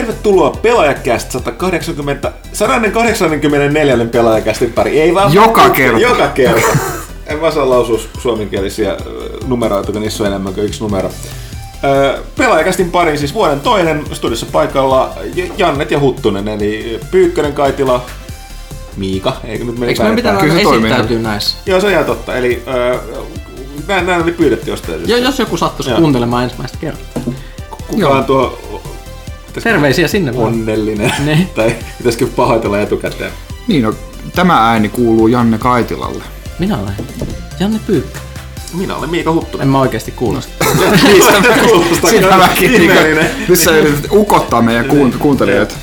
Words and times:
Tervetuloa 0.00 0.50
Pelaajakäst 0.50 1.32
180, 1.32 2.32
184 2.52 4.06
Pelaajakästin 4.12 4.72
pari. 4.72 5.00
Ei 5.00 5.14
vaan 5.14 5.34
Joka 5.34 5.70
kerta. 5.70 5.98
Joka 5.98 6.28
kerta. 6.28 6.66
en 7.26 7.38
mä 7.38 7.50
saa 7.50 7.70
lausua 7.70 7.98
suomenkielisiä 8.18 8.96
numeroita, 9.46 9.92
kun 9.92 10.00
niissä 10.00 10.24
on 10.24 10.26
enemmän 10.26 10.54
kuin 10.54 10.66
yksi 10.66 10.80
numero. 10.80 11.10
Pelaajakästin 12.36 12.90
pari 12.90 13.18
siis 13.18 13.34
vuoden 13.34 13.60
toinen 13.60 14.04
studiossa 14.12 14.46
paikalla 14.52 15.12
Jannet 15.56 15.90
ja 15.90 16.00
Huttunen, 16.00 16.48
eli 16.48 17.00
Pyykkönen, 17.10 17.52
Kaitila, 17.52 18.04
Miika, 18.96 19.36
eikö 19.44 19.64
nyt 19.64 19.78
mene 19.78 19.90
Eikö 19.90 20.04
me 20.04 20.16
pitää 20.16 20.36
Kyllä 20.36 20.54
se 20.54 20.62
toimii. 20.62 20.90
esittäytyä 20.90 21.18
näissä? 21.18 21.56
Joo, 21.66 21.80
se 21.80 21.86
on 21.86 21.92
ihan 21.92 22.04
totta. 22.04 22.36
Eli 22.36 22.62
äh, 22.68 23.00
näin, 23.88 24.06
näin 24.06 24.22
oli 24.22 24.32
pyydetty 24.32 24.70
jostain 24.70 24.98
syystä. 24.98 25.16
Jo, 25.16 25.24
jos 25.24 25.38
joku 25.38 25.56
sattuisi 25.56 25.90
kuuntelemaan 25.90 26.44
ensimmäistä 26.44 26.78
kertaa. 26.80 27.22
Kuka 27.70 28.00
Joo. 28.00 28.12
on 28.12 28.24
tuo 29.52 29.62
Terveisiä 29.62 30.08
sinne 30.08 30.36
vaan. 30.36 30.46
onnellinen? 30.46 31.12
Ne. 31.24 31.46
tai 31.56 31.74
pitäisikö 31.98 32.26
pahoitella 32.36 32.80
etukäteen? 32.80 33.30
Niin, 33.68 33.82
no, 33.82 33.94
tämä 34.34 34.68
ääni 34.70 34.88
kuuluu 34.88 35.28
Janne 35.28 35.58
Kaitilalle. 35.58 36.24
Minä 36.58 36.78
olen 36.78 36.92
Janne 37.60 37.80
Pyykkö. 37.86 38.18
Minä 38.74 38.96
olen 38.96 39.10
Miika 39.10 39.32
Huttunen. 39.32 39.62
En 39.62 39.68
mä 39.68 39.80
oikeesti 39.80 40.10
kuulosta. 40.10 40.64
Kuulostaa 41.70 42.10
Sitä 42.10 42.22
kyllä 42.22 42.36
mäkin, 42.36 42.74
ihmeellinen. 42.74 43.30
Nyt 43.48 43.58
sä 43.58 43.70
yrität 43.70 44.10
ukottaa 44.12 44.62
meidän 44.62 44.86
kuunt- 44.86 45.18
kuuntelijoita. 45.18 45.74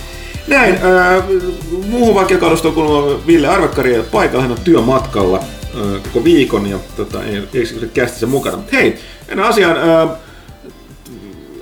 Näin, 0.47 0.73
äh, 0.75 1.23
muuhun 1.89 2.15
vakiokalustoon 2.15 2.73
kuuluva 2.73 3.19
Ville 3.27 3.47
Arvekkari 3.47 3.95
ei 3.95 4.03
paikalla, 4.03 4.41
hän 4.41 4.51
on 4.51 4.57
työmatkalla 4.63 5.37
äh, 5.37 6.01
koko 6.03 6.23
viikon 6.23 6.67
ja 6.69 6.77
tota, 6.97 7.23
ei, 7.23 7.43
ei 7.53 7.65
se 7.65 7.75
kästissä 7.93 8.25
mukana. 8.27 8.57
Mut 8.57 8.71
hei, 8.71 8.99
enää 9.29 9.45
asiaan. 9.47 9.77
Äh, 9.77 10.09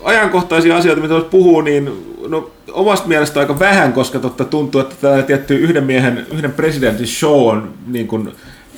ajankohtaisia 0.05 0.77
asioita, 0.77 1.01
mitä 1.01 1.13
voisi 1.13 1.27
puhua, 1.29 1.61
niin 1.61 2.15
no, 2.27 2.51
omasta 2.71 3.07
mielestä 3.07 3.39
aika 3.39 3.59
vähän, 3.59 3.93
koska 3.93 4.19
totta 4.19 4.45
tuntuu, 4.45 4.81
että 4.81 4.95
tämä 5.01 5.21
tietty 5.21 5.55
yhden 5.55 5.83
miehen, 5.83 6.27
yhden 6.33 6.51
presidentin 6.51 7.07
show 7.07 7.49
on 7.49 7.73
niin 7.87 8.07
kuin, 8.07 8.31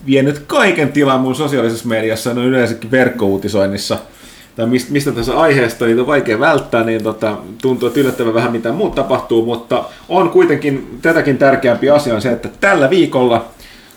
vienyt 0.05 0.39
kaiken 0.48 0.92
tilan 0.92 1.22
mun 1.22 1.36
sosiaalisessa 1.36 1.88
mediassa, 1.88 2.33
no 2.33 2.44
yleensäkin 2.44 2.92
verkkouutisoinnissa 2.92 3.98
tai 4.55 4.66
mistä, 4.66 4.92
mistä 4.92 5.11
tässä 5.11 5.39
aiheesta 5.39 5.86
niitä 5.86 6.02
on 6.02 6.08
vaikea 6.08 6.39
välttää, 6.39 6.83
niin 6.83 7.03
tota, 7.03 7.38
tuntuu, 7.61 7.88
että 7.88 8.00
yllättävän 8.00 8.33
vähän 8.33 8.52
mitä 8.52 8.72
muut 8.72 8.95
tapahtuu, 8.95 9.45
mutta 9.45 9.83
on 10.09 10.30
kuitenkin 10.30 11.00
tätäkin 11.02 11.38
tärkeämpi 11.38 11.89
asia 11.89 12.16
on 12.16 12.22
se, 12.22 12.31
että 12.31 12.50
tällä 12.59 12.89
viikolla 12.89 13.45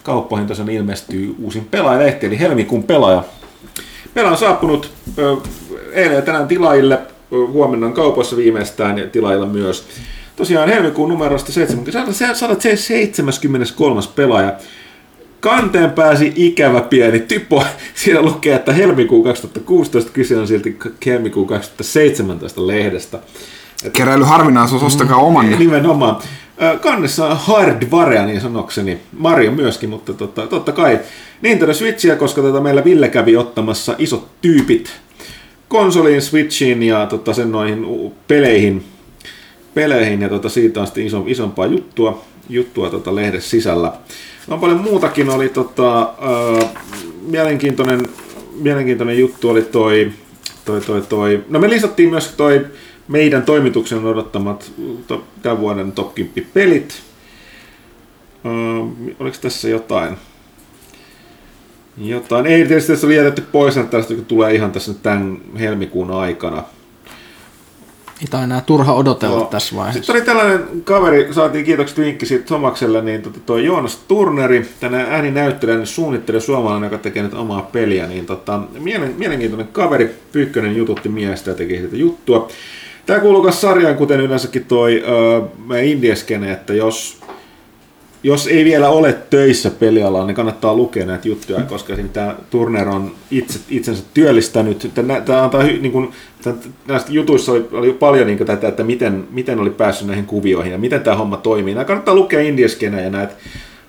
kauppoihin 0.02 0.46
tosiaan 0.46 0.70
ilmestyy 0.70 1.34
uusin 1.42 1.64
pelaajalehti, 1.70 2.26
eli 2.26 2.38
helmikuun 2.38 2.82
pelaaja. 2.82 3.24
Meillä 4.14 4.30
on 4.30 4.36
saapunut 4.36 4.90
ö, 5.18 5.36
eilen 5.92 6.16
ja 6.16 6.22
tänään 6.22 6.48
tilaajille, 6.48 6.98
huomenna 7.30 7.86
on 7.86 7.92
kaupoissa 7.92 8.36
viimeistään 8.36 8.98
ja 8.98 9.06
tilaajilla 9.06 9.46
myös. 9.46 9.86
Tosiaan 10.36 10.68
helmikuun 10.68 11.08
numerosta 11.08 11.52
70, 11.52 12.12
173. 12.34 14.00
pelaaja. 14.16 14.52
Kanteen 15.40 15.90
pääsi 15.90 16.32
ikävä 16.36 16.80
pieni 16.80 17.20
typo. 17.20 17.64
Siinä 17.94 18.22
lukee, 18.22 18.54
että 18.54 18.72
helmikuu 18.72 19.22
2016 19.22 20.12
kyse 20.12 20.38
on 20.38 20.46
silti 20.46 20.76
helmikuu 21.06 21.46
2017 21.46 22.66
lehdestä. 22.66 23.18
Keräily 23.92 24.24
harvinaisuus, 24.24 24.82
ostakaa 24.82 25.16
omanne. 25.16 25.58
Nimenomaan. 25.58 26.16
Ö, 26.62 26.78
Kannessa 26.78 27.26
on 27.28 27.36
hardwarea 27.36 28.26
niin 28.26 28.40
sanokseni. 28.40 28.98
Mario 29.18 29.50
myöskin, 29.50 29.90
mutta 29.90 30.14
totta, 30.14 30.46
totta 30.46 30.72
kai. 30.72 31.00
Nintendo 31.42 31.74
Switchia, 31.74 32.16
koska 32.16 32.42
tota 32.42 32.60
meillä 32.60 32.84
Ville 32.84 33.08
kävi 33.08 33.36
ottamassa 33.36 33.94
isot 33.98 34.28
tyypit 34.42 34.92
konsoliin, 35.70 36.22
Switchiin 36.22 36.82
ja 36.82 37.06
tota, 37.06 37.32
sen 37.34 37.52
noihin 37.52 37.86
peleihin. 38.28 38.84
peleihin 39.74 40.20
ja 40.20 40.28
tota, 40.28 40.48
siitä 40.48 40.80
on 40.80 40.86
sitten 40.86 41.06
iso, 41.06 41.24
isompaa 41.26 41.66
juttua, 41.66 42.24
juttua 42.48 42.90
tota, 42.90 43.14
lehdessä 43.14 43.50
sisällä. 43.50 43.92
No 44.48 44.58
paljon 44.58 44.80
muutakin 44.80 45.30
oli 45.30 45.48
tota, 45.48 46.02
ö, 46.02 46.66
mielenkiintoinen, 47.22 48.08
mielenkiintoinen 48.54 49.18
juttu 49.18 49.48
oli 49.48 49.62
toi, 49.62 50.12
toi, 50.64 50.80
toi, 50.80 51.02
toi. 51.02 51.44
No 51.48 51.58
me 51.58 51.70
listattiin 51.70 52.10
myös 52.10 52.28
toi 52.36 52.66
meidän 53.08 53.42
toimituksen 53.42 54.04
odottamat 54.04 54.72
to, 55.06 55.24
tämän 55.42 55.60
vuoden 55.60 55.92
top 55.92 56.14
10 56.14 56.50
pelit. 56.54 57.02
Öö, 58.46 58.52
oliko 59.20 59.36
tässä 59.40 59.68
jotain? 59.68 60.16
Jotain. 61.98 62.46
Ei 62.46 62.66
tietysti 62.66 62.92
tässä 62.92 63.06
oli 63.06 63.16
jätetty 63.16 63.42
pois, 63.52 63.76
että 63.76 63.96
tästä 63.96 64.14
kun 64.14 64.24
tulee 64.24 64.54
ihan 64.54 64.72
tässä 64.72 64.92
nyt 64.92 65.02
tämän 65.02 65.38
helmikuun 65.58 66.10
aikana. 66.10 66.62
Ei 68.20 68.26
tää 68.30 68.44
enää 68.44 68.60
turha 68.60 68.92
odotella 68.92 69.36
Joo. 69.36 69.44
tässä 69.44 69.76
vaiheessa. 69.76 69.98
Sitten 69.98 70.16
oli 70.16 70.22
tällainen 70.22 70.82
kaveri, 70.84 71.34
saatiin 71.34 71.64
kiitokset 71.64 71.98
vinkki 71.98 72.26
siitä 72.26 72.44
Tomakselle, 72.44 73.02
niin 73.02 73.22
tota, 73.22 73.40
toi 73.46 73.64
Joonas 73.64 73.96
Turneri, 73.96 74.68
tänne 74.80 75.06
ääninäyttelijän 75.10 75.86
suunnittelija 75.86 76.40
suomalainen, 76.40 76.86
joka 76.86 77.02
tekee 77.02 77.22
nyt 77.22 77.34
omaa 77.34 77.62
peliä, 77.62 78.06
niin 78.06 78.26
tota, 78.26 78.60
mielen, 78.78 79.14
mielenkiintoinen 79.18 79.68
kaveri, 79.68 80.14
Pyykkönen 80.32 80.76
jututti 80.76 81.08
miestä 81.08 81.50
ja 81.50 81.56
teki 81.56 81.78
siitä 81.78 81.96
juttua. 81.96 82.48
Tämä 83.06 83.20
kuuluu 83.20 83.42
myös 83.42 83.60
sarjaan, 83.60 83.96
kuten 83.96 84.20
yleensäkin 84.20 84.64
toi 84.64 85.04
meidän 85.66 85.88
indieskene, 85.88 86.52
että 86.52 86.74
jos 86.74 87.19
jos 88.22 88.46
ei 88.46 88.64
vielä 88.64 88.88
ole 88.88 89.12
töissä 89.12 89.70
pelialalla, 89.70 90.26
niin 90.26 90.34
kannattaa 90.34 90.74
lukea 90.74 91.06
näitä 91.06 91.28
juttuja, 91.28 91.60
koska 91.60 91.94
tämä 92.12 92.34
Turner 92.50 92.88
on 92.88 93.12
itse, 93.30 93.58
itsensä 93.68 94.02
työllistänyt. 94.14 94.90
Tämä, 94.94 95.42
antaa, 95.42 95.62
niin 95.62 95.92
kuin, 95.92 96.10
näistä 96.88 97.12
jutuissa 97.12 97.52
oli, 97.52 97.68
oli 97.72 97.92
paljon 97.92 98.26
niin 98.26 98.38
tätä, 98.38 98.68
että 98.68 98.84
miten, 98.84 99.28
miten 99.30 99.60
oli 99.60 99.70
päässyt 99.70 100.06
näihin 100.06 100.26
kuvioihin 100.26 100.72
ja 100.72 100.78
miten 100.78 101.00
tämä 101.00 101.16
homma 101.16 101.36
toimii. 101.36 101.74
Nämä 101.74 101.84
kannattaa 101.84 102.14
lukea 102.14 102.40
indieskenä 102.40 103.00
ja 103.00 103.10
näitä 103.10 103.34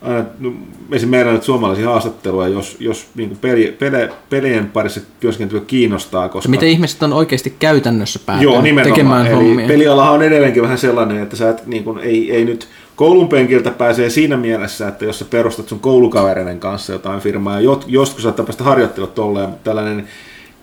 aina, 0.02 0.26
no, 0.40 0.50
esimerkiksi 0.50 1.06
meidän 1.06 1.28
näitä 1.28 1.46
suomalaisia 1.46 1.90
haastatteluja, 1.90 2.48
jos, 2.48 2.78
jos 2.80 3.08
niin 3.16 3.30
kuin 3.30 3.40
peli, 3.40 3.76
pele, 3.80 4.10
pelien 4.30 4.70
parissa 4.70 5.02
työskentely 5.20 5.62
kiinnostaa. 5.62 6.30
Koska... 6.30 6.50
Miten 6.50 6.70
ihmiset 6.70 7.04
on 7.04 7.14
oikeasti 7.14 7.56
käytännössä 7.60 8.20
päätynyt 8.26 8.84
tekemään 8.84 9.28
Eli 9.28 9.36
hommia? 9.36 9.68
pelialahan 9.68 10.14
on 10.14 10.24
edelleenkin 10.24 10.64
vähän 10.64 10.78
sellainen, 10.78 11.24
että 11.24 11.36
sä 11.36 11.50
et, 11.50 11.68
niin 11.68 11.84
kun, 11.84 12.00
ei, 12.00 12.32
ei 12.32 12.46
nyt 12.46 12.68
koulun 13.02 13.30
penkiltä 13.30 13.72
pääsee 13.72 14.10
siinä 14.10 14.38
mielessä, 14.38 14.88
että 14.88 15.06
jos 15.06 15.20
sä 15.20 15.26
perustat 15.26 15.68
sun 15.68 15.80
koulukavereiden 15.80 16.60
kanssa 16.60 16.94
jotain 16.94 17.20
firmaa, 17.20 17.60
ja 17.60 17.70
joskus 17.88 18.24
saattaa 18.24 18.46
päästä 18.46 18.64
harjoittelut 18.64 19.16
tolleen, 19.16 19.50
mutta 19.50 19.64
tällainen 19.64 20.08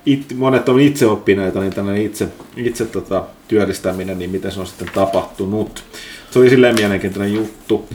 it, 0.06 0.34
monet 0.36 0.68
on 0.68 0.80
itse 0.80 1.06
oppineita, 1.06 1.60
niin 1.60 1.72
tällainen 1.74 2.02
itse, 2.02 2.28
itse 2.56 2.84
tota, 2.84 3.24
työllistäminen, 3.48 4.18
niin 4.18 4.30
miten 4.30 4.52
se 4.52 4.60
on 4.60 4.66
sitten 4.66 4.90
tapahtunut. 4.94 5.84
Se 6.30 6.38
oli 6.38 6.50
silleen 6.50 6.74
mielenkiintoinen 6.74 7.34
juttu. 7.34 7.88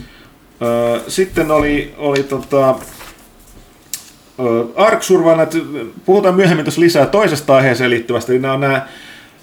Sitten 1.08 1.50
oli, 1.50 1.94
oli 1.96 2.22
tota, 2.22 2.74
Ark 4.76 5.02
Survival, 5.02 5.46
puhutaan 6.04 6.34
myöhemmin 6.34 6.64
tuossa 6.64 6.80
lisää 6.80 7.06
toisesta 7.06 7.56
aiheeseen 7.56 7.90
liittyvästä, 7.90 8.32
niin 8.32 8.42
nämä 8.42 8.54
on 8.54 8.60
nämä, 8.60 8.86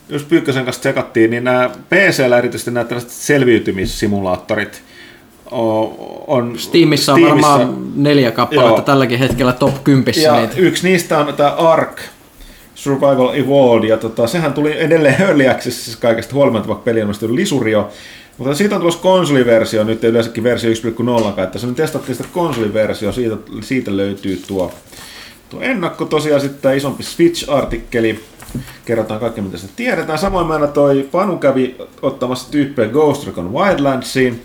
jos 0.10 0.24
Pyykkösen 0.24 0.66
kanssa 0.66 0.80
tsekattiin, 0.80 1.30
niin 1.30 1.44
nämä 1.44 1.70
PC-llä 1.90 2.38
erityisesti 2.38 2.72
nämä 2.72 2.84
tällaiset 2.84 3.12
selviytymissimulaattorit 3.12 4.91
on 6.28 6.60
Steamissa 6.60 7.14
on 7.14 7.20
Steamissa- 7.20 7.48
varmaan 7.48 7.92
neljä 7.96 8.32
kappaletta 8.32 8.76
Joo. 8.76 8.82
tälläkin 8.82 9.20
hetkellä 9.20 9.54
top 9.54 9.84
10 9.84 10.24
ja 10.24 10.36
niitä. 10.40 10.54
yksi 10.58 10.88
niistä 10.90 11.18
on 11.18 11.34
tämä 11.34 11.50
Ark 11.50 12.02
Survival 12.76 13.34
Evolved, 13.34 13.90
ja 13.90 13.98
tota, 13.98 14.28
sehän 14.28 14.54
tuli 14.54 14.80
edelleen 14.80 15.22
Early 15.22 15.48
Accessissa 15.48 16.00
kaikesta 16.00 16.36
huolimatta, 16.36 16.68
vaikka 16.68 16.84
peli 16.84 17.02
on 17.02 17.14
lisurio. 17.30 17.90
Mutta 18.38 18.56
siitä 18.56 18.76
on 18.76 18.82
tulossa 18.82 19.02
konsoliversio, 19.02 19.84
nyt 19.84 20.04
yleensäkin 20.04 20.44
versio 20.44 20.72
1.0, 20.72 21.42
että 21.44 21.60
se 21.60 21.68
nyt 21.68 21.76
testattiin 21.76 22.16
sitä 22.16 22.30
konsoliversio, 22.34 23.12
siitä, 23.12 23.38
siitä 23.62 23.98
löytyy 23.98 24.42
tuo, 24.48 24.72
tuo 25.50 25.62
ennakko 25.62 26.06
tosiaan 26.06 26.42
sitten 26.42 26.78
isompi 26.78 27.04
Switch-artikkeli, 27.04 28.20
kerrotaan 28.86 29.20
kaikki 29.20 29.42
mitä 29.42 29.58
se 29.58 29.68
tiedetään. 29.76 30.20
Samoin 30.20 30.48
meillä 30.48 30.68
toi 30.68 31.08
Panu 31.12 31.38
kävi 31.38 31.76
ottamassa 32.02 32.52
tyyppejä 32.52 32.90
Ghost 32.90 33.28
Recon 33.28 33.54
Wildlandsiin, 33.54 34.42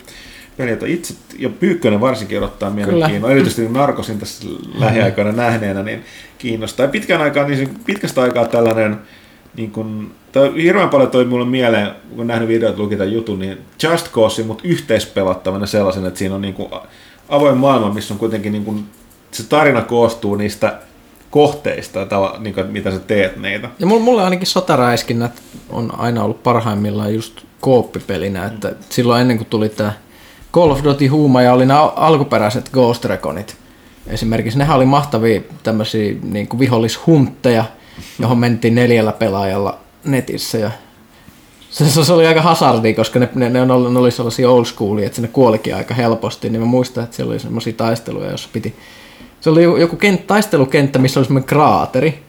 peli, 0.57 0.71
jota 0.71 0.87
itse 0.87 1.15
ja 1.39 1.49
Pyykkönen 1.49 2.01
varsinkin 2.01 2.39
odottaa 2.39 2.71
mielenkiinnoa, 2.71 3.31
erityisesti 3.31 3.69
Narkosin 3.69 4.19
tässä 4.19 4.49
lähiaikoina 4.75 5.33
nähneenä, 5.33 5.83
niin 5.83 6.05
kiinnostaa. 6.39 6.87
Ja 6.87 6.91
pitkän 6.91 7.21
aikaa, 7.21 7.47
niin 7.47 7.79
pitkästä 7.87 8.23
aikaa 8.23 8.45
tällainen, 8.45 8.99
niin 9.57 9.71
kun, 9.71 10.11
tai 10.33 10.63
hirveän 10.63 10.89
paljon 10.89 11.11
toi 11.11 11.25
mulle 11.25 11.47
mieleen, 11.47 11.91
kun 12.11 12.21
on 12.21 12.27
nähnyt 12.27 12.49
videot, 12.49 12.79
luki 12.79 12.97
tämän 12.97 13.13
jutun, 13.13 13.39
niin 13.39 13.59
Just 13.83 14.13
Cause, 14.13 14.43
mutta 14.43 14.65
yhteispelattavana 14.67 15.67
sellaisen, 15.67 16.07
että 16.07 16.19
siinä 16.19 16.35
on 16.35 16.43
niin 16.43 16.55
kuin 16.55 16.69
avoin 17.29 17.57
maailma, 17.57 17.95
missä 17.95 18.15
on 18.15 18.19
kuitenkin 18.19 18.53
niin 18.53 18.65
kuin, 18.65 18.85
se 19.31 19.49
tarina 19.49 19.83
koostuu 19.83 20.37
niistä 20.37 20.79
kohteista, 21.31 22.05
tava- 22.05 22.39
niin 22.39 22.55
kuin, 22.55 22.67
mitä 22.67 22.91
sä 22.91 22.99
teet 22.99 23.37
niitä. 23.37 23.69
Ja 23.79 23.87
mulle, 23.87 24.23
ainakin 24.23 24.47
sotaräiskinnät 24.47 25.43
on 25.71 25.99
aina 25.99 26.25
ollut 26.25 26.43
parhaimmillaan 26.43 27.15
just 27.15 27.41
kooppipelinä, 27.61 28.45
että 28.45 28.73
silloin 28.91 29.21
ennen 29.21 29.37
kuin 29.37 29.49
tuli 29.51 29.69
tämä 29.69 29.93
Call 30.57 30.71
of 30.71 30.85
Duty 30.85 31.07
huuma 31.07 31.43
ja 31.43 31.53
oli 31.53 31.67
nämä 31.67 31.83
al- 31.83 31.93
alkuperäiset 31.97 32.69
Ghost 32.69 33.05
Reconit. 33.05 33.57
Esimerkiksi 34.07 34.59
nehän 34.59 34.77
oli 34.77 34.85
mahtavia 34.85 35.41
tämmöisiä 35.63 36.15
niin 36.23 36.49
vihollishuntteja, 36.59 37.65
johon 38.19 38.39
mentiin 38.39 38.75
neljällä 38.75 39.13
pelaajalla 39.13 39.79
netissä 40.05 40.59
ja 40.59 40.71
se, 41.71 42.05
se 42.05 42.13
oli 42.13 42.27
aika 42.27 42.43
hazardia, 42.43 42.95
koska 42.95 43.19
ne, 43.19 43.29
ne, 43.35 43.49
ne, 43.51 43.73
ollut, 43.73 43.93
ne 43.93 43.99
oli 43.99 44.11
sellaisia 44.11 44.51
old 44.51 44.65
schoolia, 44.65 45.07
että 45.07 45.23
ne 45.23 45.29
kuolikin 45.29 45.75
aika 45.75 45.95
helposti, 45.95 46.51
niin 46.51 46.61
mä 46.61 46.67
muistan, 46.67 47.05
että 47.05 47.17
siellä 47.17 47.31
oli 47.31 47.41
semmoisia 47.41 47.73
taisteluja, 47.73 48.29
joissa 48.29 48.49
piti... 48.53 48.75
Se 49.41 49.51
oli 49.51 49.63
joku, 49.63 49.77
joku 49.77 49.97
kent, 49.97 50.27
taistelukenttä, 50.27 50.99
missä 50.99 51.21
oli 51.21 51.25
semmoinen 51.25 51.49
kraateri, 51.49 52.23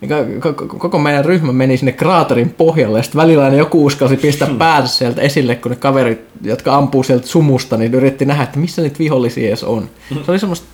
niin 0.00 0.40
koko 0.78 0.98
meidän 0.98 1.24
ryhmä 1.24 1.52
meni 1.52 1.76
sinne 1.76 1.92
kraaterin 1.92 2.50
pohjalle 2.50 2.98
ja 2.98 3.02
sitten 3.02 3.20
välillä 3.20 3.44
aina 3.44 3.56
joku 3.56 3.86
uskalsi 3.86 4.16
pistää 4.16 4.48
hmm. 4.48 4.58
päätä 4.58 4.88
sieltä 4.88 5.22
esille, 5.22 5.54
kun 5.54 5.70
ne 5.70 5.76
kaverit, 5.76 6.20
jotka 6.42 6.76
ampuu 6.76 7.02
sieltä 7.02 7.26
sumusta, 7.26 7.76
niin 7.76 7.94
yritti 7.94 8.24
nähdä, 8.24 8.42
että 8.42 8.58
missä 8.58 8.82
niitä 8.82 8.98
vihollisia 8.98 9.48
edes 9.48 9.64
on. 9.64 9.88
Hmm. 10.10 10.24
Se 10.24 10.30
oli 10.30 10.38
semmoista 10.38 10.66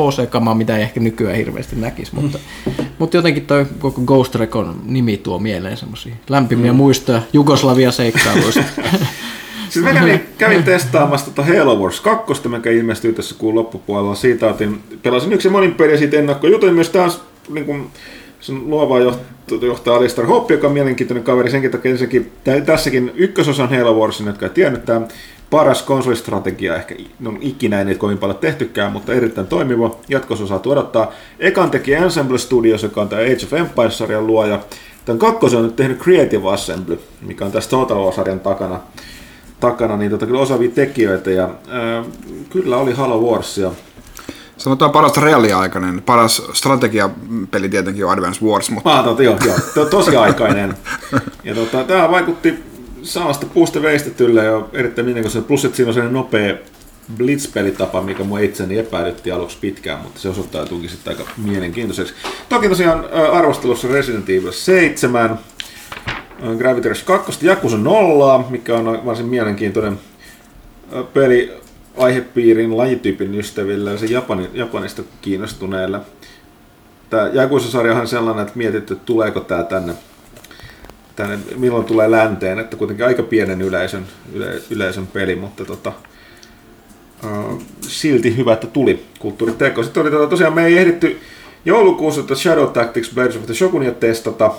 HC-kamaa, 0.00 0.54
mitä 0.54 0.76
ei 0.76 0.82
ehkä 0.82 1.00
nykyään 1.00 1.36
hirveästi 1.36 1.76
näkisi, 1.76 2.14
mutta, 2.14 2.38
mm. 2.66 2.84
mutta 2.98 3.16
jotenkin 3.16 3.46
toi 3.46 3.66
koko 3.78 4.00
Ghost 4.00 4.34
Recon 4.34 4.80
nimi 4.84 5.16
tuo 5.16 5.38
mieleen 5.38 5.76
semmoisia 5.76 6.14
lämpimiä 6.28 6.72
mm. 6.72 6.76
muistoja 6.76 7.22
Jugoslavia-seikkailuista. 7.32 8.62
Siis 9.70 9.84
mä 9.84 9.92
kävin, 9.92 10.20
kävin 10.38 10.64
testaamassa 10.64 11.26
tota 11.26 11.44
Halo 11.44 11.76
Wars 11.76 12.00
2, 12.00 12.48
mikä 12.48 12.70
ilmestyy 12.70 13.12
tässä 13.12 13.34
kuun 13.38 13.54
loppupuolella. 13.54 14.14
Siitä 14.14 14.46
otin, 14.46 14.80
pelasin 15.02 15.32
yksi 15.32 15.48
monin 15.48 15.74
peliä 15.74 15.96
siitä 15.96 16.16
ennakkojutuin 16.16 16.74
myös 16.74 16.88
taas 16.88 17.22
niin 17.48 17.66
kuin, 17.66 17.86
sen 18.40 18.70
luova 18.70 18.98
johtaja 19.62 19.96
Alistair 19.96 20.26
Hoppe, 20.26 20.54
joka 20.54 20.66
on 20.66 20.72
mielenkiintoinen 20.72 21.24
kaveri 21.24 21.50
senkin 21.50 21.70
takia, 21.70 21.98
sekin, 21.98 22.32
tässäkin 22.66 23.12
ykkösosan 23.14 23.70
Halo 23.70 24.00
Warsin, 24.00 24.26
jotka 24.26 24.46
ei 24.46 24.50
tiennyt, 24.50 24.84
tämä 24.84 25.06
paras 25.50 25.82
konsolistrategia 25.82 26.76
ehkä 26.76 26.94
no, 27.20 27.34
ikinä 27.40 27.78
ei 27.78 27.84
niitä 27.84 28.00
kovin 28.00 28.18
paljon 28.18 28.38
tehtykään, 28.38 28.92
mutta 28.92 29.12
erittäin 29.12 29.46
toimiva. 29.46 29.96
Jatkossa 30.08 30.46
saa 30.46 30.60
odottaa. 30.66 31.12
Ekan 31.38 31.70
teki 31.70 31.94
Ensemble 31.94 32.38
Studios, 32.38 32.82
joka 32.82 33.00
on 33.02 33.08
tämä 33.08 33.22
Age 33.22 33.44
of 33.44 33.52
Empires-sarjan 33.52 34.26
luoja. 34.26 34.60
Tämän 35.04 35.18
kakkosen 35.18 35.58
on 35.58 35.64
nyt 35.64 35.76
tehnyt 35.76 35.98
Creative 35.98 36.52
Assembly, 36.52 37.00
mikä 37.20 37.44
on 37.44 37.52
tässä 37.52 37.70
Total 37.70 38.04
War-sarjan 38.04 38.40
takana. 38.40 38.80
takana 39.60 39.96
niin 39.96 40.10
tota, 40.10 40.26
kyllä 40.26 40.40
osaavia 40.40 40.70
tekijöitä 40.74 41.30
ja 41.30 41.50
ää, 41.68 42.04
kyllä 42.50 42.76
oli 42.76 42.92
Halo 42.92 43.18
Warsia. 43.18 43.70
Sanotaan 44.60 44.90
paras 44.90 45.16
reaaliaikainen. 45.16 46.02
Paras 46.02 46.42
strategiapeli 46.52 47.68
tietenkin 47.68 48.04
on 48.04 48.12
Advance 48.12 48.44
Wars. 48.44 48.70
Mutta... 48.70 48.98
Ah, 48.98 49.04
totta, 49.04 49.22
joo, 49.22 49.38
joo. 49.46 49.56
To, 49.74 49.84
tosi 49.84 50.16
aikainen. 50.16 50.74
Ja 51.44 51.54
tota, 51.54 51.84
tämä 51.84 52.10
vaikutti 52.10 52.64
samasta 53.02 53.46
puusta 53.46 53.82
veistetyllä 53.82 54.42
ja 54.42 54.62
erittäin 54.72 55.06
mielenkiintoista. 55.06 55.48
Plus, 55.48 55.64
että 55.64 55.76
siinä 55.76 55.88
on 55.88 55.94
sellainen 55.94 56.14
nopea 56.14 56.54
Blitz-pelitapa, 57.16 58.02
mikä 58.02 58.24
mua 58.24 58.38
itseni 58.38 58.78
epäilytti 58.78 59.32
aluksi 59.32 59.58
pitkään, 59.60 60.00
mutta 60.02 60.20
se 60.20 60.28
osoittautuukin 60.28 60.90
sitten 60.90 61.18
aika 61.18 61.30
mielenkiintoiseksi. 61.36 62.14
Toki 62.48 62.68
tosiaan 62.68 63.04
arvostelussa 63.32 63.88
Resident 63.88 64.30
Evil 64.30 64.52
7, 64.52 65.38
Gravity 66.58 66.88
Rush 66.88 67.04
2, 67.04 67.46
Jakusa 67.46 67.76
0, 67.76 68.44
mikä 68.50 68.76
on 68.76 69.06
varsin 69.06 69.26
mielenkiintoinen 69.26 69.98
peli 71.14 71.60
aihepiirin 71.96 72.76
lajityypin 72.76 73.34
ystäville 73.34 73.90
ja 73.90 73.98
se 73.98 74.06
Japanin, 74.06 74.48
Japanista 74.54 75.02
kiinnostuneille. 75.22 76.00
Tämä 77.10 77.30
Jakusa-sarjahan 77.32 78.00
on 78.00 78.08
sellainen, 78.08 78.42
että 78.46 78.58
mietitty, 78.58 78.94
että 78.94 79.04
tuleeko 79.06 79.40
tämä 79.40 79.62
tänne 79.62 79.94
tänne, 81.16 81.38
milloin 81.56 81.84
tulee 81.84 82.10
länteen, 82.10 82.58
että 82.58 82.76
kuitenkin 82.76 83.06
aika 83.06 83.22
pienen 83.22 83.62
yleisön, 83.62 84.06
yle, 84.32 84.62
yleisön 84.70 85.06
peli, 85.06 85.36
mutta 85.36 85.64
tota, 85.64 85.92
uh, 87.24 87.62
silti 87.80 88.36
hyvä, 88.36 88.52
että 88.52 88.66
tuli 88.66 89.04
kulttuuriteko. 89.18 89.82
Sitten 89.82 90.00
oli 90.02 90.10
tota, 90.10 90.26
tosiaan, 90.26 90.54
me 90.54 90.66
ei 90.66 90.78
ehditty 90.78 91.20
joulukuussa 91.64 92.20
että 92.20 92.34
Shadow 92.34 92.72
Tactics 92.72 93.14
Birds 93.14 93.36
of 93.36 93.46
the 93.46 93.54
Shogunia 93.54 93.92
testata. 93.92 94.54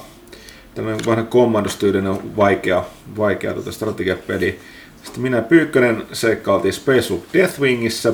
Tämmöinen 0.75 1.05
vanha 1.05 1.23
kommandostyylinen 1.23 2.37
vaikea, 2.37 2.83
vaikea 3.17 3.53
tota 3.53 3.71
strategiapeli. 3.71 4.59
Sitten 5.03 5.21
minä 5.21 5.41
Pyykkönen 5.41 6.03
seikkailtiin 6.13 6.73
Space 6.73 7.13
Wolf 7.13 7.23
Deathwingissä, 7.33 8.13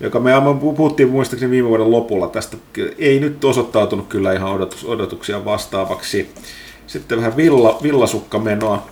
joka 0.00 0.20
me 0.20 0.30
puhuttiin 0.76 1.08
muistaakseni 1.08 1.50
viime 1.50 1.68
vuoden 1.68 1.90
lopulla 1.90 2.28
tästä. 2.28 2.56
Ei 2.98 3.20
nyt 3.20 3.44
osoittautunut 3.44 4.08
kyllä 4.08 4.32
ihan 4.32 4.52
odotus, 4.52 4.84
odotuksia 4.84 5.44
vastaavaksi. 5.44 6.30
Sitten 6.86 7.18
vähän 7.18 7.36
villa, 7.36 7.78
villasukkamenoa. 7.82 8.86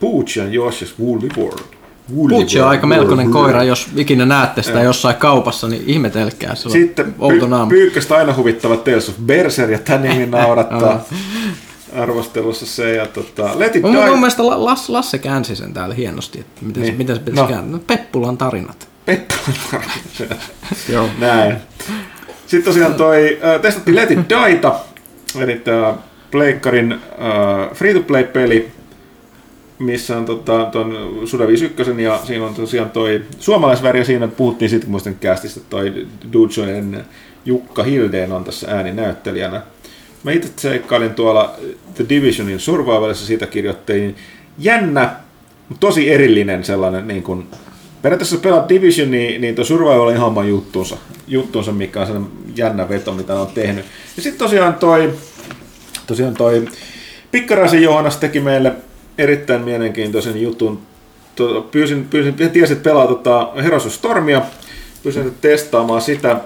Pooch 0.00 0.40
and 0.40 0.54
Josh's 0.54 0.94
Woolly 1.00 1.28
World. 1.36 1.60
Pooch 2.28 2.60
on 2.60 2.68
aika 2.68 2.86
melkoinen 2.86 3.30
koira, 3.30 3.62
jos 3.62 3.88
ikinä 3.96 4.26
näette 4.26 4.62
sitä 4.62 4.78
ja. 4.78 4.84
jossain 4.84 5.16
kaupassa, 5.16 5.68
niin 5.68 5.82
ihmetelkää. 5.86 6.54
Se 6.54 6.70
Sitten 6.70 7.06
py- 7.06 7.68
pyykkästä 7.68 8.16
aina 8.16 8.34
huvittava 8.36 8.76
Tales 8.76 9.08
of 9.08 9.14
Berser, 9.26 9.70
ja 9.70 9.78
tämä 9.78 9.98
nimi 9.98 10.26
naurattaa 10.38 11.04
arvostelussa 11.94 12.66
se. 12.66 12.94
Ja 12.94 13.06
tota, 13.06 13.58
Let 13.58 13.76
it 13.76 13.82
mun, 13.82 13.92
die. 13.92 14.06
mun 14.06 14.18
mielestä 14.18 14.46
Lasse, 14.46 14.92
Lasse 14.92 15.18
käänsi 15.18 15.56
sen 15.56 15.74
täällä 15.74 15.94
hienosti, 15.94 16.40
että 16.40 16.64
miten, 16.64 16.82
niin. 16.82 16.96
miten 16.96 17.16
se 17.16 17.22
pitäisi 17.22 17.42
no. 17.42 17.48
kääntää. 17.48 17.72
No, 17.72 17.80
Peppulan 17.86 18.38
tarinat. 18.38 18.88
Peppulan 19.06 19.58
tarinat. 19.70 20.40
Joo. 20.92 21.08
Näin. 21.18 21.56
Sitten 22.46 22.72
tosiaan 22.72 22.94
toi, 22.94 23.38
äh, 23.44 23.60
testattiin 23.60 23.96
Let 23.96 24.10
it 24.10 24.18
Dieta, 24.28 24.74
eli 25.40 25.56
tämä 25.56 25.94
Pleikkarin 26.30 26.92
uh, 26.92 27.76
free-to-play-peli, 27.76 28.70
missä 29.78 30.16
on 30.16 30.24
tota, 30.24 30.64
ton 30.72 31.20
Suda 31.24 31.46
51 31.46 32.02
ja 32.02 32.20
siinä 32.24 32.46
on 32.46 32.54
tosiaan 32.54 32.90
toi 32.90 33.22
suomalaisväri 33.38 33.98
ja 33.98 34.04
siinä 34.04 34.28
puhuttiin 34.28 34.68
sitten 34.68 34.90
muistan 34.90 35.14
kästistä 35.14 35.60
toi 35.70 36.06
Dujonen 36.32 37.04
Jukka 37.44 37.82
Hildeen 37.82 38.32
on 38.32 38.44
tässä 38.44 38.70
ääninäyttelijänä. 38.70 39.62
Mä 40.24 40.32
itse 40.32 40.50
seikkailin 40.56 41.14
tuolla 41.14 41.56
The 41.94 42.04
Divisionin 42.08 42.60
Survivalissa, 42.60 43.26
siitä 43.26 43.46
kirjoittelin 43.46 44.16
jännä, 44.58 45.10
mutta 45.68 45.86
tosi 45.86 46.10
erillinen 46.10 46.64
sellainen 46.64 47.08
niin 47.08 47.22
kuin, 47.22 47.46
periaatteessa 48.02 48.36
pelaat 48.36 48.68
Division, 48.68 49.10
niin, 49.10 49.40
niin 49.40 49.54
tuo 49.54 49.64
Survival 49.64 50.06
on 50.06 50.14
ihan 50.14 50.26
oman 50.26 50.48
juttuunsa, 50.48 50.96
juttuunsa, 51.26 51.72
mikä 51.72 52.00
on 52.00 52.06
sellainen 52.06 52.32
jännä 52.56 52.88
veto, 52.88 53.12
mitä 53.12 53.34
on 53.34 53.46
tehnyt. 53.46 53.84
Ja 54.16 54.22
sitten 54.22 54.38
tosiaan 54.38 54.74
toi 54.74 55.12
Tosiaan 56.06 56.34
toi 56.34 56.68
Pikkaraisen 57.30 57.82
Johannes 57.82 58.16
teki 58.16 58.40
meille 58.40 58.72
erittäin 59.18 59.62
mielenkiintoisen 59.62 60.42
jutun. 60.42 60.80
Pyysin, 61.70 62.04
pyysin 62.04 62.34
tiesin, 62.34 62.76
että 62.76 62.90
pelaa 62.90 63.06
tota 63.06 63.52
Heroes 63.62 63.94
Stormia. 63.94 64.42
Pyysin 65.02 65.34
testaamaan 65.40 66.00
sitä, 66.00 66.30
äh, 66.30 66.40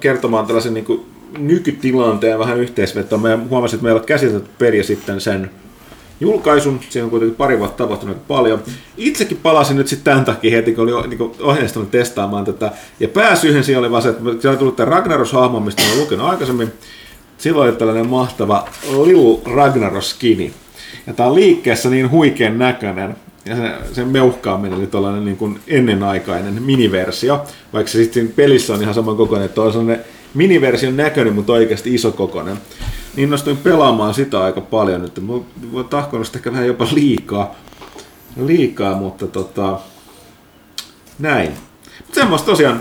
kertomaan 0.00 0.46
tällaisen 0.46 0.74
niin 0.74 0.84
kuin, 0.84 1.06
nykytilanteen 1.38 2.38
vähän 2.38 2.58
yhteisvetoa. 2.58 3.18
Mä 3.18 3.38
huomasin, 3.50 3.76
että 3.76 3.84
meillä 3.84 4.00
on 4.00 4.06
käsitelty 4.06 4.50
peli 4.58 4.84
sitten 4.84 5.20
sen 5.20 5.50
julkaisun. 6.20 6.80
Siinä 6.88 7.04
on 7.04 7.10
kuitenkin 7.10 7.36
pari 7.36 7.58
vuotta 7.58 7.84
tapahtunut 7.84 8.28
paljon. 8.28 8.62
Itsekin 8.96 9.38
palasin 9.42 9.76
nyt 9.76 9.88
sitten 9.88 10.04
tämän 10.04 10.24
takia 10.24 10.56
heti, 10.56 10.74
kun 10.74 10.94
oli 10.94 11.08
niin 11.08 11.32
ohjeistunut 11.40 11.90
testaamaan 11.90 12.44
tätä. 12.44 12.72
Ja 13.00 13.08
pääsyyhän 13.08 13.64
siinä 13.64 13.78
oli 13.78 13.90
vaan 13.90 14.02
se, 14.02 14.08
että 14.08 14.22
se 14.40 14.48
oli 14.48 14.56
tullut 14.56 14.76
tämä 14.76 14.90
Ragnaros-hahmo, 14.90 15.60
mistä 15.60 15.82
olen 15.82 16.00
lukenut 16.00 16.30
aikaisemmin 16.30 16.72
silloin 17.38 17.70
oli 17.70 17.76
tällainen 17.76 18.06
mahtava 18.06 18.68
Lil 19.04 19.54
Ragnaroskini. 19.54 20.52
Ja 21.06 21.12
tää 21.14 21.26
on 21.26 21.34
liikkeessä 21.34 21.90
niin 21.90 22.10
huikean 22.10 22.58
näköinen, 22.58 23.16
ja 23.44 23.56
se, 23.56 23.94
sen 23.94 24.08
meuhkaaminen 24.08 24.78
oli 24.78 24.86
tällainen 24.86 25.24
niin 25.24 25.36
kuin 25.36 25.60
ennenaikainen 25.66 26.62
miniversio, 26.62 27.44
vaikka 27.72 27.92
se 27.92 27.98
sitten 27.98 28.28
pelissä 28.28 28.74
on 28.74 28.82
ihan 28.82 28.94
saman 28.94 29.16
kokoinen, 29.16 29.46
että 29.46 29.62
on 29.62 29.72
sellainen 29.72 30.04
miniversion 30.34 30.96
näköinen, 30.96 31.34
mutta 31.34 31.52
oikeasti 31.52 31.94
iso 31.94 32.12
kokoinen. 32.12 32.56
Niin 33.16 33.22
innostuin 33.24 33.56
pelaamaan 33.56 34.14
sitä 34.14 34.44
aika 34.44 34.60
paljon 34.60 35.02
nyt. 35.02 35.20
Mä 35.20 35.32
oon 35.32 35.84
sitä 36.24 36.38
ehkä 36.38 36.52
vähän 36.52 36.66
jopa 36.66 36.88
liikaa, 36.92 37.54
liikaa 38.36 38.94
mutta 38.94 39.26
tota, 39.26 39.80
näin. 41.18 41.52
Semmoista 42.12 42.46
tosiaan 42.46 42.80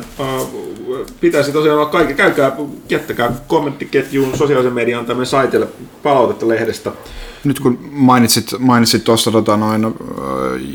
pitäisi 1.22 1.52
tosiaan 1.52 1.78
olla 1.80 1.90
kaikki. 1.90 2.14
Käykää, 2.14 2.56
jättäkää 2.90 3.32
kommenttiketjuun 3.48 4.38
sosiaalisen 4.38 4.74
median 4.74 5.06
tämmöinen 5.06 5.26
saitelle 5.26 5.68
palautetta 6.04 6.48
lehdestä. 6.48 6.92
Nyt 7.44 7.60
kun 7.60 7.80
mainitsit, 7.92 8.54
mainitsit 8.60 9.04
tuossa 9.04 9.32
tota 9.32 9.58
noin, 9.58 9.96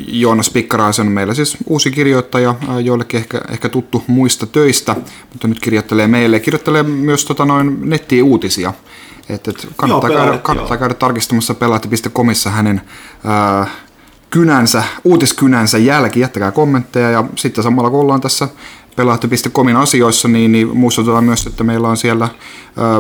Joonas 0.07 0.51
Pikkaraisen, 0.51 1.07
meillä 1.07 1.35
siis 1.35 1.57
uusi 1.67 1.91
kirjoittaja, 1.91 2.55
joillekin 2.85 3.21
ehkä, 3.21 3.41
ehkä 3.51 3.69
tuttu 3.69 4.05
muista 4.07 4.47
töistä, 4.47 4.97
mutta 5.33 5.49
nyt 5.49 5.61
kirjoittelee 5.61 6.07
meille. 6.07 6.41
Kirjoittelee 6.41 6.83
myös 6.83 7.25
tota 7.25 7.45
noin 7.45 7.91
nettiin 7.91 8.25
uutisia. 8.25 8.73
Et, 9.29 9.49
et 9.49 9.69
kannattaa, 9.77 10.11
joo, 10.11 10.25
käydä, 10.25 10.39
kannattaa 10.39 10.77
käydä 10.77 10.95
tarkistamassa 10.95 11.55
pelaajat.comissa 11.55 12.51
hänen 12.51 12.81
äh, 13.61 13.71
kynänsä, 14.33 14.83
uutiskynänsä 15.05 15.79
jälki, 15.79 16.21
jättäkää 16.21 16.51
kommentteja 16.51 17.11
ja 17.11 17.25
sitten 17.37 17.65
samalla 17.65 17.91
kun 17.91 18.01
ollaan 18.01 18.21
tässä 18.21 18.49
pelaajat.comin 18.97 19.77
asioissa, 19.77 20.29
niin, 20.29 20.53
niin 20.53 20.77
muistutetaan 20.77 21.25
myös, 21.25 21.47
että 21.47 21.65
meillä 21.65 21.89
on 21.89 21.97
siellä 21.97 22.25
äh, 22.25 22.31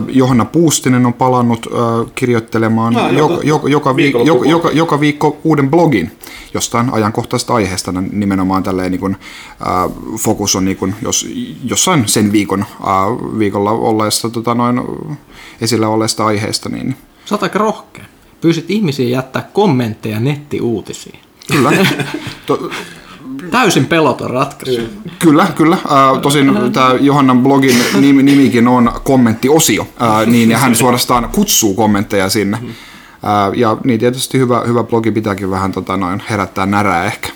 Johanna 0.08 0.44
Puustinen 0.44 1.06
on 1.06 1.12
palannut 1.12 1.66
äh, 1.66 2.12
kirjoittelemaan 2.14 2.92
no, 2.92 3.10
joka, 3.10 3.38
joka, 3.42 3.68
joka, 3.68 3.92
viik- 3.92 4.26
joka, 4.26 4.48
joka, 4.48 4.70
joka 4.70 5.00
viikko 5.00 5.36
uuden 5.44 5.70
blogin 5.70 6.18
jostain 6.54 6.92
ajankohtaisesta 6.92 7.54
aiheesta, 7.54 7.92
nimenomaan 8.12 8.62
tälleen 8.62 8.90
niin 8.90 9.00
kuin, 9.00 9.16
äh, 9.60 9.90
fokus 10.18 10.56
on 10.56 10.64
niin 10.64 10.76
kuin, 10.76 10.94
jos, 11.02 11.28
jossain 11.64 12.08
sen 12.08 12.32
viikon 12.32 12.60
äh, 12.60 13.38
viikolla 13.38 13.70
olleesta 13.70 14.30
tota, 14.30 14.54
noin, 14.54 14.82
esillä 15.60 15.88
olleesta 15.88 16.26
aiheesta. 16.26 16.68
Niin. 16.68 16.96
Sä 17.24 17.34
oot 17.34 17.42
aika 17.42 17.58
rohkea. 17.58 18.04
Pyysit 18.42 18.70
ihmisiä 18.70 19.08
jättää 19.08 19.48
kommentteja 19.52 20.20
nettiuutisiin. 20.20 21.18
Kyllä. 21.52 21.72
To, 22.46 22.70
Täysin 23.50 23.86
peloton 23.86 24.30
ratkaisu. 24.30 24.80
Kyllä, 25.18 25.46
kyllä. 25.56 25.74
Äh, 25.76 26.20
tosin 26.22 26.72
tämä 26.72 26.94
Johannan 27.00 27.42
blogin 27.42 27.76
nimi, 28.00 28.22
nimikin 28.22 28.68
on 28.68 28.92
kommenttiosio, 29.04 29.86
äh, 30.02 30.26
niin 30.26 30.50
ja 30.50 30.58
hän 30.58 30.76
suorastaan 30.76 31.28
kutsuu 31.34 31.74
kommentteja 31.74 32.28
sinne. 32.28 32.56
Äh, 32.56 33.58
ja 33.58 33.76
niin 33.84 34.00
tietysti 34.00 34.38
hyvä, 34.38 34.60
hyvä 34.66 34.82
blogi 34.84 35.10
pitääkin 35.10 35.50
vähän 35.50 35.72
tota, 35.72 35.96
noin, 35.96 36.22
herättää 36.30 36.66
närää 36.66 37.04
ehkä. 37.04 37.28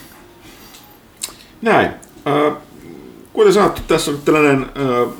Näin. 1.62 1.86
Äh, 1.86 2.56
kuten 3.32 3.52
sanottu, 3.52 3.82
tässä 3.88 4.10
on 4.10 4.18
tällainen 4.24 4.62
äh, 4.62 5.12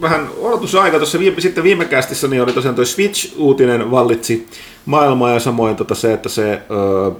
vähän 0.00 0.28
odotusaika. 0.38 0.96
Tuossa 0.96 1.18
viime, 1.18 1.40
sitten 1.40 1.64
viime 1.64 1.84
kästissä 1.84 2.28
niin 2.28 2.42
oli 2.42 2.52
tosiaan 2.52 2.74
toi 2.74 2.86
Switch-uutinen 2.86 3.90
vallitsi 3.90 4.46
maailmaa 4.86 5.30
ja 5.30 5.40
samoin 5.40 5.76
tota 5.76 5.94
se, 5.94 6.12
että 6.12 6.28
se 6.28 6.52
äh, 6.52 7.16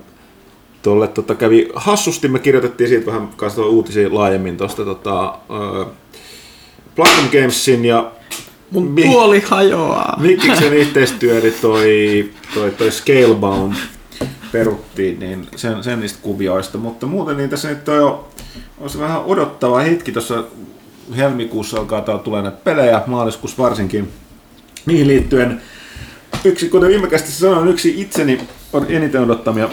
tuolle 0.82 1.08
tota, 1.08 1.34
kävi 1.34 1.68
hassusti. 1.74 2.28
Me 2.28 2.38
kirjoitettiin 2.38 2.88
siitä 2.88 3.06
vähän 3.06 3.28
kanssa 3.36 3.66
uutisia 3.66 4.14
laajemmin 4.14 4.56
tuosta 4.56 4.84
tota, 4.84 5.24
äh, 5.24 5.86
Platinum 6.96 7.30
Gamesin 7.32 7.84
ja 7.84 8.12
Mun 8.70 8.90
Mi- 8.90 9.02
puoli 9.02 9.40
hajoaa. 9.40 10.18
Vikiksen 10.22 10.72
yhteistyö, 10.82 11.38
eli 11.38 11.50
toi, 11.50 12.30
toi, 12.54 12.70
toi 12.70 12.90
Scalebound 12.90 13.74
peruttiin, 14.52 15.18
niin 15.18 15.46
sen, 15.56 15.84
sen 15.84 16.00
niistä 16.00 16.18
kuvioista, 16.22 16.78
mutta 16.78 17.06
muuten 17.06 17.36
niin 17.36 17.50
tässä 17.50 17.68
nyt 17.68 17.88
on 17.88 17.96
jo 17.96 18.28
olisi 18.80 18.98
vähän 18.98 19.24
odottava 19.24 19.80
hetki 19.80 20.12
tuossa 20.12 20.44
helmikuussa 21.16 21.78
alkaa 21.78 22.00
täällä 22.00 22.22
tulee 22.22 22.42
näitä 22.42 22.58
pelejä, 22.64 23.02
maaliskuussa 23.06 23.62
varsinkin. 23.62 24.08
Niihin 24.86 25.06
liittyen 25.06 25.62
yksi, 26.44 26.68
kuten 26.68 26.88
viime 26.88 27.06
kästissä 27.06 27.40
sanoin, 27.40 27.68
yksi 27.68 28.00
itseni 28.00 28.40
on 28.72 28.86
eniten 28.88 29.22
odottamia, 29.22 29.68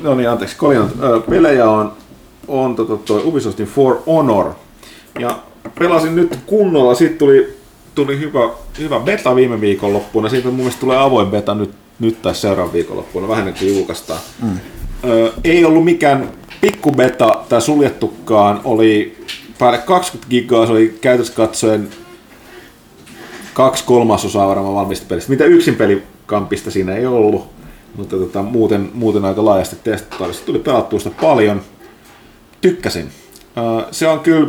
no 0.00 0.14
niin 0.14 0.30
anteeksi, 0.30 0.56
koljan, 0.56 0.90
pelejä 1.30 1.70
on, 1.70 1.92
on 2.48 2.76
to, 2.76 2.84
to, 2.84 2.96
toi 2.96 3.22
Ubisoftin 3.24 3.66
For 3.66 3.96
Honor. 4.06 4.50
Ja 5.18 5.38
pelasin 5.78 6.16
nyt 6.16 6.38
kunnolla, 6.46 6.94
siitä 6.94 7.18
tuli, 7.18 7.56
tuli 7.94 8.18
hyvä, 8.18 8.48
hyvä 8.78 9.00
beta 9.00 9.36
viime 9.36 9.60
viikonloppuna, 9.60 10.28
siitä 10.28 10.48
mun 10.48 10.56
mielestä 10.56 10.80
tulee 10.80 10.98
avoin 10.98 11.28
beta 11.28 11.54
nyt, 11.54 11.70
nyt 11.98 12.22
tai 12.22 12.34
seuraavan 12.34 12.72
viikonloppuna, 12.72 13.28
vähän 13.28 13.48
ennen 13.48 13.58
kuin 13.58 13.76
julkaistaan. 13.76 14.20
Mm. 14.42 14.58
Ö, 15.04 15.32
ei 15.44 15.64
ollut 15.64 15.84
mikään 15.84 16.30
pikkubeta 16.60 17.44
tai 17.48 17.62
suljettukaan, 17.62 18.60
oli 18.64 19.24
päälle 19.58 19.78
20 19.78 20.30
gigaa, 20.30 20.66
se 20.66 20.72
oli 20.72 20.98
käytössä 21.00 21.32
katsoen 21.32 21.88
kaksi 23.54 23.84
kolmasosaa 23.84 24.48
varmaan 24.48 24.74
valmista 24.74 25.06
pelistä. 25.08 25.30
Mitä 25.30 25.44
yksin 25.44 25.74
pelikampista 25.74 26.70
siinä 26.70 26.94
ei 26.94 27.06
ollut, 27.06 27.46
mutta 27.96 28.16
tota, 28.16 28.42
muuten, 28.42 28.90
muuten 28.94 29.24
aika 29.24 29.44
laajasti 29.44 29.76
testattu. 29.84 30.24
Tuli 30.46 30.58
pelattua 30.58 30.98
sitä 30.98 31.16
paljon. 31.20 31.62
Tykkäsin. 32.60 33.08
Se 33.90 34.08
on 34.08 34.20
kyllä, 34.20 34.48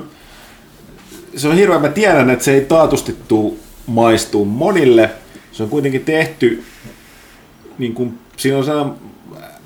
se 1.36 1.48
on 1.48 1.56
hirveän, 1.56 1.82
mä 1.82 1.90
tiedän, 1.90 2.30
että 2.30 2.46
se 2.46 2.54
ei 2.54 2.62
taatusti 2.62 3.16
tuu 3.28 3.60
maistuu 3.88 4.46
monille. 4.46 5.10
Se 5.52 5.64
on 5.64 5.70
kuitenkin 5.70 6.06
tehty, 6.06 6.64
niin 7.78 7.94
kuin, 7.94 8.20
siinä 8.38 8.58
on 8.58 8.66
sellainen 8.66 8.96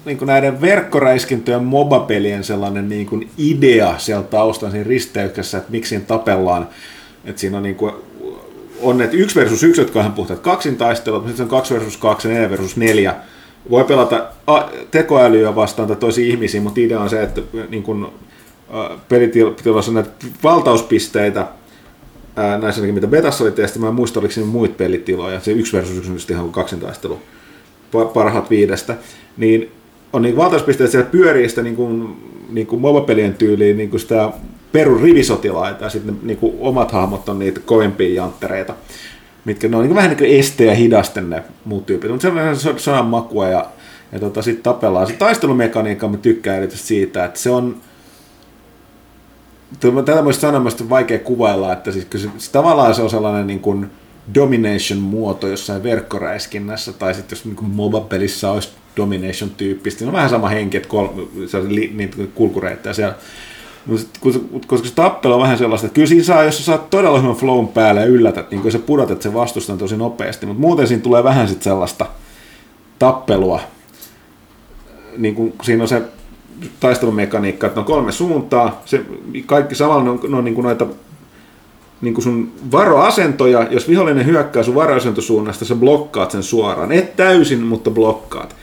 niin 0.05 0.17
näiden 0.25 0.61
verkkoräiskintöjen 0.61 1.63
mobapelien 1.63 2.43
sellainen 2.43 2.89
niin 2.89 3.05
kuin 3.05 3.29
idea 3.37 3.97
siellä 3.97 4.23
taustan 4.23 4.71
siinä 4.71 4.87
risteyksessä, 4.87 5.57
että 5.57 5.71
miksi 5.71 5.89
siinä 5.89 6.05
tapellaan. 6.05 6.69
Että 7.25 7.41
siinä 7.41 7.57
on 7.57 7.63
niin 7.63 7.75
kuin, 7.75 7.93
on 8.81 9.01
että 9.01 9.17
yksi 9.17 9.39
versus 9.39 9.63
yksi, 9.63 9.81
jotka 9.81 9.99
on 9.99 10.13
puhtaat 10.13 10.39
kaksintaistelua, 10.39 11.19
mutta 11.19 11.29
sitten 11.29 11.43
on 11.43 11.49
kaksi 11.49 11.73
versus 11.73 11.97
kaksi 11.97 12.27
ja 12.27 12.33
neljä 12.33 12.49
versus 12.49 12.77
neljä. 12.77 13.15
Voi 13.69 13.83
pelata 13.83 14.27
tekoälyä 14.91 15.55
vastaan 15.55 15.87
tai 15.87 15.97
toisia 15.97 16.27
ihmisiä, 16.27 16.61
mutta 16.61 16.79
idea 16.79 16.99
on 16.99 17.09
se, 17.09 17.23
että 17.23 17.41
niin 17.69 17.83
kun, 17.83 18.13
pelitilassa 19.09 19.91
on 19.91 19.95
näitä 19.95 20.09
valtauspisteitä, 20.43 21.47
näissä 22.61 22.81
mitä 22.81 23.07
Betassa 23.07 23.43
oli 23.43 23.51
tehty, 23.51 23.79
mä 23.79 23.87
en 23.87 23.93
muista, 23.93 24.19
oliko 24.19 24.33
siinä 24.33 24.49
muita 24.49 24.75
pelitiloja, 24.77 25.39
se 25.39 25.51
yksi 25.51 25.77
versus 25.77 25.97
yksi 25.97 26.11
on 26.11 26.39
ihan 26.39 26.51
kaksintaistelu, 26.51 27.19
parhaat 28.13 28.49
viidestä, 28.49 28.95
niin 29.37 29.71
on 30.13 30.21
niin 30.21 30.37
valtauspisteitä, 30.37 30.91
siellä 30.91 31.09
pyörii 31.09 31.49
sitä 31.49 31.61
niin 31.61 31.75
kuin, 31.75 32.17
niin 32.49 32.67
kuin 32.67 32.81
tyyliin 33.37 33.77
niin 33.77 33.89
kuin 33.89 33.99
sitä 33.99 34.31
perun 34.71 35.01
rivisotilaita 35.01 35.83
ja 35.83 35.89
sitten 35.89 36.19
niin 36.23 36.37
kuin 36.37 36.55
omat 36.59 36.91
hahmot 36.91 37.29
on 37.29 37.39
niitä 37.39 37.59
kovempia 37.59 38.15
janttereita, 38.15 38.73
mitkä 39.45 39.67
ne 39.67 39.77
on 39.77 39.83
niin 39.83 39.95
vähän 39.95 40.09
niin 40.09 40.17
kuin 40.17 40.39
este 40.39 40.65
ja 40.65 40.75
hidaste 40.75 41.21
ne 41.21 41.43
muut 41.65 41.85
tyypit, 41.85 42.11
mutta 42.11 42.27
se 42.55 42.69
on 42.69 42.79
sanan 42.79 43.05
makua 43.05 43.47
ja, 43.47 43.65
ja 44.11 44.19
tota, 44.19 44.41
sitten 44.41 44.63
tapellaan. 44.63 45.07
Se 45.07 45.13
taistelumekaniikka 45.13 46.07
mä 46.07 46.17
tykkään 46.17 46.57
erityisesti 46.57 46.87
siitä, 46.87 47.25
että 47.25 47.39
se 47.39 47.49
on 47.49 47.75
Tätä 50.05 50.21
muista 50.21 50.41
sanoa, 50.41 50.89
vaikea 50.89 51.19
kuvailla, 51.19 51.73
että 51.73 51.91
siis, 51.91 52.07
se, 52.15 52.29
se, 52.37 52.51
tavallaan 52.51 52.95
se 52.95 53.01
on 53.01 53.09
sellainen 53.09 53.47
niin 53.47 53.59
kuin 53.59 53.91
domination-muoto 54.35 55.47
jossain 55.47 55.83
verkkoräiskinnässä, 55.83 56.93
tai 56.93 57.13
sitten 57.13 57.35
jos 57.35 57.45
niin 57.45 57.71
MOBA-pelissä 57.71 58.51
olisi 58.51 58.69
domination-tyyppistä, 58.97 59.99
niin 59.99 60.07
on 60.07 60.13
vähän 60.13 60.29
sama 60.29 60.49
henki, 60.49 60.77
että 60.77 60.89
kol, 60.89 61.07
niitä 61.93 62.17
kulkureittejä 62.35 62.93
siellä. 62.93 63.15
Koska 64.67 64.87
se 64.87 64.95
tappelu 64.95 65.33
on 65.33 65.41
vähän 65.41 65.57
sellaista, 65.57 65.87
että 65.87 65.95
kyllä 65.95 66.07
siinä 66.07 66.23
saa, 66.23 66.43
jos 66.43 66.57
sä 66.57 66.63
saat 66.63 66.89
todella 66.89 67.19
hyvän 67.21 67.35
flown 67.35 67.67
päälle 67.67 68.01
ja 68.01 68.07
yllätät, 68.07 68.51
niin 68.51 68.61
kun 68.61 68.71
sä 68.71 68.79
pudotat 68.79 69.21
sen 69.21 69.33
vastustan 69.33 69.77
tosi 69.77 69.97
nopeasti, 69.97 70.45
mutta 70.45 70.61
muuten 70.61 70.87
siinä 70.87 71.03
tulee 71.03 71.23
vähän 71.23 71.47
sitten 71.47 71.63
sellaista 71.63 72.05
tappelua, 72.99 73.59
niin 75.17 75.35
kuin 75.35 75.53
siinä 75.61 75.83
on 75.83 75.87
se 75.87 76.01
taistelumekaniikka, 76.79 77.67
että 77.67 77.79
on 77.79 77.85
kolme 77.85 78.11
suuntaa, 78.11 78.81
se, 78.85 79.05
kaikki 79.45 79.75
samalla 79.75 80.11
on, 80.11 80.35
on 80.35 80.45
niin 80.45 80.55
kuin 80.55 80.65
noita 80.65 80.87
niin 82.01 82.13
kuin 82.13 82.23
sun 82.23 82.51
varoasentoja, 82.71 83.67
jos 83.71 83.89
vihollinen 83.89 84.25
hyökkää 84.25 84.63
sun 84.63 84.75
varoasentosuunnasta, 84.75 85.65
sä 85.65 85.75
blokkaat 85.75 86.31
sen 86.31 86.43
suoraan. 86.43 86.91
Et 86.91 87.15
täysin, 87.15 87.61
mutta 87.61 87.91
blokkaat. 87.91 88.55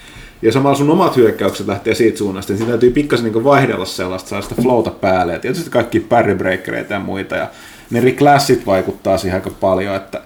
Ja 0.42 0.52
samalla 0.52 0.76
sun 0.76 0.90
omat 0.90 1.16
hyökkäykset 1.16 1.66
lähtee 1.66 1.94
siitä 1.94 2.18
suunnasta, 2.18 2.52
niin 2.52 2.58
siinä 2.58 2.70
täytyy 2.70 2.90
pikkasen 2.90 3.32
niin 3.32 3.44
vaihdella 3.44 3.84
sellaista, 3.84 4.28
saada 4.28 4.42
sitä 4.42 4.62
flowta 4.62 4.90
päälle. 4.90 5.32
Ja 5.32 5.38
tietysti 5.38 5.70
kaikki 5.70 6.00
parrybreakereita 6.00 6.92
ja 6.92 7.00
muita. 7.00 7.36
Ja 7.36 7.48
ne 7.90 8.00
reclassit 8.00 8.66
vaikuttaa 8.66 9.18
siihen 9.18 9.36
aika 9.36 9.50
paljon, 9.50 9.94
että, 9.94 10.20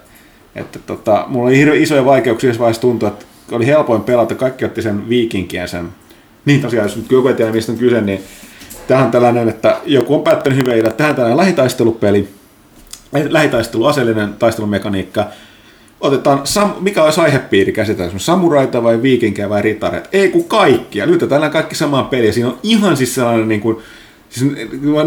että 0.55 0.79
tota, 0.79 1.25
mulla 1.27 1.47
oli 1.47 1.57
hirveän 1.57 1.81
isoja 1.81 2.05
vaikeuksia, 2.05 2.49
jos 2.49 2.59
vaiheessa 2.59 2.81
tuntui, 2.81 3.09
että 3.09 3.25
oli 3.51 3.65
helpoin 3.65 4.03
pelata, 4.03 4.35
kaikki 4.35 4.65
otti 4.65 4.81
sen 4.81 5.09
viikinkien 5.09 5.67
sen. 5.67 5.89
Niin 6.45 6.61
tosiaan, 6.61 6.85
jos 6.85 6.97
nyt 6.97 7.11
joku 7.11 7.27
ei 7.27 7.33
tiedä, 7.33 7.51
mistä 7.51 7.71
on 7.71 7.77
kyse, 7.77 8.01
niin 8.01 8.23
tähän 8.87 9.05
on 9.05 9.11
tällainen, 9.11 9.49
että 9.49 9.77
joku 9.85 10.15
on 10.15 10.23
päättänyt 10.23 10.59
hyvä 10.59 10.75
idea, 10.75 10.91
tähän 10.91 11.15
tällainen 11.15 11.37
lähitaistelupeli, 11.37 12.29
lähitaistelu, 13.29 13.85
aseellinen 13.85 14.33
taistelumekaniikka, 14.33 15.27
otetaan, 16.01 16.41
sam, 16.43 16.73
mikä 16.79 17.03
olisi 17.03 17.21
aihepiiri 17.21 17.71
käsitellä, 17.71 18.11
samuraita 18.17 18.83
vai 18.83 19.01
viikinkejä 19.01 19.49
vai 19.49 19.61
ritareita? 19.61 20.09
Ei 20.11 20.29
kun 20.29 20.43
kaikkia, 20.43 21.07
lytetään 21.07 21.41
nämä 21.41 21.51
kaikki 21.51 21.75
samaan 21.75 22.05
peliin. 22.05 22.33
Siinä 22.33 22.49
on 22.49 22.59
ihan 22.63 22.97
siis 22.97 23.15
sellainen 23.15 23.47
niin 23.47 23.61
kuin, 23.61 23.77
siis 24.29 24.51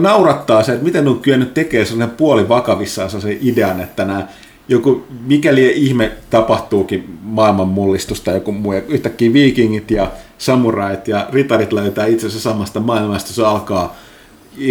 naurattaa 0.00 0.62
se, 0.62 0.72
että 0.72 0.84
miten 0.84 1.08
on 1.08 1.20
kyennyt 1.20 1.54
tekemään 1.54 1.86
sellainen 1.86 2.16
puoli 2.16 2.48
vakavissaan 2.48 3.10
se 3.10 3.38
idean, 3.40 3.80
että 3.80 4.04
nämä 4.04 4.26
joku, 4.68 5.04
mikäli 5.26 5.72
ihme 5.76 6.12
tapahtuukin 6.30 7.18
maailman 7.22 7.68
mullistusta, 7.68 8.30
joku 8.30 8.52
muu, 8.52 8.72
ja 8.72 8.82
yhtäkkiä 8.88 9.32
viikingit 9.32 9.90
ja 9.90 10.12
samurait 10.38 11.08
ja 11.08 11.28
ritarit 11.32 11.72
löytää 11.72 12.06
itsensä 12.06 12.40
samasta 12.40 12.80
maailmasta, 12.80 13.32
se 13.32 13.44
alkaa 13.44 13.96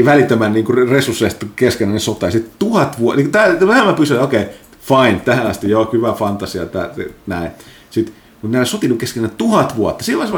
välittömän 0.06 0.53
niin 0.53 0.65
kuin 0.65 0.89
resursseista 0.89 1.46
keskenään 1.56 2.00
sota, 2.00 2.25
ja 2.25 2.32
sitten 2.32 2.53
tuhat 2.60 3.00
vuotta, 3.00 3.22
niin 3.22 3.32
tämä, 3.32 3.68
vähän 3.68 3.86
mä 3.86 3.94
pysyn, 3.94 4.20
okei, 4.20 4.42
okay, 4.42 4.53
fine, 4.88 5.22
tähän 5.25 5.48
asti, 5.48 5.70
joo, 5.70 5.90
hyvä 5.94 6.13
fantasia, 6.13 6.66
tää, 6.66 6.90
näin. 7.28 7.52
Sitten, 7.90 8.16
mutta 8.42 8.54
nämä 8.54 8.66
sotinut 8.66 9.00
keskenään 9.00 9.34
tuhat 9.38 9.78
vuotta, 9.78 10.04
silloin 10.04 10.30
se 10.30 10.38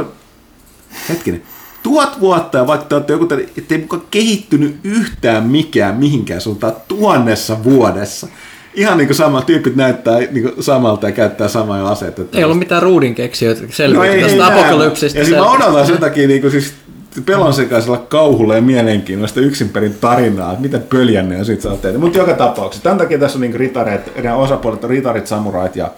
hetkinen, 1.09 1.41
tuhat 1.83 2.19
vuotta, 2.19 2.57
ja 2.57 2.67
vaikka 2.67 2.85
te 2.85 2.95
olette 2.95 3.13
joku, 3.13 3.27
ettei 3.57 3.77
mukaan 3.77 4.03
kehittynyt 4.11 4.75
yhtään 4.83 5.43
mikään 5.43 5.95
mihinkään 5.95 6.41
suuntaan 6.41 6.73
tuhannessa 6.87 7.63
vuodessa. 7.63 8.27
Ihan 8.73 8.97
niin 8.97 9.07
kuin 9.07 9.17
sama 9.17 9.41
tyypit 9.41 9.75
näyttää 9.75 10.19
niin 10.19 10.41
kuin 10.41 10.63
samalta 10.63 11.07
ja 11.07 11.11
käyttää 11.11 11.47
samoja 11.47 11.87
aseita. 11.87 12.21
Ei 12.33 12.43
ollut 12.43 12.59
mitään 12.59 12.83
ruudin 12.83 13.15
keksijöitä 13.15 13.61
selviä 13.69 14.15
no 14.15 14.21
tästä 14.21 14.47
apokalypsista. 14.47 15.19
Ja 15.19 15.25
siis 15.25 15.37
mä 15.37 15.51
odotan 15.51 15.87
sen 15.87 15.97
takia 15.97 16.27
niin 16.27 16.41
kuin 16.41 16.51
siis 16.51 16.73
pelon 17.21 17.53
sekaisella 17.53 17.97
kauhulla 17.97 18.55
ja 18.55 18.61
mielenkiinnosta 18.61 19.39
yksin 19.39 19.69
perin 19.69 19.97
tarinaa, 20.01 20.51
että 20.51 20.61
miten 20.61 20.81
pöljänne 20.81 21.39
on 21.39 21.45
sit 21.45 21.61
saa 21.61 21.75
tehdä. 21.75 21.97
Mutta 21.97 22.17
joka 22.17 22.33
tapauksessa, 22.33 22.83
tämän 22.83 22.97
takia 22.97 23.19
tässä 23.19 23.37
on 23.37 23.41
niin 23.41 23.55
ritareet, 23.55 24.23
nämä 24.23 24.35
osapuolet 24.35 24.83
on 24.83 24.89
ritarit, 24.89 25.27
samurait 25.27 25.75
ja 25.75 25.91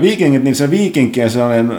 viikingit, 0.00 0.44
niin 0.44 0.54
se 0.54 0.70
viikinkien 0.70 1.30
sellainen 1.30 1.72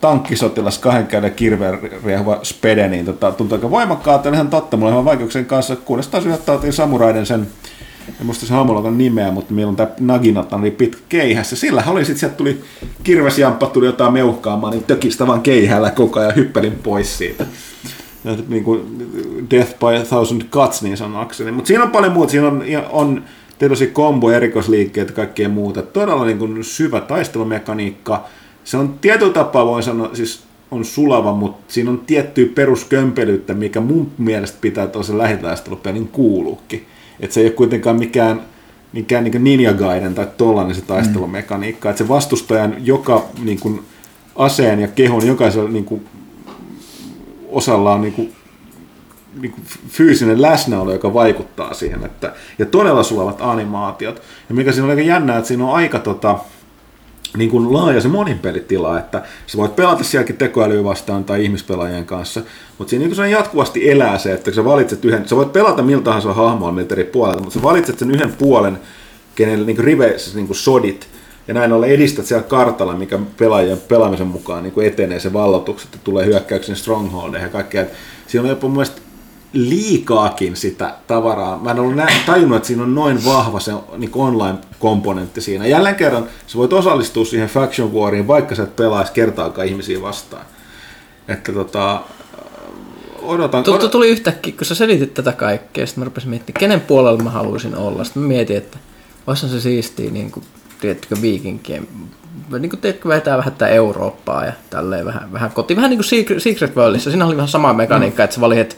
tankkisotilas 0.00 0.78
kahden 0.78 1.06
käden 1.06 1.32
kirveen 1.32 1.78
riehuva 2.04 2.40
spede, 2.42 2.88
niin 2.88 3.04
tota, 3.04 3.32
tuntuu 3.32 3.56
aika 3.56 3.70
voimakkaalta, 3.70 4.28
ihan 4.28 4.48
totta, 4.48 4.76
mulla 4.76 4.88
on 4.88 4.94
ihan 4.94 5.04
vaikeuksien 5.04 5.46
kanssa, 5.46 5.76
600 5.76 6.20
otettiin 6.46 6.72
samuraiden 6.72 7.26
sen 7.26 7.46
en 8.20 8.26
muista 8.26 8.46
se 8.46 8.54
hahmolla 8.54 8.90
nimeä, 8.90 9.30
mutta 9.30 9.54
meillä 9.54 9.70
on 9.70 9.76
tämä 9.76 9.90
Naginata 10.00 10.58
niin 10.58 10.72
pitkä 10.72 11.02
keihässä. 11.08 11.56
Sillä 11.56 11.82
oli 11.86 12.04
sitten, 12.04 12.20
sieltä 12.20 12.36
tuli 12.36 12.60
kirvesjamppa, 13.02 13.66
tuli 13.66 13.86
jotain 13.86 14.12
meuhkaamaan, 14.12 14.72
niin 14.72 14.84
tökistä 14.84 15.26
vaan 15.26 15.42
keihällä 15.42 15.90
koko 15.90 16.20
ajan 16.20 16.36
hyppelin 16.36 16.72
pois 16.72 17.18
siitä. 17.18 17.46
Ja 18.24 18.36
niin 18.48 18.64
kuin 18.64 19.08
Death 19.50 19.78
by 19.78 19.96
a 19.96 20.04
Thousand 20.04 20.42
Cuts 20.42 20.82
niin 20.82 20.96
sanakseni. 20.96 21.52
Mutta 21.52 21.68
siinä 21.68 21.84
on 21.84 21.90
paljon 21.90 22.12
muuta. 22.12 22.30
Siinä 22.30 22.48
on, 22.48 22.64
on 22.90 23.24
tietysti 23.58 23.86
kombo, 23.86 24.30
erikoisliikkeet 24.30 25.08
ja 25.08 25.14
kaikkea 25.14 25.48
muuta. 25.48 25.82
Todella 25.82 26.26
niin 26.26 26.38
kuin 26.38 26.64
syvä 26.64 27.00
taistelumekaniikka. 27.00 28.24
Se 28.64 28.76
on 28.76 28.94
tietyllä 29.00 29.32
tapaa, 29.32 29.66
voin 29.66 29.82
sanoa, 29.82 30.10
siis 30.12 30.42
on 30.70 30.84
sulava, 30.84 31.32
mutta 31.32 31.72
siinä 31.72 31.90
on 31.90 31.98
tiettyä 32.06 32.46
peruskömpelyyttä, 32.54 33.54
mikä 33.54 33.80
mun 33.80 34.10
mielestä 34.18 34.58
pitää 34.60 34.86
tuollaisen 34.86 35.18
lähitaistelupelin 35.18 36.08
kuuluukin. 36.08 36.86
Että 37.20 37.34
se 37.34 37.40
ei 37.40 37.46
ole 37.46 37.52
kuitenkaan 37.52 37.96
mikään, 37.96 38.42
mikään 38.92 39.24
niin 39.24 39.44
Ninja 39.44 39.72
Gaiden 39.72 40.14
tai 40.14 40.26
tollainen 40.36 40.74
se 40.74 40.82
taistelumekaniikka. 40.82 41.88
Mm. 41.88 41.90
Että 41.90 42.04
se 42.04 42.08
vastustajan 42.08 42.76
joka 42.86 43.24
niin 43.44 43.60
kuin, 43.60 43.82
aseen 44.36 44.80
ja 44.80 44.88
kehon 44.88 45.26
jokaisella 45.26 45.68
niin 45.68 45.84
kuin, 45.84 46.06
osalla 47.48 47.92
on 47.92 48.00
niin 48.00 48.12
kuin, 48.12 48.32
niin 49.40 49.52
kuin 49.52 49.64
fyysinen 49.88 50.42
läsnäolo, 50.42 50.92
joka 50.92 51.14
vaikuttaa 51.14 51.74
siihen. 51.74 52.04
Että, 52.04 52.32
ja 52.58 52.66
todella 52.66 53.02
sulavat 53.02 53.40
animaatiot. 53.40 54.22
Ja 54.48 54.54
mikä 54.54 54.72
siinä 54.72 54.84
on 54.84 54.90
aika 54.90 55.02
jännää, 55.02 55.38
että 55.38 55.48
siinä 55.48 55.64
on 55.64 55.74
aika 55.74 55.98
tota, 55.98 56.38
niin 57.36 57.50
kuin 57.50 57.72
laaja 57.72 58.00
se 58.00 58.08
moninpelitila, 58.08 58.98
että 58.98 59.22
sä 59.46 59.58
voit 59.58 59.76
pelata 59.76 60.04
sielläkin 60.04 60.36
tekoälyä 60.36 60.84
vastaan 60.84 61.24
tai 61.24 61.44
ihmispelaajien 61.44 62.06
kanssa, 62.06 62.42
mutta 62.78 62.90
siinä 62.90 63.06
niin 63.06 63.30
jatkuvasti 63.30 63.90
elää 63.90 64.18
se, 64.18 64.32
että 64.32 64.52
sä 64.52 64.64
valitset 64.64 65.04
yhden, 65.04 65.28
sä 65.28 65.36
voit 65.36 65.52
pelata 65.52 65.82
miltä 65.82 66.04
tahansa 66.04 66.32
hahmoa 66.32 66.72
miltä 66.72 66.94
eri 66.94 67.04
puolelta, 67.04 67.40
mutta 67.40 67.58
sä 67.58 67.62
valitset 67.62 67.98
sen 67.98 68.10
yhden 68.10 68.32
puolen, 68.32 68.78
kenelle 69.34 69.66
niin 69.66 69.78
riveissä 69.78 70.36
niin 70.36 70.46
kuin 70.46 70.56
sodit, 70.56 71.08
ja 71.48 71.54
näin 71.54 71.72
ollen 71.72 71.90
edistät 71.90 72.26
siellä 72.26 72.44
kartalla, 72.44 72.96
mikä 72.96 73.18
pelaajien 73.38 73.78
pelaamisen 73.88 74.26
mukaan 74.26 74.62
niin 74.62 74.72
kuin 74.72 74.86
etenee 74.86 75.20
se 75.20 75.32
vallotukset, 75.32 75.94
että 75.94 76.04
tulee 76.04 76.26
hyökkäyksen 76.26 76.76
strongholdeihin 76.76 77.46
ja 77.46 77.52
kaikkea. 77.52 77.84
Siinä 78.26 78.42
on 78.42 78.48
jopa 78.48 78.66
mun 78.66 78.76
mielestä 78.76 79.00
liikaakin 79.54 80.56
sitä 80.56 80.94
tavaraa. 81.06 81.58
Mä 81.58 81.70
en 81.70 81.78
ollut 81.78 81.94
nä- 81.94 82.06
tajunnut, 82.26 82.56
että 82.56 82.66
siinä 82.66 82.82
on 82.82 82.94
noin 82.94 83.24
vahva 83.24 83.60
se 83.60 83.72
niin 83.96 84.10
online-komponentti 84.14 85.40
siinä. 85.40 85.66
Jälleen 85.66 85.94
kerran 85.94 86.26
sä 86.46 86.58
voit 86.58 86.72
osallistua 86.72 87.24
siihen 87.24 87.48
Faction 87.48 87.94
Wariin, 87.94 88.26
vaikka 88.26 88.54
sä 88.54 88.62
et 88.62 88.76
pelaisi 88.76 89.12
kertaakaan 89.12 89.68
ihmisiä 89.68 90.02
vastaan. 90.02 90.46
Että 91.28 91.52
tota, 91.52 92.00
odotan... 93.22 93.64
Tuttu 93.64 93.88
tuli 93.88 94.08
yhtäkkiä, 94.08 94.54
kun 94.56 94.66
sä 94.66 94.74
selitit 94.74 95.14
tätä 95.14 95.32
kaikkea, 95.32 95.86
sitten 95.86 96.02
mä 96.02 96.04
rupesin 96.04 96.30
miettimään, 96.30 96.60
kenen 96.60 96.80
puolella 96.80 97.22
mä 97.22 97.30
haluaisin 97.30 97.76
olla. 97.76 98.04
Sitten 98.04 98.22
mä 98.22 98.28
mietin, 98.28 98.56
että 98.56 98.78
olisi 99.26 99.48
se 99.48 99.60
siistiä, 99.60 100.10
niin 100.10 100.30
kuin, 100.30 100.44
tiedätkö, 100.80 101.16
viikinkien 101.22 101.88
niin 102.58 102.70
kuin 102.70 102.80
teetkö 102.80 103.08
vetää 103.08 103.38
vähän 103.38 103.52
tätä 103.52 103.68
Eurooppaa 103.68 104.44
ja 104.44 104.52
tälleen 104.70 105.06
vähän, 105.06 105.32
vähän 105.32 105.50
koti. 105.50 105.76
Vähän 105.76 105.90
niin 105.90 105.98
kuin 105.98 106.40
Secret 106.40 106.76
Worldissa, 106.76 107.10
siinä 107.10 107.26
oli 107.26 107.36
vähän 107.36 107.48
sama 107.48 107.72
mekaniikka, 107.72 108.22
mm. 108.22 108.24
että 108.24 108.34
sä 108.34 108.40
valitset 108.40 108.76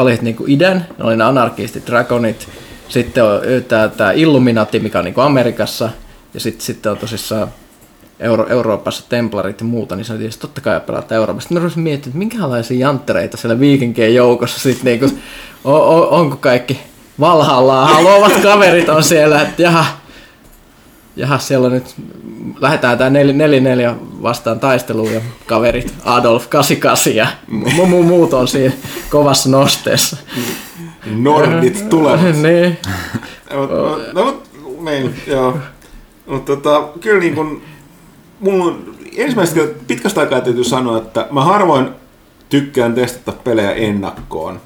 valitsit 0.00 0.22
niin 0.22 0.36
idän, 0.46 0.86
ne 0.98 1.04
oli 1.04 1.16
ne 1.16 1.24
anarkistit, 1.24 1.86
dragonit, 1.86 2.48
sitten 2.88 3.24
on 3.24 3.40
tämä, 3.68 3.88
tämä 3.88 4.12
Illuminati, 4.12 4.80
mikä 4.80 4.98
on 4.98 5.04
niin 5.04 5.14
kuin 5.14 5.24
Amerikassa, 5.24 5.90
ja 6.34 6.40
sitten, 6.40 6.66
sitten 6.66 6.92
on 6.92 6.98
tosissaan 6.98 7.48
Euro- 8.20 8.48
Euroopassa 8.48 9.04
templarit 9.08 9.60
ja 9.60 9.66
muuta, 9.66 9.96
niin 9.96 10.04
se 10.04 10.12
oli 10.12 10.28
totta 10.38 10.60
kai 10.60 10.80
pelata 10.80 11.14
Euroopassa. 11.14 11.44
Sitten 11.44 11.58
mä 11.58 11.64
rupesin 11.64 11.82
miettimään, 11.82 12.10
että 12.10 12.18
minkälaisia 12.18 12.78
janttereita 12.78 13.36
siellä 13.36 13.60
viikinkien 13.60 14.14
joukossa 14.14 14.60
sitten 14.60 14.84
niin 14.84 14.98
kuin, 14.98 15.22
on, 15.64 15.82
on, 15.82 16.08
onko 16.08 16.36
kaikki 16.36 16.80
valhalla 17.20 17.86
haluavat 17.86 18.32
kaverit 18.42 18.88
on 18.88 19.02
siellä, 19.02 19.42
että 19.42 19.62
jaha, 19.62 19.86
jaha, 21.16 21.38
siellä 21.38 21.66
on 21.66 21.72
nyt, 21.72 21.94
lähdetään 22.60 22.98
tää 22.98 23.08
4-4 23.08 23.12
vastaan 24.22 24.60
taisteluun 24.60 25.12
ja 25.12 25.20
kaverit 25.46 25.94
Adolf 26.04 26.48
88 26.48 27.14
ja 27.14 27.26
mu- 27.50 27.86
mu- 27.86 28.02
muut 28.02 28.34
on 28.34 28.48
siinä 28.48 28.74
kovassa 29.10 29.48
nosteessa. 29.48 30.16
Nordit 31.06 31.88
tulevat. 31.88 32.20
niin. 32.42 32.78
no, 33.50 34.00
no, 34.12 34.42
niin, 34.90 35.14
joo. 35.26 35.58
Mutta 36.26 36.56
tota, 36.56 36.88
kyllä 37.00 37.20
niin 37.20 37.34
kun, 37.34 37.62
mun 38.40 38.94
ensimmäistä 39.16 39.60
pitkästä 39.86 40.20
aikaa 40.20 40.40
täytyy 40.40 40.64
sanoa, 40.64 40.98
että 40.98 41.26
mä 41.30 41.44
harvoin 41.44 41.88
tykkään 42.48 42.94
testata 42.94 43.32
pelejä 43.32 43.72
ennakkoon 43.72 44.60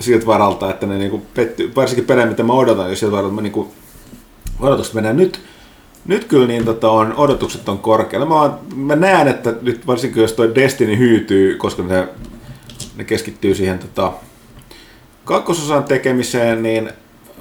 siltä 0.00 0.26
varalta, 0.26 0.70
että 0.70 0.86
ne 0.86 0.98
niinku 0.98 1.22
pettyy, 1.34 1.72
varsinkin 1.76 2.04
pelejä, 2.04 2.26
mitä 2.26 2.42
mä 2.42 2.52
odotan, 2.52 2.90
jos 2.90 3.00
siltä 3.00 3.16
varalta 3.16 3.34
mä 3.34 3.40
niinku 3.40 3.72
odotukset 4.60 4.94
menee 4.94 5.12
nyt. 5.12 5.40
Nyt 6.06 6.24
kyllä 6.24 6.46
niin 6.46 6.64
tota, 6.64 6.90
on, 6.90 7.14
odotukset 7.16 7.68
on 7.68 7.78
korkealla. 7.78 8.26
Mä, 8.26 8.58
mä 8.76 8.96
näen, 8.96 9.28
että 9.28 9.54
nyt 9.62 9.86
varsinkin 9.86 10.22
jos 10.22 10.32
toi 10.32 10.54
Destiny 10.54 10.98
hyytyy, 10.98 11.56
koska 11.56 11.82
ne, 11.82 12.08
ne 12.96 13.04
keskittyy 13.04 13.54
siihen 13.54 13.78
tota, 13.78 14.12
kakkososan 15.24 15.84
tekemiseen, 15.84 16.62
niin 16.62 16.90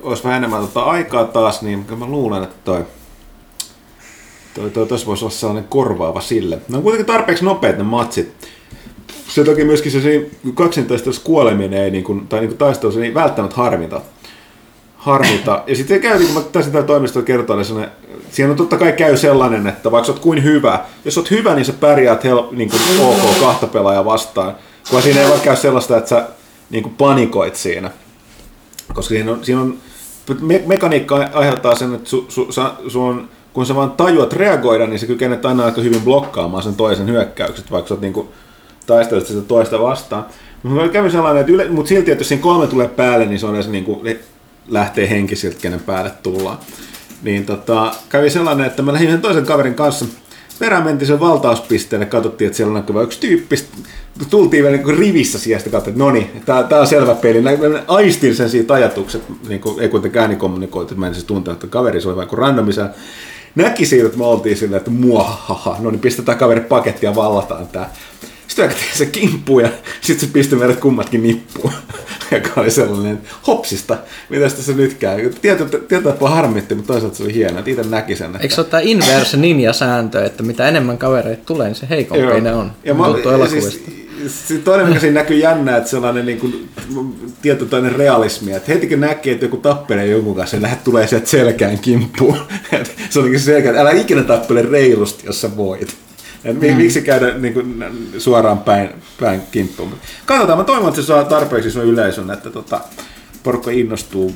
olisi 0.04 0.24
vähän 0.24 0.38
enemmän 0.38 0.62
tota 0.62 0.84
aikaa 0.84 1.24
taas, 1.24 1.62
niin 1.62 1.86
mä 1.98 2.06
luulen, 2.06 2.44
että 2.44 2.56
toi, 2.66 2.86
toi, 4.54 4.70
toi, 4.70 4.88
toi 4.88 4.98
voisi 5.06 5.26
olla 5.26 5.36
sellainen 5.36 5.70
korvaava 5.70 6.22
sille. 6.22 6.60
Ne 6.70 6.78
on 6.78 6.84
kuitenkin 6.84 7.14
tarpeeksi 7.14 7.46
nopeat 7.46 7.78
ne 7.78 7.84
matsit. 7.84 8.34
Se 9.28 9.44
toki 9.44 9.64
myöskin 9.64 9.92
se 9.92 10.30
kaksintaistelussa 10.54 11.22
kuoleminen 11.24 11.84
ei, 11.84 11.92
niin 11.92 12.04
kuin, 12.04 12.28
tai 12.28 12.40
niin 12.40 12.50
kuin 12.50 12.58
taistelussa 12.58 13.04
ei 13.04 13.14
välttämättä 13.14 13.56
harmita 13.56 14.02
harmita. 15.08 15.64
Ja 15.68 15.76
sitten 15.76 16.02
käy, 16.02 16.20
kun 16.20 16.34
mä 16.34 16.42
taisin 16.42 16.72
täällä 16.72 16.88
toimistolla 16.88 17.26
kertoa, 17.26 17.56
niin 17.56 17.88
siinä 18.32 18.52
on 18.52 18.58
totta 18.58 18.78
kai 18.78 18.92
käy 18.92 19.18
sellainen, 19.18 19.68
että 19.68 19.92
vaikka 19.92 20.06
sä 20.06 20.12
oot 20.12 20.22
kuin 20.22 20.44
hyvä, 20.44 20.80
jos 21.06 21.18
oot 21.18 21.32
hyvä, 21.32 21.56
niin 21.56 21.66
sä 21.66 21.74
pärjäät 21.74 22.24
hel, 22.24 22.44
niin 22.52 22.70
kuin 22.70 22.82
ok 23.02 23.40
kahta 23.40 23.68
pelaajaa 23.68 24.06
vastaan. 24.06 24.56
Kun 24.90 25.02
siinä 25.02 25.22
ei 25.22 25.30
voi 25.30 25.40
käy 25.40 25.56
sellaista, 25.56 25.98
että 25.98 26.10
sä 26.10 26.28
niin 26.70 26.84
kuin 26.84 26.96
panikoit 26.96 27.56
siinä. 27.56 27.92
Koska 28.94 29.10
siinä 29.10 29.32
on, 29.32 29.46
siinä 29.46 29.62
on 29.62 29.78
me, 30.42 30.64
mekaniikka 30.66 31.30
aiheuttaa 31.34 31.76
sen, 31.76 31.96
että 31.96 32.10
su, 32.10 32.26
su, 32.30 32.52
sa, 32.52 32.74
su 32.88 33.04
on, 33.04 33.30
kun 33.54 33.66
sä 33.66 33.76
vaan 33.76 33.92
tajuat 33.92 34.34
reagoida, 34.34 34.88
niin 34.88 35.00
sä 35.00 35.06
kykenet 35.06 35.46
aina 35.46 35.66
aika 35.66 35.82
hyvin 35.82 36.02
blokkaamaan 36.02 36.64
sen 36.64 36.76
toisen 36.76 37.08
hyökkäykset, 37.08 37.72
vaikka 37.72 37.88
sä 37.88 37.94
oot 37.94 38.02
niin 38.02 38.14
kuin, 38.14 38.28
taistelut 38.88 39.28
sitä 39.28 39.42
toista 39.42 39.82
vastaan. 39.82 40.26
Mutta 40.64 40.90
kävi 40.90 41.12
sellainen, 41.12 41.42
että 41.42 41.54
yle, 41.54 41.70
mutta 41.70 41.90
silti, 41.90 42.12
että 42.12 42.22
jos 42.22 42.28
siinä 42.28 42.44
kolme 42.44 42.68
tulee 42.68 42.88
päälle, 42.88 43.26
niin 43.26 43.40
se 43.40 43.46
on 43.46 43.56
edes 43.56 43.68
niin 43.68 43.86
kuin, 43.86 44.20
lähtee 44.68 45.10
henkisiltä, 45.10 45.58
kenen 45.62 45.80
päälle 45.80 46.12
tullaan. 46.24 46.58
Niin 47.24 47.46
tota, 47.46 47.96
kävi 48.10 48.30
sellainen, 48.30 48.66
että 48.66 48.82
mä 48.82 48.94
lähdin 48.94 49.22
toisen 49.22 49.46
kaverin 49.46 49.76
kanssa 49.76 50.06
perään 50.60 50.84
mentiin 50.84 51.08
sen 51.08 51.20
valtauspisteelle, 51.20 52.06
katsottiin, 52.06 52.46
että 52.46 52.58
siellä 52.58 52.72
on 52.72 52.76
näkyvä 52.76 53.02
yksi 53.02 53.20
tyyppi, 53.20 53.56
tultiin 54.30 54.64
vielä 54.64 54.78
niin 54.78 54.98
rivissä 54.98 55.38
katsottiin, 55.38 55.78
että 55.78 55.92
no 56.04 56.12
niin, 56.12 56.32
tää, 56.46 56.80
on 56.80 56.88
selvä 56.88 57.16
peli. 57.16 57.42
Mä 57.42 57.50
aistin 57.88 58.36
sen 58.36 58.50
siitä 58.50 58.74
ajatukset, 58.74 59.22
niin 59.50 59.62
kuin, 59.62 59.80
ei 59.80 59.90
kuitenkaan 59.90 60.22
äänikommunikoitu, 60.22 60.94
että 60.94 61.00
mä 61.00 61.08
en 61.08 61.14
siis 61.14 61.26
tuntea, 61.26 61.54
että 61.54 61.68
kaveri 61.68 62.02
se 62.02 62.08
oli 62.08 62.18
vaikka 62.18 62.36
randomissa. 62.36 62.90
Näki 63.56 63.86
siitä, 63.86 64.06
että 64.06 64.18
me 64.18 64.26
oltiin 64.26 64.58
silleen, 64.58 64.78
että 64.78 64.92
muahaha, 64.92 65.78
no 65.80 65.92
niin 65.92 66.00
pistetään 66.00 66.38
kaveri 66.38 66.62
pakettia 66.62 67.10
ja 67.10 67.16
vallataan 67.16 67.68
tää. 67.68 67.94
Sitten 68.66 68.98
se 68.98 69.06
kimppu 69.06 69.60
ja 69.60 69.70
sitten 70.02 70.28
se 70.28 70.34
pisti 70.34 70.56
meidät 70.56 70.80
kummatkin 70.80 71.24
nippuun. 71.24 71.74
joka 72.32 72.62
oli 72.62 72.72
sellainen 72.72 73.22
hopsista, 73.48 73.98
mitä 74.30 74.50
tässä 74.50 74.74
nyt 74.74 74.94
käy. 74.94 75.30
Tietyllä 75.42 76.02
tapaa 76.04 76.30
harmitti, 76.30 76.76
mutta 76.76 76.94
toisaalta 76.94 77.18
se 77.18 77.24
oli 77.24 77.34
hienoa, 77.34 77.60
että 77.60 77.72
itse 77.72 77.84
näki 77.84 78.16
sen. 78.16 78.28
Että... 78.28 78.40
Eikö 78.40 78.56
se 78.56 78.62
ole 78.62 78.70
tämä 78.70 78.82
inverse 78.82 79.38
ninja-sääntö, 79.38 80.26
että 80.26 80.44
mitä 80.44 80.68
enemmän 80.68 80.98
kavereita 80.98 81.44
tulee, 81.46 81.68
niin 81.68 81.76
se 81.76 81.90
heikompi 81.90 82.42
ne 82.42 82.54
on. 82.54 82.72
Ja 82.84 82.94
mä, 82.94 83.04
ja 83.40 83.48
siis, 83.48 83.82
toinen, 84.64 84.88
mikä 84.88 85.00
siinä 85.00 85.20
näkyy 85.20 85.38
jännä, 85.38 85.78
että 85.78 85.90
sellainen 85.90 86.26
niin 86.26 86.40
kuin, 86.40 86.70
tietotainen 87.42 87.96
realismi, 87.96 88.52
että 88.52 88.72
heti 88.72 88.88
kun 88.88 89.00
näkee, 89.00 89.34
että 89.34 89.46
joku 89.46 89.58
tappelee 89.58 90.06
jonkun 90.06 90.36
kanssa, 90.36 90.58
niin 90.58 90.78
tulee 90.84 91.08
sieltä 91.08 91.28
selkään 91.28 91.80
kimppuun. 91.80 92.38
se 93.10 93.20
on 93.20 93.26
niin 93.26 93.40
selkeä, 93.40 93.72
että 93.72 93.82
älä 93.82 93.92
ikinä 93.92 94.24
tappele 94.24 94.62
reilusti, 94.62 95.26
jos 95.26 95.42
sä 95.42 95.58
voit. 95.58 96.07
Mm. 96.54 96.78
Miksi 96.78 97.02
käydä 97.02 97.38
niin 97.38 97.54
kuin, 97.54 97.86
suoraan 98.18 98.60
päin, 98.60 98.90
päin 99.20 99.42
kimppuun. 99.52 99.94
Katsotaan, 100.26 100.58
mä 100.58 100.64
toivon, 100.64 100.90
että 100.90 101.02
se 101.02 101.08
saa 101.08 101.24
tarpeeksi 101.24 101.72
sun 101.72 101.86
yleisön, 101.86 102.32
että 102.32 102.50
tota, 102.50 102.82
porukka 103.44 103.72
innostuu. 103.72 104.34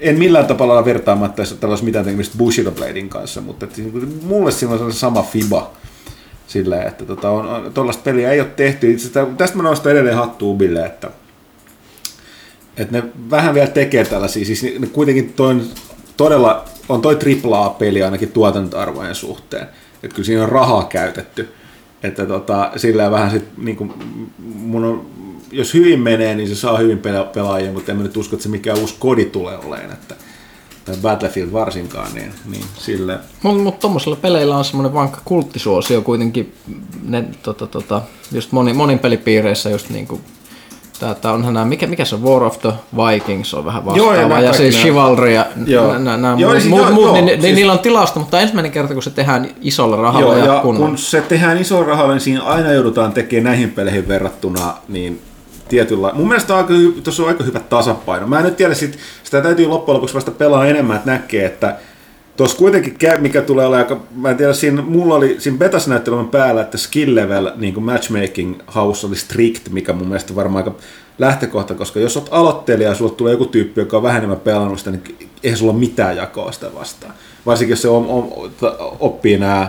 En 0.00 0.18
millään 0.18 0.46
tavalla 0.46 0.84
vertaamatta, 0.84 1.42
olisi 1.66 1.84
mitään 1.84 2.04
tekemistä 2.04 2.38
Bushido 2.38 2.70
Bladein 2.70 3.08
kanssa, 3.08 3.40
mutta 3.40 3.66
että, 3.66 3.80
niin 3.82 4.20
mulle 4.22 4.50
siinä 4.50 4.74
on 4.74 4.92
sama 4.92 5.22
fiba 5.22 5.72
sillä, 6.46 6.82
että 6.82 7.04
tota, 7.04 7.30
on, 7.30 7.46
on, 7.46 7.72
tuollaista 7.74 8.02
peliä 8.02 8.32
ei 8.32 8.40
ole 8.40 8.48
tehty. 8.56 8.90
Itse 8.90 9.24
tästä 9.36 9.56
mä 9.56 9.62
nostan 9.62 9.92
edelleen 9.92 10.16
hattu 10.16 10.50
Ubille, 10.50 10.86
että, 10.86 11.10
että 12.76 12.92
ne 12.92 13.08
vähän 13.30 13.54
vielä 13.54 13.68
tekee 13.68 14.04
tällaisia, 14.04 14.44
siis 14.44 14.62
ne 14.78 14.86
kuitenkin 14.86 15.32
toi, 15.32 15.60
todella 16.16 16.64
on 16.88 17.02
toi 17.02 17.18
AAA-peli 17.44 18.02
ainakin 18.02 18.32
tuotantoarvojen 18.32 19.14
suhteen 19.14 19.66
että 20.06 20.14
kyllä 20.14 20.26
siinä 20.26 20.42
on 20.42 20.48
rahaa 20.48 20.84
käytetty. 20.84 21.48
Että 22.02 22.26
tota, 22.26 22.70
sillä 22.76 23.10
vähän 23.10 23.30
sit, 23.30 23.44
niin 23.56 23.76
kuin, 23.76 23.92
mun 24.38 24.84
on, 24.84 25.06
jos 25.52 25.74
hyvin 25.74 26.00
menee, 26.00 26.34
niin 26.34 26.48
se 26.48 26.54
saa 26.54 26.78
hyvin 26.78 26.98
pela- 26.98 27.32
pelaajia, 27.34 27.72
mutta 27.72 27.92
en 27.92 27.98
mä 27.98 28.02
nyt 28.02 28.16
usko, 28.16 28.36
että 28.36 28.42
se 28.42 28.48
mikä 28.48 28.74
uusi 28.74 28.96
kodi 28.98 29.24
tulee 29.24 29.58
olemaan. 29.58 29.92
Että, 29.92 30.14
tai 30.84 30.96
Battlefield 31.02 31.52
varsinkaan, 31.52 32.14
niin, 32.14 32.32
niin 32.50 32.64
sille. 32.78 33.18
Mutta 33.42 33.62
mut 33.62 33.78
tuommoisilla 33.78 34.16
peleillä 34.16 34.56
on 34.56 34.64
semmoinen 34.64 34.94
vankka 34.94 35.20
kulttisuosio 35.24 36.02
kuitenkin, 36.02 36.54
ne, 37.02 37.24
tota, 37.42 37.66
tota, 37.66 38.02
just 38.32 38.52
moni, 38.52 38.72
monin 38.72 38.98
pelipiireissä 38.98 39.70
just 39.70 39.90
niinku 39.90 40.20
Tää, 40.20 40.35
tää 40.98 41.32
onhan 41.32 41.54
nämä, 41.54 41.66
mikä, 41.66 41.86
mikä 41.86 42.04
se 42.04 42.14
on, 42.14 42.22
War 42.22 42.42
of 42.42 42.58
the 42.60 42.72
Vikings 42.96 43.54
on 43.54 43.64
vähän 43.64 43.84
vastaava, 43.84 44.14
Joo, 44.14 44.28
ja 44.28 44.40
ja, 44.40 44.52
siis 44.52 44.76
Chivalry 44.76 45.32
ja 45.32 45.46
nämä 45.98 46.36
muut, 46.36 46.52
siis 46.52 46.68
muut, 46.68 46.80
joo, 46.80 46.90
joo, 46.90 47.12
niin, 47.12 47.28
siis- 47.28 47.42
siis... 47.42 47.54
niillä 47.54 47.72
on 47.72 47.78
tilausta, 47.78 48.20
mutta 48.20 48.40
ensimmäinen 48.40 48.72
kerta 48.72 48.94
kun 48.94 49.02
se 49.02 49.10
tehdään 49.10 49.48
isolla 49.60 49.96
rahalla 49.96 50.36
Joo, 50.36 50.46
ja, 50.46 50.54
ja 50.54 50.60
kunnolla. 50.60 50.88
kun 50.88 50.98
se 50.98 51.20
tehdään 51.20 51.58
iso 51.58 51.82
rahalla, 51.84 52.12
niin 52.12 52.20
siinä 52.20 52.42
aina 52.42 52.72
joudutaan 52.72 53.12
tekemään 53.12 53.44
näihin 53.44 53.70
peleihin 53.70 54.08
verrattuna 54.08 54.74
niin 54.88 55.22
tietyllä... 55.68 56.10
Mun 56.14 56.28
mielestä 56.28 56.54
on 56.54 56.58
aika, 56.58 56.74
tuossa 57.04 57.22
on 57.22 57.28
aika 57.28 57.44
hyvä 57.44 57.60
tasapaino. 57.60 58.26
Mä 58.26 58.38
en 58.38 58.44
nyt 58.44 58.56
tiedä, 58.56 58.74
sit, 58.74 58.98
sitä 59.22 59.40
täytyy 59.40 59.66
loppujen 59.66 59.94
lopuksi 59.94 60.14
vasta 60.14 60.30
pelaa 60.30 60.66
enemmän, 60.66 60.96
että 60.96 61.10
näkee, 61.10 61.46
että 61.46 61.76
Tuossa 62.36 62.56
kuitenkin 62.56 62.98
käy, 62.98 63.20
mikä 63.20 63.42
tulee 63.42 63.66
olemaan 63.66 63.92
aika, 63.92 64.04
mä 64.16 64.30
en 64.30 64.36
tiedä, 64.36 64.52
siinä, 64.52 64.82
mulla 64.82 65.14
oli 65.14 65.36
siinä 65.38 65.58
betas 65.58 65.88
näyttelymän 65.88 66.28
päällä, 66.28 66.60
että 66.62 66.78
skill 66.78 67.14
level 67.14 67.50
niin 67.56 67.82
matchmaking 67.82 68.54
house 68.74 69.06
oli 69.06 69.16
strict, 69.16 69.68
mikä 69.68 69.92
mun 69.92 70.08
mielestä 70.08 70.34
varmaan 70.34 70.64
aika 70.64 70.78
lähtökohta, 71.18 71.74
koska 71.74 72.00
jos 72.00 72.16
olet 72.16 72.28
aloittelija 72.30 72.88
ja 72.88 72.94
sulla 72.94 73.12
tulee 73.12 73.32
joku 73.32 73.46
tyyppi, 73.46 73.80
joka 73.80 73.96
on 73.96 74.02
vähän 74.02 74.18
enemmän 74.18 74.40
pelannut 74.40 74.78
sitä, 74.78 74.90
niin 74.90 75.30
eihän 75.42 75.58
sulla 75.58 75.72
ole 75.72 75.80
mitään 75.80 76.16
jakoa 76.16 76.52
sitä 76.52 76.66
vastaan. 76.74 77.14
Varsinkin 77.46 77.72
jos 77.72 77.82
se 77.82 77.88
on, 77.88 78.06
on, 78.06 78.50
oppii 79.00 79.38
nämä 79.38 79.68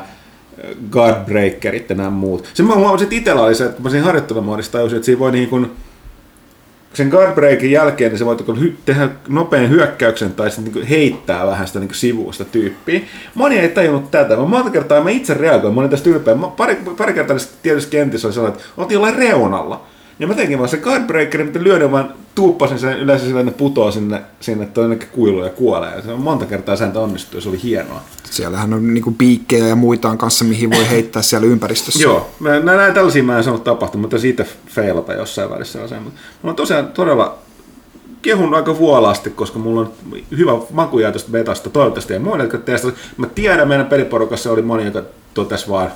guardbreakerit 0.92 1.90
ja 1.90 1.96
nämä 1.96 2.10
muut. 2.10 2.50
Se 2.54 2.64
mä 2.64 2.76
huomasin, 2.76 3.06
että 3.06 3.16
itsellä 3.16 3.42
oli 3.42 3.56
se, 3.56 3.66
että 3.66 3.76
kun 3.76 3.84
mä 3.84 3.90
siinä 3.90 4.06
harjoittelumoodissa 4.06 4.72
tajusin, 4.72 4.96
että 4.96 5.06
siinä 5.06 5.20
voi 5.20 5.32
niin 5.32 5.50
kuin, 5.50 5.72
sen 6.94 7.08
guardbreakin 7.08 7.72
jälkeen 7.72 8.12
niin 8.12 8.20
se 8.20 8.26
voi 8.26 8.36
hy- 8.36 8.74
tehdä 8.86 9.10
nopean 9.28 9.70
hyökkäyksen 9.70 10.34
tai 10.34 10.52
sitten 10.52 10.74
niin 10.74 10.88
heittää 10.88 11.48
vähän 11.48 11.68
sitä 11.68 11.80
niin 11.80 11.94
sivusta 11.94 12.46
tyyppiä. 12.46 13.02
Moni 13.36 13.60
ei 13.60 13.70
tajunnut 13.70 14.12
tätä. 14.12 14.36
Mä 14.36 14.46
monta 14.46 14.70
kertaa 14.70 15.04
mä 15.04 15.10
itse 15.10 15.34
reagoin, 15.34 15.74
mä 15.74 15.80
olin 15.80 15.92
tästä 15.92 16.10
ylpeä. 16.10 16.36
Pari, 16.58 16.78
pari 16.98 17.14
kertaa 17.14 17.38
tietysti 17.64 17.92
kentissä 17.92 18.28
oli 18.28 18.34
sellainen, 18.34 18.60
että 18.60 18.70
oltiin 18.78 18.96
jollain 18.96 19.16
reunalla. 19.16 19.86
Ja 20.20 20.28
mä 20.28 20.34
tekin 20.34 20.58
vaan 20.58 20.70
se 20.70 20.78
guardbreakerin, 20.78 21.48
mitä 21.48 21.64
lyödä 21.64 21.92
vaan 21.92 22.14
tuuppasin 22.36 22.80
sen 22.80 23.00
yleensä 23.00 23.26
sillä, 23.26 23.40
että 23.40 23.52
ne 23.52 23.58
putoo 23.58 23.92
sinne, 23.92 24.22
sinne 24.40 24.66
tonnekin 24.66 25.10
kuiluun 25.12 25.44
ja 25.44 25.50
kuolee. 25.50 25.96
Ja 25.96 26.02
se 26.02 26.12
on 26.12 26.22
monta 26.22 26.46
kertaa 26.46 26.76
sen 26.76 26.98
onnistui 26.98 27.42
se 27.42 27.50
oli 27.50 27.64
hienoa. 27.64 28.02
Siellähän 28.24 28.74
on 28.74 28.94
niinku 28.94 29.12
piikkejä 29.18 29.68
ja 29.68 29.76
muita 29.76 30.10
on 30.10 30.18
kanssa, 30.18 30.46
mihin 30.46 30.72
voi 30.72 30.90
heittää 30.90 31.22
siellä 31.22 31.48
ympäristössä. 31.48 32.04
Joo, 32.04 32.30
mä, 32.40 32.60
nä- 32.60 32.76
näin 32.76 32.94
tällaisia 32.94 33.24
mä 33.24 33.38
en 33.38 33.44
sanonut 33.44 33.64
tapahtunut, 33.64 34.02
mutta 34.02 34.20
siitä 34.20 34.46
feilata 34.68 35.14
jossain 35.14 35.50
välissä 35.50 35.72
sellaisen. 35.72 36.04
Mutta 36.04 36.20
mulla 36.42 36.52
on 36.52 36.56
tosiaan 36.56 36.88
todella 36.88 37.38
kehun 38.22 38.54
aika 38.54 38.78
vuolaasti, 38.78 39.30
koska 39.30 39.60
mulla 39.60 39.82
on 39.82 39.92
hyvä 40.38 40.52
makuja 40.72 41.12
tuosta 41.12 41.32
betasta. 41.32 41.70
Toivottavasti 41.70 42.14
ei 42.14 42.20
muille, 42.20 42.44
jotka 42.44 42.58
testasi. 42.58 42.96
Mä 43.18 43.28
tiedän, 43.28 43.68
meidän 43.68 43.88
peliporukassa 43.88 44.52
oli 44.52 44.62
moni, 44.62 44.86
joka 44.86 45.04
totesi 45.34 45.70
vaan 45.70 45.92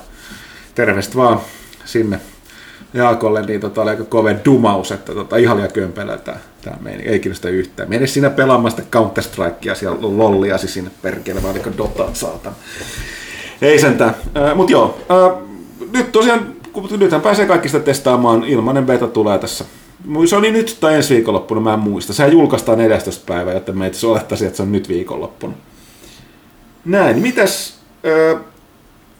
terveistä 0.74 1.16
vaan 1.16 1.40
sinne 1.84 2.20
Jaakolle, 2.94 3.42
niin 3.42 3.60
tota, 3.60 3.82
oli 3.82 3.90
aika 3.90 4.04
kove 4.04 4.36
dumaus, 4.44 4.92
että 4.92 5.14
tota, 5.14 5.36
ihan 5.36 5.56
liian 5.56 5.72
kömpelä 5.72 6.18
tämä, 6.18 6.76
meni. 6.80 7.02
Ei 7.02 7.20
kiinnosta 7.20 7.48
yhtään. 7.48 7.88
Mene 7.88 8.06
siinä 8.06 8.30
pelaamaan 8.30 8.70
sitä 8.70 8.82
Counter-Strikea 8.98 9.74
siellä 9.74 9.98
lolliasi 10.00 10.68
sinne 10.68 10.90
perkele, 11.02 11.42
vaan 11.42 11.54
oliko 11.54 11.70
Dota 11.78 12.08
saatan. 12.12 12.52
Ei 13.62 13.78
sentään. 13.78 14.14
Äh, 14.36 14.56
Mutta 14.56 14.72
joo, 14.72 14.98
äh, 15.10 15.38
nyt 15.92 16.12
tosiaan, 16.12 16.52
kun 16.72 16.88
nythän 16.98 17.20
pääsee 17.20 17.46
kaikki 17.46 17.68
sitä 17.68 17.84
testaamaan, 17.84 18.44
ilmainen 18.44 18.86
beta 18.86 19.06
tulee 19.06 19.38
tässä. 19.38 19.64
Se 20.28 20.36
oli 20.36 20.52
nyt 20.52 20.76
tai 20.80 20.94
ensi 20.94 21.14
viikonloppuna, 21.14 21.60
mä 21.60 21.74
en 21.74 21.80
muista. 21.80 22.12
Sehän 22.12 22.32
julkaistaan 22.32 22.78
14. 22.78 23.24
päivä, 23.26 23.52
joten 23.52 23.78
meitä 23.78 23.98
se 23.98 24.06
olettaisiin, 24.06 24.46
että 24.46 24.56
se 24.56 24.62
on 24.62 24.72
nyt 24.72 24.88
viikonloppuna. 24.88 25.52
Näin, 26.84 27.18
mitäs 27.18 27.74
äh, 28.34 28.40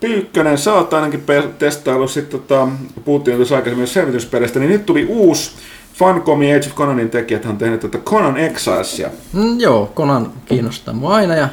Pyykkönen, 0.02 0.58
sä 0.58 0.74
oot 0.74 0.94
ainakin 0.94 1.24
testaillut, 1.58 2.10
sitten 2.10 2.40
tota, 2.40 2.68
puhuttiin 3.04 3.36
tuossa 3.36 3.56
aikaisemmin 3.56 3.86
selvityspeleistä, 3.88 4.58
niin 4.58 4.70
nyt 4.70 4.86
tuli 4.86 5.06
uusi 5.08 5.50
Funcom 5.94 6.42
ja 6.42 6.56
Age 6.56 6.68
of 6.68 6.74
Conanin 6.74 7.10
tekijät 7.10 7.46
on 7.46 7.58
tehnyt 7.58 7.80
tätä 7.80 7.98
Conan 7.98 8.36
Exilesia. 8.36 9.10
Mm, 9.32 9.60
joo, 9.60 9.90
Konan 9.94 10.32
kiinnostaa 10.46 10.94
mua 10.94 11.14
aina 11.14 11.34
ja 11.34 11.48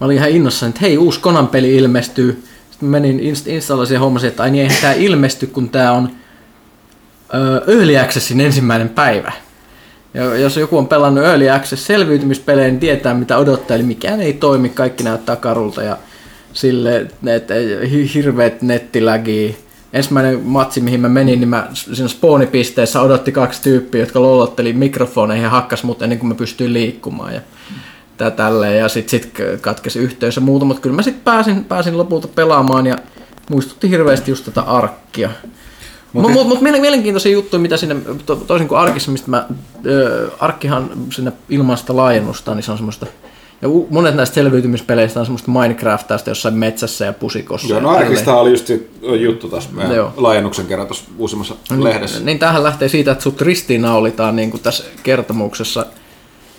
mä 0.00 0.04
olin 0.06 0.16
ihan 0.16 0.30
innossani, 0.30 0.70
että 0.70 0.80
hei, 0.80 0.98
uusi 0.98 1.20
Konan 1.20 1.48
peli 1.48 1.76
ilmestyy. 1.76 2.44
Sitten 2.70 2.88
menin 2.88 3.20
inst- 3.20 3.50
installasin 3.50 3.94
ja 3.94 4.00
hommasin, 4.00 4.28
että 4.28 4.42
ai 4.42 4.50
niin, 4.50 4.62
eihän 4.62 4.80
tää 4.80 4.92
ilmesty, 4.92 5.46
kun 5.46 5.68
tää 5.68 5.92
on 5.92 6.10
öö, 7.34 7.74
Early 7.74 7.96
Accessin 7.96 8.40
ensimmäinen 8.40 8.88
päivä. 8.88 9.32
Ja 10.14 10.36
jos 10.36 10.56
joku 10.56 10.78
on 10.78 10.88
pelannut 10.88 11.24
Early 11.24 11.50
Access 11.50 11.86
selviytymispelejä, 11.86 12.68
niin 12.68 12.80
tietää 12.80 13.14
mitä 13.14 13.38
odottaa, 13.38 13.74
eli 13.74 13.82
mikään 13.82 14.20
ei 14.20 14.32
toimi, 14.32 14.68
kaikki 14.68 15.04
näyttää 15.04 15.36
karulta 15.36 15.82
ja 15.82 15.96
sille, 16.52 17.06
että 17.26 17.54
hi- 17.90 18.14
hirveet 18.14 18.62
nettilägi. 18.62 19.56
Ensimmäinen 19.92 20.40
matsi, 20.40 20.80
mihin 20.80 21.00
mä 21.00 21.08
menin, 21.08 21.40
niin 21.40 21.48
mä 21.48 21.68
siinä 21.72 22.08
spawnipisteessä 22.08 23.00
odotti 23.00 23.32
kaksi 23.32 23.62
tyyppiä, 23.62 24.00
jotka 24.00 24.22
lolotteli 24.22 24.72
mikrofoneihin 24.72 25.44
ja 25.44 25.50
hakkas 25.50 25.84
mut 25.84 26.02
ennen 26.02 26.18
kuin 26.18 26.28
mä 26.28 26.34
pystyin 26.34 26.72
liikkumaan. 26.72 27.34
Ja 27.34 27.40
tää 28.16 28.30
tälleen, 28.30 28.78
ja 28.78 28.88
sit, 28.88 29.08
sit 29.08 29.32
katkesi 29.60 29.98
yhteys 29.98 30.36
ja 30.36 30.42
muuta, 30.42 30.64
mutta 30.64 30.80
kyllä 30.82 30.96
mä 30.96 31.02
sit 31.02 31.24
pääsin, 31.24 31.64
pääsin 31.64 31.98
lopulta 31.98 32.28
pelaamaan 32.28 32.86
ja 32.86 32.96
muistutti 33.50 33.90
hirveästi 33.90 34.30
just 34.30 34.44
tätä 34.44 34.60
arkkia. 34.62 35.30
Mutta 36.12 36.28
mut, 36.28 36.46
mut, 36.46 36.60
mut 36.62 36.80
mielenkiintoisia 36.80 37.32
juttuja, 37.32 37.60
mitä 37.60 37.76
sinne, 37.76 37.96
to, 38.26 38.36
toisin 38.36 38.68
kuin 38.68 38.78
arkissa, 38.78 39.10
mistä 39.10 39.30
mä, 39.30 39.46
ö, 39.86 40.30
arkkihan 40.38 40.90
sinne 41.12 41.32
ilman 41.48 41.78
sitä 41.78 41.96
laajennusta, 41.96 42.54
niin 42.54 42.62
se 42.62 42.72
on 42.72 42.78
semmoista, 42.78 43.06
ja 43.62 43.68
monet 43.90 44.14
näistä 44.14 44.34
selviytymispeleistä 44.34 45.20
on 45.20 45.26
semmoista 45.26 45.50
Minecraftaista 45.50 46.30
jossain 46.30 46.54
metsässä 46.54 47.04
ja 47.04 47.12
pusikossa. 47.12 47.68
Joo, 47.68 47.78
ja 47.78 47.82
no. 47.82 47.90
Arkista 47.90 48.36
oli 48.36 48.50
just 48.50 48.70
juttu 49.20 49.48
taas 49.48 49.72
meidän 49.72 49.96
Joo. 49.96 50.12
laajennuksen 50.16 50.66
kerran 50.66 50.86
tuossa 50.86 51.04
uusimmassa 51.18 51.54
lehdessä. 51.78 52.20
Niin 52.24 52.38
tähän 52.38 52.62
lähtee 52.62 52.88
siitä, 52.88 53.12
että 53.12 53.24
sut 53.24 53.40
ristiinnaulitaan 53.40 54.36
niin 54.36 54.50
kuin 54.50 54.62
tässä 54.62 54.84
kertomuksessa, 55.02 55.86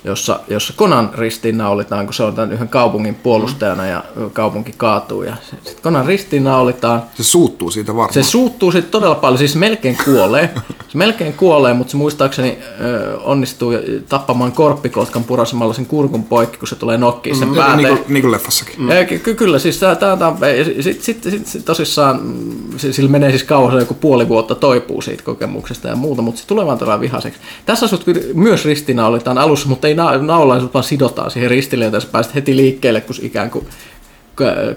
jossa, 0.03 0.39
jossa 0.47 0.73
Konan 0.77 1.09
ristiinnaulitaan, 1.17 2.05
kun 2.05 2.13
se 2.13 2.23
on 2.23 2.35
tämän 2.35 2.51
yhden 2.51 2.69
kaupungin 2.69 3.15
puolustajana 3.15 3.85
ja 3.87 4.03
kaupunki 4.33 4.73
kaatuu. 4.77 5.23
Ja 5.23 5.35
sitten 5.51 5.73
Konan 5.83 6.05
ristiinnaulitaan. 6.05 7.03
Se 7.15 7.23
suuttuu 7.23 7.71
siitä 7.71 7.91
varmaan. 7.95 8.13
Se 8.13 8.23
suuttuu 8.23 8.71
sitten 8.71 8.91
todella 8.91 9.15
paljon, 9.15 9.37
siis 9.37 9.55
melkein 9.55 9.97
kuolee. 10.05 10.49
Se 10.87 10.97
melkein 10.97 11.33
kuolee, 11.33 11.73
mutta 11.73 11.91
se 11.91 11.97
muistaakseni 11.97 12.57
ö, 12.81 13.17
onnistuu 13.23 13.71
tappamaan 14.09 14.51
korppikotkan 14.51 15.23
purasemalla 15.23 15.73
sen 15.73 15.85
kurkun 15.85 16.23
poikki, 16.23 16.57
kun 16.57 16.67
se 16.67 16.75
tulee 16.75 16.97
nokkiin 16.97 17.35
sen 17.35 17.47
Mm, 17.47 17.55
päälle. 17.55 17.87
niin, 17.87 17.97
kuin, 17.97 18.13
niin 18.13 18.21
kuin 18.21 18.31
leffassakin. 18.31 18.75
Mm. 18.81 18.89
Ky- 19.23 19.33
kyllä, 19.35 19.59
siis 19.59 19.77
tää, 19.79 19.95
tää, 19.95 20.17
tää, 20.17 20.33
sit, 20.81 21.01
sit, 21.01 21.23
sit, 21.23 21.47
sit, 21.47 21.65
tosissaan 21.65 22.19
mm, 22.23 22.77
si- 22.77 22.93
sillä 22.93 23.09
menee 23.09 23.29
siis 23.29 23.43
kauan, 23.43 23.71
se 23.71 23.79
joku 23.79 23.93
puoli 23.93 24.27
vuotta 24.27 24.55
toipuu 24.55 25.01
siitä 25.01 25.23
kokemuksesta 25.23 25.87
ja 25.87 25.95
muuta, 25.95 26.21
mutta 26.21 26.41
se 26.41 26.47
tulee 26.47 26.65
vaan 26.65 26.77
todella 26.77 26.99
vihaseksi. 26.99 27.39
Tässä 27.65 27.87
sut 27.87 28.05
myös 28.33 28.65
ristinaulitaan 28.65 29.37
alussa, 29.37 29.67
mutta 29.69 29.87
ei 29.89 29.95
na- 29.95 30.17
naulaa, 30.17 30.59
sut 30.59 30.73
vaan 30.73 30.83
sidotaan 30.83 31.31
siihen 31.31 31.49
ristille, 31.49 31.85
joten 31.85 32.01
sä 32.01 32.07
pääset 32.11 32.35
heti 32.35 32.55
liikkeelle, 32.55 33.01
kun 33.01 33.15
ikään 33.21 33.49
kuin 33.49 33.65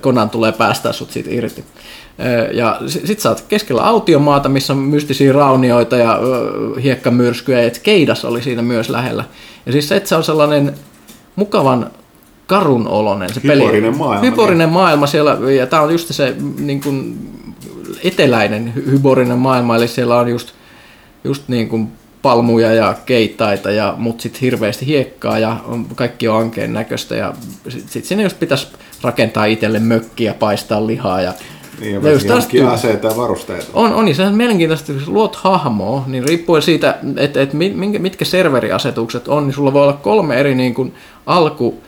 konan 0.00 0.30
tulee 0.30 0.52
päästää 0.52 0.92
sut 0.92 1.10
siitä 1.10 1.30
irti. 1.32 1.64
Ja 2.52 2.80
sit 2.86 3.20
sä 3.20 3.28
oot 3.28 3.40
keskellä 3.40 3.82
autiomaata, 3.82 4.48
missä 4.48 4.72
on 4.72 4.78
mystisiä 4.78 5.32
raunioita 5.32 5.96
ja 5.96 6.18
hiekkamyrskyjä, 6.82 7.60
ja 7.60 7.66
et 7.66 7.78
Keidas 7.78 8.24
oli 8.24 8.42
siinä 8.42 8.62
myös 8.62 8.90
lähellä. 8.90 9.24
Ja 9.66 9.72
siis 9.72 9.88
se, 9.88 10.02
se 10.04 10.16
on 10.16 10.24
sellainen 10.24 10.74
mukavan 11.36 11.90
karun 12.46 12.88
olonen 12.88 13.34
se 13.34 13.40
peli. 13.40 13.62
Hyborinen 13.62 13.96
maailma. 13.96 14.26
Hyborinen 14.26 14.68
maailma 14.68 15.06
siellä, 15.06 15.38
ja 15.56 15.66
tämä 15.66 15.82
on 15.82 15.92
just 15.92 16.08
se 16.14 16.36
niin 16.58 16.80
kuin, 16.80 17.18
eteläinen 18.04 18.72
hy- 18.76 18.90
hyborinen 18.90 19.38
maailma, 19.38 19.76
eli 19.76 19.88
siellä 19.88 20.18
on 20.18 20.28
just, 20.28 20.52
just 21.24 21.42
niin 21.48 21.68
kuin 21.68 21.88
palmuja 22.22 22.74
ja 22.74 22.94
keittaita, 23.06 23.70
ja, 23.70 23.94
mutta 23.98 24.22
sitten 24.22 24.40
hirveästi 24.40 24.86
hiekkaa 24.86 25.38
ja 25.38 25.56
on, 25.66 25.86
kaikki 25.94 26.28
on 26.28 26.40
ankeen 26.40 26.72
näköistä. 26.72 27.14
Ja 27.14 27.34
sitten 27.68 27.92
sit 27.92 28.04
sinne 28.04 28.22
just 28.22 28.38
pitäisi 28.40 28.66
rakentaa 29.02 29.44
itselle 29.44 29.78
mökkiä, 29.78 30.34
paistaa 30.34 30.86
lihaa. 30.86 31.20
Ja, 31.20 31.32
Niin, 31.80 32.02
ja 32.02 32.10
just 32.10 32.26
tästä 32.26 32.70
aseita 32.70 33.06
ja 33.08 33.16
varusteita. 33.16 33.66
on, 33.74 33.94
on, 33.94 34.04
niin 34.04 34.14
sehän 34.14 34.32
on 34.32 34.36
mielenkiintoista, 34.36 34.92
kun 34.92 35.14
luot 35.14 35.36
hahmoa, 35.36 36.04
niin 36.06 36.24
riippuen 36.24 36.62
siitä, 36.62 36.98
että, 37.16 37.40
minkä, 37.52 37.98
mitkä 37.98 38.24
serveriasetukset 38.24 39.28
on, 39.28 39.46
niin 39.46 39.54
sulla 39.54 39.72
voi 39.72 39.82
olla 39.82 39.92
kolme 39.92 40.40
eri 40.40 40.54
niin 40.54 40.74
kuin 40.74 40.94
alku, 41.26 41.80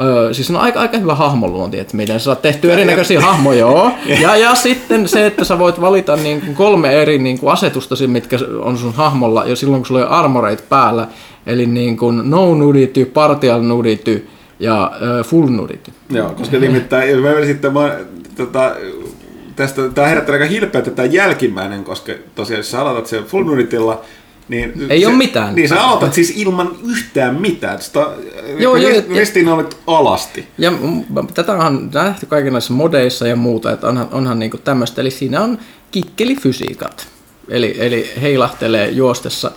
Öö, 0.00 0.34
siis 0.34 0.50
on 0.50 0.56
aika, 0.56 0.80
aika 0.80 0.98
hyvä 0.98 1.14
hahmoluonti, 1.14 1.78
että 1.78 1.96
miten 1.96 2.20
sä 2.20 2.24
saat 2.24 2.42
tehtyä 2.42 2.72
erinäköisiä 2.72 3.20
hahmoja, 3.20 3.58
joo. 3.58 3.90
Ja, 4.22 4.36
ja 4.36 4.54
sitten 4.54 5.08
se, 5.08 5.26
että 5.26 5.44
sä 5.44 5.58
voit 5.58 5.80
valita 5.80 6.16
niin 6.16 6.40
kuin 6.40 6.54
kolme 6.54 7.02
eri 7.02 7.18
niin 7.18 7.38
kuin 7.38 7.52
asetusta, 7.52 7.96
siinä, 7.96 8.12
mitkä 8.12 8.38
on 8.60 8.78
sun 8.78 8.94
hahmolla, 8.94 9.44
jo 9.44 9.56
silloin 9.56 9.82
kun 9.82 9.86
sulla 9.86 10.06
on 10.06 10.12
armoreit 10.12 10.68
päällä. 10.68 11.08
Eli 11.46 11.66
niin 11.66 11.96
kuin 11.96 12.30
no 12.30 12.54
nudity, 12.54 13.04
partial 13.04 13.62
nudity 13.62 14.28
ja 14.60 14.92
ö, 15.02 15.24
full 15.24 15.48
nudity. 15.48 15.90
Joo, 16.10 16.30
koska 16.30 16.58
nimittäin 16.58 17.22
mä 17.22 17.44
sitten 17.44 17.72
mä, 17.72 17.96
tota, 18.36 18.74
tästä, 19.58 19.88
tämä 19.88 20.06
herättää 20.06 20.32
aika 20.32 20.44
hilpeyttä 20.44 20.90
tämä 20.90 21.06
jälkimmäinen, 21.06 21.84
koska 21.84 22.12
tosiaan 22.34 22.58
jos 22.58 22.70
sä 22.70 22.80
aloitat 22.80 23.06
sen 23.06 23.24
Full 23.24 23.44
Nuditilla, 23.44 24.00
niin 24.48 24.86
Ei 24.88 25.00
se, 25.00 25.06
oo 25.06 25.12
mitään. 25.12 25.54
Niin 25.54 25.68
sä 25.68 25.82
aloitat 25.82 26.14
siis 26.14 26.32
ilman 26.36 26.76
yhtään 26.86 27.40
mitään. 27.40 27.82
Sitä, 27.82 28.06
Joo, 28.58 28.76
joo, 28.76 29.02
ristiin 29.16 29.48
olet 29.48 29.76
alasti. 29.86 30.48
Ja 30.58 30.72
tätä 31.34 31.52
on 31.52 31.90
nähty 31.94 32.26
kaikenlaisissa 32.26 32.74
modeissa 32.74 33.26
ja 33.26 33.36
muuta, 33.36 33.72
että 33.72 33.88
onhan, 33.88 34.08
onhan 34.12 34.38
niinku 34.38 34.58
tämmöistä, 34.58 35.00
eli 35.00 35.10
siinä 35.10 35.40
on 35.40 35.58
kikkelifysiikat. 35.90 37.08
Eli, 37.48 37.76
eli 37.78 38.10
heilahtelee 38.20 38.90
juostessa 38.90 39.50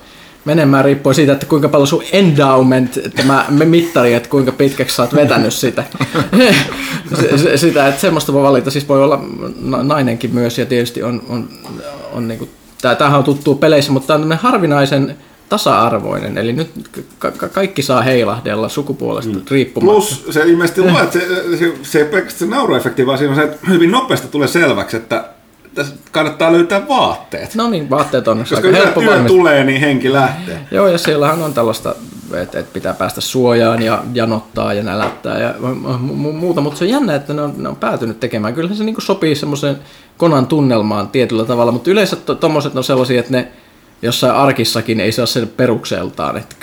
menemään 0.45 0.85
riippuen 0.85 1.15
siitä, 1.15 1.33
että 1.33 1.45
kuinka 1.45 1.69
paljon 1.69 1.87
sun 1.87 2.03
endowment, 2.11 2.99
tämä 3.15 3.45
mittari, 3.49 4.13
että 4.13 4.29
kuinka 4.29 4.51
pitkäksi 4.51 4.95
sä 4.95 5.03
oot 5.03 5.15
vetänyt 5.15 5.53
sitä. 5.53 5.83
Sitä, 7.55 7.87
että 7.87 8.01
semmoista 8.01 8.33
voi 8.33 8.43
valita, 8.43 8.71
siis 8.71 8.89
voi 8.89 9.03
olla 9.03 9.23
na- 9.61 9.83
nainenkin 9.83 10.33
myös 10.33 10.57
ja 10.57 10.65
tietysti 10.65 11.03
on, 11.03 11.23
on, 11.29 11.49
on 12.11 12.27
niinku, 12.27 12.45
tää, 12.45 12.60
tämähän 12.81 13.17
on 13.17 13.23
tuttu 13.23 13.55
peleissä, 13.55 13.91
mutta 13.91 14.07
tämä 14.07 14.25
on 14.25 14.33
harvinaisen 14.33 15.17
tasa-arvoinen, 15.49 16.37
eli 16.37 16.53
nyt 16.53 16.71
ka- 17.19 17.31
ka- 17.31 17.49
kaikki 17.49 17.81
saa 17.81 18.01
heilahdella 18.01 18.69
sukupuolesta 18.69 19.33
mm. 19.33 19.41
riippumatta. 19.51 19.93
Plus 19.93 20.25
se 20.29 20.41
ilmeisesti 20.41 20.81
luo, 20.81 20.99
että 20.99 21.19
se, 21.19 21.57
se, 21.57 21.73
se 21.83 21.99
ei 21.99 22.05
pelkästään 22.05 22.49
se 22.49 22.55
nauruefekti, 22.55 23.05
vaan 23.05 23.17
siinä 23.17 23.31
on 23.31 23.35
se, 23.35 23.43
että 23.43 23.67
hyvin 23.67 23.91
nopeasti 23.91 24.27
tulee 24.27 24.47
selväksi, 24.47 24.97
että 24.97 25.25
tässä 25.75 25.95
kannattaa 26.11 26.51
löytää 26.51 26.87
vaatteet. 26.87 27.55
No 27.55 27.69
niin, 27.69 27.89
vaatteet 27.89 28.27
on 28.27 28.37
Koska 28.37 28.55
aika 28.55 28.71
helppo 28.71 29.01
työ 29.01 29.23
tulee, 29.27 29.63
niin 29.63 29.81
henki 29.81 30.13
lähtee. 30.13 30.59
Joo, 30.71 30.87
ja 30.87 30.97
siellähän 30.97 31.41
on 31.41 31.53
tällaista, 31.53 31.95
että, 32.39 32.59
että 32.59 32.73
pitää 32.73 32.93
päästä 32.93 33.21
suojaan 33.21 33.81
ja 33.81 34.03
janottaa 34.13 34.73
ja 34.73 34.83
nälättää 34.83 35.39
ja 35.39 35.53
mu- 35.59 36.09
mu- 36.09 36.31
muuta, 36.33 36.61
mutta 36.61 36.79
se 36.79 36.85
on 36.85 36.89
jännä, 36.91 37.15
että 37.15 37.33
ne 37.33 37.41
on, 37.41 37.53
ne 37.57 37.69
on 37.69 37.75
päätynyt 37.75 38.19
tekemään. 38.19 38.53
Kyllähän 38.53 38.77
se 38.77 38.83
niin 38.83 38.95
sopii 39.01 39.35
semmoiseen 39.35 39.77
konan 40.17 40.47
tunnelmaan 40.47 41.07
tietyllä 41.07 41.45
tavalla, 41.45 41.71
mutta 41.71 41.91
yleensä 41.91 42.15
to, 42.15 42.35
tommoset 42.35 42.75
on 42.75 42.83
sellaisia, 42.83 43.19
että 43.19 43.31
ne 43.31 43.47
jossain 44.01 44.35
arkissakin 44.35 44.99
ei 44.99 45.11
saa 45.11 45.25
sen 45.25 45.47
perukseltaan. 45.47 46.37
Et- 46.37 46.55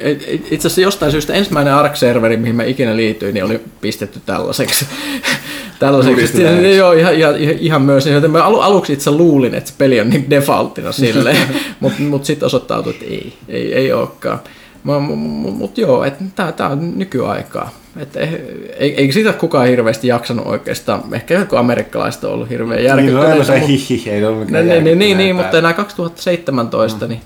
et- 0.00 0.52
itse 0.52 0.66
asiassa 0.66 0.80
jostain 0.80 1.12
syystä 1.12 1.32
ensimmäinen 1.34 1.74
Ark-serveri, 1.74 2.36
mihin 2.36 2.56
mä 2.56 2.64
ikinä 2.64 2.96
liityin, 2.96 3.34
niin 3.34 3.44
oli 3.44 3.60
pistetty 3.80 4.20
tällaiseksi. 4.26 4.86
tällaiseksi. 5.78 6.16
Nudistiläiseksi. 6.16 6.76
Joo, 6.76 6.92
ihan, 6.92 7.14
ihan, 7.14 7.34
ihan 7.38 7.82
myös. 7.82 8.06
Joten 8.06 8.30
mä 8.30 8.44
alu, 8.44 8.60
aluksi 8.60 8.92
itse 8.92 9.10
luulin, 9.10 9.54
että 9.54 9.70
se 9.70 9.74
peli 9.78 10.00
on 10.00 10.10
niin 10.10 10.30
defaulttina 10.30 10.92
silleen, 10.92 11.36
mutta 11.80 12.02
mut 12.10 12.24
sitten 12.24 12.46
osoittautui, 12.46 12.92
että 12.92 13.04
ei, 13.04 13.32
ei, 13.48 13.74
ei 13.74 13.92
olekaan. 13.92 14.40
Mutta 14.84 15.00
mut, 15.00 15.58
mut 15.58 15.78
joo, 15.78 16.04
että 16.04 16.52
tämä 16.56 16.70
on 16.70 16.98
nykyaikaa. 16.98 17.70
Et 17.96 18.16
eh, 18.16 18.32
ei, 18.76 18.94
ei 18.96 19.12
siitä 19.12 19.32
kukaan 19.32 19.68
hirveästi 19.68 20.08
jaksanut 20.08 20.46
oikeastaan. 20.46 21.02
Ehkä 21.12 21.34
jotkut 21.34 21.58
amerikkalaiset 21.58 22.24
on 22.24 22.32
ollut 22.32 22.50
hirveän 22.50 22.78
Niin, 22.78 22.90
no, 22.90 23.22
järkyttyneitä. 23.22 23.44
se 23.44 23.58
mut- 23.58 23.68
hihi, 23.68 24.02
ei 24.10 24.24
ole 24.24 24.36
mikään 24.44 24.68
niin, 24.68 24.84
niin, 24.84 24.98
niin, 24.98 25.18
niin, 25.18 25.36
mutta 25.36 25.58
enää 25.58 25.72
2017, 25.72 27.06
niin 27.06 27.20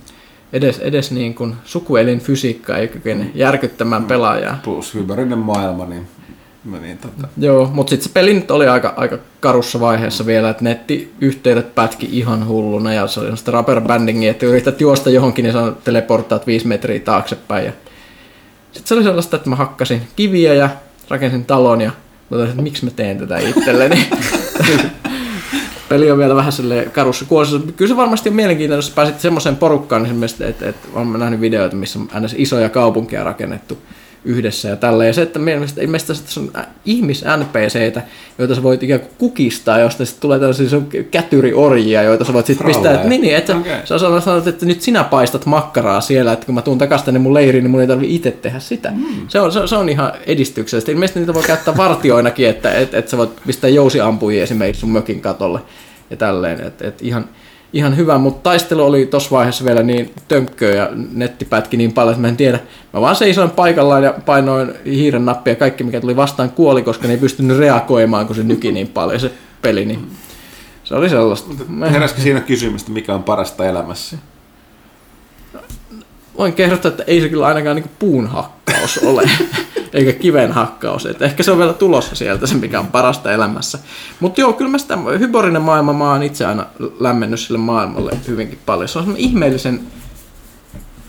edes, 0.53 0.79
edes 0.79 1.11
niin 1.11 1.35
kuin 1.35 1.55
sukuelin 1.65 2.21
fysiikka 2.21 2.77
ei 2.77 2.89
kykene 2.89 3.31
järkyttämään 3.35 4.05
pelaajaa. 4.05 4.59
Plus 4.65 4.95
hybrinen 4.95 5.39
maailma, 5.39 5.87
niin, 5.87 6.07
niin 6.77 6.99
tota, 6.99 7.29
Joo, 7.39 7.71
mutta 7.73 7.91
sitten 7.91 8.09
se 8.09 8.13
peli 8.13 8.35
nyt 8.35 8.51
oli 8.51 8.69
aika, 8.69 8.95
aika 8.97 9.19
karussa 9.41 9.81
vaiheessa 9.81 10.27
vielä, 10.27 10.51
että 10.51 10.65
nettiyhteydet 10.65 11.75
pätki 11.75 12.09
ihan 12.13 12.47
hulluna 12.47 12.93
ja 12.93 13.07
se 13.07 13.21
oli 13.21 13.37
sitä 13.37 13.51
rubber 13.51 13.81
bandingia, 13.81 14.31
että 14.31 14.47
yrität 14.47 14.81
juosta 14.81 15.11
johonkin 15.11 15.43
niin 15.43 15.53
sä 15.53 15.73
teleporttaat 15.85 16.47
viisi 16.47 16.67
metriä 16.67 17.01
taaksepäin. 17.01 17.67
Ja... 17.67 17.73
Sitten 18.73 18.89
se 18.89 18.95
oli 18.95 19.03
sellaista, 19.03 19.37
että 19.37 19.51
mä 19.51 19.57
hakkasin 19.57 20.03
kiviä 20.17 20.55
ja 20.55 20.71
rakensin 21.09 21.45
talon 21.45 21.81
ja 21.81 21.91
mä 22.31 22.45
että 22.45 22.63
miksi 22.63 22.85
mä 22.85 22.91
teen 22.91 23.19
tätä 23.19 23.39
itselleni. 23.39 24.09
Peli 25.89 26.11
on 26.11 26.19
vielä 26.19 26.37
vähän 26.37 26.53
silleen 26.53 26.91
karussa 26.91 27.25
kuosissa. 27.25 27.73
Kyllä 27.77 27.89
se 27.89 27.97
varmasti 27.97 28.29
on 28.29 28.35
mielenkiintoista, 28.35 28.89
jos 28.89 28.95
pääsit 28.95 29.21
semmoiseen 29.21 29.57
porukkaan, 29.57 30.03
niin 30.03 30.11
esimerkiksi, 30.11 30.45
että, 30.45 30.69
että 30.69 30.89
olen 30.95 31.13
nähnyt 31.13 31.41
videoita, 31.41 31.77
missä 31.77 31.99
on 31.99 32.09
isoja 32.37 32.69
kaupunkeja 32.69 33.25
rakennettu 33.25 33.79
yhdessä 34.25 34.69
ja 34.69 34.77
tällä. 34.77 35.05
Ja 35.05 35.13
se, 35.13 35.23
että 35.23 35.39
mielestäni 35.39 35.85
ilmeisesti 35.85 36.25
tässä 36.25 36.41
on 36.41 36.51
ihmis-NPCitä, 36.85 38.03
joita 38.39 38.55
sä 38.55 38.63
voit 38.63 38.83
ikään 38.83 39.01
kuin 39.01 39.13
kukistaa, 39.19 39.79
josta 39.79 40.05
sitten 40.05 40.21
tulee 40.21 40.39
tällaisia 40.39 40.69
sun 40.69 40.89
kätyriorjia, 41.11 42.03
joita 42.03 42.25
sä 42.25 42.33
voit 42.33 42.47
sitten 42.47 42.67
pistää. 42.67 42.95
Että, 42.95 43.09
niin, 43.09 43.21
niin, 43.21 43.37
että 43.37 43.57
Okei. 43.57 43.77
sä 43.85 43.99
sanot, 43.99 44.25
sanot, 44.25 44.47
että 44.47 44.67
nyt 44.67 44.83
sinä 44.83 45.05
paistat 45.05 45.47
makkaraa 45.47 46.01
siellä, 46.01 46.33
että 46.33 46.47
kun 46.47 46.55
mä 46.55 46.63
tuun 46.63 46.79
takaisin 46.79 47.05
tänne 47.05 47.21
mun 47.21 47.35
leiriin, 47.35 47.65
niin 47.65 47.71
mun 47.71 47.81
ei 47.81 47.87
tarvi 47.87 48.15
itse 48.15 48.31
tehdä 48.31 48.59
sitä. 48.59 48.91
Mm. 48.91 49.29
Se, 49.29 49.41
on, 49.41 49.53
se, 49.53 49.59
on- 49.59 49.69
se, 49.69 49.77
on 49.77 49.89
ihan 49.89 50.13
edistyksellistä. 50.27 50.93
Ilmeisesti 50.93 51.21
niitä 51.21 51.35
voi 51.35 51.43
käyttää 51.43 51.77
vartioinakin, 51.77 52.49
että 52.49 52.73
et, 52.73 52.95
et 52.95 53.09
sä 53.09 53.17
voit 53.17 53.31
pistää 53.47 53.71
jousiampujia 53.71 54.43
esimerkiksi 54.43 54.81
sun 54.81 54.91
mökin 54.91 55.21
katolle 55.21 55.61
ja 56.11 56.17
tälleen. 56.17 56.61
Et, 56.67 56.83
et 56.83 57.03
ihan, 57.03 57.25
ihan 57.73 57.97
hyvä, 57.97 58.19
mutta 58.19 58.51
taistelu 58.51 58.85
oli 58.85 59.07
tuossa 59.07 59.31
vaiheessa 59.31 59.65
vielä 59.65 59.83
niin 59.83 60.15
tönkköä 60.29 60.75
ja 60.75 60.91
netti 61.13 61.45
pätki 61.45 61.77
niin 61.77 61.93
paljon, 61.93 62.13
että 62.13 62.21
mä 62.23 62.29
en 62.29 62.37
tiedä. 62.37 62.61
Mä 62.93 63.01
vaan 63.01 63.17
seisoin 63.17 63.51
paikallaan 63.51 64.03
ja 64.03 64.15
painoin 64.27 64.75
hiiren 64.87 65.25
nappia 65.25 65.53
ja 65.53 65.57
kaikki 65.57 65.85
mikä 65.85 66.01
tuli 66.01 66.17
vastaan 66.17 66.51
kuoli, 66.51 66.83
koska 66.83 67.07
ne 67.07 67.15
ei 67.15 67.21
pystynyt 67.21 67.59
reagoimaan, 67.59 68.27
kun 68.27 68.37
se 68.37 68.43
nyki 68.43 68.73
niin 68.73 68.89
paljon 68.89 69.21
se 69.21 69.33
peli. 69.63 69.85
Niin 69.85 70.11
se 70.85 70.95
oli 70.95 71.09
sellaista. 71.09 71.51
Heräskö 71.91 72.21
siinä 72.21 72.41
kysymystä, 72.41 72.91
mikä 72.91 73.15
on 73.15 73.23
parasta 73.23 73.67
elämässä? 73.67 74.19
voin 76.39 76.53
kertoa, 76.53 76.91
että 76.91 77.05
ei 77.07 77.21
se 77.21 77.29
kyllä 77.29 77.47
ainakaan 77.47 77.77
niin 77.77 77.91
puun 77.99 78.27
hakkaus 78.89 78.99
ole, 79.15 79.31
eikä 79.99 80.13
kiven 80.13 80.53
hakkaus. 80.53 81.07
Et 81.07 81.23
ehkä 81.23 81.43
se 81.43 81.51
on 81.53 81.59
vielä 81.59 81.73
tulossa 81.73 82.15
sieltä 82.15 82.47
se, 82.47 82.55
mikä 82.55 82.81
on 82.81 82.87
parasta 82.87 83.33
elämässä. 83.33 83.79
Mutta 84.21 84.41
joo, 84.41 84.53
kyllä 84.53 84.71
mä 84.71 84.79
sitä 84.79 84.99
hyborinen 85.19 85.63
maailma, 85.63 85.93
mä 85.93 86.11
oon 86.13 86.23
itse 86.23 86.47
aina 86.47 86.67
lämmennyt 87.01 87.41
sille 87.41 87.59
maailmalle 87.59 88.13
hyvinkin 88.29 88.59
paljon. 88.67 88.89
Se 88.89 88.99
on 88.99 89.05
semmoinen 89.05 89.31
ihmeellisen 89.31 89.81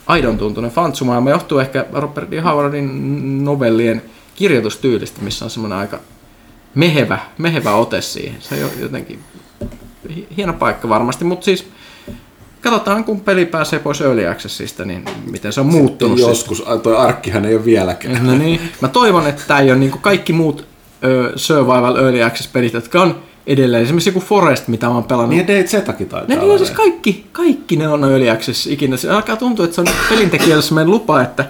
aidon 0.07 0.37
tuntunen 0.37 0.71
fantsumaailma. 0.71 1.29
Johtuu 1.29 1.59
ehkä 1.59 1.85
Robert 1.93 2.31
D. 2.31 2.41
Howardin 2.41 3.45
novellien 3.45 4.01
kirjoitustyylistä, 4.35 5.21
missä 5.21 5.45
on 5.45 5.51
semmoinen 5.51 5.77
aika 5.79 5.99
mehevä, 6.75 7.19
mehevä 7.37 7.73
ote 7.73 8.01
siihen. 8.01 8.41
Se 8.41 8.65
on 8.65 8.71
jotenkin 8.79 9.19
hi- 10.15 10.27
hieno 10.37 10.53
paikka 10.53 10.89
varmasti, 10.89 11.25
mutta 11.25 11.45
siis 11.45 11.67
katsotaan 12.61 13.03
kun 13.03 13.21
peli 13.21 13.45
pääsee 13.45 13.79
pois 13.79 14.01
Early 14.01 14.27
Accessista, 14.27 14.85
niin 14.85 15.05
miten 15.31 15.53
se 15.53 15.61
on 15.61 15.67
muuttunut. 15.67 16.17
sitten. 16.17 16.31
Joskus, 16.31 16.63
a, 16.67 16.77
toi 16.77 16.97
arkkihan 16.97 17.45
ei 17.45 17.55
ole 17.55 17.65
vieläkään. 17.65 18.27
No 18.27 18.35
niin. 18.35 18.59
Mä 18.81 18.87
toivon, 18.87 19.27
että 19.27 19.43
tämä 19.47 19.59
ei 19.59 19.71
ole 19.71 19.79
niin 19.79 19.91
kaikki 19.91 20.33
muut 20.33 20.65
ö, 21.03 21.33
Survival 21.35 21.95
Early 21.95 22.23
Access-pelit, 22.23 22.73
jotka 22.73 23.01
on 23.01 23.15
edelleen. 23.47 23.83
Esimerkiksi 23.83 24.09
joku 24.09 24.19
Forest, 24.19 24.67
mitä 24.67 24.87
mä 24.87 24.93
oon 24.93 25.03
pelannut. 25.03 25.35
Niin 25.35 25.47
DayZtakin 25.47 26.09
taitaa 26.09 26.35
Ne 26.35 26.45
niin 26.45 26.57
siis 26.57 26.71
kaikki, 26.71 27.25
kaikki 27.31 27.75
ne 27.75 27.87
on 27.87 28.03
Early 28.11 28.29
Access 28.29 28.67
ikinä. 28.67 28.97
Se 28.97 29.09
alkaa 29.09 29.35
tuntua, 29.35 29.65
että 29.65 29.75
se 29.75 29.81
on 29.81 29.87
pelintekijälle 30.09 30.61
semmoinen 30.61 30.91
lupa, 30.91 31.21
että 31.21 31.45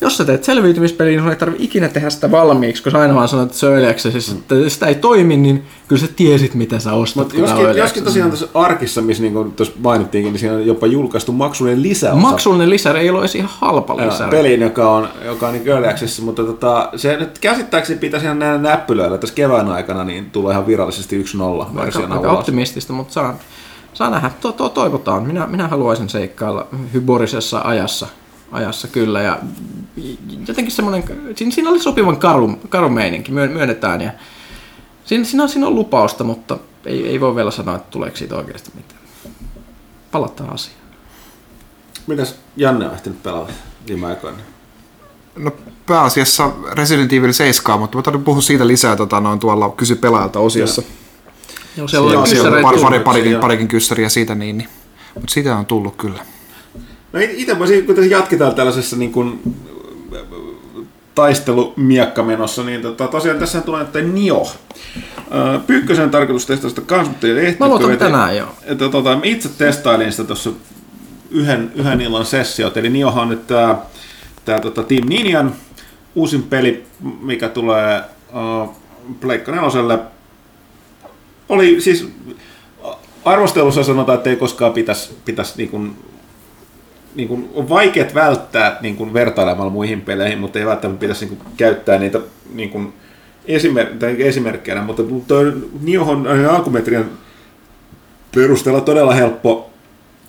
jos 0.00 0.16
sä 0.16 0.24
teet 0.24 0.44
selviytymispeliä, 0.44 1.10
niin 1.10 1.20
sun 1.20 1.30
ei 1.30 1.36
tarvitse 1.36 1.64
ikinä 1.64 1.88
tehdä 1.88 2.10
sitä 2.10 2.30
valmiiksi, 2.30 2.82
kun 2.82 2.92
sä 2.92 2.98
aina 2.98 3.14
vaan 3.14 3.28
sanot, 3.28 3.46
että 3.46 3.58
se 3.58 3.90
Access, 3.90 4.32
että 4.32 4.54
jos 4.54 4.74
sitä 4.74 4.86
ei 4.86 4.94
toimi, 4.94 5.36
niin 5.36 5.64
kyllä 5.88 6.00
sä 6.00 6.08
tiesit, 6.16 6.54
mitä 6.54 6.78
sä 6.78 6.92
ostat. 6.92 7.16
Mutta 7.16 7.36
joskin, 7.36 7.76
joskin 7.76 8.04
tosiaan 8.04 8.30
tässä 8.30 8.48
arkissa, 8.54 9.02
missä 9.02 9.22
niin 9.22 9.52
tuossa 9.52 9.74
mainittiinkin, 9.78 10.32
niin 10.32 10.40
siinä 10.40 10.54
on 10.54 10.66
jopa 10.66 10.86
julkaistu 10.86 11.32
maksullinen 11.32 11.82
lisäosa. 11.82 12.20
Maksullinen 12.20 12.70
lisäri 12.70 13.00
ei 13.00 13.10
ole 13.10 13.20
edes 13.20 13.34
ihan 13.34 13.50
halpa 13.58 13.94
Joo, 13.98 14.06
lisäri. 14.06 14.30
peliin, 14.30 14.60
joka 14.60 14.90
on, 14.90 15.08
joka 15.24 15.48
on 15.48 15.52
niin 15.52 15.68
early 15.68 15.88
mutta 16.22 16.44
tota, 16.44 16.90
se 16.96 17.16
nyt 17.16 17.38
käsittääkseni 17.38 17.98
pitäisi 17.98 18.26
ihan 18.26 18.38
näillä 18.38 18.62
näppylöillä 18.62 19.18
tässä 19.18 19.34
kevään 19.34 19.68
aikana, 19.68 20.04
niin 20.04 20.30
tulee 20.30 20.52
ihan 20.52 20.66
virallisesti 20.66 21.22
1.0 21.22 21.42
aika, 21.42 21.74
versiona 21.74 22.14
aika 22.14 22.28
ulos. 22.28 22.38
optimistista, 22.38 22.92
mutta 22.92 23.12
saa, 23.12 23.38
saa 23.94 24.10
nähdä. 24.10 24.30
To, 24.40 24.52
to, 24.52 24.68
toivotaan. 24.68 25.22
Minä, 25.22 25.46
minä 25.46 25.68
haluaisin 25.68 26.08
seikkailla 26.08 26.66
hyborisessa 26.94 27.60
ajassa, 27.64 28.06
ajassa 28.52 28.88
kyllä. 28.88 29.22
Ja 29.22 29.38
jotenkin 30.48 30.72
semmoinen, 30.72 31.04
siinä, 31.36 31.52
siinä 31.52 31.70
oli 31.70 31.80
sopivan 31.80 32.16
karu, 32.16 32.58
karu 32.68 32.88
meininki, 32.88 33.32
myön- 33.32 33.52
myönnetään. 33.52 34.00
Ja 34.00 34.10
siinä, 35.04 35.24
siinä, 35.24 35.42
on, 35.42 35.48
siinä 35.48 35.66
on 35.66 35.74
lupausta, 35.74 36.24
mutta 36.24 36.58
ei, 36.84 37.08
ei 37.08 37.20
voi 37.20 37.36
vielä 37.36 37.50
sanoa, 37.50 37.76
että 37.76 37.90
tuleeko 37.90 38.16
siitä 38.16 38.36
oikeasti 38.36 38.70
mitään. 38.74 39.00
Palataan 40.12 40.52
asiaan. 40.52 40.78
Mitäs 42.06 42.34
Janne 42.56 42.86
on 42.86 42.94
ehtinyt 42.94 43.22
pelata 43.22 43.52
viime 43.86 44.06
aikoina? 44.06 44.38
No 45.36 45.52
pääasiassa 45.86 46.50
Resident 46.72 47.12
Evil 47.12 47.32
7, 47.32 47.80
mutta 47.80 47.96
mä 47.96 48.02
tarvitsen 48.02 48.24
puhua 48.24 48.42
siitä 48.42 48.66
lisää 48.66 48.96
tota, 48.96 49.20
noin 49.20 49.38
tuolla 49.38 49.70
kysy 49.70 49.94
pelaajalta 49.94 50.38
osiossa. 50.40 50.82
Joo, 51.76 51.88
siellä 51.88 52.20
oli 52.20 52.28
siellä 52.28 52.56
on 52.56 52.62
pari, 52.62 52.80
pari, 52.80 53.00
parikin, 53.00 53.40
parikin 53.40 53.68
kyssäriä 53.68 54.08
siitä 54.08 54.34
niin, 54.34 54.58
niin. 54.58 54.68
mutta 55.14 55.32
siitä 55.32 55.56
on 55.56 55.66
tullut 55.66 55.96
kyllä. 55.96 56.24
No 57.12 57.20
itse 57.22 57.58
voisin, 57.58 57.86
kun 57.86 57.94
tässä 57.94 58.10
jatketaan 58.10 58.54
tällaisessa 58.54 58.96
niin 58.96 59.12
kuin, 59.12 59.40
taistelumiekkamenossa, 61.14 62.64
niin 62.64 62.82
tota, 62.82 63.08
tosiaan 63.08 63.38
tässä 63.38 63.60
tulee 63.60 63.82
että 63.82 64.00
Nio. 64.02 64.46
Pyykkösen 65.66 66.04
on 66.04 66.10
tarkoitus 66.10 66.46
testata 66.46 66.68
sitä 66.68 66.80
ei 67.26 67.46
ehtinyt. 67.46 67.58
Mä 67.58 67.96
tänään 67.96 68.36
jo. 68.36 68.54
Että, 68.64 68.88
tota, 68.88 69.18
itse 69.22 69.48
testailin 69.48 70.12
sitä 70.12 70.24
tuossa 70.24 70.50
yhden, 71.30 71.72
yhden 71.74 72.00
illan 72.00 72.26
sessiot, 72.26 72.76
eli 72.76 72.90
Niohan 72.90 73.22
on 73.22 73.28
nyt 73.28 73.46
tämä 73.46 73.78
tää, 74.44 74.60
tota 74.60 74.82
Team 74.82 75.08
Ninjan 75.08 75.54
uusin 76.14 76.42
peli, 76.42 76.86
mikä 77.20 77.48
tulee 77.48 78.02
uh, 78.32 78.76
Pleikka 79.20 79.52
neloselle 79.52 79.98
oli 81.48 81.80
siis 81.80 82.08
arvostelussa 83.24 83.84
sanotaan, 83.84 84.18
että 84.18 84.30
ei 84.30 84.36
koskaan 84.36 84.72
pitäisi, 84.72 85.10
pitäisi 85.24 85.52
niin 85.56 85.68
kuin, 85.68 85.96
niin 87.14 87.28
kuin, 87.28 87.48
on 87.54 87.68
vaikea 87.68 88.06
välttää 88.14 88.78
niin 88.80 88.96
kuin 88.96 89.12
vertailemalla 89.12 89.72
muihin 89.72 90.00
peleihin, 90.00 90.38
mutta 90.38 90.58
ei 90.58 90.66
välttämättä 90.66 91.00
pitäisi 91.00 91.26
niin 91.26 91.36
kuin, 91.36 91.54
käyttää 91.56 91.98
niitä 91.98 92.20
niin 92.54 92.70
kuin, 92.70 92.92
esimer- 93.48 93.96
tai 93.98 94.22
esimerkkeinä, 94.22 94.82
mutta 94.82 95.02
tuo 95.02 95.38
Niohon 95.80 96.26
alkumetrian 96.50 97.10
perusteella 98.34 98.80
todella 98.80 99.14
helppo 99.14 99.70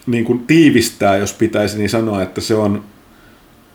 niin 0.08 0.26
kuin, 0.26 0.40
tiivistää, 0.40 1.18
jos 1.18 1.34
pitäisi 1.34 1.78
niin 1.78 1.90
sanoa, 1.90 2.22
että 2.22 2.42
se 2.42 2.56
on 2.56 2.84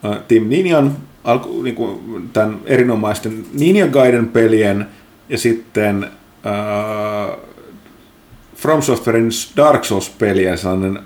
äh, 0.04 0.18
Team 0.28 0.48
Ninjan 0.48 0.96
alku, 1.24 1.62
niin 1.62 1.74
kuin, 1.74 2.30
tämän 2.32 2.58
erinomaisten 2.66 3.44
Ninja 3.52 3.86
Gaiden 3.86 4.28
pelien 4.28 4.86
ja 5.28 5.38
sitten 5.38 6.04
äh, 6.04 7.38
From 8.56 8.82
Softwarein 8.82 9.28
Dark 9.56 9.84
Souls-pelien 9.84 10.58
sellainen 10.58 10.98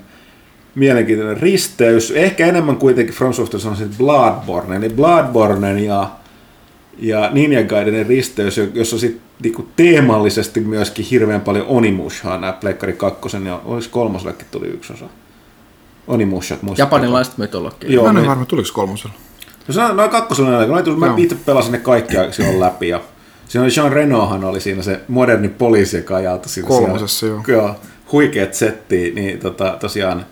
mielenkiintoinen 0.78 1.36
risteys. 1.36 2.10
Ehkä 2.10 2.46
enemmän 2.46 2.76
kuitenkin 2.76 3.14
From 3.14 3.32
Software 3.32 3.68
on 3.68 3.76
sitten 3.76 3.98
Bloodborne, 3.98 4.76
eli 4.76 4.88
Bloodborne 4.88 5.82
ja, 5.82 6.10
ja 6.98 7.30
Ninja 7.32 7.64
Gaidenin 7.64 8.06
risteys, 8.06 8.60
jossa 8.74 8.98
sitten 8.98 9.22
niinku 9.42 9.68
teemallisesti 9.76 10.60
myöskin 10.60 11.04
hirveän 11.04 11.40
paljon 11.40 11.66
Onimushaa, 11.66 12.38
nämä 12.38 12.52
Pleikkari 12.52 12.92
2 12.92 13.20
ja 13.44 13.60
olisi 13.64 13.88
kolmosellekin 13.88 14.46
tuli 14.50 14.66
yksi 14.66 14.92
osa. 14.92 15.04
Onimushat, 16.06 16.62
muistatko? 16.62 16.96
Japanilaista 16.96 17.34
mytologiaa. 17.38 17.92
Joo, 17.92 18.04
Mä 18.04 18.10
en 18.10 18.16
ole 18.16 18.26
varma, 18.26 18.44
tuliko 18.44 18.68
kolmosella. 18.72 19.14
No 19.68 19.74
se 19.74 19.80
on 19.80 19.96
noin 19.96 20.10
kakkosella 20.10 20.50
näin, 20.50 20.84
kun 20.84 20.98
mä 20.98 21.06
Joo. 21.06 21.16
itse 21.16 21.36
pelasin 21.46 21.72
ne 21.72 21.78
kaikki 21.78 22.16
silloin 22.30 22.60
läpi 22.60 22.88
ja 22.88 23.00
siinä 23.48 23.64
oli 23.64 23.72
Jean 23.76 23.92
Renohan 23.92 24.44
oli 24.44 24.60
siinä 24.60 24.82
se 24.82 25.00
moderni 25.08 25.48
poliisi, 25.48 25.96
joka 25.96 26.16
ajautui 26.16 26.48
siinä. 26.50 26.68
Kolmosessa, 26.68 27.20
siellä, 27.20 27.42
joo. 27.48 27.62
joo. 27.62 27.76
huikeet 28.12 28.54
setti, 28.54 29.12
niin 29.14 29.38
tota, 29.38 29.76
tosiaan 29.80 30.26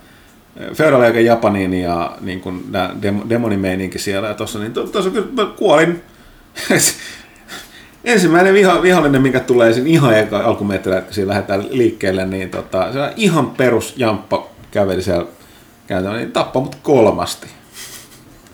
Feudal 0.75 1.01
aika 1.01 1.21
Japaniin 1.21 1.75
ja 1.75 2.17
niin 2.21 2.41
kuin 2.41 2.65
dem- 3.01 3.29
demonimeininki 3.29 3.99
siellä 3.99 4.29
ja 4.29 4.35
tossa, 4.35 4.59
niin 4.59 4.73
tossa 4.73 5.11
kyllä 5.11 5.47
kuolin. 5.57 6.03
Ensimmäinen 8.05 8.55
viha, 8.55 8.83
vihollinen, 8.83 9.23
mikä 9.23 9.41
tulee 9.41 9.73
siinä 9.73 9.89
ihan 9.89 10.19
eka 10.19 10.39
alkumetreillä, 10.39 11.01
kun 11.01 11.15
siinä 11.15 11.29
lähdetään 11.29 11.65
liikkeelle, 11.71 12.27
niin 12.27 12.51
tota, 12.51 12.93
se 12.93 13.01
on 13.01 13.11
ihan 13.17 13.51
perus 13.51 13.95
jamppa 13.97 14.47
käveli 14.71 15.03
siellä 15.03 15.27
käytännössä, 15.87 16.25
niin 16.25 16.33
tappaa 16.33 16.63
mut 16.63 16.77
kolmasti. 16.83 17.47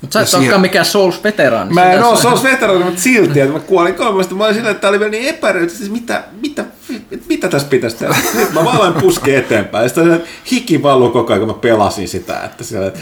Mutta 0.02 0.12
sä 0.14 0.20
et 0.20 0.28
siihen- 0.28 0.40
olekaan 0.42 0.60
mikään 0.60 0.84
Souls-veteraani. 0.86 1.74
Mä 1.74 1.84
en 1.84 1.92
Sitä 1.98 2.06
oo 2.06 2.16
sä- 2.16 2.22
Souls 2.22 2.42
veteraani, 2.42 2.84
mutta 2.84 3.00
silti, 3.00 3.40
että 3.40 3.52
mä 3.52 3.60
kuolin 3.60 3.94
kolmesta. 3.94 4.34
Mä 4.34 4.44
olin 4.44 4.54
silleen, 4.54 4.70
että 4.72 4.80
tää 4.80 4.90
oli 4.90 4.98
vielä 5.00 5.10
niin 5.10 5.28
epäröity, 5.28 5.74
siis 5.74 5.90
mitä, 5.90 6.24
mitä, 6.42 6.64
mitä 7.28 7.48
tässä 7.48 7.68
pitäisi 7.68 7.96
tehdä. 7.96 8.14
Mä 8.54 8.64
vaan 8.64 8.76
aloin 8.76 8.94
puskea 8.94 9.38
eteenpäin. 9.38 9.88
Sitten 9.88 10.22
hiki 10.52 10.82
valuu 10.82 11.10
koko 11.10 11.32
ajan, 11.32 11.46
kun 11.46 11.54
mä 11.56 11.60
pelasin 11.60 12.08
sitä. 12.08 12.40
Että 12.44 12.64
siellä, 12.64 12.86
ja 12.86 12.92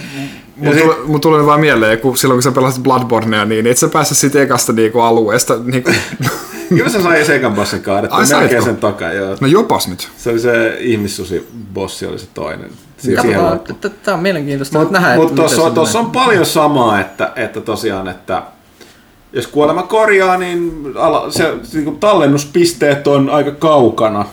Mun, 0.57 0.75
sit- 0.75 0.83
tuli, 0.83 0.95
mun 1.07 1.21
tuli 1.21 1.47
vaan 1.47 1.61
mieleen, 1.61 1.99
kun 1.99 2.17
silloin 2.17 2.37
kun 2.37 2.43
sä 2.43 2.53
pelasit 2.53 2.83
Bloodbornea, 2.83 3.45
niin 3.45 3.67
et 3.67 3.79
sä 3.79 3.89
päässyt 3.89 4.19
siitä 4.19 4.43
ekasta 4.43 4.73
niinku 4.73 5.01
alueesta. 5.01 5.59
Niinku, 5.65 5.91
Kyllä 6.69 6.89
se 6.91 7.03
sai 7.03 7.25
sekan 7.25 7.55
bossin 7.55 7.83
kaadettua. 7.83 8.19
Ai, 8.19 8.27
Melkein 8.41 8.63
sen 8.65 8.77
takaa, 8.77 9.13
joo. 9.13 9.37
no 9.41 9.47
jopas 9.47 9.89
nyt. 9.89 10.09
Se 10.17 10.31
oli 10.31 10.39
se 10.39 10.77
ihmissusi 10.81 11.49
bossi, 11.75 12.07
oli 12.07 12.19
se 12.19 12.27
toinen. 12.35 12.71
Si- 13.01 13.07
siihen 13.07 13.17
Katsotaan, 13.25 13.53
loppuun. 13.53 13.75
että 13.77 13.89
tämä 13.89 14.15
on 14.17 14.23
mielenkiintoista 14.23 14.79
Mutta 14.79 15.01
nähdä. 15.01 15.15
mut 15.17 15.25
että 15.31 15.43
miten 15.43 15.57
tuossa 15.57 15.71
tuossa 15.75 15.99
on 15.99 16.11
paljon 16.11 16.47
samaa, 16.47 17.01
että, 17.01 17.33
että 17.37 17.61
tosiaan, 17.61 18.09
että 18.09 18.43
jos 19.33 19.47
kuolema 19.47 19.83
korjaa, 19.83 20.37
niin 20.37 20.85
ala, 20.97 21.31
se, 21.31 21.55
niin 21.73 21.85
kuin 21.85 21.99
tallennuspisteet 21.99 23.07
on 23.07 23.31
aika 23.31 23.51
kaukana. 23.51 24.25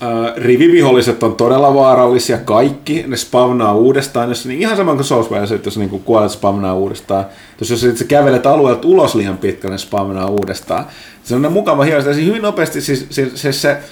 Ää, 0.00 0.32
riviviholliset 0.36 1.22
on 1.22 1.34
todella 1.36 1.74
vaarallisia 1.74 2.38
kaikki, 2.38 3.04
ne 3.06 3.16
spawnaa 3.16 3.74
uudestaan, 3.74 4.28
jos, 4.28 4.46
niin 4.46 4.60
ihan 4.60 4.76
sama 4.76 4.94
kuin 4.94 5.04
Soulspace, 5.04 5.54
että 5.54 5.66
jos 5.66 5.78
niin 5.78 5.90
kuin 5.90 6.02
kuolet 6.02 6.30
spawnaa 6.32 6.74
uudestaan. 6.74 7.26
Jos, 7.60 7.70
jos 7.70 7.80
sä 7.80 8.04
kävelet 8.04 8.46
alueelta 8.46 8.88
ulos 8.88 9.14
liian 9.14 9.38
pitkälle, 9.38 9.74
ne 9.74 9.78
spawnaa 9.78 10.26
uudestaan. 10.26 10.86
Se 11.24 11.34
on 11.34 11.52
mukava 11.52 11.84
se 11.86 12.24
hyvin 12.24 12.42
nopeasti 12.42 12.80
siis, 12.80 13.06
se, 13.10 13.30
se, 13.34 13.52
se, 13.52 13.82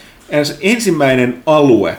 se 0.44 0.56
ensimmäinen 0.60 1.42
alue, 1.46 1.98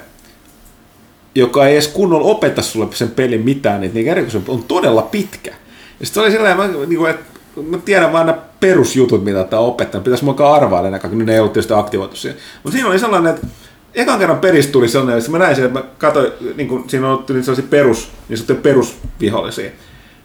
joka 1.37 1.67
ei 1.67 1.73
edes 1.73 1.87
kunnolla 1.87 2.27
opeta 2.27 2.61
sulle 2.61 2.87
sen 2.93 3.11
pelin 3.11 3.41
mitään, 3.41 3.81
niin 3.81 4.07
erikoisuus 4.07 4.49
on 4.49 4.63
todella 4.63 5.01
pitkä. 5.01 5.51
Ja 5.99 6.05
sitten 6.05 6.23
oli 6.23 6.31
silleen, 6.31 6.57
mä, 6.57 6.67
niin 6.67 6.97
kuin, 6.97 7.11
että 7.11 7.25
mä 7.69 7.77
tiedän 7.77 8.13
vaan 8.13 8.25
nämä 8.25 8.39
perusjutut, 8.59 9.23
mitä 9.23 9.43
tämä 9.43 9.59
opettaa. 9.59 10.01
Pitäisi 10.01 10.25
mukaan 10.25 10.53
arvailla 10.53 10.89
ne 10.89 10.99
kaikki, 10.99 11.17
ne 11.17 11.33
ei 11.33 11.39
ollut 11.39 11.53
tietysti 11.53 11.73
aktivoitu 11.73 12.15
siihen. 12.15 12.39
Mutta 12.63 12.75
siinä 12.75 12.89
oli 12.89 12.99
sellainen, 12.99 13.35
että 13.35 13.47
ekan 13.95 14.19
kerran 14.19 14.39
peristä 14.39 14.71
tuli 14.71 14.87
sellainen, 14.87 15.17
että 15.17 15.31
mä 15.31 15.37
näin 15.37 15.55
sen, 15.55 15.65
että 15.65 15.79
mä 15.79 15.85
katsoin, 15.97 16.31
niin 16.55 16.67
kuin, 16.67 16.89
siinä 16.89 17.11
on 17.11 17.25
niin 17.29 17.43
sellaisia 17.43 17.69
perus, 17.69 18.11
niin 18.29 18.37
sitten 18.37 18.57
perusvihollisia. 18.57 19.71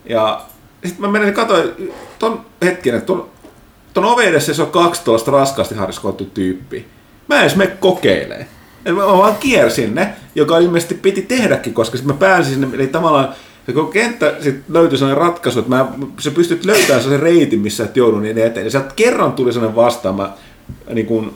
Ja 0.05 0.42
sitten 0.85 1.01
mä 1.01 1.12
menin 1.12 1.27
ja 1.27 1.33
katsoin 1.33 1.92
ton 2.18 2.40
hetken, 2.64 2.94
että 2.94 3.07
ton, 3.07 3.29
ton 3.94 4.05
oven 4.05 4.29
edessä 4.29 4.55
se 4.55 4.62
on 4.62 4.70
kaksi 4.70 5.05
tuollaista 5.05 5.31
raskaasti 5.31 5.75
harjoitettu 5.75 6.25
tyyppiä. 6.25 6.83
Mä 7.29 7.35
en 7.35 7.40
edes 7.40 7.57
mene 7.57 7.70
kokeilemaan. 7.81 8.46
Mä 8.85 9.07
vaan 9.07 9.37
kiersin 9.40 9.95
ne, 9.95 10.14
joka 10.35 10.59
ilmeisesti 10.59 10.95
piti 10.95 11.23
tehdäkin, 11.23 11.75
koska 11.75 11.97
sitten 11.97 12.14
mä 12.14 12.18
pääsin 12.21 12.53
sinne, 12.53 12.68
eli 12.73 12.87
tavallaan 12.87 13.29
se 13.66 13.73
koko 13.73 13.90
kenttä 13.90 14.35
sit 14.40 14.57
löytyi 14.68 14.99
sellainen 14.99 15.25
ratkaisu, 15.27 15.59
että 15.59 15.71
mä, 15.71 15.87
sä 16.18 16.31
pystyt 16.31 16.64
löytämään 16.64 17.03
sellaisen 17.03 17.21
reitin, 17.21 17.61
missä 17.61 17.85
et 17.85 17.97
joudu 17.97 18.21
niin 18.21 18.38
eteen. 18.38 18.66
Ja 18.66 18.71
sieltä 18.71 18.92
kerran 18.97 19.33
tuli 19.33 19.53
sellainen 19.53 19.77
vastaan, 19.77 20.14
mä, 20.14 20.33
niin 20.95 21.07
kun, 21.07 21.35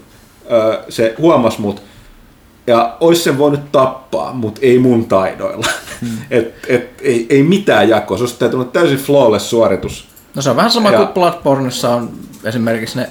ö, 0.53 0.83
se 0.89 1.15
huomasi 1.19 1.61
mut, 1.61 1.83
ja 2.67 2.97
olisi 3.01 3.23
sen 3.23 3.39
voinut 3.39 3.73
tappaa, 3.73 4.33
mutta 4.33 4.61
ei 4.65 4.79
mun 4.79 5.07
taidoilla. 5.07 5.67
Hmm. 6.01 6.19
et, 6.31 6.55
et, 6.69 6.91
ei, 7.03 7.27
ei 7.31 7.43
mitään 7.43 7.89
jakoa, 7.89 8.17
se 8.19 8.23
olisi 8.23 8.39
täytynyt 8.39 8.73
täysin 8.73 8.99
flawless 8.99 9.51
suoritus. 9.51 10.09
No 10.35 10.43
se 10.43 10.51
on 10.51 10.57
vähän 10.57 10.71
sama 10.71 10.91
Ja- 10.91 10.97
kuin 10.99 11.09
Bloodborneissa 11.09 11.95
on 11.95 12.11
esimerkiksi 12.45 12.99
ne 12.99 13.11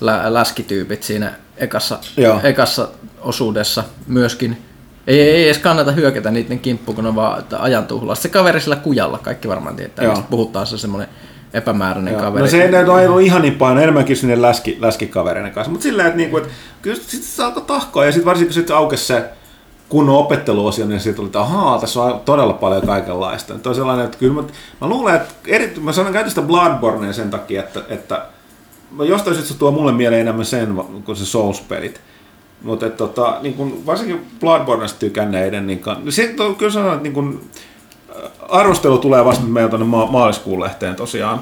lä- 0.00 0.34
läskityypit 0.34 1.02
siinä 1.02 1.32
ekassa, 1.58 1.98
Joo. 2.16 2.40
ekassa 2.42 2.88
osuudessa 3.20 3.84
myöskin. 4.06 4.62
Ei, 5.06 5.20
ei 5.20 5.44
edes 5.44 5.58
kannata 5.58 5.92
hyökätä 5.92 6.30
niiden 6.30 6.58
kimppuun, 6.58 6.94
kun 6.94 7.04
ne 7.04 7.08
on 7.08 7.16
vaan 7.16 7.38
että 7.38 7.62
ajan 7.62 7.86
tuhlaa. 7.86 8.14
Se 8.14 8.28
kaveri 8.28 8.60
sillä 8.60 8.76
kujalla, 8.76 9.18
kaikki 9.18 9.48
varmaan 9.48 9.76
tietää, 9.76 10.04
Joo. 10.04 10.14
mistä 10.14 10.30
puhutaan, 10.30 10.66
se 10.66 10.78
semmoinen 10.78 11.08
epämääräinen 11.54 12.12
Joo. 12.12 12.22
kaveri. 12.22 12.42
No 12.42 12.50
se 12.50 12.62
ei 12.62 13.06
ollut 13.08 13.22
ihan 13.22 13.42
niin 13.42 13.54
paljon, 13.54 13.82
enemmänkin 13.82 14.16
sinne 14.16 14.42
läski, 14.42 14.76
läskikavereiden 14.80 15.52
kanssa. 15.52 15.70
Mutta 15.70 15.82
silleen, 15.82 16.06
että, 16.06 16.16
niinku, 16.16 16.36
että 16.36 16.48
kyllä 16.82 16.96
sit 17.06 17.40
alkoi 17.40 17.62
tahkoa 17.62 18.04
ja 18.04 18.12
sitten 18.12 18.26
varsinkin 18.26 18.48
kun 18.48 18.54
sitten 18.54 18.76
aukesi 18.76 19.04
se 19.04 19.24
kunnon 19.88 20.16
opetteluosio, 20.16 20.86
niin 20.86 21.00
sitten 21.00 21.20
oli, 21.20 21.26
että 21.26 21.40
ahaa, 21.40 21.78
tässä 21.78 22.02
on 22.02 22.20
todella 22.20 22.52
paljon 22.52 22.86
kaikenlaista. 22.86 23.54
On 23.66 23.74
sellainen, 23.74 24.04
että 24.04 24.18
kyllä 24.18 24.34
mä, 24.34 24.48
mä 24.80 24.88
luulen, 24.88 25.14
että 25.14 25.34
eri, 25.46 25.74
mä 25.80 25.92
sanon 25.92 26.12
käytän 26.12 26.30
sitä 26.30 26.42
Bloodbornea 26.42 27.12
sen 27.12 27.30
takia, 27.30 27.60
että, 27.62 27.80
että 27.88 28.26
jostain 29.04 29.36
syystä 29.36 29.52
se 29.52 29.58
tuo 29.58 29.70
mulle 29.70 29.92
mieleen 29.92 30.20
enemmän 30.20 30.44
sen 30.44 30.74
kuin 31.04 31.16
se 31.16 31.24
Souls-pelit. 31.24 32.00
Mutta 32.62 32.90
tota, 32.90 33.38
niin 33.42 33.54
kun, 33.54 33.86
varsinkin 33.86 34.26
Bloodborneista 34.40 34.98
tykänneiden, 34.98 35.66
niin 35.66 35.78
kan, 35.78 35.96
se 36.08 36.34
on 36.38 36.56
kyllä 36.56 36.72
sanoa, 36.72 36.92
että 36.92 37.02
niin 37.02 37.12
kun, 37.12 37.40
ä, 38.10 38.28
arvostelu 38.48 38.98
tulee 38.98 39.24
vasta 39.24 39.44
meillä 39.44 39.70
tuonne 39.70 39.86
ma- 39.86 40.06
maaliskuun 40.06 40.60
lehteen 40.60 40.96
tosiaan, 40.96 41.40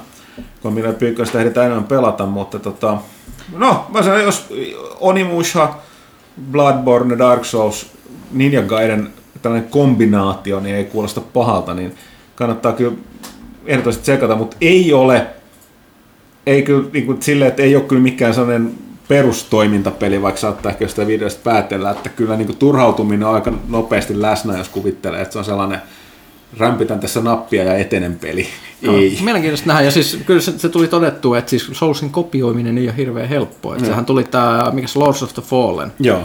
kun 0.63 0.73
minä 0.73 0.93
pyykköistä 0.93 1.39
ehditään 1.39 1.67
enemmän 1.67 1.89
pelata, 1.89 2.27
mutta 2.27 2.59
tota, 2.59 2.99
no, 3.57 3.87
mä 3.89 4.03
sanon, 4.03 4.23
jos 4.23 4.47
Onimusha, 5.01 5.75
Bloodborne, 6.51 7.19
Dark 7.19 7.45
Souls, 7.45 7.87
Ninja 8.33 8.63
Gaiden 8.63 9.13
tällainen 9.43 9.71
kombinaatio, 9.71 10.61
niin 10.61 10.77
ei 10.77 10.85
kuulosta 10.85 11.21
pahalta, 11.21 11.75
niin 11.75 11.95
kannattaa 12.35 12.73
kyllä 12.73 12.97
ehdottomasti 13.67 14.03
tsekata, 14.03 14.37
mutta 14.37 14.57
ei 14.61 14.93
ole 14.93 15.27
ei 16.47 16.63
kyllä 16.63 16.85
niin 16.93 17.07
kuin, 17.07 17.23
silleen, 17.23 17.49
että 17.49 17.63
ei 17.63 17.77
ole 17.77 17.85
kyllä 17.85 18.03
mikään 18.03 18.35
sellainen 18.35 18.75
perustoimintapeli, 19.09 20.23
vaikka 20.23 20.41
saattaa 20.41 20.73
ehkä 20.73 20.89
sitä 20.89 21.07
videosta 21.07 21.41
päätellä, 21.45 21.91
että 21.91 22.09
kyllä 22.09 22.37
niin 22.37 22.47
kuin, 22.47 22.59
turhautuminen 22.59 23.29
on 23.29 23.35
aika 23.35 23.53
nopeasti 23.69 24.23
läsnä, 24.23 24.59
jos 24.59 24.69
kuvittelee, 24.69 25.23
että 25.23 25.33
se 25.33 25.39
on 25.39 25.45
sellainen 25.45 25.79
rämpitän 26.59 27.01
tässä 27.01 27.21
nappia 27.21 27.65
ja 27.65 27.75
etenen 27.75 28.19
peli. 28.19 28.47
Ei. 28.83 29.17
No, 29.19 29.25
mielenkiintoista 29.25 29.67
nähdä, 29.67 29.83
ja 29.83 29.91
siis 29.91 30.19
kyllä 30.27 30.41
se, 30.41 30.59
se 30.59 30.69
tuli 30.69 30.89
todettua, 30.89 31.39
että 31.39 31.51
siis 31.51 31.69
Soulsin 31.73 32.11
kopioiminen 32.11 32.79
ei 32.79 32.89
ole 32.89 32.97
hirveän 32.97 33.29
helppoa. 33.29 33.73
Että 33.75 33.85
Mm. 33.85 33.89
sehän 33.89 34.05
tuli 34.05 34.25
tämä, 34.25 34.71
mikä 34.73 34.89
se 34.89 34.99
Lords 34.99 35.23
of 35.23 35.35
the 35.35 35.43
Fallen, 35.43 35.93
Joo. 36.01 36.23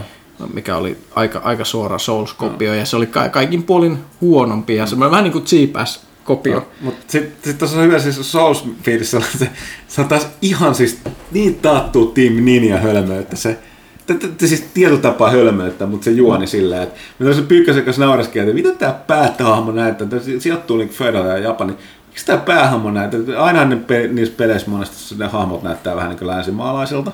mikä 0.53 0.78
oli 0.78 0.97
aika, 1.15 1.39
aika 1.43 1.65
suora 1.65 1.97
Souls-kopio, 1.97 2.74
ja 2.74 2.86
se 2.86 2.95
oli 2.95 3.07
ka- 3.07 3.30
kaikin 3.30 3.63
puolin 3.63 3.97
huonompi, 4.22 4.76
ja 4.76 4.86
semmoinen 4.86 5.11
vähän 5.11 5.24
niin 5.24 5.32
kuin 5.34 5.45
cheap 5.45 5.76
kopio. 6.24 6.55
No, 6.55 6.65
mutta 6.82 7.01
sitten 7.07 7.34
sit 7.43 7.57
tuossa 7.57 7.78
on 7.78 7.84
hyvä 7.84 7.99
siis 7.99 8.32
souls 8.32 8.65
fiilissä 8.84 9.22
se, 9.39 9.49
se 9.88 10.01
on 10.01 10.07
taas 10.07 10.28
ihan 10.41 10.76
siis 10.76 10.99
niin 11.32 11.55
taattuu 11.55 12.05
Team 12.05 12.34
Ninja 12.34 12.78
hölmöyttä 12.78 13.36
se, 13.36 13.59
t- 14.07 14.19
t- 14.19 14.38
t- 14.38 14.47
siis 14.47 14.65
tietyllä 14.74 15.01
tapaa 15.01 15.32
hölmöyttä, 15.32 15.86
mutta 15.86 16.05
se 16.05 16.11
juoni 16.11 16.47
silleen, 16.47 16.84
että 16.84 16.99
mitä 17.19 17.34
se 17.34 17.41
pyykkäsen 17.41 17.84
kanssa 17.84 18.05
naureskin, 18.05 18.41
että 18.41 18.53
mitä 18.53 18.72
tämä 18.72 18.93
päätahmo 18.93 19.72
näyttää, 19.72 20.07
se 20.19 20.39
sijoittuu 20.39 20.78
niin 20.78 20.89
Federa 20.89 21.28
ja 21.28 21.38
Japani, 21.38 21.74
miksi 22.07 22.26
tämä 22.26 22.38
päähahmo 22.38 22.91
näyttää, 22.91 23.43
aina 23.43 23.65
ne 23.65 23.76
pe- 23.76 24.07
niissä 24.07 24.34
peleissä 24.38 24.69
monesti 24.69 25.15
ne 25.15 25.28
hahmot 25.28 25.63
näyttää 25.63 25.95
vähän 25.95 26.09
niin 26.09 26.19
kuin 26.19 26.28
länsimaalaisilta. 26.28 27.11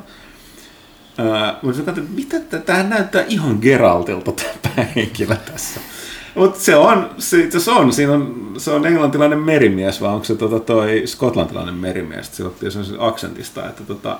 Ää, 1.17 1.59
mutta 1.61 1.93
mitä 2.15 2.39
tä- 2.39 2.59
tämähän 2.59 2.89
näyttää 2.89 3.23
ihan 3.27 3.57
Geraltilta 3.61 4.31
tämä 4.31 4.49
päähenkilö 4.75 5.35
tässä. 5.35 5.79
Mutta 6.37 6.59
se 6.59 6.75
on, 6.75 7.09
se, 7.17 7.59
se 7.59 7.71
on, 7.71 7.93
siinä 7.93 8.13
on, 8.13 8.51
se 8.57 8.71
on 8.71 8.85
englantilainen 8.85 9.39
merimies, 9.39 10.01
vai 10.01 10.09
onko 10.09 10.25
se 10.25 10.35
tota, 10.35 10.59
toi 10.59 11.01
skotlantilainen 11.05 11.75
merimies, 11.75 12.35
sillä 12.35 12.51
on 12.79 12.85
se 12.85 12.93
aksentista, 12.99 13.69
että 13.69 13.83
tota, 13.83 14.19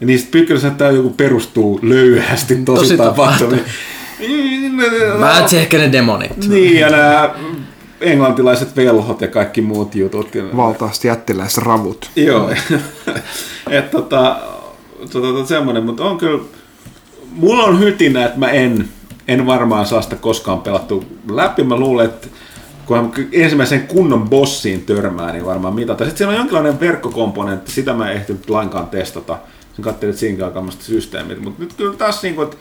ja 0.00 0.06
niistä 0.06 0.28
pykkäilyssä 0.30 0.70
tämä 0.70 0.90
joku 0.90 1.10
perustuu 1.10 1.80
löyhästi 1.82 2.56
tosi, 2.56 2.80
Tosi 2.80 2.96
tapahtumiin. 2.96 3.64
Mä 5.18 5.46
ehkä 5.56 5.78
ne 5.78 5.92
demonit. 5.92 6.48
Niin, 6.48 6.80
ja 6.80 6.90
nämä 6.90 7.34
englantilaiset 8.00 8.76
velhot 8.76 9.20
ja 9.20 9.28
kaikki 9.28 9.60
muut 9.60 9.94
jutut. 9.94 10.28
Valtavasti 10.56 11.08
jättiläisravut. 11.08 12.10
Joo, 12.16 12.50
että 13.70 13.90
tota, 13.90 14.40
tota, 15.12 15.46
semmoinen, 15.46 15.84
mutta 15.84 16.04
on 16.04 16.18
kyllä, 16.18 16.44
mulla 17.30 17.64
on 17.64 17.80
hytinä, 17.80 18.24
että 18.24 18.38
mä 18.38 18.48
en, 18.48 18.88
en 19.28 19.46
varmaan 19.46 19.86
saa 19.86 20.02
sitä 20.02 20.16
koskaan 20.16 20.60
pelattua 20.60 21.04
läpi. 21.30 21.64
Mä 21.64 21.76
luulen, 21.76 22.06
että 22.06 22.28
kun 22.86 23.12
ensimmäisen 23.32 23.86
kunnon 23.86 24.30
bossiin 24.30 24.84
törmää, 24.84 25.32
niin 25.32 25.46
varmaan 25.46 25.74
mitata. 25.74 26.04
Sitten 26.04 26.18
siellä 26.18 26.32
on 26.32 26.38
jonkinlainen 26.38 26.80
verkkokomponentti, 26.80 27.72
sitä 27.72 27.94
mä 27.94 28.10
en 28.10 28.16
ehtinyt 28.16 28.50
lainkaan 28.50 28.86
testata. 28.86 29.38
Sen 29.76 29.84
katselin 29.84 30.16
siinä 30.16 30.44
aikamasta 30.44 30.84
systeemit, 30.84 31.40
mutta 31.40 31.62
nyt 31.62 31.72
kyllä 31.72 31.96
taas 31.96 32.22
niin 32.22 32.34
kuin, 32.34 32.44
että 32.44 32.56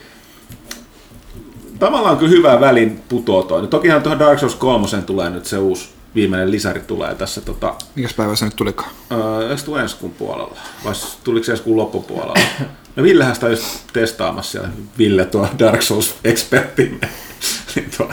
tavallaan 1.79 2.17
kyllä 2.17 2.31
hyvää 2.31 2.59
välin 2.59 3.01
putoo 3.09 3.43
toi. 3.43 3.67
Tokihan 3.67 4.01
tuohon 4.01 4.19
Dark 4.19 4.39
Souls 4.39 4.55
3 4.55 4.87
tulee 5.05 5.29
nyt 5.29 5.45
se 5.45 5.57
uusi 5.57 5.89
viimeinen 6.15 6.51
lisäri 6.51 6.79
tulee 6.79 7.15
tässä 7.15 7.41
tota, 7.41 7.75
Mikäs 7.95 8.13
päivä 8.13 8.35
se 8.35 8.45
nyt 8.45 8.55
tulikaan? 8.55 8.89
Öö, 9.11 9.57
tule 9.65 9.81
ensi 9.81 9.97
kuun 9.97 10.11
puolella? 10.11 10.57
Vai 10.85 10.93
tuliko 11.23 11.43
se 11.43 11.51
ensi 11.51 11.63
kuun 11.63 11.77
loppupuolella? 11.77 12.33
No 12.95 13.03
Villehän 13.03 13.35
sitä 13.35 13.49
just 13.49 13.65
testaamassa 13.93 14.51
siellä. 14.51 14.69
Ville 14.97 15.25
tuo 15.25 15.47
Dark 15.59 15.81
Souls-ekspertimme 15.81 17.07
niin 17.75 17.89
tuo 17.97 18.09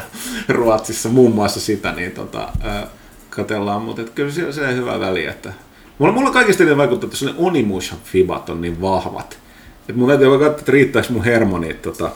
Ruotsissa 0.49 1.09
muun 1.09 1.35
muassa 1.35 1.61
sitä, 1.61 1.93
niin 1.93 2.13
tota, 2.13 2.49
katellaan, 3.31 3.83
mutta 3.83 4.03
et 4.03 4.11
kyllä 4.11 4.31
se, 4.31 4.53
se 4.53 4.67
on 4.67 4.77
hyvä 4.77 5.01
väli, 5.01 5.27
että 5.27 5.53
mulla, 5.99 6.13
mulla 6.13 6.31
kaikista 6.31 6.63
eniten 6.63 6.79
vaikuttaa, 6.79 7.07
että 7.07 7.19
se 7.19 7.31
Onimushan 7.39 7.99
fibat 8.05 8.51
on 8.51 8.61
niin 8.61 8.81
vahvat. 8.81 9.39
Että 9.81 10.01
mun 10.01 10.09
täytyy 10.09 10.31
katsoa, 10.31 10.47
että 10.49 10.73
riittääkö 10.73 11.13
mun 11.13 11.25
hermonit 11.25 11.83
tota, 11.83 12.11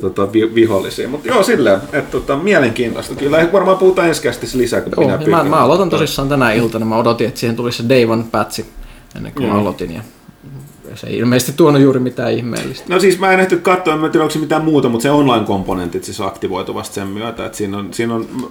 tota, 0.00 0.32
vi, 0.32 0.54
vihollisia. 0.54 1.08
Mutta 1.08 1.28
joo, 1.28 1.42
silleen, 1.42 1.80
että 1.92 2.10
tota, 2.10 2.36
mielenkiintoista. 2.36 3.14
Kyllä 3.14 3.48
varmaan 3.52 3.78
puhutaan 3.78 4.08
ensi 4.08 4.22
kästissä 4.22 4.58
lisää, 4.58 4.80
kun 4.80 4.92
Joo, 4.96 5.18
minä 5.18 5.30
mä, 5.30 5.44
mä 5.44 5.56
aloitan 5.56 5.90
tosissaan 5.90 6.28
tänä 6.28 6.52
iltana. 6.52 6.84
Mä 6.84 6.96
odotin, 6.96 7.28
että 7.28 7.40
siihen 7.40 7.56
tulisi 7.56 7.82
se 7.82 7.88
Day 7.88 8.04
One 8.04 8.24
patchi 8.30 8.66
ennen 9.16 9.32
kuin 9.32 9.46
mm. 9.46 9.52
mä 9.52 9.58
aloitin. 9.58 9.94
Ja 9.94 10.02
se 11.00 11.06
ei 11.06 11.18
ilmeisesti 11.18 11.52
tuonut 11.52 11.82
juuri 11.82 12.00
mitään 12.00 12.32
ihmeellistä. 12.32 12.84
No 12.88 13.00
siis 13.00 13.18
mä 13.18 13.32
en 13.32 13.40
ehty 13.40 13.56
katsoa, 13.56 13.94
en 13.94 14.00
tiedä 14.00 14.22
onko 14.22 14.30
se 14.30 14.38
mitään 14.38 14.64
muuta, 14.64 14.88
mutta 14.88 15.02
se 15.02 15.10
online-komponentit 15.10 16.04
siis 16.04 16.20
aktivoitu 16.20 16.74
vasta 16.74 16.94
sen 16.94 17.06
myötä, 17.06 17.46
että 17.46 17.58
siinä 17.58 17.78
on, 17.78 17.94
siinä 17.94 18.14
on 18.14 18.50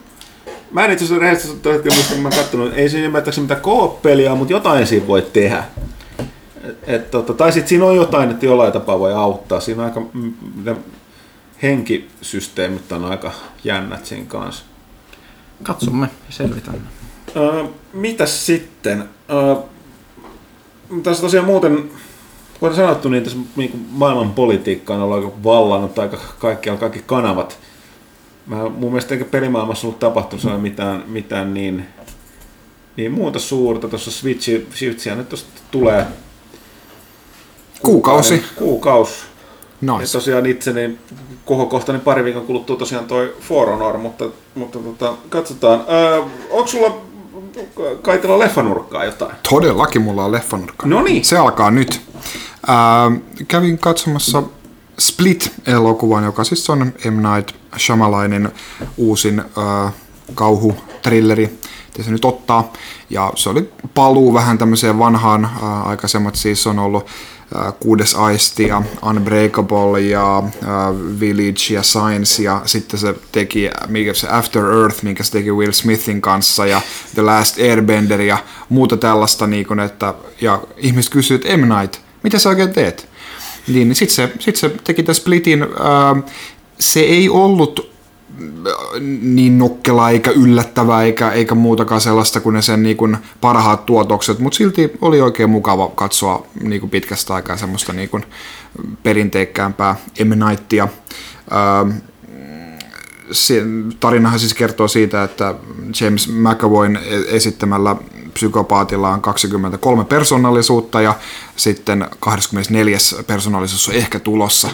Mä 0.71 0.85
en 0.85 0.91
itse 0.91 1.05
asiassa 1.05 1.21
rehellisesti 1.21 1.47
sanottuna, 1.63 1.95
muista, 1.95 2.13
kun 2.13 2.23
mä 2.23 2.29
oon 2.29 2.37
kattonut, 2.37 2.73
ei 2.73 2.89
siinä 2.89 3.05
ymmärtäkseni 3.05 3.43
mitään 3.43 3.61
kooppelia, 3.61 4.35
mutta 4.35 4.53
jotain 4.53 4.87
siinä 4.87 5.07
voi 5.07 5.21
tehdä. 5.21 5.63
Et, 6.63 6.77
et, 6.87 7.11
tota, 7.11 7.33
tai 7.33 7.51
sitten 7.51 7.69
siinä 7.69 7.85
on 7.85 7.95
jotain, 7.95 8.31
että 8.31 8.45
jollain 8.45 8.73
tapaa 8.73 8.99
voi 8.99 9.13
auttaa. 9.13 9.59
Siinä 9.59 9.81
on 9.81 9.87
aika, 9.87 10.01
mm, 10.13 10.33
ne 10.63 10.75
henkisysteemit 11.63 12.91
on 12.91 13.05
aika 13.05 13.31
jännät 13.63 14.05
siinä 14.05 14.25
kanssa. 14.27 14.65
Katsomme 15.63 16.09
ja 16.27 16.33
selvitämme. 16.33 16.81
Öö, 17.35 17.63
mitäs 17.93 18.45
sitten? 18.45 19.09
Öö, 19.31 19.55
tässä 21.03 21.21
tosiaan 21.21 21.45
muuten, 21.45 21.89
kuten 22.59 22.75
sanottu, 22.75 23.09
niin 23.09 23.23
tässä 23.23 23.39
niin 23.55 23.71
kuin 23.71 23.85
maailman 23.91 24.33
politiikka 24.33 24.93
on 24.93 25.01
ollut 25.01 25.25
aika 25.25 25.43
vallannut 25.43 25.99
aika 25.99 26.17
kaikkialla 26.39 26.79
kaikki 26.79 27.03
kanavat. 27.05 27.59
Mä, 28.45 28.69
mun 28.69 28.91
mielestä 28.91 29.13
eikä 29.13 29.25
pelimaailmassa 29.25 29.87
ollut 29.87 29.99
tapahtunut 29.99 30.41
sellainen 30.41 30.71
mitään, 30.71 31.03
mitään 31.07 31.53
niin, 31.53 31.85
niin 32.95 33.11
muuta 33.11 33.39
suurta. 33.39 33.87
Tuossa 33.87 34.11
Switchi, 34.11 34.67
Switchia 34.73 35.15
nyt 35.15 35.29
tosta 35.29 35.61
tulee 35.71 36.05
Kuukausi. 37.81 38.43
Kuukausi. 38.55 39.13
Ja 39.81 39.97
Nice. 39.97 40.11
tosiaan 40.11 40.45
itse 40.45 40.73
niin 40.73 40.99
kohokohtainen 41.45 42.01
pari 42.01 42.23
viikon 42.23 42.45
kuluttua 42.45 42.75
tosiaan 42.75 43.05
toi 43.05 43.35
For 43.41 43.69
Honor, 43.69 43.97
mutta, 43.97 44.25
mutta 44.55 44.79
tota, 44.79 45.13
katsotaan. 45.29 45.85
Öö, 45.89 46.19
onko 46.49 46.67
sulla 46.67 47.01
kaitella 48.01 48.39
leffanurkkaa 48.39 49.05
jotain? 49.05 49.35
Todellakin 49.49 50.01
mulla 50.01 50.25
on 50.25 50.31
leffanurkka. 50.31 50.87
No 50.87 51.01
niin. 51.01 51.25
Se 51.25 51.37
alkaa 51.37 51.71
nyt. 51.71 52.01
Ää, 52.67 53.11
kävin 53.47 53.77
katsomassa 53.77 54.43
Split-elokuvan, 54.99 56.23
joka 56.23 56.43
siis 56.43 56.69
on 56.69 56.79
M. 57.11 57.33
Night 57.33 57.55
Shyamalanin 57.77 58.49
uusin 58.97 59.39
ää, 59.57 59.91
kauhutrilleri, 60.35 61.43
että 61.87 62.03
se 62.03 62.11
nyt 62.11 62.25
ottaa. 62.25 62.73
Ja 63.09 63.31
se 63.35 63.49
oli 63.49 63.71
paluu 63.93 64.33
vähän 64.33 64.57
tämmöiseen 64.57 64.99
vanhaan, 64.99 65.49
ää, 65.63 65.81
aikaisemmat 65.81 66.35
siis 66.35 66.67
on 66.67 66.79
ollut 66.79 67.05
Kuudes 67.79 68.15
Aisti 68.15 68.67
ja 68.67 68.81
Unbreakable 69.03 70.01
ja 70.01 70.43
ää, 70.65 70.93
Village 71.19 71.73
ja 71.73 71.83
Science 71.83 72.43
ja 72.43 72.61
sitten 72.65 72.99
se 72.99 73.15
teki 73.31 73.69
mikä 73.87 74.13
se 74.13 74.27
After 74.29 74.63
Earth, 74.63 75.03
minkä 75.03 75.23
se 75.23 75.31
teki 75.31 75.51
Will 75.51 75.71
Smithin 75.71 76.21
kanssa 76.21 76.65
ja 76.65 76.81
The 77.15 77.21
Last 77.21 77.59
Airbender 77.59 78.21
ja 78.21 78.37
muuta 78.69 78.97
tällaista, 78.97 79.47
niin 79.47 79.65
kuin, 79.65 79.79
että, 79.79 80.13
ja 80.41 80.61
ihmiset 80.77 81.11
kysyivät, 81.11 81.45
että 81.45 81.57
M. 81.57 81.79
Night, 81.79 82.01
mitä 82.23 82.39
sä 82.39 82.49
oikein 82.49 82.73
teet? 82.73 83.09
Niin, 83.67 83.95
sitten 83.95 84.15
se, 84.15 84.31
sit 84.39 84.55
se 84.55 84.69
teki 84.83 85.03
tämän 85.03 85.15
splitin. 85.15 85.63
Ää, 85.63 86.15
se 86.79 86.99
ei 86.99 87.29
ollut 87.29 87.96
niin 89.21 89.57
nokkela 89.57 90.09
eikä 90.09 90.31
yllättävää 90.31 91.03
eikä, 91.03 91.31
eikä 91.31 91.55
muutakaan 91.55 92.01
sellaista 92.01 92.39
kuin 92.39 92.53
ne 92.53 92.61
sen 92.61 92.83
niin 92.83 92.97
kuin 92.97 93.17
parhaat 93.41 93.85
tuotokset, 93.85 94.39
mutta 94.39 94.57
silti 94.57 94.91
oli 95.01 95.21
oikein 95.21 95.49
mukava 95.49 95.91
katsoa 95.95 96.47
niin 96.61 96.79
kuin 96.79 96.89
pitkästä 96.89 97.33
aikaa 97.33 97.57
semmoista 97.57 97.93
niin 97.93 98.09
kuin 98.09 98.25
perinteikkäämpää 99.03 99.95
M. 100.25 100.47
Nightia. 100.49 100.87
Se, 103.31 103.63
tarinahan 103.99 104.39
siis 104.39 104.53
kertoo 104.53 104.87
siitä, 104.87 105.23
että 105.23 105.55
James 106.01 106.29
McAvoyn 106.29 106.95
e- 106.95 107.35
esittämällä 107.35 107.95
psykopaatilla 108.33 109.09
on 109.09 109.21
23 109.21 110.05
persoonallisuutta 110.05 111.01
ja 111.01 111.13
sitten 111.55 112.05
24. 112.19 112.97
persoonallisuus 113.27 113.89
on 113.89 113.95
ehkä 113.95 114.19
tulossa 114.19 114.69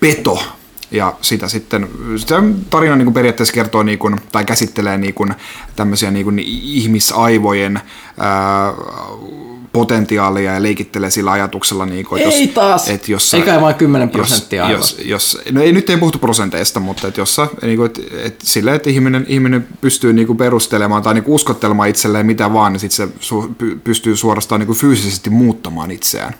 peto. 0.00 0.42
Ja 0.90 1.14
sitä 1.20 1.48
sitten, 1.48 1.88
sitä 2.16 2.42
tarina 2.70 2.96
niin 2.96 3.06
kuin 3.06 3.14
periaatteessa 3.14 3.54
kertoo 3.54 3.82
niin 3.82 3.98
kuin, 3.98 4.16
tai 4.32 4.44
käsittelee 4.44 4.98
niin 4.98 5.14
kuin, 5.14 5.34
tämmöisiä 5.76 6.10
niin 6.10 6.24
kuin 6.24 6.38
ihmisaivojen 6.38 7.80
ää, 8.18 8.72
potentiaalia 9.72 10.54
ja 10.54 10.62
leikittelee 10.62 11.10
sillä 11.10 11.30
ajatuksella, 11.30 11.86
niin 11.86 12.06
kuin, 12.06 12.22
että 12.22 12.34
Ei 12.34 12.48
taas! 12.48 12.88
että 12.88 13.12
jos 13.12 13.34
Eikä 13.34 13.60
vain 13.60 13.74
10 13.74 14.10
prosenttia 14.10 14.70
jos, 14.70 14.96
jos, 14.98 15.06
jos, 15.06 15.38
no 15.52 15.62
ei 15.62 15.72
nyt 15.72 15.90
ei 15.90 15.96
puhuttu 15.96 16.18
prosenteista, 16.18 16.80
mutta 16.80 17.08
että 17.08 17.20
jos 17.20 17.34
sä, 17.34 17.48
niin 17.62 17.76
kuin, 17.76 17.86
että, 17.86 18.02
että 18.24 18.46
sillä, 18.46 18.74
että 18.74 18.90
ihminen, 18.90 19.26
ihminen 19.28 19.68
pystyy 19.80 20.12
niin 20.12 20.26
kuin 20.26 20.36
perustelemaan 20.36 21.02
tai 21.02 21.14
niin 21.14 21.24
kuin 21.24 21.34
uskottelemaan 21.34 21.88
itselleen 21.88 22.26
mitä 22.26 22.52
vaan, 22.52 22.72
niin 22.72 22.80
sit 22.80 22.92
se 22.92 23.08
pystyy 23.84 24.16
suorastaan 24.16 24.60
niin 24.60 24.66
kuin 24.66 24.78
fyysisesti 24.78 25.30
muuttamaan 25.30 25.90
itseään. 25.90 26.34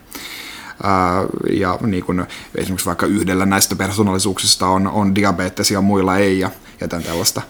Ja 1.50 1.78
niin 1.86 2.04
kuin, 2.04 2.26
esimerkiksi 2.54 2.86
vaikka 2.86 3.06
yhdellä 3.06 3.46
näistä 3.46 3.76
persoonallisuuksista 3.76 4.66
on, 4.66 4.86
on 4.86 5.14
diabetes 5.14 5.70
ja 5.70 5.80
muilla 5.80 6.16
ei 6.16 6.38
ja, 6.38 6.50
ja 6.80 6.88
tämän 6.88 7.04
tällaista. 7.04 7.42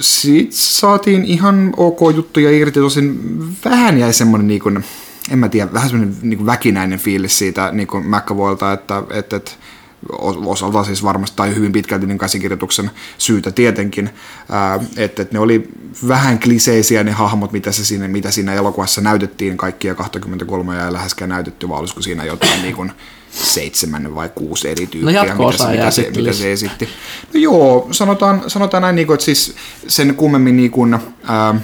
Siitä 0.00 0.52
saatiin 0.56 1.24
ihan 1.24 1.74
ok 1.76 1.98
juttuja 2.16 2.50
irti, 2.50 2.80
tosin 2.80 3.20
vähän 3.64 3.98
jäi 3.98 4.12
semmoinen 4.12 4.46
niin 4.46 4.60
kuin, 4.60 4.84
en 5.30 5.38
mä 5.38 5.48
tiedä, 5.48 5.72
vähän 5.72 5.90
semmoinen 5.90 6.16
niin 6.22 6.46
väkinäinen 6.46 6.98
fiilis 6.98 7.38
siitä 7.38 7.70
niin 7.72 7.88
McAvoylta, 8.04 8.72
että, 8.72 9.02
että, 9.10 9.36
että 9.36 9.50
osalta 10.46 10.84
siis 10.84 11.02
varmasti 11.02 11.36
tai 11.36 11.54
hyvin 11.54 11.72
pitkälti 11.72 12.06
niin 12.06 12.18
käsikirjoituksen 12.18 12.90
syytä 13.18 13.50
tietenkin, 13.50 14.10
että, 14.96 15.22
että 15.22 15.36
ne 15.36 15.38
oli 15.38 15.68
vähän 16.08 16.38
kliseisiä 16.38 17.04
ne 17.04 17.12
hahmot, 17.12 17.52
mitä, 17.52 17.72
se 17.72 17.84
siinä, 17.84 18.08
mitä 18.08 18.30
siinä 18.30 18.54
elokuvassa 18.54 19.00
näytettiin, 19.00 19.56
kaikkia 19.56 19.94
23 19.94 20.76
ja 20.76 20.92
läheskään 20.92 21.28
näytetty, 21.28 21.68
vaan 21.68 21.80
olisiko 21.80 22.02
siinä 22.02 22.24
jotain 22.24 22.62
niin 22.62 22.74
kuin 22.76 22.92
seitsemän 23.30 24.14
vai 24.14 24.30
kuusi 24.34 24.68
eri 24.68 24.86
tyyppiä, 24.86 25.22
mitä, 25.22 25.26
jatko-osa 25.26 25.64
se, 25.64 25.70
mitä, 25.70 25.90
se, 25.90 26.10
mitä 26.16 26.32
se 26.32 26.52
esitti. 26.52 26.88
No 27.34 27.40
joo, 27.40 27.88
sanotaan, 27.90 28.42
sanotaan 28.46 28.82
näin, 28.82 28.96
niin 28.96 29.06
kuin, 29.06 29.14
että 29.14 29.24
siis 29.24 29.54
sen 29.88 30.14
kummemmin 30.14 30.56
niin 30.56 30.70
kuin, 30.70 30.98
ää, 31.24 31.54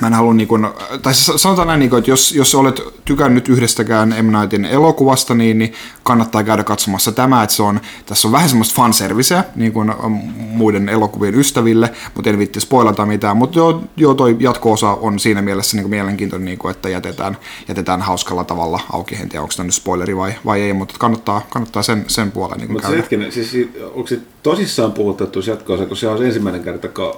mä 0.00 0.06
en 0.06 0.14
halua, 0.14 0.34
niin 0.34 0.48
kuin, 0.48 0.68
tai 1.02 1.14
sanotaan 1.14 1.68
näin, 1.68 1.80
niin 1.80 1.90
kuin, 1.90 1.98
että 1.98 2.10
jos, 2.10 2.32
jos 2.32 2.54
olet 2.54 2.82
tykännyt 3.04 3.48
yhdestäkään 3.48 4.08
M. 4.08 4.38
Nightin 4.38 4.64
elokuvasta, 4.64 5.34
niin, 5.34 5.58
niin 5.58 5.72
kannattaa 6.02 6.44
käydä 6.44 6.64
katsomassa 6.64 7.12
tämä, 7.12 7.42
että 7.42 7.56
se 7.56 7.62
on, 7.62 7.80
tässä 8.06 8.28
on 8.28 8.32
vähän 8.32 8.48
semmoista 8.48 8.74
fanserviceä 8.74 9.44
niin 9.56 9.72
kuin 9.72 9.94
muiden 10.36 10.88
elokuvien 10.88 11.34
ystäville, 11.34 11.92
mutta 12.14 12.30
en 12.30 12.38
vitti 12.38 12.60
spoilata 12.60 13.06
mitään, 13.06 13.36
mutta 13.36 13.58
joo, 13.58 13.82
joo 13.96 14.14
toi 14.14 14.36
jatko-osa 14.40 14.90
on 14.90 15.18
siinä 15.18 15.42
mielessä 15.42 15.76
niin 15.76 15.84
kuin 15.84 15.90
mielenkiintoinen, 15.90 16.44
niin 16.44 16.58
kuin, 16.58 16.70
että 16.70 16.88
jätetään, 16.88 17.36
jätetään 17.68 18.02
hauskalla 18.02 18.44
tavalla 18.44 18.80
auki, 18.92 19.14
en 19.14 19.28
tiedä 19.28 19.42
onko 19.42 19.54
tämä 19.56 19.66
nyt 19.66 19.74
spoileri 19.74 20.16
vai, 20.16 20.34
vai 20.44 20.60
ei, 20.60 20.72
mutta 20.72 20.94
kannattaa, 20.98 21.46
kannattaa 21.50 21.82
sen, 21.82 22.04
sen 22.08 22.32
puolen 22.32 22.58
niin 22.58 22.72
Mutta 22.72 22.88
hetkinen, 22.88 23.32
siis 23.32 23.56
onko 23.94 24.06
se 24.06 24.20
tosissaan 24.42 24.92
puhuttu 24.92 25.40
jatko-osa, 25.46 25.86
kun 25.86 25.96
se 25.96 26.08
on 26.08 26.26
ensimmäinen 26.26 26.64
kerta, 26.64 26.88
kun 26.88 27.14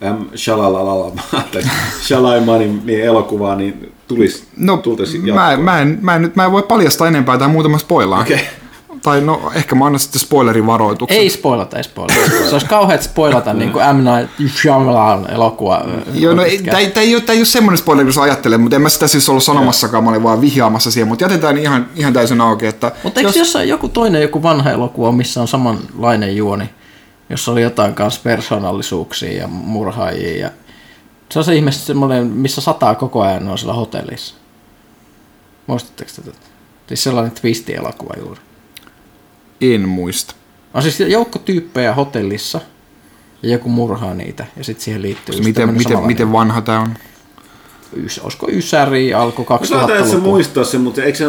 M. 0.00 0.36
Shalaimanin 2.06 2.82
niin 2.84 3.04
elokuvaa, 3.04 3.56
niin 3.56 3.92
tulisi, 4.08 4.44
no, 4.56 4.76
tulisi 4.76 5.18
mä, 5.18 5.56
mä, 5.56 5.80
en, 5.80 5.98
mä, 6.02 6.14
en, 6.14 6.22
nyt, 6.22 6.36
mä 6.36 6.44
en 6.44 6.52
voi 6.52 6.62
paljastaa 6.62 7.08
enempää 7.08 7.38
tai 7.38 7.48
muutama 7.48 7.78
spoilaa. 7.78 8.20
Okay. 8.20 8.38
Tai 9.02 9.20
no, 9.20 9.50
ehkä 9.54 9.74
mä 9.74 9.86
annan 9.86 10.00
sitten 10.00 10.20
spoilerivaroituksen. 10.20 11.18
Ei 11.18 11.30
spoilata, 11.30 11.76
ei 11.76 11.84
spoilata. 11.84 12.20
Se 12.48 12.52
olisi 12.52 12.66
kauheat 12.66 13.02
spoilata 13.02 13.54
niin 13.54 13.72
kuin 13.72 13.84
M. 13.96 13.98
Night 13.98 14.56
Shyamalan 14.60 15.30
elokuva. 15.30 15.84
Joo, 16.14 16.34
no 16.34 16.42
tämä 16.64 16.78
ei, 16.78 16.92
ei, 16.96 17.14
ole, 17.14 17.22
ei 17.28 17.38
ole 17.38 17.44
semmoinen 17.44 17.78
spoileri, 17.78 18.12
kun 18.12 18.22
ajattelee, 18.22 18.58
mutta 18.58 18.76
en 18.76 18.82
mä 18.82 18.88
sitä 18.88 19.08
siis 19.08 19.28
ollut 19.28 19.44
sanomassakaan, 19.44 20.04
mä 20.04 20.10
olin 20.10 20.22
vaan 20.22 20.40
vihjaamassa 20.40 20.90
siihen, 20.90 21.08
mutta 21.08 21.24
jätetään 21.24 21.58
ihan, 21.58 21.88
ihan 21.96 22.12
täysin 22.12 22.40
auki. 22.40 22.66
Että 22.66 22.92
mutta 23.02 23.20
eikö 23.20 23.28
jos... 23.28 23.36
jossain 23.36 23.68
joku 23.68 23.88
toinen, 23.88 24.22
joku 24.22 24.42
vanha 24.42 24.70
elokuva, 24.70 25.12
missä 25.12 25.40
on 25.40 25.48
samanlainen 25.48 26.36
juoni? 26.36 26.70
Jossa 27.30 27.52
oli 27.52 27.62
jotain 27.62 27.94
kanssa 27.94 28.20
persoonallisuuksia 28.24 29.32
ja 29.32 29.48
murhaajia. 29.48 30.40
Ja 30.40 30.50
se 31.28 31.38
on 31.38 31.44
se 31.44 31.54
ihmeessä 31.54 31.86
semmoinen, 31.86 32.26
missä 32.26 32.60
sataa 32.60 32.94
koko 32.94 33.22
ajan 33.22 33.48
on 33.48 33.58
siellä 33.58 33.74
hotellissa. 33.74 34.34
Muistatteko 35.66 36.10
tätä? 36.16 36.38
Siis 36.86 37.02
sellainen 37.02 37.32
twisti-elokuva 37.32 38.14
juuri. 38.18 38.40
En 39.60 39.88
muista. 39.88 40.34
On 40.74 40.82
siis 40.82 41.00
joukko 41.00 41.38
tyyppejä 41.38 41.94
hotellissa 41.94 42.60
ja 43.42 43.48
joku 43.48 43.68
murhaa 43.68 44.14
niitä 44.14 44.46
ja 44.56 44.64
sitten 44.64 44.84
siihen 44.84 45.02
liittyy... 45.02 45.40
Miten, 45.40 45.74
miten, 45.74 45.98
miten 45.98 46.32
vanha 46.32 46.60
tämä 46.60 46.80
on? 46.80 46.94
Ys, 47.92 48.18
olisiko 48.18 48.48
Ysäri 48.50 49.14
alku 49.14 49.44
2000 49.44 49.94
Mä 49.94 50.06
se 50.06 50.16
muistaa 50.16 50.64
sen, 50.64 50.80
mutta 50.80 51.02
eikö 51.02 51.18
se 51.18 51.24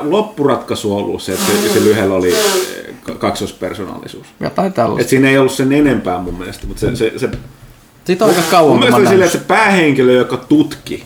loppuratkaisu 0.00 0.96
ollut 0.96 1.22
se, 1.22 1.32
että 1.32 1.44
se, 1.62 1.72
se 1.72 1.84
lyhellä 1.84 2.14
oli 2.14 2.34
kaksoispersoonallisuus. 3.18 4.26
Jotain 4.40 4.72
tällaista. 4.72 5.02
Et 5.02 5.08
siinä 5.08 5.30
ei 5.30 5.38
ollut 5.38 5.52
sen 5.52 5.72
enempää 5.72 6.18
mun 6.18 6.34
mielestä, 6.34 6.66
mutta 6.66 6.80
se... 6.80 6.96
se, 6.96 7.12
se 7.16 7.28
Siitä 8.04 8.24
on 8.24 8.30
aika 8.30 8.42
kauan. 8.50 8.70
Mun 8.70 8.78
mielestä 8.78 8.96
oli 8.96 9.06
silleen, 9.06 9.26
että 9.26 9.38
se 9.38 9.44
päähenkilö, 9.44 10.12
joka 10.12 10.36
tutki, 10.36 11.04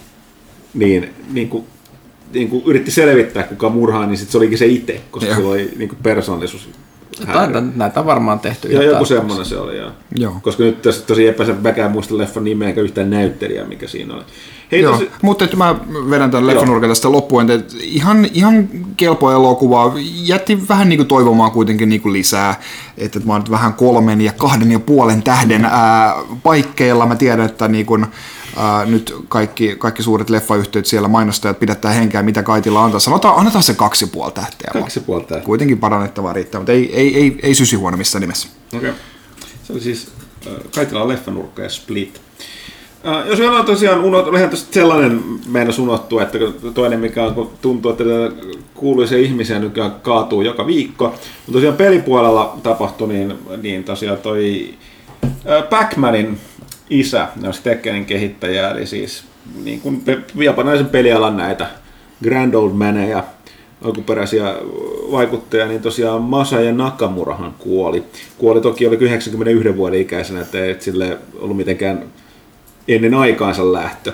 niin, 0.74 1.14
niin 1.32 1.48
kuin, 1.48 1.64
niin 2.32 2.48
kuin 2.48 2.62
yritti 2.66 2.90
selvittää, 2.90 3.42
kuka 3.42 3.68
murhaa, 3.68 4.06
niin 4.06 4.18
sit 4.18 4.30
se 4.30 4.38
olikin 4.38 4.58
se 4.58 4.66
itse, 4.66 5.00
koska 5.10 5.30
Joo. 5.30 5.40
se 5.40 5.46
oli 5.46 5.70
niin 5.76 5.88
kuin 5.88 5.98
persoonallisuus 6.02 6.68
Näitä, 7.26 7.62
näitä 7.74 8.00
on 8.00 8.06
varmaan 8.06 8.40
tehty. 8.40 8.68
Joo, 8.68 8.82
joku 8.82 9.04
semmoinen 9.04 9.46
se 9.46 9.56
oli, 9.56 9.76
joo. 9.76 9.90
joo. 10.16 10.36
Koska 10.42 10.62
nyt 10.62 10.82
tässä 10.82 11.06
tosi 11.06 11.26
epäselvä 11.26 11.88
muista 11.88 12.18
leffan 12.18 12.44
nimeä 12.44 12.68
eikä 12.68 12.80
yhtään 12.80 13.10
näyttelijää, 13.10 13.66
mikä 13.66 13.88
siinä 13.88 14.14
oli. 14.14 14.22
Hei, 14.72 14.80
Joo, 14.80 14.92
tosi... 14.92 15.10
mutta 15.22 15.44
että 15.44 15.56
mä 15.56 15.74
vedän 16.10 16.30
tämän 16.30 16.46
leffanurkan 16.46 16.90
tästä 16.90 17.12
loppuun, 17.12 17.50
että 17.50 17.76
ihan, 17.80 18.28
ihan 18.32 18.68
kelpo 18.96 19.32
elokuva, 19.32 19.92
jätti 20.12 20.68
vähän 20.68 20.88
niin 20.88 20.96
kuin 20.96 21.06
toivomaan 21.06 21.50
kuitenkin 21.50 21.88
niin 21.88 22.00
kuin 22.00 22.12
lisää, 22.12 22.60
että 22.98 23.20
mä 23.24 23.32
oon 23.32 23.44
vähän 23.50 23.74
kolmen 23.74 24.20
ja 24.20 24.32
kahden 24.32 24.72
ja 24.72 24.78
puolen 24.78 25.22
tähden 25.22 25.64
ää, 25.64 26.14
paikkeilla, 26.42 27.06
mä 27.06 27.16
tiedän, 27.16 27.46
että 27.46 27.68
niin 27.68 27.86
kuin, 27.86 28.06
ää, 28.56 28.84
nyt 28.84 29.14
kaikki, 29.28 29.76
kaikki 29.78 30.02
suuret 30.02 30.30
leffayhtiöt 30.30 30.86
siellä 30.86 31.08
mainostajat 31.08 31.60
pidättää 31.60 31.90
henkeä, 31.90 32.22
mitä 32.22 32.42
Kaitilla 32.42 32.84
antaa. 32.84 33.00
Sanotaan, 33.00 33.38
annetaan 33.38 33.62
se 33.62 33.74
kaksi 33.74 34.06
puoli 34.06 34.32
tähteä. 34.32 34.70
Kaksi 34.72 35.00
puoli 35.00 35.24
tähteä. 35.24 35.46
Kuitenkin 35.46 35.78
parannettavaa 35.78 36.32
riittää, 36.32 36.60
mutta 36.60 36.72
ei, 36.72 36.96
ei, 36.96 37.16
ei, 37.16 37.38
ei 37.42 37.54
sysihuono 37.54 37.96
missään 37.96 38.20
nimessä. 38.20 38.48
Okei. 38.76 38.90
Okay. 38.90 39.00
Se 39.62 39.72
oli 39.72 39.80
siis 39.80 40.08
äh, 40.46 40.52
Kaitila 40.74 41.08
leffanurkka 41.08 41.62
ja 41.62 41.68
Split. 41.68 42.20
Uh, 43.04 43.28
jos 43.28 43.38
vielä 43.38 43.58
on 43.58 43.64
tosiaan 43.64 44.00
unohtu, 44.04 44.36
ihan 44.36 44.56
sellainen 44.56 45.24
meidän 45.46 45.72
unohtuu, 45.80 46.18
että 46.18 46.38
toinen 46.74 47.00
mikä 47.00 47.24
on, 47.24 47.34
kun 47.34 47.50
tuntuu, 47.62 47.90
että 47.90 48.04
kuuluisia 48.74 49.18
ihmisiä 49.18 49.58
nykyään 49.58 49.94
kaatuu 50.02 50.42
joka 50.42 50.66
viikko. 50.66 51.04
Mutta 51.06 51.52
tosiaan 51.52 51.76
pelipuolella 51.76 52.58
tapahtui, 52.62 53.08
niin, 53.08 53.34
niin 53.62 53.84
tosiaan 53.84 54.18
toi 54.18 54.74
uh, 55.22 55.68
Pac-Manin 55.70 56.38
isä, 56.90 57.28
ne 57.36 57.48
Tekkenin 57.62 58.04
kehittäjä, 58.04 58.70
eli 58.70 58.86
siis 58.86 59.24
niin 59.64 59.80
kuin 59.80 60.02
japanilaisen 60.34 60.86
pelialan 60.86 61.36
näitä 61.36 61.66
Grand 62.22 62.54
Old 62.54 62.72
Maneja, 62.72 63.24
alkuperäisiä 63.84 64.54
vaikuttajia, 65.12 65.66
niin 65.66 65.82
tosiaan 65.82 66.22
Masaya 66.22 66.72
Nakamurahan 66.72 67.54
kuoli. 67.58 68.04
Kuoli 68.38 68.60
toki 68.60 68.86
oli 68.86 68.96
91 69.00 69.76
vuoden 69.76 70.00
ikäisenä, 70.00 70.40
että 70.40 70.58
ei 70.58 70.76
sille 70.78 71.18
ollut 71.40 71.56
mitenkään 71.56 72.04
ennen 72.88 73.14
aikaansa 73.14 73.72
lähtö. 73.72 74.12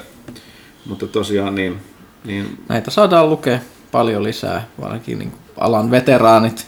Mutta 0.87 1.07
tosiaan 1.07 1.55
niin, 1.55 1.81
niin... 2.25 2.65
Näitä 2.69 2.91
saadaan 2.91 3.31
lukea 3.31 3.59
paljon 3.93 4.23
lisää, 4.23 4.67
varsinkin 4.81 5.19
niin 5.19 5.33
alan 5.57 5.91
veteraanit 5.91 6.67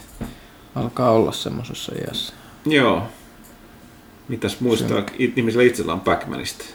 alkaa 0.75 1.11
olla 1.11 1.31
semmoisessa 1.31 1.91
iässä. 2.07 2.33
Joo. 2.65 3.03
Mitäs 4.27 4.59
muistaa 4.59 5.01
Se... 5.01 5.05
ihmisellä 5.17 5.63
itsellä 5.63 5.93
on 5.93 6.01
Pac-Manista? 6.01 6.65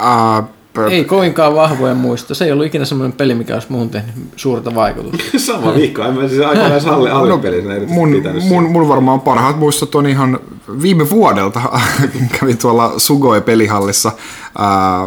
Uh, 0.00 0.48
ei 0.90 1.04
kovinkaan 1.04 1.54
vahvoja 1.54 1.94
muista. 1.94 2.34
Se 2.34 2.44
ei 2.44 2.52
ollut 2.52 2.66
ikinä 2.66 2.84
semmoinen 2.84 3.16
peli, 3.16 3.34
mikä 3.34 3.54
olisi 3.54 3.66
muuhun 3.70 3.90
tehnyt 3.90 4.14
suurta 4.36 4.74
vaikutusta. 4.74 5.38
Sama 5.38 5.74
viikko. 5.74 6.02
En 6.02 6.14
mä 6.14 6.28
siis 6.28 6.40
aikanaan 6.40 6.80
halli, 6.80 7.10
hallipelissä 7.10 7.70
no, 7.72 7.86
mun, 7.86 8.22
mun, 8.48 8.64
mun, 8.64 8.88
varmaan 8.88 9.20
parhaat 9.20 9.58
muistot 9.58 9.94
on 9.94 10.06
ihan 10.06 10.40
viime 10.82 11.10
vuodelta. 11.10 11.60
Kävin 12.40 12.58
tuolla 12.58 12.92
Sugoi-pelihallissa 12.96 14.12
ää, 14.58 15.06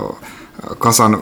kasan 0.77 1.13
ää, 1.13 1.19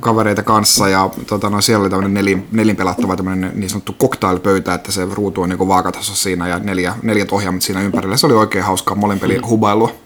kavereita 0.00 0.42
kanssa 0.42 0.88
ja 0.88 1.10
tota, 1.26 1.50
no, 1.50 1.60
siellä 1.60 1.82
oli 1.82 1.90
tämmöinen 1.90 2.14
nelin, 2.14 2.48
nelin 2.52 2.76
pelattava 2.76 3.16
tämmöinen 3.16 3.52
niin 3.54 3.70
sanottu 3.70 3.94
cocktailpöytä, 4.00 4.74
että 4.74 4.92
se 4.92 5.08
ruutu 5.12 5.42
on 5.42 5.48
niin 5.48 5.68
vaakatasossa 5.68 6.22
siinä 6.22 6.48
ja 6.48 6.58
neljä, 6.58 6.94
neljät 7.02 7.32
ohjaamat 7.32 7.62
siinä 7.62 7.80
ympärillä. 7.80 8.16
Se 8.16 8.26
oli 8.26 8.34
oikein 8.34 8.64
hauskaa 8.64 8.96
molempelin 8.96 9.40
mm. 9.40 9.48
hubailua 9.48 10.01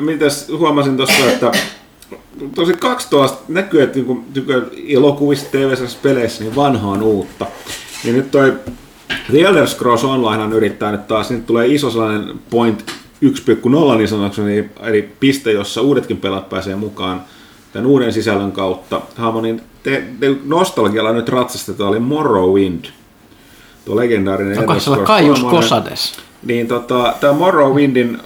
mitäs 0.00 0.48
huomasin 0.58 0.96
tuossa, 0.96 1.30
että 1.30 1.52
tosi 2.54 2.72
12 2.72 3.42
näkyy, 3.48 3.82
että 3.82 3.98
niin 3.98 4.24
elokuvissa, 4.88 5.46
tv 5.50 5.74
peleissä, 6.02 6.44
niin 6.44 6.56
vanha 6.56 6.90
on 6.90 7.02
uutta. 7.02 7.46
Ja 8.04 8.12
nyt 8.12 8.30
toi 8.30 8.52
The 9.30 9.40
Elder 9.40 9.66
Scrolls 9.66 10.04
Online 10.04 10.54
yrittää 10.54 10.92
nyt 10.92 11.08
taas, 11.08 11.30
nyt 11.30 11.46
tulee 11.46 11.66
iso 11.66 11.90
sellainen 11.90 12.40
point 12.50 12.84
1.0 13.24 13.96
niin 13.96 14.08
sanokseni, 14.08 14.70
eli 14.82 15.10
piste, 15.20 15.52
jossa 15.52 15.80
uudetkin 15.80 16.16
pelat 16.16 16.48
pääsee 16.48 16.76
mukaan 16.76 17.22
tämän 17.72 17.86
uuden 17.86 18.12
sisällön 18.12 18.52
kautta. 18.52 19.00
Hamonin 19.16 19.62
te, 19.82 20.04
te 20.20 20.36
nostalgialla 20.44 21.12
nyt 21.12 21.28
ratsastetaan 21.28 21.90
oli 21.90 21.98
Morrowind. 21.98 22.84
Tuo 23.84 23.96
legendaarinen 23.96 24.58
Elder 24.58 24.80
Scrolls 24.80 25.06
Kaius 25.06 25.44
Kosades. 25.44 26.12
Niin 26.42 26.68
tota, 26.68 27.14
tämä 27.20 27.32
Morrowindin 27.32 28.18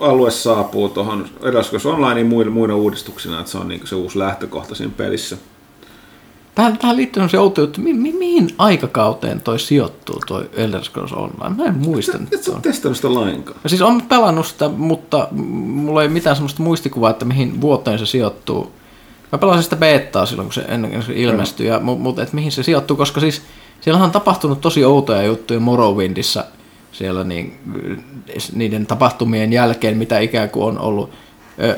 alue 0.00 0.30
saapuu 0.30 0.88
tuohon 0.88 1.28
Elder 1.42 1.64
Onlinein 1.84 2.26
muina, 2.26 2.50
muina 2.50 2.76
uudistuksina, 2.76 3.40
että 3.40 3.52
se 3.52 3.58
on 3.58 3.68
niin 3.68 3.86
se 3.86 3.94
uusi 3.94 4.18
lähtökohta 4.18 4.74
siinä 4.74 4.92
pelissä. 4.96 5.36
Tähän, 6.54 6.78
tähän 6.78 6.96
liittyy 6.96 7.28
se 7.28 7.38
outo 7.38 7.60
juttu, 7.60 7.80
mi, 7.80 7.92
mi, 7.92 8.12
mihin 8.12 8.54
aikakauteen 8.58 9.40
toi 9.40 9.58
sijoittuu, 9.58 10.20
toi 10.26 10.50
Elder 10.52 10.84
Scrolls 10.84 11.12
Online? 11.12 11.56
Mä 11.56 11.64
en 11.64 11.76
muista. 11.76 12.18
Et, 12.18 12.32
et 12.32 12.42
sä 12.42 12.52
testannut 12.62 12.96
sitä 12.96 13.14
lainkaan. 13.14 13.58
Ja 13.64 13.68
siis 13.68 13.82
on 13.82 14.02
pelannut 14.02 14.46
sitä, 14.46 14.68
mutta 14.68 15.28
mulla 15.32 16.02
ei 16.02 16.08
mitään 16.08 16.36
sellaista 16.36 16.62
muistikuvaa, 16.62 17.10
että 17.10 17.24
mihin 17.24 17.60
vuoteen 17.60 17.98
se 17.98 18.06
sijoittuu. 18.06 18.72
Mä 19.32 19.38
pelasin 19.38 19.62
sitä 19.62 19.76
betaa 19.76 20.26
silloin, 20.26 20.46
kun 20.46 20.54
se 20.54 20.60
ennen 20.60 20.90
kuin 20.90 21.02
se 21.02 21.12
ilmestyi, 21.16 21.66
ja, 21.66 21.80
mutta 21.80 22.22
et 22.22 22.32
mihin 22.32 22.52
se 22.52 22.62
sijoittuu, 22.62 22.96
koska 22.96 23.20
siis 23.20 23.42
siellä 23.80 24.04
on 24.04 24.10
tapahtunut 24.10 24.60
tosi 24.60 24.84
outoja 24.84 25.22
juttuja 25.22 25.60
Morrowindissa– 25.60 26.44
siellä 26.98 27.24
niin, 27.24 27.58
niiden 28.54 28.86
tapahtumien 28.86 29.52
jälkeen, 29.52 29.96
mitä 29.96 30.18
ikään 30.18 30.50
kuin 30.50 30.66
on 30.66 30.78
ollut 30.78 31.10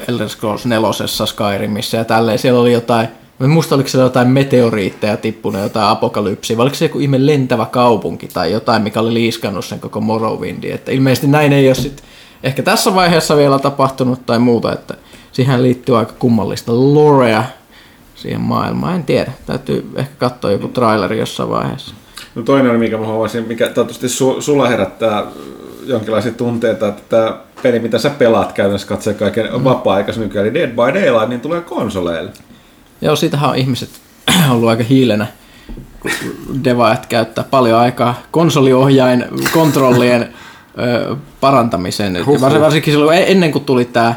Elder 0.08 0.28
Scrolls 0.28 0.66
4. 0.66 0.88
Skyrimissä 1.26 1.96
ja 1.96 2.04
tälleen. 2.04 2.38
Siellä 2.38 2.60
oli 2.60 2.72
jotain, 2.72 3.08
muista 3.48 3.74
oliko 3.74 3.88
siellä 3.88 4.06
jotain 4.06 4.28
meteoriitteja 4.28 5.16
tippunut, 5.16 5.62
jotain 5.62 5.88
apokalypsia, 5.88 6.56
vai 6.56 6.62
oliko 6.62 6.76
se 6.76 6.84
joku 6.84 6.98
ihme 6.98 7.26
lentävä 7.26 7.66
kaupunki 7.66 8.28
tai 8.28 8.52
jotain, 8.52 8.82
mikä 8.82 9.00
oli 9.00 9.14
liiskannut 9.14 9.64
sen 9.64 9.80
koko 9.80 10.00
Morrowindin. 10.00 10.72
Että 10.74 10.92
ilmeisesti 10.92 11.26
näin 11.26 11.52
ei 11.52 11.68
ole 11.68 11.74
sit 11.74 12.02
ehkä 12.42 12.62
tässä 12.62 12.94
vaiheessa 12.94 13.36
vielä 13.36 13.58
tapahtunut 13.58 14.26
tai 14.26 14.38
muuta, 14.38 14.72
että 14.72 14.94
siihen 15.32 15.62
liittyy 15.62 15.98
aika 15.98 16.12
kummallista 16.18 16.72
lorea 16.74 17.44
siihen 18.14 18.40
maailmaan. 18.40 18.94
En 18.94 19.04
tiedä, 19.04 19.32
täytyy 19.46 19.90
ehkä 19.96 20.14
katsoa 20.18 20.50
joku 20.50 20.68
traileri 20.68 21.18
jossain 21.18 21.50
vaiheessa. 21.50 21.94
No 22.38 22.44
toinen 22.44 22.78
mikä 22.78 22.96
mä 22.96 23.06
huomasin, 23.06 23.48
mikä 23.48 23.68
toivottavasti 23.68 24.06
su- 24.06 24.42
sulla 24.42 24.68
herättää 24.68 25.24
jonkinlaisia 25.86 26.32
tunteita, 26.32 26.88
että 26.88 27.02
tämä 27.08 27.36
peli, 27.62 27.78
mitä 27.78 27.98
sä 27.98 28.10
pelaat 28.10 28.52
käytännössä 28.52 28.88
katsoen 28.88 29.16
kaiken 29.16 29.48
mm. 29.52 29.64
vapaa-aikaisen 29.64 30.22
nykyään, 30.22 30.46
eli 30.46 30.54
Dead 30.54 30.70
by 30.70 31.00
Daylight, 31.00 31.28
niin 31.28 31.40
tulee 31.40 31.60
konsoleille. 31.60 32.30
Joo, 33.00 33.16
siitähän 33.16 33.50
on 33.50 33.56
ihmiset 33.56 33.90
ollut 34.52 34.68
aika 34.68 34.82
hiilenä. 34.82 35.26
Devaajat 36.64 37.06
käyttää 37.06 37.44
paljon 37.44 37.78
aikaa 37.78 38.22
konsoliohjain 38.30 39.24
kontrollien 39.52 40.28
ö, 40.78 41.16
parantamiseen. 41.40 42.26
Varsin, 42.40 42.60
varsinkin 42.60 42.94
silloin 42.94 43.18
e- 43.18 43.32
ennen 43.32 43.52
kuin 43.52 43.64
tuli 43.64 43.84
tämä, 43.84 44.14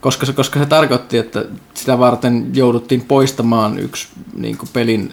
koska 0.00 0.26
se, 0.26 0.32
koska 0.32 0.58
se 0.58 0.66
tarkoitti, 0.66 1.18
että 1.18 1.44
sitä 1.74 1.98
varten 1.98 2.50
jouduttiin 2.54 3.00
poistamaan 3.00 3.78
yksi 3.78 4.08
niin 4.34 4.58
kuin 4.58 4.68
pelin 4.72 5.12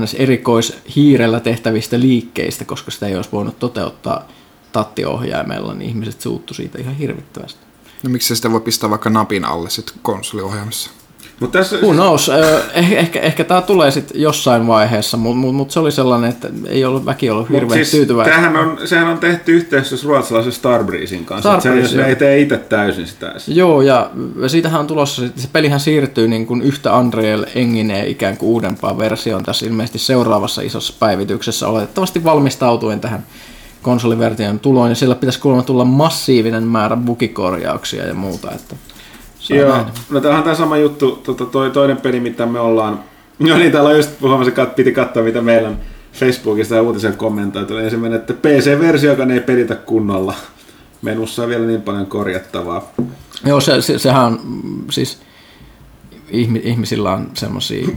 ns. 0.00 0.14
erikoishiirellä 0.14 1.40
tehtävistä 1.40 2.00
liikkeistä, 2.00 2.64
koska 2.64 2.90
sitä 2.90 3.06
ei 3.06 3.16
olisi 3.16 3.32
voinut 3.32 3.58
toteuttaa 3.58 4.28
tattiohjaimella, 4.72 5.74
niin 5.74 5.88
ihmiset 5.88 6.20
suuttu 6.20 6.54
siitä 6.54 6.78
ihan 6.78 6.94
hirvittävästi. 6.94 7.60
No 8.02 8.10
miksi 8.10 8.36
sitä 8.36 8.52
voi 8.52 8.60
pistää 8.60 8.90
vaikka 8.90 9.10
napin 9.10 9.44
alle 9.44 9.70
sit 9.70 9.92
konsoliohjelmassa? 10.02 10.90
Mutta 11.40 11.58
tässä, 11.58 11.76
Who 11.76 11.92
knows? 11.92 12.28
Ö, 12.28 12.62
eh, 12.74 12.92
ehkä, 12.92 13.20
ehkä 13.20 13.44
tämä 13.44 13.60
tulee 13.62 13.90
sitten 13.90 14.20
jossain 14.20 14.66
vaiheessa, 14.66 15.16
mutta 15.16 15.36
mut, 15.36 15.54
mut 15.54 15.70
se 15.70 15.80
oli 15.80 15.92
sellainen, 15.92 16.30
että 16.30 16.48
ei 16.66 16.84
ollut 16.84 17.06
väki 17.06 17.30
ollut 17.30 17.48
hirveän 17.48 17.64
Mut 17.64 17.74
siis 17.74 17.90
tyytyväinen. 17.90 18.34
Tämähän 18.34 18.56
on, 18.56 18.78
sehän 18.84 19.08
on 19.08 19.18
tehty 19.18 19.52
yhteistyössä 19.52 20.06
ruotsalaisen 20.06 20.52
Starbreezein 20.52 21.24
kanssa. 21.24 21.60
Starbreeze, 21.60 21.88
se, 21.88 22.04
ei 22.04 22.16
tee 22.16 22.40
itse 22.40 22.56
täysin 22.56 23.06
sitä. 23.06 23.34
Joo, 23.46 23.82
ja 23.82 24.10
siitähän 24.46 24.80
on 24.80 24.86
tulossa, 24.86 25.22
se 25.36 25.48
pelihän 25.52 25.80
siirtyy 25.80 26.28
niin 26.28 26.46
kuin 26.46 26.62
yhtä 26.62 26.96
Unreal 26.96 27.44
Engineen 27.54 28.08
ikään 28.08 28.36
kuin 28.36 28.50
uudempaan 28.50 28.98
versioon 28.98 29.42
tässä 29.42 29.66
ilmeisesti 29.66 29.98
seuraavassa 29.98 30.62
isossa 30.62 30.94
päivityksessä, 30.98 31.68
oletettavasti 31.68 32.24
valmistautuen 32.24 33.00
tähän 33.00 33.26
konsoliversion 33.82 34.60
tuloon, 34.60 34.88
ja 34.88 34.94
sillä 34.94 35.14
pitäisi 35.14 35.40
kuulemma 35.40 35.62
tulla 35.62 35.84
massiivinen 35.84 36.62
määrä 36.62 36.96
bugikorjauksia 36.96 38.06
ja 38.06 38.14
muuta, 38.14 38.50
että 38.52 38.76
Joo, 39.48 39.76
nähdä. 39.76 39.90
no 40.10 40.20
tämä 40.20 40.36
on 40.36 40.42
tämä 40.42 40.54
sama 40.54 40.76
juttu, 40.76 41.20
tota, 41.24 41.44
toi, 41.46 41.70
toinen 41.70 41.96
peli, 41.96 42.20
mitä 42.20 42.46
me 42.46 42.60
ollaan... 42.60 43.00
No 43.38 43.58
niin, 43.58 43.72
täällä 43.72 43.90
on 43.90 43.96
just 43.96 44.20
huomasin, 44.20 44.60
että 44.60 44.74
piti 44.74 44.92
katsoa, 44.92 45.22
mitä 45.22 45.40
meillä 45.40 45.68
on 45.68 45.78
Facebookista 46.12 46.74
ja 46.74 46.82
uutisen 46.82 47.16
kommentoitu. 47.16 47.74
Oli 47.74 47.84
ensimmäinen, 47.84 48.20
että 48.20 48.34
PC-versio, 48.34 49.10
joka 49.10 49.32
ei 49.32 49.40
pelitä 49.40 49.74
kunnolla. 49.74 50.34
Menussa 51.02 51.42
on 51.42 51.48
vielä 51.48 51.66
niin 51.66 51.82
paljon 51.82 52.06
korjattavaa. 52.06 52.92
Joo, 53.46 53.60
se, 53.60 53.82
se, 53.82 53.98
sehän 53.98 54.24
on 54.24 54.40
siis 54.90 55.18
ihmisillä 56.62 57.12
on 57.12 57.30
semmosia, 57.34 57.88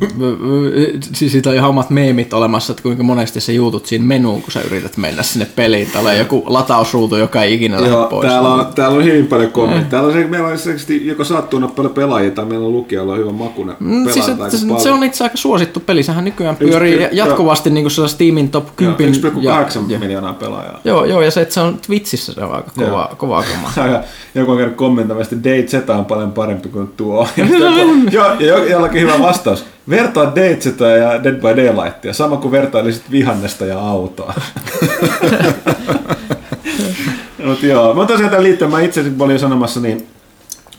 siis 1.14 1.32
siitä 1.32 1.50
on 1.50 1.56
ihan 1.56 1.70
omat 1.70 1.90
meemit 1.90 2.34
olemassa, 2.34 2.74
että 2.74 2.84
kuinka 2.84 3.04
monesti 3.04 3.42
sä 3.42 3.52
juutut 3.52 3.86
siinä 3.86 4.06
menuun, 4.06 4.42
kun 4.42 4.52
sä 4.52 4.62
yrität 4.62 4.98
mennä 4.98 5.24
sinne 5.24 5.48
peliin. 5.56 5.88
Täällä 5.94 6.10
on 6.10 6.18
joku 6.18 6.44
latausruutu, 6.46 7.16
joka 7.16 7.44
ei 7.44 7.54
ikinä 7.54 7.82
lähde 7.82 7.96
pois. 8.10 8.28
täällä 8.28 8.50
on, 8.50 8.66
täällä 8.76 8.98
on 8.98 9.04
hyvin 9.04 9.28
paljon 9.28 9.52
kommentteja. 9.52 9.90
Täällä 9.90 10.08
on 10.08 10.14
se, 10.14 10.28
meillä 10.28 10.48
on 10.48 10.58
selkeästi 10.58 11.08
joko 11.08 11.24
saattuu 11.24 11.58
olla 11.58 11.68
paljon 11.68 11.94
pelaajia 11.94 12.32
tai 12.32 12.46
meillä 12.46 12.66
on 12.66 12.74
lukijalla 12.74 13.16
hyvä 13.16 13.32
makune. 13.32 13.74
Mm, 13.80 14.04
siis, 14.04 14.26
se, 14.26 14.32
se 14.58 14.68
paljon. 14.68 14.94
on 14.98 15.04
itse 15.04 15.24
aika 15.24 15.38
suosittu 15.38 15.80
peli. 15.80 16.04
Sehän 16.04 16.26
nykyään 16.26 16.56
pyörii 16.56 16.94
Yksi- 16.94 17.18
jatkuvasti 17.18 17.70
niin 17.70 17.86
kuin 17.96 18.10
Steamin 18.10 18.50
top 18.50 18.76
10. 18.76 19.22
Joo, 19.42 19.56
1,8 19.56 19.92
ja, 19.92 20.00
miljoonaa 20.00 20.34
pelaajaa. 20.34 20.80
joo, 20.84 21.06
joo, 21.06 21.22
ja 21.22 21.32
se, 21.32 21.42
että 21.42 21.54
se 21.54 21.60
on 21.60 21.78
Twitchissä, 21.88 22.34
se 22.34 22.44
on 22.44 22.56
aika 22.56 22.72
kova, 22.78 23.10
kovaa 23.18 23.44
kamaa. 23.44 23.74
Ja 24.36 24.42
joku 24.42 24.52
on 24.52 24.58
käynyt 24.58 24.76
kommentoimaan, 24.76 25.28
että 25.32 25.50
DayZ 25.50 25.90
on 25.90 26.06
paljon 26.06 26.32
parempi 26.32 26.70
kuin 26.70 26.88
tuo. 26.98 27.28
Ja 28.12 28.23
Joo, 28.26 28.34
ja 28.40 28.48
jo- 28.48 28.66
jollakin 28.66 29.02
hyvä 29.02 29.20
vastaus. 29.20 29.66
Vertaa 29.90 30.36
DayZ 30.36 30.66
ja 31.02 31.24
Dead 31.24 31.36
by 31.36 31.62
Daylightia, 31.62 32.14
sama 32.14 32.38
kuin 32.38 32.52
vertailisit 32.52 33.12
vihannesta 33.12 33.66
ja 33.66 33.80
autoa. 33.80 34.34
Mut 37.46 37.64
joo, 37.64 37.94
mä 37.94 38.06
tosiaan 38.06 38.30
tämän 38.30 38.44
liittyen, 38.44 38.72
mä 38.72 38.82
itse 38.82 39.02
asiassa 39.02 39.24
olin 39.24 39.40
sanomassa, 39.40 39.80
niin 39.80 40.08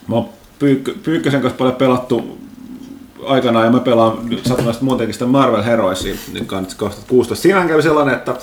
mä 0.08 0.14
oon 0.14 0.28
Pyykkö, 0.58 0.94
Pyykkösen 1.02 1.40
kanssa 1.40 1.58
paljon 1.58 1.76
pelattu 1.76 2.38
aikanaan, 3.26 3.64
ja 3.64 3.70
mä 3.70 3.80
pelaan 3.80 4.18
satunnaisesti 4.46 4.84
muutenkin 4.84 5.14
sitä 5.14 5.26
Marvel 5.26 5.62
Heroesia, 5.62 6.14
nyt 6.32 6.46
kannattaa 6.46 6.78
kohta 6.78 7.02
16. 7.08 7.42
Siinähän 7.42 7.68
kävi 7.68 7.82
sellainen, 7.82 8.14
että 8.14 8.34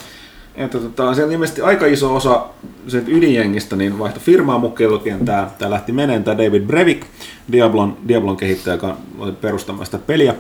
että 0.56 0.80
tota, 0.80 1.14
siellä 1.14 1.34
ilmeisesti 1.34 1.62
aika 1.62 1.86
iso 1.86 2.16
osa 2.16 2.46
sen 2.88 3.04
ydinjengistä 3.08 3.76
niin 3.76 4.00
vaihto 4.00 4.20
firmaa 4.20 4.58
mukaan 4.58 5.20
tämä, 5.26 5.50
tämä 5.58 5.72
lähti 5.72 5.92
meneen, 5.92 6.24
tämä 6.24 6.38
David 6.38 6.62
Brevik, 6.62 7.06
Diablon, 7.52 7.98
Diablon 8.08 8.38
kehittäjä, 8.38 8.74
joka 8.74 8.98
oli 9.20 9.32
perustamaan 9.32 9.86
sitä 9.86 9.98
peliä. 9.98 10.36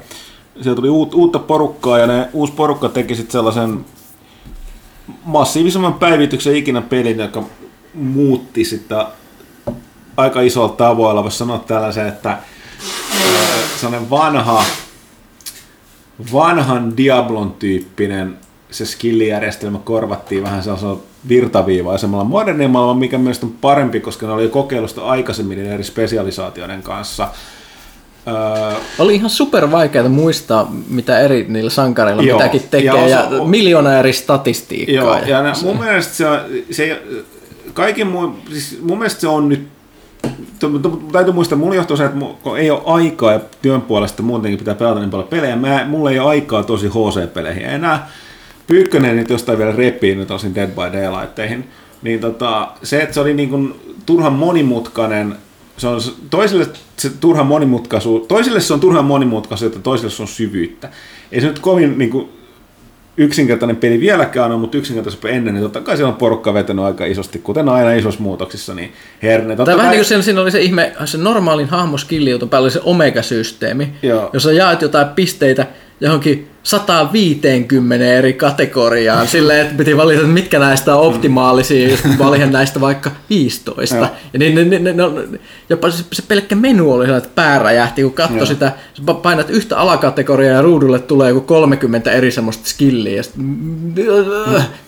Siellä 0.62 0.76
tuli 0.76 0.90
uut, 0.90 1.14
uutta 1.14 1.40
porukkaa 1.40 2.00
ja 2.00 2.08
ne 2.08 2.30
uusi 2.34 2.54
porukka 2.54 2.90
teki 2.90 3.16
sitten 3.16 3.32
sellaisen 3.32 3.86
massiivisemman 5.26 5.94
päivityksen 5.94 6.56
ikinä 6.56 6.82
pelin, 6.82 7.20
joka 7.20 7.44
muutti 7.94 8.66
sitä 8.66 9.08
aika 10.18 10.42
isolla 10.42 10.74
tavoilla. 10.76 11.24
Voisi 11.24 11.38
sanoa 11.38 11.60
tällaisen, 11.60 12.08
että 12.08 12.38
sellainen 13.80 14.10
vanha, 14.10 14.64
vanhan 16.34 16.98
Diablon 16.98 17.54
tyyppinen 17.54 18.38
se 18.72 18.86
skillijärjestelmä 18.86 19.80
korvattiin 19.84 20.44
vähän 20.44 20.64
sellaisella 20.64 21.00
virtaviivaisemmalla 21.30 22.24
modernimmalla, 22.24 22.94
mikä 22.94 23.18
mielestäni 23.18 23.52
on 23.52 23.58
parempi, 23.62 24.00
koska 24.00 24.26
ne 24.26 24.34
oli 24.34 24.44
jo 24.44 24.50
kokeilusta 24.50 25.02
aikaisemmin 25.02 25.66
eri 25.66 25.84
spesialisaatioiden 25.84 26.84
kanssa. 26.84 27.28
Öö, 28.28 28.80
Oli 29.00 29.16
ihan 29.16 29.30
super 29.30 29.72
vaikeaa 29.72 30.10
muistaa, 30.10 30.72
mitä 30.90 31.20
eri 31.20 31.46
niillä 31.50 31.70
sankareilla 31.70 32.24
Joo, 32.24 32.38
mitäkin 32.38 32.62
tekee, 32.72 32.86
ja 32.86 33.08
ja, 33.08 33.28
ja 33.32 33.44
miljoona 33.46 33.98
eri 33.98 34.14
statistiikkaa. 34.14 34.96
Joo, 34.96 35.18
ja 35.18 35.44
nä, 35.44 35.54
mun 35.64 35.80
mielestä 35.80 36.14
se, 36.14 36.26
se 36.72 37.02
kaiken 37.74 38.08
mun, 38.08 38.38
siis 38.50 38.80
mun 38.82 38.98
mielestä 38.98 39.22
se 39.22 39.28
on 39.28 39.50
nyt 39.50 39.68
Täytyy 41.12 41.34
muistaa, 41.34 41.58
mulla 41.58 41.76
johtuu 41.76 41.98
se, 41.98 42.06
että 42.06 42.18
kun 42.44 42.58
ei 42.58 42.72
ole 42.72 42.82
aikaa 42.86 43.34
ja 43.34 43.40
työn 43.62 43.82
puolesta 43.82 44.24
muutenkin 44.24 44.60
pitää 44.60 44.76
pelata 44.76 45.00
niin 45.00 45.10
paljon 45.10 45.28
pelejä. 45.28 45.56
Mä, 45.56 45.86
mulla 45.88 46.12
ei 46.12 46.20
ole 46.20 46.30
aikaa 46.30 46.64
tosi 46.64 46.88
HC-peleihin 46.88 47.66
enää. 47.66 48.10
Pyykkönen 48.72 49.16
nyt 49.16 49.30
jostain 49.30 49.58
vielä 49.58 49.72
repii 49.72 50.16
nyt 50.16 50.28
tosin 50.28 50.56
Dead 50.56 50.70
by 50.70 50.98
Daylightteihin. 50.98 51.70
Niin 52.02 52.20
tota, 52.20 52.72
se, 52.84 53.02
että 53.02 53.14
se 53.14 53.20
oli 53.20 53.34
niin 53.34 53.50
kuin 53.50 53.76
turhan 54.06 54.34
monimutkainen, 54.34 55.36
se 55.78 55.88
on 55.88 56.00
toisille 56.30 56.68
se 56.98 57.10
turhan 57.10 57.46
monimutkaisuus, 57.46 58.28
toisille 58.28 58.60
se 58.60 58.74
on 58.74 58.80
turhan 58.80 59.06
monimutkaisuutta, 59.06 59.80
toisille 59.80 60.12
se 60.12 60.22
on 60.22 60.28
syvyyttä. 60.28 60.90
Ei 61.32 61.42
se 61.42 61.48
nyt 61.48 61.60
kovin 61.60 61.98
niin 61.98 62.10
kuin, 62.10 62.30
yksinkertainen 63.18 63.76
peli 63.76 64.00
vieläkään 64.00 64.52
on, 64.52 64.60
mutta 64.60 64.78
yksinkertaisesti 64.78 65.30
ennen, 65.30 65.54
niin 65.54 65.64
totta 65.64 65.82
kai 65.82 65.98
siellä 65.98 66.12
on 66.12 66.18
porukka 66.18 66.54
vetänyt 66.54 66.86
aika 66.86 67.06
isosti, 67.06 67.40
kuten 67.40 67.70
aina 67.70 67.94
isossa 67.94 68.22
muutoksissa, 68.22 68.74
niin 68.74 68.94
herne. 69.24 69.56
Totta 69.56 69.66
Tai 69.66 69.78
vähän 69.78 69.92
niin 69.92 70.00
kuin 70.00 70.06
siinä, 70.06 70.24
siinä 70.24 70.42
oli 70.42 70.52
se 70.52 70.62
ihme, 70.62 70.94
se 71.06 71.18
normaalin 71.18 71.70
hahmoskilli, 71.70 72.30
jota 72.30 72.48
päällä 72.48 72.66
oli 72.66 72.72
se 72.72 72.82
omega-systeemi, 72.84 73.94
Joo. 74.02 74.30
jossa 74.34 74.52
jaat 74.52 74.82
jotain 74.82 75.08
pisteitä 75.08 75.68
johonkin 76.00 76.51
150 76.64 78.06
eri 78.06 78.34
kategoriaan, 78.34 79.28
silleen, 79.38 79.62
että 79.62 79.78
piti 79.78 79.98
valita, 79.98 80.22
että 80.22 80.34
mitkä 80.34 80.60
näistä 80.60 80.96
on 80.96 81.08
optimaalisia, 81.08 81.88
ja 81.88 81.98
sitten 81.98 82.20
valihan 82.20 82.52
näistä 82.52 82.82
vaikka 82.82 83.12
15. 83.30 83.96
Joo. 83.96 84.08
Ja 84.34 84.40
niin, 84.40 84.56
ne, 84.56 84.64
ne, 84.64 84.80
ne, 84.80 84.94
ne, 84.94 85.40
jopa 85.70 85.92
se, 85.92 86.04
se 86.14 86.24
pelkkä 86.28 86.56
menu 86.56 86.92
oli 86.92 87.06
sellainen, 87.06 87.26
että 87.26 87.36
pää 87.36 87.60
räjähti, 87.60 88.04
kun 88.04 88.14
katsoi 88.14 88.48
sitä, 88.48 88.72
painat 89.22 89.50
yhtä 89.50 89.78
alakategoriaa 89.78 90.56
ja 90.56 90.62
ruudulle 90.62 91.00
tulee 91.00 91.30
joku 91.30 91.42
30 91.42 92.12
eri 92.12 92.32
semmoista 92.32 92.70
skilliä, 92.70 93.16
ja 93.16 93.24
sit, 93.24 93.34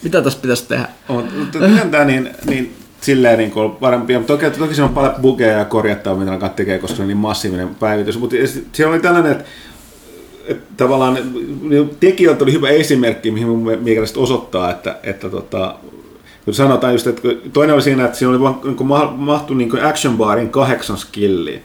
mitä 0.04 0.22
tässä 0.22 0.40
pitäisi 0.42 0.68
tehdä? 0.68 0.88
On, 1.10 1.28
mutta 1.40 1.60
työntää 1.60 2.06
niin, 2.06 2.30
niin 2.46 2.76
silleen 3.04 3.38
niin 3.38 3.52
kuin 3.52 3.72
parempi. 3.72 4.18
Mutta 4.18 4.34
toki, 4.34 4.58
toki 4.58 4.76
siinä 4.76 4.88
on 4.88 4.94
paljon 4.94 5.16
bugeja 5.22 5.58
ja 5.58 5.66
korjattavaa, 5.66 6.20
mitä 6.20 6.32
alkaa 6.32 6.50
tekee, 6.50 6.80
koska 6.80 6.96
se 6.96 7.02
on 7.02 7.08
niin 7.08 7.18
massiivinen 7.18 7.76
päivitys. 7.76 8.20
Mutta 8.20 8.36
siellä 8.72 8.94
oli 8.94 9.02
tällainen, 9.02 9.32
että 9.32 9.44
tavallaan 10.78 11.18
niin 11.62 11.90
tekijöiltä 12.00 12.44
oli 12.44 12.54
hyvä 12.54 12.70
esimerkki, 12.70 13.32
mihin 13.32 13.48
mun 13.48 13.78
mielestä 13.82 14.20
osoittaa, 14.20 14.72
että, 14.72 14.98
että 15.04 15.30
tota, 15.30 15.76
kun 16.46 16.54
sanotaan 16.54 16.94
just, 16.94 17.08
että 17.08 17.22
toinen 17.54 17.74
oli 17.74 17.82
siinä, 17.82 18.06
että 18.06 18.18
siinä 18.18 18.30
oli 18.30 18.40
vaan, 18.40 18.60
niin 18.64 18.88
mahtui 19.16 19.58
niin 19.58 19.84
action 19.84 20.18
barin 20.18 20.50
kahdeksan 20.50 20.98
skilliä. 20.98 21.60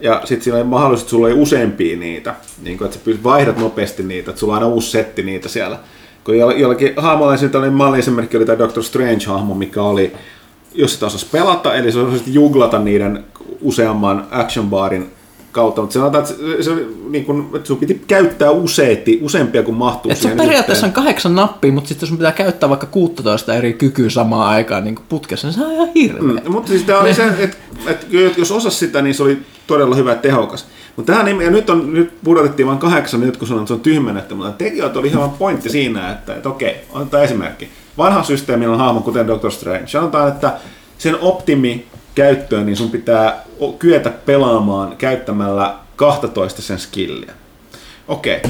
Ja 0.00 0.20
sitten 0.24 0.44
siinä 0.44 0.56
oli 0.56 0.64
mahdollisuus, 0.64 1.02
että 1.02 1.10
sulla 1.10 1.26
oli 1.26 1.34
useampia 1.34 1.96
niitä, 1.96 2.34
niin 2.62 2.78
kuin, 2.78 2.86
että 2.86 2.98
sä 2.98 3.22
vaihdat 3.24 3.58
nopeasti 3.58 4.02
niitä, 4.02 4.30
että 4.30 4.40
sulla 4.40 4.52
on 4.52 4.62
aina 4.62 4.74
uusi 4.74 4.90
setti 4.90 5.22
niitä 5.22 5.48
siellä. 5.48 5.78
Kun 6.24 6.34
joll- 6.34 6.58
jollakin 6.58 6.92
hahmolla 6.96 7.58
oli 7.58 7.70
malliesimerkki, 7.70 8.36
oli 8.36 8.46
tämä 8.46 8.58
Doctor 8.58 8.82
Strange-hahmo, 8.82 9.54
mikä 9.54 9.82
oli, 9.82 10.12
jos 10.74 10.94
sitä 10.94 11.06
osasi 11.06 11.26
pelata, 11.32 11.74
eli 11.74 11.92
se 11.92 11.98
osasi 11.98 12.34
juglata 12.34 12.78
niiden 12.78 13.24
useamman 13.60 14.26
action 14.30 14.70
barin 14.70 15.10
kautta, 15.52 15.80
mutta 15.80 15.94
sanotaan, 15.94 16.24
että 16.24 16.34
se, 16.60 16.70
niin 17.10 17.24
kuin, 17.24 17.46
että 17.54 17.68
sun 17.68 17.76
piti 17.76 18.02
käyttää 18.06 18.50
useiti, 18.50 19.18
useampia 19.22 19.62
kuin 19.62 19.76
mahtuu 19.76 20.12
Et 20.12 20.18
se 20.18 20.30
on 20.30 20.36
periaatteessa 20.36 20.86
on 20.86 20.90
yhteen. 20.90 21.04
kahdeksan 21.04 21.34
nappia, 21.34 21.72
mutta 21.72 21.88
sitten 21.88 22.06
jos 22.06 22.08
sun 22.08 22.18
pitää 22.18 22.32
käyttää 22.32 22.68
vaikka 22.68 22.86
16 22.86 23.54
eri 23.54 23.72
kykyä 23.72 24.10
samaan 24.10 24.48
aikaan 24.48 24.84
niin 24.84 24.98
putkessa, 25.08 25.46
niin 25.46 25.54
se 25.54 25.64
on 25.64 25.72
ihan 25.72 25.88
hirveä. 25.94 26.22
Mm, 26.22 26.52
mutta 26.52 26.68
siis 26.68 26.82
tämä 26.82 26.98
oli 26.98 27.14
se, 27.14 27.24
että, 27.38 27.56
että 27.86 28.06
jos 28.36 28.52
osasi 28.52 28.78
sitä, 28.78 29.02
niin 29.02 29.14
se 29.14 29.22
oli 29.22 29.38
todella 29.66 29.94
hyvä 29.94 30.10
ja 30.10 30.16
tehokas. 30.16 30.66
Mutta 30.96 31.12
tähän, 31.12 31.40
ja 31.40 31.50
nyt, 31.50 31.70
on, 31.70 31.92
nyt 31.92 32.12
pudotettiin 32.24 32.66
vain 32.66 32.78
kahdeksan, 32.78 33.20
nyt 33.20 33.36
kun 33.36 33.48
sanoin, 33.48 33.62
että 33.62 33.68
se 33.68 33.74
on 33.74 33.80
tyhmennetty, 33.80 34.34
mutta 34.34 34.52
tekijöitä 34.52 34.98
oli 34.98 35.08
ihan 35.08 35.30
pointti 35.30 35.70
siinä, 35.70 36.10
että, 36.10 36.34
että 36.34 36.48
okei, 36.48 36.76
otetaan 36.92 37.24
esimerkki. 37.24 37.68
Vanha 37.98 38.22
systeemillä 38.22 38.72
on 38.72 38.78
hahmo, 38.78 39.00
kuten 39.00 39.26
Doctor 39.26 39.52
Strange. 39.52 39.86
Sanotaan, 39.86 40.28
että 40.28 40.52
sen 40.98 41.16
optimi 41.20 41.86
käyttöön, 42.18 42.66
niin 42.66 42.76
sun 42.76 42.90
pitää 42.90 43.44
kyetä 43.78 44.10
pelaamaan 44.10 44.96
käyttämällä 44.96 45.74
12 45.96 46.62
sen 46.62 46.78
skilliä. 46.78 47.32
Okei. 48.08 48.42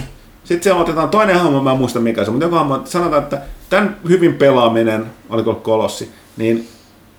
Sitten 0.44 0.62
se 0.62 0.72
otetaan 0.72 1.08
toinen 1.08 1.38
hahmo, 1.38 1.62
mä 1.62 1.72
en 1.72 1.78
muista 1.78 2.00
mikä 2.00 2.24
se 2.24 2.30
mutta 2.30 2.44
joka 2.44 2.58
hahmo, 2.58 2.80
sanotaan, 2.84 3.22
että 3.22 3.42
tämän 3.70 3.96
hyvin 4.08 4.34
pelaaminen, 4.34 5.06
oliko 5.30 5.54
kolossi, 5.54 6.10
niin 6.36 6.68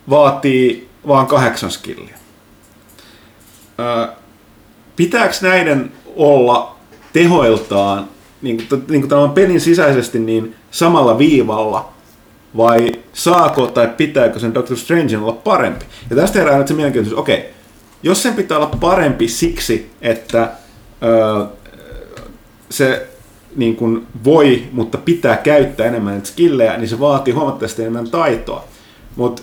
vaatii 0.10 0.90
vaan 1.08 1.28
kahdeksan 1.28 1.72
skilliä. 1.72 2.18
Öö, 3.80 4.08
pitääkö 4.96 5.34
näiden 5.42 5.92
olla 6.16 6.76
tehoiltaan 7.14 8.08
niin 8.42 8.58
kuin, 8.58 8.86
niin 8.90 9.02
kuin 9.02 9.10
tämän 9.10 9.32
pelin 9.32 9.62
sisäisesti 9.62 10.20
niin 10.20 10.56
samalla 10.72 11.18
viivalla 11.18 11.92
vai 12.58 12.92
saako 13.14 13.68
tai 13.68 13.88
pitääkö 13.98 14.40
sen 14.40 14.54
Doctor 14.54 14.78
Strange 14.78 15.18
olla 15.18 15.32
parempi? 15.32 15.86
Ja 16.10 16.16
tästä 16.16 16.40
herää 16.40 16.58
nyt 16.58 16.68
se 16.68 16.74
mielenkiintoisuus, 16.74 17.20
okei, 17.20 17.38
okay, 17.38 17.50
jos 18.04 18.24
sen 18.24 18.34
pitää 18.34 18.58
olla 18.58 18.72
parempi 18.80 19.28
siksi, 19.28 19.92
että 20.02 20.50
öö, 21.04 21.46
se 22.70 23.08
niin 23.56 23.76
kuin 23.76 24.08
voi, 24.24 24.64
mutta 24.72 24.98
pitää 24.98 25.38
käyttää 25.38 25.86
enemmän 25.88 26.26
skillejä, 26.26 26.78
niin 26.78 26.90
se 26.90 27.00
vaatii 27.00 27.34
huomattavasti 27.34 27.82
enemmän 27.82 28.10
taitoa. 28.10 28.64
Mutta 29.16 29.42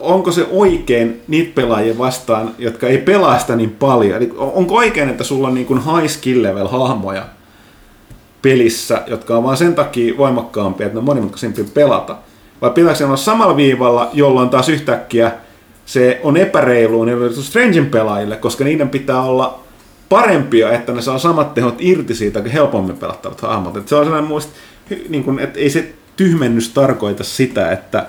onko 0.00 0.32
se 0.32 0.46
oikein 0.50 1.22
niitä 1.28 1.52
pelaajia 1.54 1.98
vastaan, 1.98 2.54
jotka 2.58 2.86
ei 2.86 2.98
pelaa 2.98 3.38
sitä 3.38 3.56
niin 3.56 3.70
paljon? 3.70 4.16
Eli 4.16 4.32
onko 4.36 4.74
oikein, 4.74 5.08
että 5.08 5.24
sulla 5.24 5.48
on 5.48 5.54
niin 5.54 5.66
kuin 5.66 5.80
high 5.80 6.08
skill 6.08 6.42
level 6.42 6.68
hahmoja 6.68 7.26
pelissä, 8.44 9.02
jotka 9.06 9.36
on 9.36 9.44
vaan 9.44 9.56
sen 9.56 9.74
takia 9.74 10.16
voimakkaampia, 10.16 10.86
että 10.86 10.94
ne 10.94 10.98
on 10.98 11.04
monimutkaisempia 11.04 11.64
pelata? 11.74 12.16
Vai 12.62 12.70
pitääkö 12.70 13.06
olla 13.06 13.16
samalla 13.16 13.56
viivalla, 13.56 14.10
jolloin 14.12 14.48
taas 14.48 14.68
yhtäkkiä 14.68 15.32
se 15.86 16.20
on 16.22 16.36
epäreilu 16.36 17.04
niin 17.04 17.42
Strangen 17.42 17.86
pelaajille, 17.86 18.36
koska 18.36 18.64
niiden 18.64 18.88
pitää 18.88 19.22
olla 19.22 19.60
parempia, 20.08 20.72
että 20.72 20.92
ne 20.92 21.02
saa 21.02 21.18
samat 21.18 21.54
tehot 21.54 21.74
irti 21.78 22.14
siitä 22.14 22.40
kuin 22.40 22.52
helpommin 22.52 22.96
pelattavat 22.96 23.40
hahmot. 23.40 23.76
Että 23.76 23.88
se 23.88 23.94
on 23.94 24.04
sellainen 24.04 24.28
muista, 24.28 24.52
niin 25.08 25.24
kuin, 25.24 25.38
että 25.38 25.58
ei 25.58 25.70
se 25.70 25.92
tyhmennys 26.16 26.68
tarkoita 26.68 27.24
sitä, 27.24 27.72
että 27.72 28.06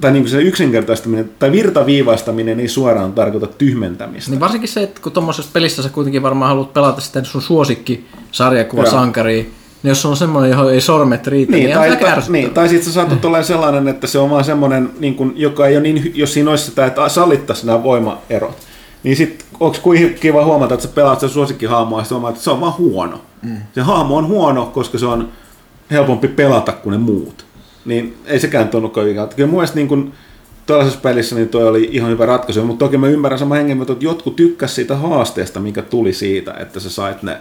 tai 0.00 0.12
niin 0.12 0.22
kuin 0.22 0.30
se 0.30 0.42
yksinkertaistaminen 0.42 1.30
tai 1.38 1.52
virtaviivaistaminen 1.52 2.60
ei 2.60 2.68
suoraan 2.68 3.12
tarkoita 3.12 3.46
tyhmentämistä. 3.46 4.30
Niin 4.30 4.40
varsinkin 4.40 4.68
se, 4.68 4.82
että 4.82 5.00
kun 5.02 5.12
tuommoisessa 5.12 5.50
pelissä 5.52 5.82
sä 5.82 5.88
kuitenkin 5.88 6.22
varmaan 6.22 6.48
haluat 6.48 6.72
pelata 6.72 7.00
sitten 7.00 7.24
sun 7.24 7.42
suosikki 7.42 8.06
sarjakuvasankari, 8.32 9.52
niin 9.82 9.88
jos 9.88 10.06
on 10.06 10.16
semmoinen, 10.16 10.50
johon 10.50 10.72
ei 10.72 10.80
sormet 10.80 11.26
riitä, 11.26 11.52
niin, 11.52 11.64
niin 11.64 11.78
tai, 11.78 11.96
tai, 11.96 12.22
niin, 12.28 12.50
tai 12.50 12.68
sitten 12.68 12.86
sä 12.86 12.92
saatat 12.92 13.24
olla 13.24 13.42
sellainen, 13.42 13.88
että 13.88 14.06
se 14.06 14.18
on 14.18 14.30
vaan 14.30 14.44
semmoinen, 14.44 14.90
niin 14.98 15.14
kuin, 15.14 15.32
joka 15.36 15.66
ei 15.66 15.76
ole 15.76 15.82
niin, 15.82 16.12
jos 16.14 16.34
siinä 16.34 16.50
olisi 16.50 16.64
sitä, 16.64 16.86
että 16.86 17.08
sallittaisi 17.08 17.66
nämä 17.66 17.82
voimaerot, 17.82 18.56
niin 19.02 19.16
sitten 19.16 19.46
onko 19.60 19.78
kuin 19.82 20.14
kiva 20.14 20.44
huomata, 20.44 20.74
että 20.74 20.86
sä 20.86 20.92
pelaat 20.94 21.20
sitä 21.20 21.32
suosikkihahmoa, 21.32 22.04
ja 22.10 22.28
että 22.28 22.42
se 22.42 22.50
on 22.50 22.60
vaan 22.60 22.74
huono. 22.78 23.20
Mm. 23.42 23.56
Se 23.74 23.80
hahmo 23.80 24.16
on 24.16 24.26
huono, 24.26 24.66
koska 24.66 24.98
se 24.98 25.06
on 25.06 25.28
helpompi 25.90 26.28
pelata 26.28 26.72
kuin 26.72 26.92
ne 26.92 26.98
muut 26.98 27.49
niin 27.90 28.16
ei 28.24 28.40
sekään 28.40 28.68
tunnukaan 28.68 29.08
ikään. 29.08 29.28
Kyllä 29.28 29.46
mun 29.46 29.56
mielestä 29.56 29.76
niin 29.76 29.88
kuin, 29.88 30.12
tällaisessa 30.66 31.00
pelissä 31.00 31.36
niin 31.36 31.48
toi 31.48 31.68
oli 31.68 31.88
ihan 31.92 32.10
hyvä 32.10 32.26
ratkaisu, 32.26 32.64
mutta 32.64 32.84
toki 32.84 32.98
mä 32.98 33.08
ymmärrän 33.08 33.38
sama 33.38 33.54
hengen, 33.54 33.82
että 33.82 33.96
jotkut 34.00 34.36
tykkäsivät 34.36 34.74
siitä 34.74 34.96
haasteesta, 34.96 35.60
mikä 35.60 35.82
tuli 35.82 36.12
siitä, 36.12 36.54
että 36.58 36.80
sä 36.80 36.90
sait 36.90 37.22
ne 37.22 37.38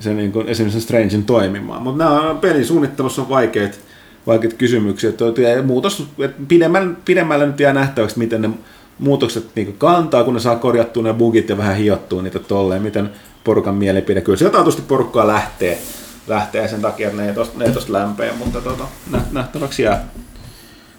se 0.00 0.14
niin 0.14 0.32
kuin, 0.32 0.48
esimerkiksi 0.48 0.80
Strangein 0.80 1.24
toimimaan. 1.24 1.82
Mutta 1.82 2.04
nämä 2.04 2.34
pelin 2.40 2.66
suunnittelussa 2.66 3.22
on 3.22 3.28
vaikeat, 3.28 3.80
vaikeat 4.26 4.54
kysymyksiä. 4.54 5.12
Ja 5.56 5.62
muutos, 5.62 6.06
että 6.18 6.42
pidemmällä, 6.48 6.94
pidemmällä 7.04 7.46
nyt 7.46 7.60
jää 7.60 7.72
nähtäväksi, 7.72 8.18
miten 8.18 8.42
ne 8.42 8.50
muutokset 8.98 9.44
niin 9.54 9.74
kantaa, 9.78 10.24
kun 10.24 10.34
ne 10.34 10.40
saa 10.40 10.56
korjattua 10.56 11.02
ne 11.02 11.14
bugit 11.14 11.48
ja 11.48 11.56
vähän 11.56 11.76
hiottua 11.76 12.22
niitä 12.22 12.38
tolleen, 12.38 12.82
miten 12.82 13.10
porukan 13.44 13.74
mielipide. 13.74 14.20
Kyllä 14.20 14.38
sieltä 14.38 14.52
taatusti 14.52 14.82
porukkaa 14.82 15.26
lähtee 15.26 15.78
lähtee 16.26 16.68
sen 16.68 16.82
takia, 16.82 17.08
että 17.08 17.22
ne 17.22 17.28
ei 17.28 17.34
tosta, 17.34 17.58
ne 17.58 17.64
ei 17.64 17.72
tosta 17.72 17.92
lämpeä, 17.92 18.32
mutta 18.32 18.60
tota, 18.60 18.84
nähtäväksi 19.32 19.82
jää. 19.82 20.08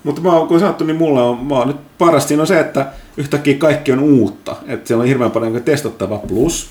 Mutta 0.04 0.22
mä 0.22 0.32
oon, 0.32 0.48
kun 0.48 0.60
sanottu, 0.60 0.84
niin 0.84 0.96
mulla 0.96 1.24
on, 1.24 1.46
mä 1.46 1.56
oon 1.56 1.68
nyt 1.68 1.98
paras 1.98 2.28
siinä 2.28 2.44
on 2.44 2.48
se, 2.48 2.60
että 2.60 2.86
yhtäkkiä 3.18 3.58
kaikki 3.58 3.92
on 3.92 4.00
uutta. 4.00 4.56
Että 4.68 4.88
siellä 4.88 5.02
on 5.02 5.08
hirveän 5.08 5.32
paljon 5.32 5.54
niin 5.54 5.64
testattava 5.64 6.18
plus. 6.18 6.70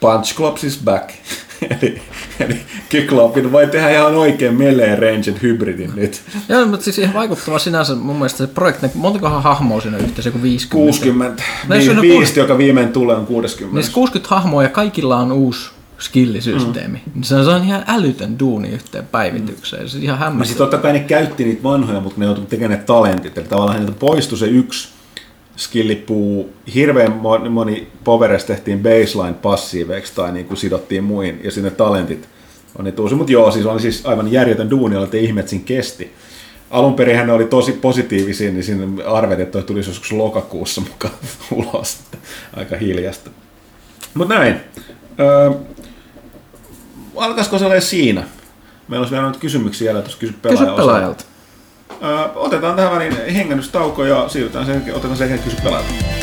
Punch 0.00 0.36
Clubs 0.36 0.64
is 0.64 0.80
back. 0.84 1.10
eli, 1.70 2.02
eli 2.40 2.60
Kyklopin 2.88 3.52
voi 3.52 3.66
tehdä 3.66 3.90
ihan 3.90 4.14
oikein 4.14 4.54
Melee 4.54 4.96
Rangen 4.96 5.42
hybridin 5.42 5.92
nyt. 5.94 6.22
Joo, 6.48 6.66
mutta 6.66 6.84
siis 6.84 6.98
ihan 6.98 7.14
vaikuttava 7.14 7.58
sinänsä 7.58 7.94
mun 7.94 8.16
mielestä 8.16 8.38
se 8.38 8.46
projekti, 8.46 8.86
montakohan 8.94 9.42
hahmoa 9.42 9.80
siinä 9.80 9.98
yhteensä 9.98 10.30
kuin 10.30 10.42
50? 10.42 10.92
60. 10.92 11.42
Niin, 11.68 12.00
5, 12.00 12.40
joka 12.40 12.58
viimein 12.58 12.92
tulee 12.92 13.16
on 13.16 13.26
60. 13.26 13.80
Niin 13.80 13.92
60 13.92 14.34
hahmoa 14.34 14.62
ja 14.62 14.68
kaikilla 14.68 15.16
on 15.16 15.32
uusi 15.32 15.70
skillisysteemi. 15.98 17.02
Mm. 17.14 17.22
Se 17.22 17.34
on 17.34 17.64
ihan 17.64 17.84
älytön 17.86 18.38
duuni 18.38 18.68
yhteen 18.68 19.06
päivitykseen. 19.06 19.82
Mm. 19.82 19.88
Se 19.88 19.96
on 19.96 20.02
ihan 20.02 20.18
hämmästyttävää. 20.18 20.46
Sitten 20.48 20.66
totta 20.66 20.82
kai 20.82 20.92
ne 20.92 21.00
käytti 21.00 21.44
niitä 21.44 21.62
vanhoja, 21.62 22.00
mutta 22.00 22.20
ne 22.20 22.26
joutui 22.26 22.46
tekemään 22.46 22.78
ne 22.78 22.84
talentit. 22.86 23.38
Eli 23.38 23.46
tavallaan 23.46 23.78
niiltä 23.78 23.98
poistui 23.98 24.38
se 24.38 24.46
yksi 24.46 24.88
skillipuu. 25.56 26.52
Hirveän 26.74 27.12
moni 27.50 27.88
poveres 28.04 28.44
tehtiin 28.44 28.82
baseline 28.82 29.38
passiiveiksi 29.42 30.12
tai 30.14 30.32
niin 30.32 30.46
kuin 30.46 30.58
sidottiin 30.58 31.04
muihin. 31.04 31.40
Ja 31.44 31.50
sinne 31.50 31.70
talentit 31.70 32.28
on 32.78 32.84
ne 32.84 32.92
uusi. 33.00 33.14
Mutta 33.14 33.32
joo, 33.32 33.50
siis 33.50 33.66
oli 33.66 33.80
siis 33.80 34.06
aivan 34.06 34.32
järjetön 34.32 34.70
duuni, 34.70 35.02
että 35.02 35.16
ihmeet 35.16 35.48
siinä 35.48 35.64
kesti. 35.64 36.12
Alun 36.70 36.94
perin 36.94 37.26
ne 37.26 37.32
oli 37.32 37.44
tosi 37.44 37.72
positiivisia, 37.72 38.50
niin 38.50 38.64
sinne 38.64 39.04
arvet, 39.04 39.40
että 39.40 39.62
tulisi 39.62 39.90
joskus 39.90 40.12
lokakuussa 40.12 40.80
mukaan 40.80 41.14
ulos. 41.52 41.98
Aika 42.56 42.76
hiljasta. 42.76 43.30
Mutta 44.14 44.34
näin. 44.34 44.56
Öö, 45.20 45.50
alkaisiko 47.16 47.58
se 47.58 47.64
olla 47.66 47.80
siinä? 47.80 48.22
Meillä 48.88 49.02
olisi 49.04 49.14
vielä 49.14 49.28
nyt 49.28 49.36
kysymyksiä 49.36 49.86
jäljellä 49.86 50.02
tuossa 50.02 50.20
kysy 50.20 50.34
pelaajalta. 50.42 50.74
Kysy 50.74 50.86
pelaajalta. 50.86 51.24
Öö, 52.02 52.28
otetaan 52.34 52.76
tähän 52.76 52.92
väliin 52.92 53.32
hengännystauko 53.34 54.04
ja 54.04 54.28
siirrytään 54.28 54.66
sen, 54.66 54.82
otetaan 54.94 55.16
sen 55.16 55.38
kysy 55.38 55.56
pelaajalta. 55.64 56.17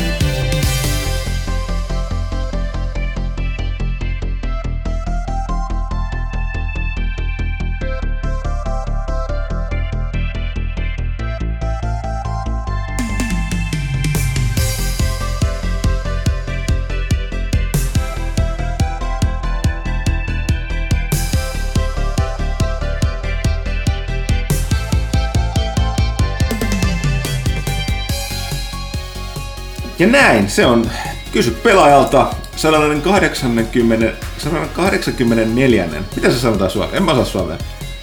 Ja 29.98 30.06
näin, 30.06 30.50
se 30.50 30.66
on 30.66 30.90
Kysy 31.36 31.50
pelaajalta 31.50 32.26
180, 32.56 34.12
184. 34.38 35.88
Mitä 36.16 36.30
se 36.30 36.38
sanotaan 36.38 36.70
suomea? 36.70 36.96
En 36.96 37.02
mä 37.02 37.12
osaa 37.12 37.24
suomea. 37.24 37.58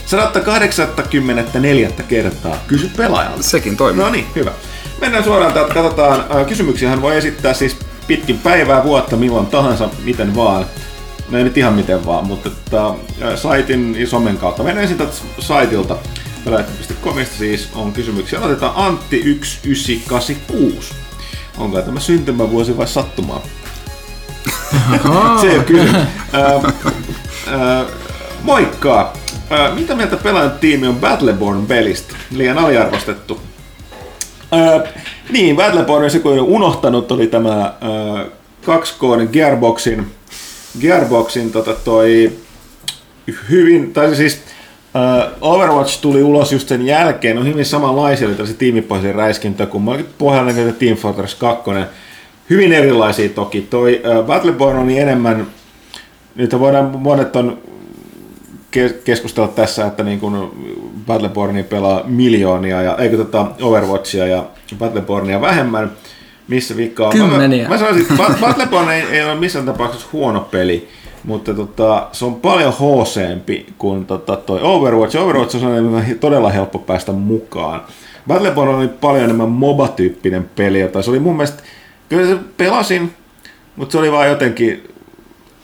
184 0.05 1.89
kertaa 2.07 2.57
kysy 2.67 2.91
pelaajalta. 2.97 3.43
Sekin 3.43 3.77
toimii. 3.77 4.03
No 4.03 4.09
niin, 4.09 4.25
hyvä. 4.35 4.51
Mennään 5.01 5.23
suoraan 5.23 5.53
täältä, 5.53 5.73
katsotaan. 5.73 6.45
Kysymyksiä 6.45 6.89
hän 6.89 7.01
voi 7.01 7.17
esittää 7.17 7.53
siis 7.53 7.77
pitkin 8.07 8.39
päivää, 8.39 8.83
vuotta, 8.83 9.17
milloin 9.17 9.47
tahansa, 9.47 9.89
miten 10.03 10.35
vaan. 10.35 10.65
No 11.29 11.37
ei 11.37 11.43
nyt 11.43 11.57
ihan 11.57 11.73
miten 11.73 12.05
vaan, 12.05 12.25
mutta 12.25 12.49
että, 12.49 12.93
saitin 13.35 13.95
ja 13.99 14.07
somen 14.07 14.37
kautta. 14.37 14.63
Mennään 14.63 14.83
ensin 14.83 14.97
täältä 14.97 15.15
saitilta. 15.39 15.97
Pelaajat.comista 16.45 17.35
siis 17.37 17.69
on 17.75 17.93
kysymyksiä. 17.93 18.39
Otetaan 18.39 18.73
Antti 18.75 19.19
1986 19.19 21.02
onko 21.57 21.81
tämä 21.81 21.99
syntymävuosi 21.99 22.77
vai 22.77 22.87
sattumaa? 22.87 23.41
Se 25.41 25.59
on 25.59 25.65
kyllä. 25.65 25.99
Äh, 26.35 26.55
äh, 27.53 27.85
moikka! 28.41 29.13
Äh, 29.51 29.75
mitä 29.75 29.95
mieltä 29.95 30.17
pelaajan 30.17 30.51
tiimi 30.51 30.87
on 30.87 30.95
Battleborn 30.95 31.65
pelistä? 31.65 32.15
Liian 32.31 32.57
aliarvostettu. 32.57 33.41
Äh, 34.53 34.93
niin, 35.29 35.55
Battleborn 35.55 36.11
se 36.11 36.19
kun 36.19 36.39
unohtanut 36.39 37.11
oli 37.11 37.27
tämä 37.27 37.61
äh, 37.61 38.25
2K 38.65 39.27
Gearboxin, 39.31 40.11
Gearboxin 40.81 41.51
tota 41.51 41.73
toi 41.73 42.31
hyvin, 43.49 43.93
tai 43.93 44.15
siis 44.15 44.41
Overwatch 45.41 46.01
tuli 46.01 46.23
ulos 46.23 46.51
just 46.51 46.67
sen 46.67 46.85
jälkeen, 46.85 47.37
on 47.37 47.47
hyvin 47.47 47.65
samanlaisia, 47.65 48.27
oli 48.27 48.35
tällaisia 48.35 48.57
tiimipohjaisia 48.57 49.13
räiskintöjä 49.13 49.67
kuin 49.67 50.05
pohjallinen 50.17 50.75
Team 50.75 50.97
Fortress 50.97 51.35
2, 51.35 51.71
hyvin 52.49 52.73
erilaisia 52.73 53.29
toki. 53.29 53.61
Toi 53.61 54.01
Battleborn 54.25 54.79
on 54.79 54.89
enemmän, 54.89 55.47
nyt 56.35 56.59
voidaan 56.59 56.85
monet 56.99 57.35
on 57.35 57.57
ke- 58.77 58.93
keskustella 59.03 59.47
tässä, 59.47 59.85
että 59.85 60.03
niin 60.03 60.19
kun 60.19 60.51
Battlebornia 61.07 61.63
pelaa 61.63 62.01
miljoonia, 62.05 62.81
ja, 62.81 62.97
eikö 62.97 63.17
tota 63.17 63.47
Overwatchia 63.61 64.27
ja 64.27 64.45
Battlebornia 64.79 65.41
vähemmän, 65.41 65.91
missä 66.47 66.77
vikkaa 66.77 67.07
on. 67.07 67.13
Kymmeniä. 67.13 67.63
Mä, 67.63 67.69
mä 67.69 67.77
sanoisin, 67.77 68.01
että 68.01 68.13
Bat- 68.13 68.39
Battleborn 68.41 68.89
ei, 68.89 69.01
ei 69.11 69.23
ole 69.23 69.35
missään 69.35 69.65
tapauksessa 69.65 70.07
huono 70.13 70.39
peli, 70.39 70.87
mutta 71.23 71.53
tota, 71.53 72.07
se 72.11 72.25
on 72.25 72.35
paljon 72.35 72.73
hooseempi 72.73 73.65
kuin 73.77 74.05
tota, 74.05 74.35
toi 74.35 74.59
Overwatch. 74.61 75.17
Overwatch 75.17 75.55
on 75.55 76.03
todella 76.19 76.49
helppo 76.49 76.79
päästä 76.79 77.11
mukaan. 77.11 77.81
Battleborn 78.27 78.75
oli 78.75 78.87
paljon 78.87 79.23
enemmän 79.23 79.49
MOBA-tyyppinen 79.49 80.49
peli, 80.55 80.79
jota 80.79 81.01
se 81.01 81.09
oli 81.09 81.19
mun 81.19 81.35
mielestä, 81.35 81.63
kyllä 82.09 82.27
se 82.27 82.37
pelasin, 82.57 83.13
mutta 83.75 83.91
se 83.91 83.97
oli 83.97 84.11
vaan 84.11 84.29
jotenkin 84.29 84.89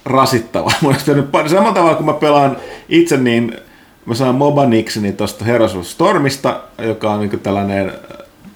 rasittava. 0.06 0.72
Samalla 1.48 1.74
tavalla 1.74 1.96
kun 1.96 2.06
mä 2.06 2.14
pelaan 2.14 2.58
itse, 2.90 3.18
niin 3.18 3.58
mä 4.06 4.16
saan 4.16 4.36
MOBA 4.36 4.66
Nixini 4.66 5.12
tuosta 5.12 5.46
Heroes 5.46 5.76
of 5.76 5.86
Stormista, 5.86 6.62
joka 6.82 7.12
on 7.12 7.20
niin 7.20 7.40
tällainen 7.40 7.92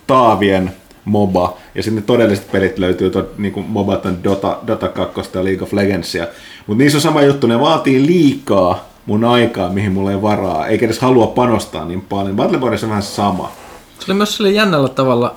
taavien 0.07 0.71
MOBA, 1.05 1.57
ja 1.75 1.83
sinne 1.83 2.01
todelliset 2.01 2.51
pelit 2.51 2.77
löytyy, 2.77 3.09
to, 3.09 3.29
niin 3.37 3.65
MOBA 3.67 4.01
Dota, 4.23 4.57
Dota 4.67 4.89
2 4.89 5.21
ja 5.33 5.43
League 5.43 5.63
of 5.63 5.73
Legendsia. 5.73 6.27
Mutta 6.67 6.83
niissä 6.83 6.97
on 6.97 7.01
sama 7.01 7.21
juttu, 7.21 7.47
ne 7.47 7.59
vaatii 7.59 8.05
liikaa 8.05 8.89
mun 9.05 9.23
aikaa, 9.23 9.69
mihin 9.69 9.91
mulla 9.91 10.11
ei 10.11 10.21
varaa, 10.21 10.67
eikä 10.67 10.85
edes 10.85 10.99
halua 10.99 11.27
panostaa 11.27 11.85
niin 11.85 12.01
paljon. 12.01 12.35
Battlebornissa 12.35 12.85
on 12.85 12.89
vähän 12.89 13.03
sama. 13.03 13.51
Se 13.99 14.11
oli 14.11 14.17
myös 14.17 14.37
sille 14.37 14.51
jännällä 14.51 14.89
tavalla, 14.89 15.35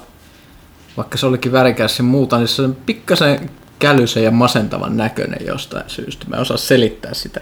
vaikka 0.97 1.19
se 1.19 1.27
olikin 1.27 1.53
värikäs 1.53 1.99
ja 1.99 2.05
muuta, 2.05 2.39
niin 2.39 2.49
se 2.49 2.63
on 2.63 2.77
pikkasen 2.87 3.51
kälysen 3.79 4.25
ja 4.25 4.31
masentavan 4.31 4.97
näköinen 4.97 5.47
jostain 5.47 5.85
syystä. 5.87 6.27
Mä 6.29 6.37
en 6.37 6.43
osaa 6.43 6.57
selittää 6.57 7.15
sitä. 7.15 7.41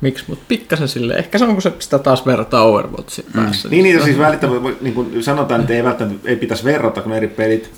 Miksi, 0.00 0.24
mutta 0.28 0.44
pikkasen 0.48 0.88
sille. 0.88 1.14
Ehkä 1.14 1.38
se 1.38 1.44
on, 1.44 1.52
kun 1.52 1.62
se 1.62 1.72
sitä 1.78 1.98
taas 1.98 2.26
verrataan 2.26 2.66
Overwatchin 2.66 3.24
päässä. 3.34 3.68
Niin, 3.68 3.82
niin 3.82 4.04
siis 4.04 4.18
välittämättä, 4.18 4.68
niin 4.80 4.94
kuin 4.94 5.22
sanotaan, 5.22 5.60
että 5.60 5.72
ei 5.72 5.84
välttämättä 5.84 6.28
ei 6.28 6.36
pitäisi 6.36 6.64
verrata, 6.64 7.02
kun 7.02 7.12
eri 7.12 7.28
pelit 7.28 7.70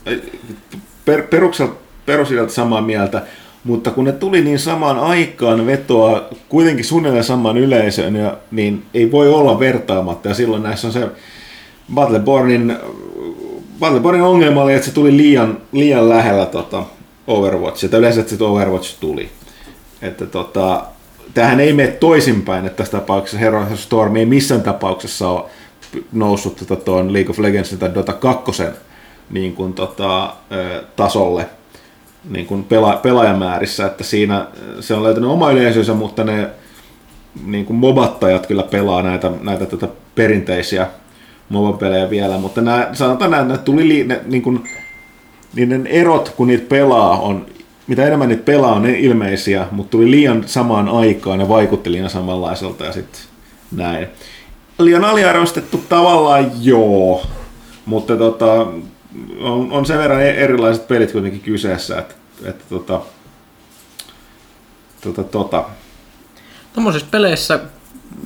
per, 1.04 1.22
perukselta, 1.22 1.74
perusidelta 2.06 2.52
samaa 2.52 2.80
mieltä, 2.80 3.22
mutta 3.64 3.90
kun 3.90 4.04
ne 4.04 4.12
tuli 4.12 4.40
niin 4.40 4.58
samaan 4.58 4.98
aikaan 4.98 5.66
vetoa 5.66 6.28
kuitenkin 6.48 6.84
suunnilleen 6.84 7.24
samaan 7.24 7.56
yleisöön, 7.56 8.16
ja, 8.16 8.36
niin 8.50 8.82
ei 8.94 9.12
voi 9.12 9.28
olla 9.28 9.60
vertaamatta, 9.60 10.28
ja 10.28 10.34
silloin 10.34 10.62
näissä 10.62 10.86
on 10.86 10.92
se 10.92 11.08
Battlebornin, 11.94 12.76
Battlebornin 13.80 14.22
ongelma 14.22 14.62
oli, 14.62 14.74
että 14.74 14.86
se 14.86 14.94
tuli 14.94 15.16
liian, 15.16 15.58
liian 15.72 16.08
lähellä 16.08 16.46
tota 16.46 16.82
Overwatchia, 17.26 17.88
tai 17.88 18.00
yleensä 18.00 18.20
että 18.20 18.44
Overwatch 18.44 19.00
tuli. 19.00 19.28
Että 20.02 20.26
tota, 20.26 20.84
tähän 21.34 21.60
ei 21.60 21.72
mene 21.72 21.88
toisinpäin, 21.88 22.66
että 22.66 22.76
tässä 22.76 22.98
tapauksessa 22.98 23.38
Heroes 23.38 23.72
of 23.72 23.78
Storm 23.78 24.16
ei 24.16 24.26
missään 24.26 24.62
tapauksessa 24.62 25.28
ole 25.28 25.44
noussut 26.12 26.64
tota, 26.66 27.12
League 27.12 27.30
of 27.30 27.38
Legends 27.38 27.76
tai 27.78 27.94
Dota 27.94 28.12
2 28.12 28.62
niin 29.30 29.54
kuin, 29.54 29.72
tota, 29.72 30.34
tasolle 30.96 31.46
niin 32.30 32.46
kuin 32.46 32.64
pela, 32.64 32.96
pelaajamäärissä, 32.96 33.86
että 33.86 34.04
siinä 34.04 34.46
se 34.80 34.94
on 34.94 35.02
löytänyt 35.02 35.30
oma 35.30 35.50
yleisönsä, 35.50 35.94
mutta 35.94 36.24
ne 36.24 36.48
niin 37.46 37.66
kuin 37.66 37.76
mobattajat 37.76 38.46
kyllä 38.46 38.62
pelaa 38.62 39.02
näitä, 39.02 39.30
näitä 39.42 39.66
tätä 39.66 39.88
perinteisiä 40.14 40.86
MOBA-pelejä 41.48 42.10
vielä, 42.10 42.38
mutta 42.38 42.60
nämä, 42.60 42.88
sanotaan 42.92 43.30
näin, 43.30 43.50
että 43.50 43.64
tuli 43.64 43.88
li, 43.88 44.04
ne, 44.04 44.20
niin 44.26 44.42
kuin, 44.42 44.64
niiden 45.54 45.86
erot, 45.86 46.28
kun 46.36 46.46
niitä 46.46 46.68
pelaa, 46.68 47.20
on, 47.20 47.46
mitä 47.86 48.06
enemmän 48.06 48.28
niitä 48.28 48.42
pelaa, 48.42 48.74
on 48.74 48.82
ne 48.82 48.98
ilmeisiä, 48.98 49.66
mutta 49.70 49.90
tuli 49.90 50.10
liian 50.10 50.44
samaan 50.46 50.88
aikaan 50.88 51.40
ja 51.40 51.48
vaikutti 51.48 51.92
liian 51.92 52.10
samanlaiselta 52.10 52.84
ja 52.84 52.92
sitten 52.92 53.20
näin. 53.72 54.08
Liian 54.78 55.04
aliarvostettu 55.04 55.84
tavallaan 55.88 56.50
joo, 56.60 57.26
mutta 57.86 58.16
tota, 58.16 58.66
on, 59.40 59.72
on 59.72 59.86
sen 59.86 59.98
verran 59.98 60.22
e- 60.22 60.44
erilaiset 60.44 60.88
pelit 60.88 61.12
kuitenkin 61.12 61.40
kyseessä, 61.40 61.98
että, 61.98 62.14
että 62.44 62.64
tota, 62.68 63.00
tota, 65.00 65.24
tota. 65.24 65.64
Tuommoisissa 66.72 67.08
peleissä, 67.10 67.60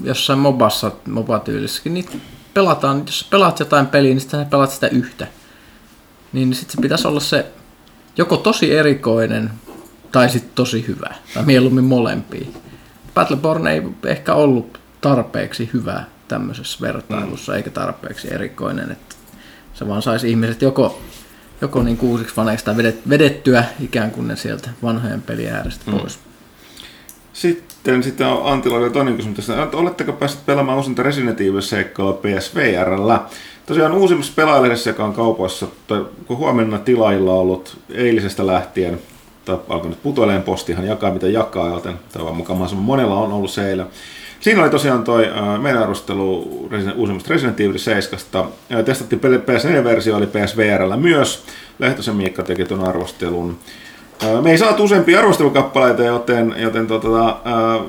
jossain 0.03 0.39
mobassa, 0.39 0.93
mobatyylissäkin, 1.09 1.95
niin 1.95 2.22
pelataan, 2.55 3.03
jos 3.07 3.26
pelaat 3.30 3.59
jotain 3.59 3.87
peliä, 3.87 4.11
niin 4.11 4.20
sitten 4.20 4.47
pelaat 4.47 4.70
sitä 4.70 4.89
yhtä. 4.89 5.26
Niin 6.32 6.55
sitten 6.55 6.76
se 6.76 6.82
pitäisi 6.82 7.09
olla 7.09 7.20
se 7.20 7.47
joko 8.16 8.37
tosi 8.37 8.76
erikoinen 8.76 9.51
tai 10.12 10.28
sitten 10.28 10.53
tosi 10.55 10.85
hyvä. 10.89 11.14
Tai 11.35 11.45
mieluummin 11.45 11.85
molempia. 11.85 12.47
Battleborn 13.14 13.66
ei 13.66 13.82
ehkä 14.07 14.35
ollut 14.35 14.80
tarpeeksi 15.01 15.70
hyvä 15.72 16.05
tämmöisessä 16.28 16.78
vertailussa, 16.80 17.53
mm. 17.53 17.57
eikä 17.57 17.70
tarpeeksi 17.70 18.35
erikoinen. 18.35 18.91
Että 18.91 19.14
se 19.75 19.89
vaan 19.89 20.03
saisi 20.03 20.31
ihmiset 20.31 20.62
joko, 20.62 21.01
joko 21.61 21.83
niin 21.83 21.99
uusiksi 22.03 22.35
faneiksi 22.35 22.64
tai 22.64 22.77
vedet, 22.77 23.09
vedettyä 23.09 23.64
ikään 23.81 24.11
kuin 24.11 24.29
ne 24.29 24.37
sieltä 24.37 24.70
vanhojen 24.83 25.22
pelien 25.22 25.55
äärestä 25.55 25.91
Mm. 25.91 25.99
pois. 25.99 26.18
Sitten, 27.33 28.03
sitten 28.03 28.27
on 28.27 28.53
Antilla 28.53 28.79
vielä 28.79 28.93
toinen 28.93 29.16
kysymys 29.16 29.37
tässä. 29.37 29.62
että 29.62 29.77
Oletteko 29.77 30.12
päässeet 30.12 30.47
pelaamaan 30.47 30.79
uusinta 30.79 31.03
Resident 31.03 31.41
Evil-seikkailua 31.41 32.12
PSVRllä? 32.12 33.20
Tosiaan 33.66 33.93
uusimmassa 33.93 34.33
pelaajallisessa, 34.37 34.91
joka 34.91 35.05
on 35.05 35.12
kaupoissa, 35.12 35.66
tai 35.87 36.05
kun 36.27 36.37
huomenna 36.37 36.79
tilailla 36.79 37.33
on 37.33 37.39
ollut 37.39 37.79
eilisestä 37.91 38.47
lähtien, 38.47 38.99
tai 39.45 39.59
alkoi 39.68 39.91
nyt 39.91 40.03
putoileen 40.03 40.43
postihan 40.43 40.87
jakaa 40.87 41.12
mitä 41.12 41.27
jakaa, 41.27 41.68
joten 41.68 41.95
toivon 42.12 42.37
mukaan 42.37 42.75
monella 42.75 43.14
on 43.14 43.33
ollut 43.33 43.51
se 43.51 43.70
eilen. 43.70 43.87
Siinä 44.45 44.62
oli 44.62 44.70
tosiaan 44.70 45.05
toi 45.05 45.28
äh, 45.36 45.61
meidän 45.61 45.82
arvostelu 45.82 46.68
Resident- 46.72 46.97
uusimmasta 46.97 47.30
Resident 47.30 47.61
Evil 47.61 47.78
7. 47.78 48.20
Äh, 48.74 48.84
testattiin 48.84 49.20
PS4-versio, 49.20 50.16
oli 50.16 50.26
PSVRllä 50.26 50.97
myös. 50.97 51.45
Lehtosen 51.78 52.16
Miikka 52.16 52.42
teki 52.42 52.64
tuon 52.64 52.88
arvostelun. 52.88 53.59
Äh, 54.24 54.42
Me 54.42 54.51
ei 54.51 54.59
saatu 54.59 54.84
useampia 54.84 55.18
arvostelukappaleita, 55.18 56.03
joten, 56.03 56.55
joten 56.59 56.86
tota, 56.86 57.28
äh, 57.28 57.86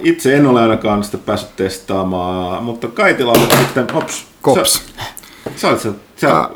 itse 0.00 0.36
en 0.36 0.46
ole 0.46 0.60
ainakaan 0.62 1.04
sitä 1.04 1.18
päässyt 1.18 1.56
testaamaan, 1.56 2.64
mutta 2.64 2.88
Kaitila 2.88 3.32
on 3.32 3.58
sitten, 3.58 3.86
hops, 3.94 4.26
Kops. 4.42 4.72
Sä, 4.72 4.82
sä, 5.56 5.68
olet, 5.68 5.80
sä, 5.80 5.92
sä 6.16 6.48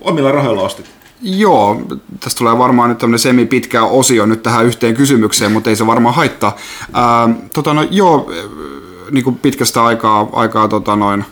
omilla 0.00 0.32
rahoilla 0.32 0.62
ostit. 0.62 0.93
Joo, 1.26 1.82
tästä 2.20 2.38
tulee 2.38 2.58
varmaan 2.58 2.88
nyt 2.88 2.98
tämmöinen 2.98 3.18
semi-pitkä 3.18 3.84
osio 3.84 4.26
nyt 4.26 4.42
tähän 4.42 4.66
yhteen 4.66 4.94
kysymykseen, 4.94 5.52
mutta 5.52 5.70
ei 5.70 5.76
se 5.76 5.86
varmaan 5.86 6.14
haittaa. 6.14 6.56
Ää, 6.92 7.28
tota 7.52 7.74
no, 7.74 7.82
joo, 7.90 8.30
niin 9.10 9.24
kuin 9.24 9.36
pitkästä 9.36 9.84
aikaa, 9.84 10.28
aikaa 10.32 10.68
tota 10.68 10.96
noin, 10.96 11.24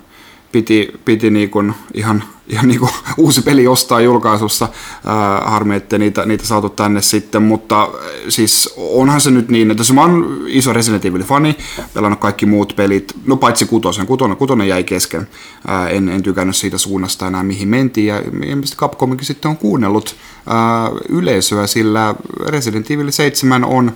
piti, 0.52 0.92
piti 1.04 1.30
niin 1.30 1.50
kuin 1.50 1.74
ihan, 1.94 2.24
ihan 2.48 2.68
niin 2.68 2.80
kuin 2.80 2.90
uusi 3.16 3.42
peli 3.42 3.66
ostaa 3.66 4.00
julkaisussa. 4.00 4.68
Ää, 5.06 5.40
harmi, 5.44 5.76
että 5.76 5.98
niitä, 5.98 6.26
niitä 6.26 6.46
saatu 6.46 6.68
tänne 6.68 7.02
sitten, 7.02 7.42
mutta 7.42 7.88
siis 8.28 8.74
onhan 8.76 9.20
se 9.20 9.30
nyt 9.30 9.48
niin, 9.48 9.70
että 9.70 9.84
se 9.84 9.92
mä 9.92 10.00
oon 10.00 10.44
iso 10.46 10.72
Resident 10.72 11.04
Evil-fani, 11.04 11.56
pelannut 11.94 12.20
kaikki 12.20 12.46
muut 12.46 12.72
pelit, 12.76 13.12
no 13.26 13.36
paitsi 13.36 13.66
kutosen, 13.66 14.06
kutonen, 14.06 14.36
kutonen 14.36 14.68
jäi 14.68 14.84
kesken. 14.84 15.28
Ää, 15.66 15.88
en, 15.88 16.08
en 16.08 16.22
tykännyt 16.22 16.56
siitä 16.56 16.78
suunnasta 16.78 17.26
enää 17.26 17.42
mihin 17.42 17.68
mentiin 17.68 18.06
ja 18.06 18.22
ilmeisesti 18.46 18.76
Capcomikin 18.76 19.26
sitten 19.26 19.48
on 19.48 19.56
kuunnellut 19.56 20.16
ää, 20.46 20.90
yleisöä, 21.08 21.66
sillä 21.66 22.14
Resident 22.46 22.90
Evil 22.90 23.10
7 23.10 23.64
on 23.64 23.92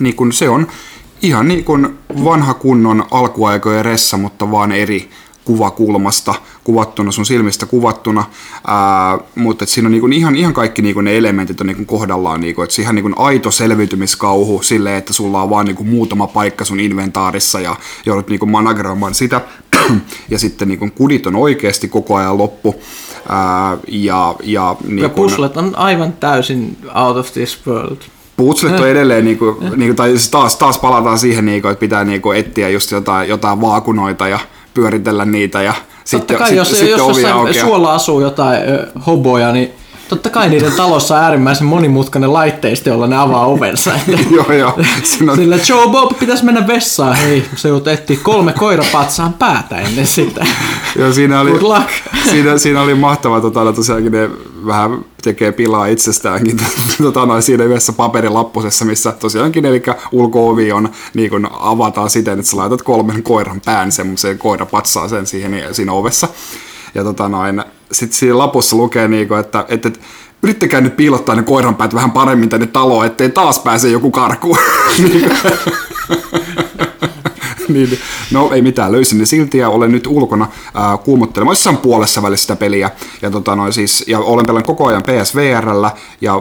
niin 0.00 0.16
kun 0.16 0.32
se 0.32 0.48
on 0.48 0.66
ihan 1.22 1.48
niin 1.48 1.64
kuin 1.64 1.98
vanha 2.24 2.54
kunnon 2.54 3.04
alkuaikojen 3.10 3.84
ressa, 3.84 4.16
mutta 4.16 4.50
vaan 4.50 4.72
eri 4.72 5.10
kuvakulmasta 5.48 6.34
kuvattuna, 6.64 7.12
sun 7.12 7.26
silmistä 7.26 7.66
kuvattuna, 7.66 8.24
ää, 8.66 9.18
mutta 9.34 9.64
et 9.64 9.68
siinä 9.68 9.86
on 9.86 9.92
niinku 9.92 10.06
ihan, 10.06 10.36
ihan 10.36 10.54
kaikki 10.54 10.82
niinku 10.82 11.00
ne 11.00 11.16
elementit 11.18 11.60
on 11.60 11.66
niinku 11.66 11.84
kohdallaan, 11.84 12.40
niinku, 12.40 12.62
että 12.62 12.82
ihan 12.82 12.94
niinku 12.94 13.10
aito 13.16 13.50
selviytymiskauhu 13.50 14.62
silleen, 14.62 14.96
että 14.96 15.12
sulla 15.12 15.42
on 15.42 15.50
vaan 15.50 15.66
niinku 15.66 15.84
muutama 15.84 16.26
paikka 16.26 16.64
sun 16.64 16.80
inventaarissa 16.80 17.60
ja 17.60 17.76
joudut 18.06 18.28
niinku 18.28 18.46
manageroimaan 18.46 19.14
sitä, 19.14 19.40
ja 20.30 20.38
sitten 20.38 20.68
niinku 20.68 20.88
kudit 20.94 21.26
on 21.26 21.36
oikeasti 21.36 21.88
koko 21.88 22.16
ajan 22.16 22.38
loppu, 22.38 22.74
ää, 23.28 23.76
ja, 23.88 24.34
ja, 24.42 24.76
Ja 24.80 24.88
niinku, 24.88 25.08
puslet 25.08 25.56
on 25.56 25.76
aivan 25.76 26.12
täysin 26.12 26.76
out 26.94 27.16
of 27.16 27.32
this 27.32 27.66
world. 27.66 27.98
Putslet 28.36 28.80
on 28.80 28.88
edelleen, 28.94 29.24
niinku, 29.24 29.56
niinku, 29.76 29.94
tai 29.94 30.10
siis 30.10 30.30
taas, 30.30 30.56
taas 30.56 30.78
palataan 30.78 31.18
siihen, 31.18 31.46
niinku, 31.46 31.68
että 31.68 31.80
pitää 31.80 32.04
niinku, 32.04 32.32
etsiä 32.32 32.68
just 32.68 32.90
jotain, 32.90 33.28
jotain 33.28 33.60
vaakunoita 33.60 34.28
ja 34.28 34.38
pyöritellä 34.78 35.24
niitä 35.24 35.62
ja 35.62 35.72
Totta 35.72 35.84
sitten, 36.04 36.36
kai, 36.36 36.46
sitten, 36.46 36.56
jos, 36.56 36.70
sitten 36.70 36.88
jos 36.88 36.98
jossain 36.98 37.34
aukeaa. 37.34 37.66
suolla 37.66 37.94
asuu 37.94 38.20
jotain 38.20 38.60
hoboja, 39.06 39.52
niin 39.52 39.72
Totta 40.08 40.30
kai 40.30 40.48
niiden 40.48 40.72
talossa 40.72 41.16
on 41.16 41.22
äärimmäisen 41.22 41.66
monimutkainen 41.66 42.32
laitteisto, 42.32 42.88
jolla 42.88 43.06
ne 43.06 43.16
avaa 43.16 43.46
ovensa. 43.46 43.90
joo, 44.36 44.52
joo. 44.52 44.72
On, 45.28 45.36
Sillä 45.36 45.58
Joe 45.68 45.88
Bob 45.88 46.18
pitäisi 46.18 46.44
mennä 46.44 46.66
vessaan. 46.66 47.16
Hei, 47.16 47.44
se 47.56 47.68
etsiä 47.92 48.16
kolme 48.22 48.52
koirapatsaan 48.52 49.32
päätä 49.32 49.78
ennen 49.78 50.06
sitä. 50.06 50.46
joo, 50.98 51.12
siinä 51.12 51.40
oli, 51.40 51.50
Good 51.50 51.62
luck. 51.62 51.88
siinä, 52.30 52.58
siinä 52.58 52.82
oli 52.82 52.94
mahtava, 52.94 53.40
tota, 53.40 53.72
tosiaankin 53.72 54.12
ne 54.12 54.30
vähän 54.66 55.04
tekee 55.22 55.52
pilaa 55.52 55.86
itsestäänkin 55.86 56.56
tota, 57.02 57.26
noin 57.26 57.42
siinä 57.42 57.64
yhdessä 57.64 57.92
paperilappusessa, 57.92 58.84
missä 58.84 59.12
tosiaankin, 59.12 59.66
eli 59.66 59.82
ulko-ovi 60.12 60.72
on, 60.72 60.88
niin 61.14 61.30
kun 61.30 61.48
avataan 61.60 62.10
siten, 62.10 62.38
että 62.38 62.50
sä 62.50 62.56
laitat 62.56 62.82
kolmen 62.82 63.22
koiran 63.22 63.60
pään 63.64 63.92
semmoiseen 63.92 64.38
koirapatsaaseen 64.38 65.26
siihen 65.26 65.74
siinä 65.74 65.92
ovessa. 65.92 66.28
Ja 66.94 67.04
tota 67.04 67.28
noin, 67.28 67.64
sit 67.92 68.12
siinä 68.12 68.38
lapussa 68.38 68.76
lukee, 68.76 69.08
niinku, 69.08 69.34
että, 69.34 69.64
että, 69.68 69.88
että 69.88 70.00
yrittäkää 70.42 70.80
nyt 70.80 70.96
piilottaa 70.96 71.34
ne 71.34 71.42
koiranpäät 71.42 71.94
vähän 71.94 72.10
paremmin 72.10 72.48
tänne 72.48 72.66
taloon, 72.66 73.06
ettei 73.06 73.30
taas 73.30 73.58
pääse 73.58 73.88
joku 73.88 74.10
karkuun. 74.10 74.58
niin, 77.68 77.98
no 78.30 78.50
ei 78.52 78.62
mitään, 78.62 78.92
löysin 78.92 79.18
ne 79.18 79.26
silti 79.26 79.58
ja 79.58 79.68
olen 79.68 79.92
nyt 79.92 80.06
ulkona 80.06 80.46
ää, 80.74 80.96
kuumottelemassa 80.96 81.58
jossain 81.60 81.76
puolessa 81.76 82.22
välissä 82.22 82.42
sitä 82.42 82.56
peliä. 82.56 82.90
Ja, 83.22 83.30
tota, 83.30 83.56
noin, 83.56 83.72
siis, 83.72 84.04
ja 84.06 84.18
olen 84.18 84.46
pelannut 84.46 84.66
koko 84.66 84.86
ajan 84.86 85.02
PSVRllä 85.02 85.90
ja 86.20 86.34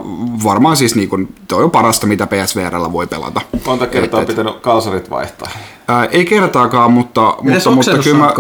varmaan 0.43 0.78
siis 0.78 0.95
niin 0.95 1.10
kun, 1.10 1.28
toi 1.48 1.64
on 1.64 1.72
parasta, 1.72 2.08
mitä 2.08 2.28
PSVRllä 2.28 2.91
voi 2.91 3.08
pelata. 3.08 3.41
Monta 3.66 3.88
kertaa 3.88 4.22
Et- 4.22 4.30
et- 4.30 4.36
pitänyt 4.36 4.60
kalsarit 4.60 5.10
vaihtaa. 5.10 5.50
Ää, 5.88 6.06
ei 6.06 6.26
kertaakaan, 6.26 6.91
mutta, 6.91 7.36
mutta, 7.41 7.72
mutta 7.72 7.98
kyllä 8.04 8.18
mä? 8.18 8.34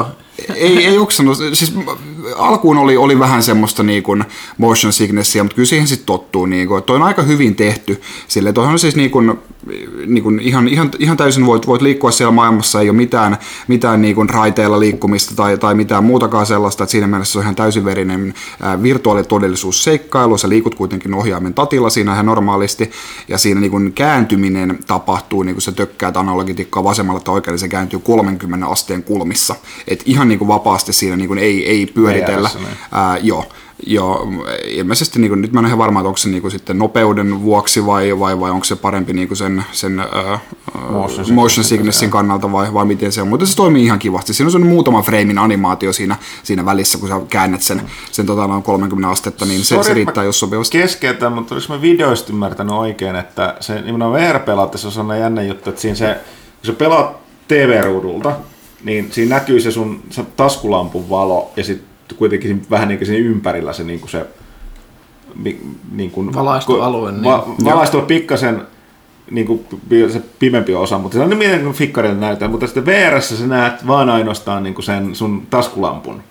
Ei, 0.55 0.85
ei 0.85 0.97
oksennut. 0.97 1.37
Siis 1.53 1.75
m- 1.75 1.81
alkuun 2.35 2.77
oli, 2.77 2.97
oli 2.97 3.19
vähän 3.19 3.43
semmoista 3.43 3.83
niin 3.83 4.03
kuin 4.03 4.23
motion 4.57 4.93
sicknessia, 4.93 5.43
mutta 5.43 5.55
kyllä 5.55 5.67
siihen 5.67 5.87
sitten 5.87 6.05
tottuu. 6.05 6.45
Niin 6.45 6.67
kuin, 6.67 6.83
toi 6.83 6.95
on 6.95 7.03
aika 7.03 7.21
hyvin 7.21 7.55
tehty. 7.55 8.01
Sille 8.27 8.53
toihan 8.53 8.73
on 8.73 8.79
siis 8.79 8.95
niin 8.95 9.11
kuin, 9.11 9.37
niin 10.05 10.23
kuin 10.23 10.39
ihan, 10.39 10.67
ihan, 10.67 10.91
ihan, 10.99 11.17
täysin 11.17 11.45
voit, 11.45 11.67
voit 11.67 11.81
liikkua 11.81 12.11
siellä 12.11 12.31
maailmassa, 12.31 12.81
ei 12.81 12.89
ole 12.89 12.97
mitään, 12.97 13.37
mitään 13.67 14.01
niin 14.01 14.15
kuin 14.15 14.29
raiteilla 14.29 14.79
liikkumista 14.79 15.35
tai, 15.35 15.57
tai 15.57 15.75
mitään 15.75 16.03
muutakaan 16.03 16.45
sellaista, 16.45 16.83
että 16.83 16.91
siinä 16.91 17.07
mielessä 17.07 17.31
se 17.31 17.37
on 17.37 17.43
ihan 17.43 17.55
täysiverinen 17.55 18.33
virtuaalitodellisuusseikkailu, 18.83 20.37
sä 20.37 20.49
liikut 20.49 20.75
kuitenkin 20.75 21.13
ohjaimen 21.13 21.53
tatilla 21.53 21.89
siinä 21.89 22.13
ihan 22.13 22.25
normaalisti, 22.25 22.91
ja 23.27 23.37
siinä 23.37 23.61
niin 23.61 23.71
kuin 23.71 23.93
kääntyminen 23.93 24.79
tapahtuu, 24.87 25.43
niin 25.43 25.55
kuin 25.55 25.61
sä 25.61 25.71
tökkäät 25.71 26.17
analogitikkaa 26.17 26.83
vasemmalle 26.83 27.21
tai 27.21 27.33
oikealle, 27.33 27.57
se 27.57 27.67
kääntyy 27.67 27.99
30 27.99 28.67
asteen 28.67 29.03
kulmissa, 29.03 29.55
et 29.87 30.03
ihan 30.05 30.26
niin 30.27 30.39
kuin 30.39 30.47
vapaasti 30.47 30.93
siinä 30.93 31.15
niin 31.15 31.27
kuin 31.27 31.39
ei, 31.39 31.69
ei 31.69 31.85
pyöritellä, 31.85 32.49
VR:ssä, 32.49 32.59
niin. 32.59 32.77
ää, 32.91 33.17
joo, 33.17 33.45
Joo, 33.85 34.27
ilmeisesti 34.67 35.19
niin 35.19 35.29
kuin, 35.29 35.41
nyt 35.41 35.51
mä 35.51 35.59
en 35.59 35.65
ole 35.65 35.69
ihan 35.69 35.77
varma, 35.77 35.99
että 35.99 36.07
onko 36.07 36.17
se 36.17 36.29
niin 36.29 36.41
kuin, 36.41 36.51
sitten 36.51 36.77
nopeuden 36.77 37.41
vuoksi 37.41 37.85
vai, 37.85 38.19
vai, 38.19 38.39
vai 38.39 38.51
onko 38.51 38.63
se 38.63 38.75
parempi 38.75 39.13
niin 39.13 39.27
kuin 39.27 39.37
sen, 39.37 39.65
sen 39.71 39.99
ää, 39.99 40.39
Motion 40.89 41.33
motion, 41.33 41.63
sicknessin 41.63 42.09
kannalta 42.09 42.51
vai, 42.51 42.73
vai 42.73 42.85
miten 42.85 43.11
se 43.11 43.21
on. 43.21 43.27
Mutta 43.27 43.45
se 43.45 43.55
toimii 43.55 43.85
ihan 43.85 43.99
kivasti. 43.99 44.33
Siinä 44.33 44.47
on 44.47 44.51
sellainen 44.51 44.73
muutama 44.73 45.01
freimin 45.01 45.37
animaatio 45.37 45.93
siinä, 45.93 46.15
siinä 46.43 46.65
välissä, 46.65 46.97
kun 46.97 47.09
sä 47.09 47.21
käännät 47.29 47.61
sen, 47.61 47.81
sen 48.11 48.25
tota, 48.25 48.47
noin 48.47 48.63
30 48.63 49.09
astetta, 49.09 49.45
niin 49.45 49.59
se, 49.59 49.65
Sori, 49.65 49.83
se 49.83 49.93
riittää, 49.93 50.23
jos 50.23 50.39
sopivasti. 50.39 50.77
Keskeytän, 50.77 51.33
mutta 51.33 51.55
oliko 51.55 51.73
mä 51.73 51.81
videoista 51.81 52.33
ymmärtänyt 52.33 52.73
oikein, 52.73 53.15
että 53.15 53.55
se 53.59 53.81
nimenomaan 53.81 54.21
VR-pelaatteessa 54.21 54.87
on 54.87 54.91
sellainen 54.91 55.23
jännä 55.23 55.41
juttu, 55.41 55.69
että 55.69 55.81
siinä 55.81 55.95
se, 55.95 56.17
kun 56.55 56.65
sä 56.65 56.73
pelaat 56.73 57.17
TV-ruudulta, 57.47 58.31
niin 58.83 59.11
siinä 59.11 59.35
näkyy 59.35 59.59
se 59.59 59.71
sun 59.71 60.03
se 60.09 60.25
taskulampun 60.37 61.09
valo 61.09 61.51
ja 61.55 61.63
sitten 61.63 62.17
kuitenkin 62.17 62.49
siinä- 62.49 62.65
vähän 62.69 62.87
niin 62.87 62.97
kuin 62.97 63.07
siinä 63.07 63.29
ympärillä 63.29 63.73
se, 63.73 63.83
niin 63.83 63.99
kuin 63.99 64.09
se 64.09 64.25
niin 65.91 66.11
kuin, 66.11 66.33
Valaistu 66.33 66.81
alue, 66.81 67.11
niin. 67.11 67.23
Va, 67.23 67.47
valaistu 67.65 68.01
pikkasen 68.01 68.61
niin 69.31 69.47
kuin 69.47 69.65
se 70.09 70.21
pimempi 70.39 70.75
osa, 70.75 70.97
mutta 70.97 71.17
se 71.17 71.23
on 71.23 71.39
niin 71.39 71.61
kuin 71.63 71.75
fikkarilta 71.75 72.19
näyttää, 72.19 72.47
mutta 72.47 72.67
sitten 72.67 72.85
vr 72.85 73.21
sä 73.21 73.47
näet 73.47 73.87
vaan 73.87 74.09
ainoastaan 74.09 74.63
niin 74.63 74.73
kuin 74.73 74.85
sen 74.85 75.15
sun 75.15 75.47
taskulampun 75.49 76.23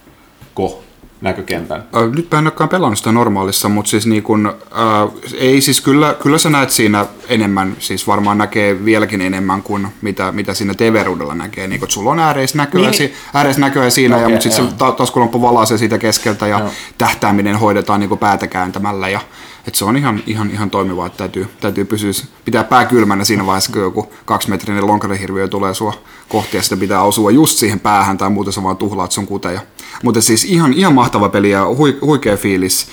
ko 0.54 0.82
näkökentän. 1.20 1.84
Nyt 2.16 2.28
mä 2.32 2.38
en 2.38 2.44
olekaan 2.44 2.68
pelannut 2.68 2.98
sitä 2.98 3.12
normaalissa, 3.12 3.68
mutta 3.68 3.90
siis 3.90 4.06
niin 4.06 4.22
kun, 4.22 4.54
ää, 4.74 5.08
ei 5.38 5.60
siis 5.60 5.80
kyllä, 5.80 6.16
kyllä 6.22 6.38
sä 6.38 6.50
näet 6.50 6.70
siinä 6.70 7.06
enemmän, 7.28 7.76
siis 7.78 8.06
varmaan 8.06 8.38
näkee 8.38 8.84
vieläkin 8.84 9.20
enemmän 9.20 9.62
kuin 9.62 9.88
mitä, 10.02 10.32
mitä 10.32 10.54
siinä 10.54 10.74
TV-ruudulla 10.74 11.34
näkee. 11.34 11.66
Niin 11.66 11.80
kun, 11.80 11.90
sulla 11.90 12.10
on 12.10 12.18
ääreisnäköä, 12.18 12.80
Niin. 12.80 12.94
niin. 12.98 13.12
ääreisnäköä 13.34 13.90
siinä, 13.90 14.16
ja, 14.16 14.22
Okei, 14.22 14.34
mutta 14.34 14.42
sitten 14.42 14.68
se 14.68 14.94
taskulamppu 14.96 15.42
valaisee 15.42 15.78
siitä 15.78 15.98
keskeltä 15.98 16.46
ja 16.46 16.58
Joo. 16.58 16.70
tähtääminen 16.98 17.56
hoidetaan 17.56 18.00
niin 18.00 18.18
päätä 18.18 18.46
kääntämällä. 18.46 19.08
Ja, 19.08 19.20
että 19.66 19.78
se 19.78 19.84
on 19.84 19.96
ihan, 19.96 20.22
ihan, 20.26 20.50
ihan 20.50 20.70
toimivaa, 20.70 21.06
että 21.06 21.18
täytyy, 21.18 21.46
täytyy 21.60 21.84
pysyä, 21.84 22.12
pitää 22.44 22.64
pää 22.64 22.84
kylmänä 22.84 23.24
siinä 23.24 23.46
vaiheessa, 23.46 23.72
kun 23.72 23.82
joku 23.82 24.12
kaksimetrinen 24.24 24.86
lonkarihirviö 24.86 25.48
tulee 25.48 25.74
sua 25.74 25.94
kohti 26.28 26.56
ja 26.56 26.62
sitten 26.62 26.78
pitää 26.78 27.02
osua 27.02 27.30
just 27.30 27.58
siihen 27.58 27.80
päähän 27.80 28.18
tai 28.18 28.30
muuten 28.30 28.52
sä 28.52 28.62
vaan 28.62 28.76
tuhlaat 28.76 29.12
sun 29.12 29.26
kuteja. 29.26 29.60
Mutta 30.02 30.20
siis 30.20 30.44
ihan, 30.44 30.72
ihan 30.72 30.94
mahtava 30.94 31.28
peli 31.28 31.50
ja 31.50 31.66
hui, 31.66 31.98
huikea 32.00 32.36
fiilis, 32.36 32.86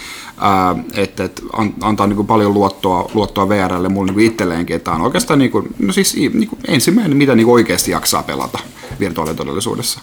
että 0.94 1.24
et 1.24 1.44
an, 1.54 1.74
antaa 1.82 2.08
niinku 2.08 2.24
paljon 2.24 2.54
luottoa, 2.54 3.12
luottoa 3.14 3.50
VRlle 3.50 3.90
mulle 3.90 4.12
niinku 4.12 4.34
itselleenkin, 4.34 4.76
että 4.76 4.92
on 4.92 5.02
oikeastaan 5.02 5.40
niinku, 5.40 5.68
no 5.80 5.94
siis 5.94 6.16
niinku 6.34 6.58
ensimmäinen, 6.68 7.18
mitä 7.18 7.36
niinku 7.36 7.54
oikeasti 7.54 7.92
jaksaa 7.92 8.24
pelata 8.24 8.60
virtuaalitodellisuudessa. 9.00 10.00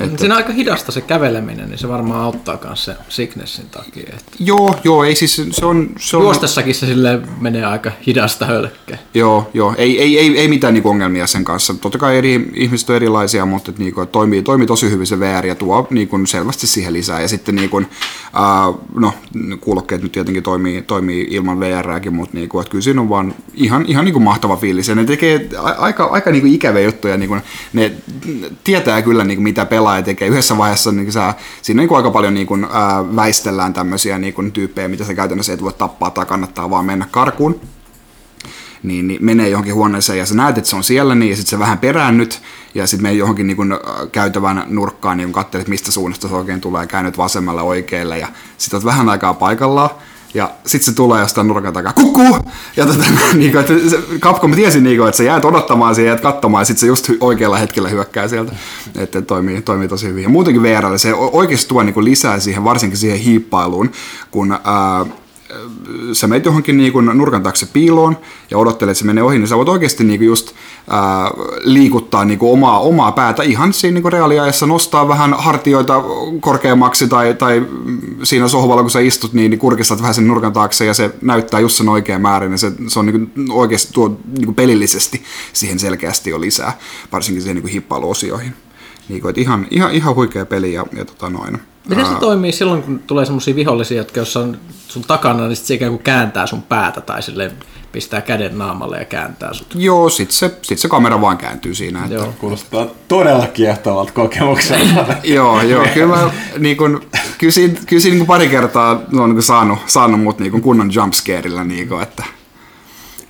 Mutta 0.00 0.18
siinä 0.18 0.34
on 0.34 0.36
aika 0.36 0.52
hidasta 0.52 0.92
se 0.92 1.00
käveleminen, 1.00 1.68
niin 1.68 1.78
se 1.78 1.88
varmaan 1.88 2.20
auttaa 2.20 2.58
myös 2.64 2.84
se 2.84 2.96
sicknessin 3.08 3.66
takia. 3.70 4.12
Että 4.16 4.32
Joo, 4.38 4.76
joo, 4.84 5.04
ei 5.04 5.14
siis 5.14 5.42
se 5.50 5.66
on... 5.66 5.90
Se 5.98 6.16
on 6.16 6.22
juostessakin 6.22 6.74
se 6.74 6.86
sille 6.86 7.20
menee 7.40 7.64
aika 7.64 7.92
hidasta 8.06 8.46
hölkkä. 8.46 8.98
Joo, 9.14 9.50
joo. 9.54 9.74
Ei, 9.78 10.02
ei, 10.02 10.18
ei, 10.18 10.38
ei 10.38 10.48
mitään 10.48 10.74
niinku 10.74 10.88
ongelmia 10.88 11.26
sen 11.26 11.44
kanssa. 11.44 11.74
Totta 11.74 11.98
kai 11.98 12.18
eri 12.18 12.50
ihmiset 12.54 12.90
on 12.90 12.96
erilaisia, 12.96 13.46
mutta 13.46 13.70
et 13.70 13.78
niinku, 13.78 14.00
et 14.00 14.12
toimii, 14.12 14.42
toimii 14.42 14.66
tosi 14.66 14.90
hyvin 14.90 15.06
se 15.06 15.20
VR 15.20 15.46
ja 15.46 15.54
tuo 15.54 15.86
niinku 15.90 16.20
selvästi 16.26 16.66
siihen 16.66 16.92
lisää. 16.92 17.20
Ja 17.20 17.28
sitten 17.28 17.56
niinku, 17.56 17.82
ää, 18.32 18.72
no, 18.94 19.14
kuulokkeet 19.60 20.02
nyt 20.02 20.12
tietenkin 20.12 20.42
toimii, 20.42 20.82
toimii 20.82 21.26
ilman 21.30 21.60
VRääkin, 21.60 22.14
mutta 22.14 22.36
niinku, 22.36 22.64
kyllä 22.70 22.82
siinä 22.82 23.00
on 23.00 23.08
vaan 23.08 23.34
ihan, 23.54 23.84
ihan 23.88 24.04
niinku 24.04 24.20
mahtava 24.20 24.56
fiilis. 24.56 24.88
Ja 24.88 24.94
ne 24.94 25.04
tekee 25.04 25.48
aika, 25.78 26.04
aika 26.04 26.30
niinku 26.30 26.48
ikäviä 26.48 26.82
juttuja. 26.82 27.16
Niinku, 27.16 27.36
ne 27.72 27.92
tietää 28.64 29.02
kyllä 29.02 29.24
niinku, 29.24 29.42
mitä 29.42 29.66
pelaaja 29.86 30.02
tekee. 30.02 30.28
Yhdessä 30.28 30.58
vaiheessa 30.58 30.92
niinku, 30.92 31.12
sä, 31.12 31.34
siinä 31.62 31.78
niinku 31.78 31.94
aika 31.94 32.10
paljon 32.10 32.34
niinku, 32.34 32.58
ää, 32.70 33.16
väistellään 33.16 33.72
tämmöisiä 33.72 34.18
niinku, 34.18 34.42
tyyppejä, 34.42 34.88
mitä 34.88 35.04
sä 35.04 35.14
käytännössä 35.14 35.52
et 35.52 35.62
voi 35.62 35.72
tappaa 35.72 36.10
tai 36.10 36.26
kannattaa 36.26 36.70
vaan 36.70 36.84
mennä 36.84 37.06
karkuun 37.10 37.60
niin, 38.82 39.08
niin 39.08 39.24
menee 39.24 39.48
johonkin 39.48 39.74
huoneeseen 39.74 40.18
ja 40.18 40.26
sä 40.26 40.34
näet, 40.34 40.58
että 40.58 40.70
se 40.70 40.76
on 40.76 40.84
siellä, 40.84 41.14
niin, 41.14 41.30
ja 41.30 41.36
sitten 41.36 41.50
se 41.50 41.58
vähän 41.58 41.78
peräännyt, 41.78 42.42
ja 42.74 42.86
sitten 42.86 43.02
menee 43.02 43.18
johonkin 43.18 43.46
niin 43.46 43.56
kun, 43.56 43.80
käytävän 44.12 44.64
nurkkaan, 44.66 45.16
niin 45.16 45.32
katselet, 45.32 45.68
mistä 45.68 45.92
suunnasta 45.92 46.28
se 46.28 46.34
oikein 46.34 46.60
tulee, 46.60 46.82
ja 46.82 46.86
käännyt 46.86 47.18
vasemmalle 47.18 47.62
oikealle, 47.62 48.18
ja 48.18 48.28
sitten 48.58 48.76
oot 48.76 48.84
vähän 48.84 49.08
aikaa 49.08 49.34
paikallaan, 49.34 49.90
ja 50.36 50.50
sitten 50.66 50.84
se 50.84 50.96
tulee 50.96 51.20
jostain 51.20 51.48
nurkan 51.48 51.72
takaa, 51.72 51.92
kukkuu! 51.92 52.38
Ja 52.76 52.86
tota, 52.86 53.04
niin 53.34 53.52
kuin, 53.52 53.60
että 53.60 53.74
se, 53.90 53.98
Capcom 54.18 54.52
tiesi, 54.54 54.80
niin 54.80 54.96
kuin, 54.98 55.08
että 55.08 55.16
sä 55.16 55.22
jäät 55.22 55.44
odottamaan 55.44 55.94
siihen, 55.94 56.08
jäät 56.08 56.20
katsomaan, 56.20 56.60
ja 56.60 56.64
sitten 56.64 56.80
se 56.80 56.86
just 56.86 57.10
oikealla 57.20 57.56
hetkellä 57.56 57.88
hyökkää 57.88 58.28
sieltä. 58.28 58.52
Että 58.96 59.22
toimii, 59.22 59.62
toimii 59.62 59.88
tosi 59.88 60.08
hyvin. 60.08 60.22
Ja 60.22 60.28
muutenkin 60.28 60.62
VRlle 60.62 60.98
se 60.98 61.14
oikeasti 61.14 61.68
tuo 61.68 61.82
niin 61.82 61.94
kuin 61.94 62.04
lisää 62.04 62.40
siihen, 62.40 62.64
varsinkin 62.64 62.98
siihen 62.98 63.18
hiippailuun, 63.18 63.90
kun 64.30 64.52
ää, 64.52 65.06
sä 66.12 66.26
menet 66.26 66.44
johonkin 66.44 66.76
niin 66.76 66.92
kuin 66.92 67.06
nurkan 67.06 67.42
taakse 67.42 67.66
piiloon 67.66 68.16
ja 68.50 68.58
odottelet, 68.58 68.90
että 68.90 68.98
se 68.98 69.04
menee 69.04 69.24
ohi, 69.24 69.38
niin 69.38 69.48
sä 69.48 69.56
voit 69.56 69.68
oikeasti 69.68 70.04
niin 70.04 70.20
kuin 70.20 70.26
just 70.26 70.52
ää, 70.90 71.30
liikuttaa 71.60 72.24
niin 72.24 72.38
kuin 72.38 72.52
omaa, 72.52 72.80
omaa 72.80 73.12
päätä 73.12 73.42
ihan 73.42 73.72
siinä 73.72 73.94
niin 73.94 74.02
kuin 74.02 74.12
reaaliajassa, 74.12 74.66
nostaa 74.66 75.08
vähän 75.08 75.34
hartioita 75.38 76.02
korkeammaksi 76.40 77.08
tai, 77.08 77.34
tai 77.34 77.66
siinä 78.22 78.48
sohvalla, 78.48 78.82
kun 78.82 78.90
sä 78.90 79.00
istut, 79.00 79.32
niin, 79.32 79.50
niin 79.50 79.58
kurkistat 79.58 80.00
vähän 80.00 80.14
sen 80.14 80.28
nurkan 80.28 80.52
taakse 80.52 80.84
ja 80.84 80.94
se 80.94 81.10
näyttää 81.22 81.60
just 81.60 81.76
sen 81.76 81.88
oikean 81.88 82.22
määrin 82.22 82.52
ja 82.52 82.58
se, 82.58 82.72
se 82.88 82.98
on 82.98 83.06
niin 83.06 83.30
kuin 83.34 83.52
oikeasti 83.52 83.92
tuo 83.92 84.20
niin 84.36 84.44
kuin 84.44 84.54
pelillisesti 84.54 85.22
siihen 85.52 85.78
selkeästi 85.78 86.30
jo 86.30 86.40
lisää, 86.40 86.78
varsinkin 87.12 87.42
siihen 87.42 87.54
niin 87.54 87.62
kuin 87.62 87.72
hippailuosioihin. 87.72 88.65
Niin 89.08 89.22
kuin, 89.22 89.40
ihan, 89.40 89.66
ihan, 89.70 89.90
ihan 89.90 90.14
huikea 90.14 90.46
peli 90.46 90.72
ja, 90.72 90.86
ja 90.96 91.04
tota 91.04 91.30
noin. 91.30 91.60
Miten 91.88 92.06
se 92.06 92.12
Ää, 92.12 92.20
toimii 92.20 92.52
silloin, 92.52 92.82
kun 92.82 92.98
tulee 92.98 93.24
semmoisia 93.24 93.56
vihollisia, 93.56 93.96
jotka 93.96 94.20
jos 94.20 94.36
on 94.36 94.58
sun 94.88 95.02
takana, 95.02 95.46
niin 95.46 95.56
sit 95.56 95.66
se 95.66 95.74
ikään 95.74 95.92
kuin 95.92 96.02
kääntää 96.02 96.46
sun 96.46 96.62
päätä 96.62 97.00
tai 97.00 97.22
sille 97.22 97.52
pistää 97.92 98.20
käden 98.20 98.58
naamalle 98.58 98.98
ja 98.98 99.04
kääntää 99.04 99.54
sut. 99.54 99.74
Joo, 99.74 100.08
sit 100.08 100.30
se, 100.30 100.58
sit 100.62 100.78
se 100.78 100.88
kamera 100.88 101.20
vaan 101.20 101.38
kääntyy 101.38 101.74
siinä. 101.74 102.02
Että, 102.04 102.14
Joo. 102.14 102.34
Kuulostaa 102.38 102.86
todella 103.08 103.46
kiehtovalta 103.46 104.12
kokemukselta. 104.12 105.06
Joo, 105.24 105.62
joo. 105.62 105.86
Kyllä 105.94 106.16
mä 106.16 106.30
niin 106.58 106.76
kun, 106.76 107.00
kyllä 107.38 107.52
siinä, 107.52 107.78
kyllä 107.86 108.02
siinä 108.02 108.16
niin 108.16 108.26
pari 108.26 108.48
kertaa 108.48 109.02
on 109.12 109.34
niin 109.34 109.42
saanut, 109.42 109.78
saanut 109.86 110.20
mut 110.20 110.38
niin 110.38 110.62
kunnon 110.62 110.90
jumpscarella, 110.94 111.64
niin 111.64 111.88
kun, 111.88 112.02
että 112.02 112.24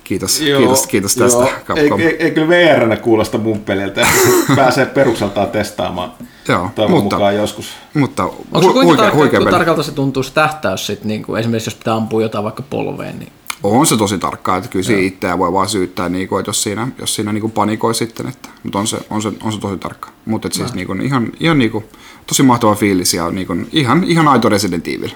Kiitos, 0.07 0.39
kiitos, 0.39 0.87
kiitos 0.87 1.15
tästä 1.15 1.39
joo. 1.39 1.49
Capcom. 1.65 1.99
Ei, 1.99 2.05
ei, 2.07 2.15
ei 2.23 2.31
kyllä 2.31 2.47
VR 2.47 2.97
kuulosta 2.97 3.37
mun 3.37 3.59
peliltä, 3.59 4.07
pääsee 4.55 4.85
perukseltaan 4.85 5.47
testaamaan. 5.47 6.11
Joo, 6.47 6.69
Toivon 6.75 7.03
mutta- 7.03 7.15
mukaan 7.15 7.35
joskus. 7.35 7.69
Mutta 7.93 8.23
Onko 8.23 8.39
hu- 8.59 8.61
kuinka, 8.61 8.81
huikea, 8.83 9.03
tarkka, 9.03 9.17
huikea 9.17 9.51
tarkalta 9.51 9.83
se 9.83 9.91
tuntuu 9.91 10.23
se 10.23 10.33
tähtäys 10.33 10.87
sit, 10.87 11.03
niin 11.03 11.23
kuin 11.23 11.39
esimerkiksi 11.39 11.67
jos 11.67 11.75
pitää 11.75 11.95
ampua 11.95 12.21
jotain 12.21 12.43
vaikka 12.43 12.63
polveen, 12.69 13.19
niin 13.19 13.31
On 13.63 13.85
se 13.87 13.97
tosi 13.97 14.17
tarkkaa, 14.17 14.57
että 14.57 14.69
kyllä 14.69 14.85
siinä 14.85 15.01
itseä 15.01 15.37
voi 15.37 15.53
vaan 15.53 15.69
syyttää, 15.69 16.09
niin 16.09 16.27
kuin, 16.27 16.39
että 16.39 16.49
jos 16.49 16.63
siinä, 16.63 16.87
jos 16.99 17.15
siinä 17.15 17.33
niin 17.33 17.41
kuin 17.41 17.51
panikoi 17.51 17.95
sitten, 17.95 18.27
että, 18.27 18.49
mutta 18.63 18.79
on 18.79 18.87
se, 18.87 18.97
on 19.09 19.21
se, 19.21 19.31
on 19.43 19.51
se 19.53 19.59
tosi 19.59 19.77
tarkka. 19.77 20.09
Mutta 20.25 20.49
siis 20.51 20.73
niin 20.73 20.87
kuin, 20.87 21.01
ihan, 21.01 21.31
ihan 21.39 21.57
niin 21.57 21.71
kuin, 21.71 21.85
tosi 22.27 22.43
mahtava 22.43 22.75
fiilis 22.75 23.13
ja 23.13 23.31
niin 23.31 23.47
kuin, 23.47 23.67
ihan, 23.71 24.03
ihan 24.03 24.27
aito 24.27 24.49
Resident 24.49 24.87
Evil. 24.87 25.09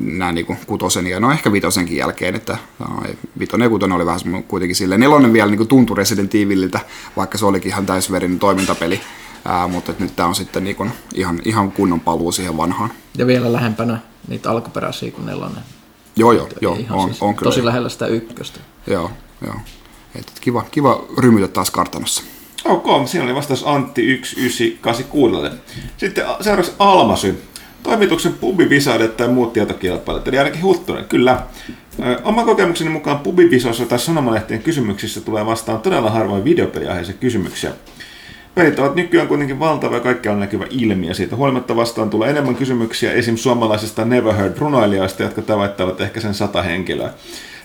Nämä 0.00 0.32
niin 0.32 0.46
kuin 0.46 0.58
kutosen 0.66 1.06
ja 1.06 1.20
no 1.20 1.32
ehkä 1.32 1.52
vitosenkin 1.52 1.96
jälkeen, 1.96 2.34
että 2.34 2.58
no, 2.78 2.86
ei, 3.08 3.18
vitonen 3.38 3.66
ja 3.66 3.70
kutonen 3.70 3.96
oli 3.96 4.06
vähän 4.06 4.20
kuitenkin 4.48 4.76
silleen. 4.76 5.00
Nelonen 5.00 5.32
vielä 5.32 5.50
niin 5.50 5.58
kuin 5.58 5.68
tuntui 5.68 5.96
Resident 5.96 6.34
Evililtä, 6.34 6.80
vaikka 7.16 7.38
se 7.38 7.46
olikin 7.46 7.70
ihan 7.70 7.86
täysverinen 7.86 8.38
toimintapeli. 8.38 9.00
Ää, 9.44 9.68
mutta 9.68 9.92
et 9.92 10.00
nyt 10.00 10.16
tämä 10.16 10.28
on 10.28 10.34
sitten 10.34 10.64
niin 10.64 10.76
kuin 10.76 10.90
ihan, 11.14 11.40
ihan 11.44 11.72
kunnon 11.72 12.00
paluu 12.00 12.32
siihen 12.32 12.56
vanhaan. 12.56 12.90
ja 13.18 13.26
vielä 13.26 13.52
lähempänä 13.52 13.98
niitä 14.28 14.50
alkuperäisiä 14.50 15.10
kuin 15.10 15.26
nelonen. 15.26 15.62
Joo, 16.16 16.32
joo, 16.32 16.48
joo 16.60 16.74
Ihan 16.74 16.98
on, 16.98 17.08
siis 17.08 17.22
on 17.22 17.34
kyllä. 17.34 17.50
Tosi 17.50 17.64
lähellä 17.64 17.88
sitä 17.88 18.06
ykköstä. 18.06 18.60
Joo, 18.86 19.10
joo. 19.46 19.54
Et, 20.14 20.28
et 20.28 20.40
kiva, 20.40 20.64
kiva 20.70 21.04
rymytä 21.18 21.48
taas 21.48 21.70
kartanossa. 21.70 22.22
Ok, 22.64 23.08
siinä 23.08 23.24
oli 23.24 23.34
vastaus 23.34 23.62
Antti 23.66 24.02
1986. 24.02 25.62
Sitten 25.96 26.24
seuraavaksi 26.40 26.72
Almasy. 26.78 27.42
Toimituksen 27.82 28.32
pubivisaudet 28.32 29.16
tai 29.16 29.28
muut 29.28 29.52
tietokilpailut, 29.52 30.28
eli 30.28 30.38
ainakin 30.38 30.62
Huttunen, 30.62 31.04
kyllä. 31.04 31.42
Ö, 32.06 32.18
Oman 32.24 32.44
kokemukseni 32.44 32.90
mukaan 32.90 33.18
pubivisoissa 33.18 33.86
tai 33.86 33.98
sanomalehtien 33.98 34.62
kysymyksissä 34.62 35.20
tulee 35.20 35.46
vastaan 35.46 35.80
todella 35.80 36.10
harvoin 36.10 36.44
videopeliaiheisia 36.44 37.14
kysymyksiä. 37.20 37.72
Pelit 38.54 38.78
ovat 38.78 38.94
nykyään 38.94 39.28
kuitenkin 39.28 39.58
valtava 39.58 39.94
ja 39.94 40.00
kaikkialla 40.00 40.40
näkyvä 40.40 40.66
ilmiö. 40.70 41.14
Siitä 41.14 41.36
huolimatta 41.36 41.76
vastaan 41.76 42.10
tulee 42.10 42.30
enemmän 42.30 42.54
kysymyksiä 42.54 43.12
esim. 43.12 43.36
suomalaisista 43.36 44.04
Never 44.04 44.34
Heard 44.34 44.58
runoilijoista, 44.58 45.22
jotka 45.22 45.42
tavoittavat 45.42 46.00
ehkä 46.00 46.20
sen 46.20 46.34
sata 46.34 46.62
henkilöä. 46.62 47.10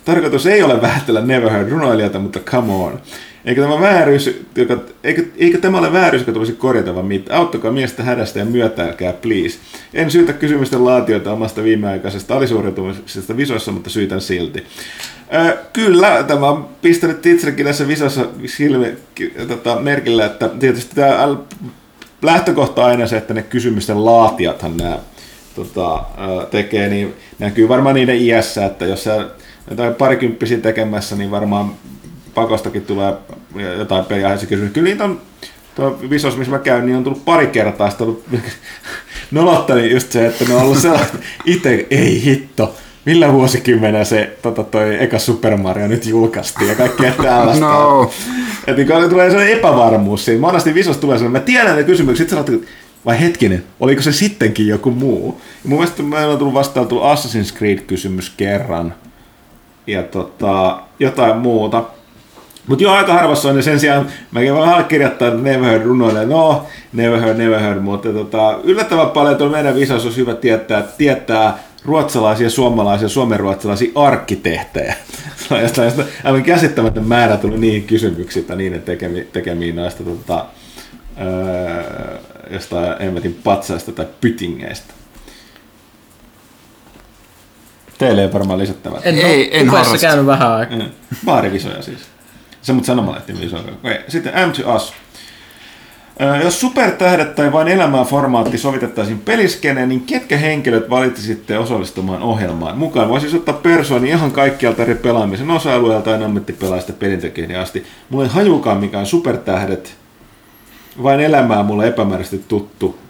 Tarkoitus 0.06 0.46
ei 0.46 0.64
ole 0.64 0.82
vähätellä 0.88 1.22
Never 1.22 1.50
Heard 1.50 1.70
runoilijoita, 1.70 2.20
mutta 2.20 2.40
come 2.40 2.74
on. 2.74 3.00
Eikö 3.46 3.62
tämä 3.62 3.82
vääryys, 3.82 4.42
joka, 4.56 4.78
eikö, 5.04 5.26
eikö 5.38 5.58
tämä 5.58 5.80
ole 5.80 5.94
vääryys, 5.94 6.22
joka 6.22 6.32
tulisi 6.32 6.54
korjata, 6.54 6.96
vaan 6.96 7.06
mitä? 7.06 7.38
Auttakaa 7.38 7.72
miestä 7.72 8.04
hädästä 8.04 8.40
ja 8.40 8.46
myötäilkää, 8.46 9.14
please. 9.14 9.58
En 9.94 10.12
syytä 10.12 10.34
kysymysten 10.34 10.86
laatioita 10.86 11.32
omasta 11.32 11.64
viimeaikaisesta 11.64 12.36
alisuoriutumisesta 12.36 13.38
visoissa, 13.38 13.72
mutta 13.72 13.90
syytän 13.90 14.22
silti. 14.22 14.64
Ö, 15.34 15.58
kyllä, 15.74 16.24
tämä 16.24 16.50
on 16.50 16.70
pistänyt 16.82 17.26
itsellekin 17.26 17.66
tässä 17.66 17.88
visossa 17.88 18.26
silmi, 18.46 18.88
ki- 19.16 19.34
tota, 19.48 19.80
merkille, 19.80 20.26
että 20.26 20.50
tietysti 20.50 20.96
tämä 20.96 21.28
lähtökohta 22.22 22.82
on 22.82 22.88
aina 22.88 23.08
se, 23.08 23.18
että 23.18 23.34
ne 23.34 23.42
kysymysten 23.42 24.06
laatijathan 24.06 24.78
nämä 24.78 25.00
tota, 25.56 26.04
tekee, 26.52 26.90
niin 26.90 27.14
näkyy 27.40 27.70
varmaan 27.70 27.96
niiden 27.96 28.18
iässä, 28.18 28.66
että 28.66 28.86
jos 28.86 29.04
sä 29.04 29.26
parikymppisiä 29.98 30.58
tekemässä, 30.58 31.16
niin 31.16 31.32
varmaan 31.32 31.72
pakostakin 32.34 32.86
tulee 32.86 33.14
jotain 33.78 34.06
peliaiheisia 34.06 34.50
kysymyksiä. 34.50 34.74
Kyllä 34.74 34.90
niitä 34.90 35.04
on, 35.04 35.22
tuo 35.76 36.00
visos, 36.10 36.38
missä 36.38 36.52
mä 36.52 36.60
käyn, 36.60 36.86
niin 36.86 36.98
on 36.98 37.04
tullut 37.04 37.26
pari 37.26 37.48
kertaa, 37.48 37.88
on 38.00 38.08
ollut 38.08 38.26
nolottani 39.32 39.92
just 39.92 40.12
se, 40.12 40.26
että 40.26 40.46
ne 40.46 40.56
on 40.56 40.62
ollut 40.62 40.78
sellaista, 40.78 41.18
itse, 41.46 41.88
ei 41.90 42.24
hitto, 42.26 42.76
millä 43.06 43.34
vuosikymmenellä 43.34 44.04
se 44.04 44.38
tota, 44.42 44.64
toi 44.64 45.04
eka 45.04 45.20
Super 45.20 45.58
Mario 45.58 45.88
nyt 45.88 46.06
julkaistiin 46.06 46.70
ja 46.70 46.76
kaikkea 46.76 47.12
tällaista. 47.12 47.66
No. 47.66 48.12
Että 48.68 48.74
niin 48.74 48.88
kun 48.88 49.10
tulee 49.10 49.30
sellainen 49.30 49.58
epävarmuus 49.58 50.26
siinä. 50.26 50.42
Monesti 50.42 50.74
visos 50.74 50.98
tulee 50.98 51.18
sellainen, 51.18 51.42
mä 51.42 51.46
tiedän 51.46 51.76
ne 51.76 51.84
kysymykset, 51.84 52.30
sitten 52.30 52.46
sanot, 52.46 52.64
vai 53.06 53.20
hetkinen, 53.20 53.64
oliko 53.80 54.02
se 54.02 54.12
sittenkin 54.12 54.68
joku 54.68 54.92
muu? 54.92 55.42
Ja 55.64 55.70
mun 55.70 55.80
mielestä 55.80 56.04
meillä 56.04 56.34
on 56.34 56.40
tullut 56.40 56.54
vastaan 56.54 56.88
tullut 56.88 57.06
Assassin's 57.06 57.58
Creed-kysymys 57.58 58.34
kerran 58.38 58.94
ja 59.88 60.04
tota, 60.04 60.82
jotain 61.00 61.38
muuta. 61.38 61.84
Mutta 62.68 62.84
joo, 62.84 62.94
aika 62.94 63.14
harvassa 63.14 63.50
on, 63.50 63.56
ja 63.56 63.64
sen 63.64 63.80
sijaan 63.80 64.08
mäkin 64.32 64.54
voin 64.54 64.70
allekirjoittaa 64.70 65.30
Never 65.30 65.70
Heard 65.70 65.84
runoille, 65.84 66.26
no, 66.26 66.68
Never 66.94 67.20
Heard, 67.20 67.38
Never 67.38 67.60
Heard, 67.60 67.80
mutta 67.80 68.10
tota, 68.10 68.60
yllättävän 68.64 69.10
paljon 69.10 69.36
tuolla 69.36 69.56
meidän 69.56 69.76
visaus 69.76 70.06
olisi 70.06 70.18
hyvä 70.18 70.36
tietää, 70.36 70.82
tietää 70.98 71.58
ruotsalaisia, 71.86 72.50
suomalaisia, 72.50 73.10
suomenruotsalaisia 73.10 73.92
arkkitehtejä. 73.96 74.96
Jostain, 75.62 75.86
jostain 75.86 76.08
aivan 76.24 76.44
käsittämätön 76.44 77.08
määrä 77.08 77.38
tullut 77.38 77.60
niihin 77.60 77.84
kysymyksiin 77.84 78.46
tai 78.46 78.58
niiden 78.58 78.82
tekemiin, 78.82 79.28
tekemiin 79.34 79.76
noista 79.76 80.04
tota, 80.04 80.46
öö, 81.22 82.18
jostain 82.50 83.02
emmetin 83.02 83.40
patsaista 83.44 83.92
tai 83.92 84.08
pytingeistä. 84.22 84.94
Teille 87.98 88.22
ei 88.22 88.34
varmaan 88.34 88.60
lisättävää. 88.60 89.00
En 89.04 89.18
Ei, 89.18 89.58
en 89.58 89.70
Upessa 89.70 89.78
harrasta. 89.84 90.08
käynyt 90.08 90.26
vähän 90.26 90.52
aikaa. 90.52 90.78
Mm. 90.78 90.90
Baarivisoja 91.26 91.82
siis. 91.82 92.13
Se 92.64 92.74
mutta 92.74 92.88
sanomalehti 92.88 93.40
visoja. 93.42 93.64
Okei, 93.84 94.00
Sitten 94.08 94.34
M 94.34 94.52
to 94.52 94.76
Us. 94.76 94.94
Jos 96.44 96.60
supertähdet 96.60 97.36
tai 97.36 97.52
vain 97.52 97.68
elämää 97.68 98.04
formaatti 98.04 98.58
sovitettaisiin 98.58 99.20
peliskeneen, 99.20 99.90
niin 99.90 100.02
ketkä 100.02 100.38
henkilöt 100.38 100.90
valitsisitte 100.90 101.58
osallistumaan 101.58 102.22
ohjelmaan? 102.22 102.78
Mukaan 102.78 103.10
voisi 103.10 103.38
ottaa 103.38 103.54
persooni 103.54 104.10
ihan 104.10 104.32
kaikkialta 104.32 104.82
eri 104.82 104.96
pelaamisen 104.96 105.52
osa-alueelta 105.52 106.10
ja 106.10 106.26
ammattipelaajista 106.26 106.94
pelintekijöiden 106.94 107.60
asti. 107.60 107.84
Mulla 108.10 108.24
ei 108.24 108.30
hajukaan 108.30 108.78
mikään 108.78 109.06
supertähdet, 109.06 109.96
vain 111.04 111.20
elämää 111.20 111.64
mulle 111.64 111.88
epämääräisesti 111.88 112.46
tuttu. 112.48 113.03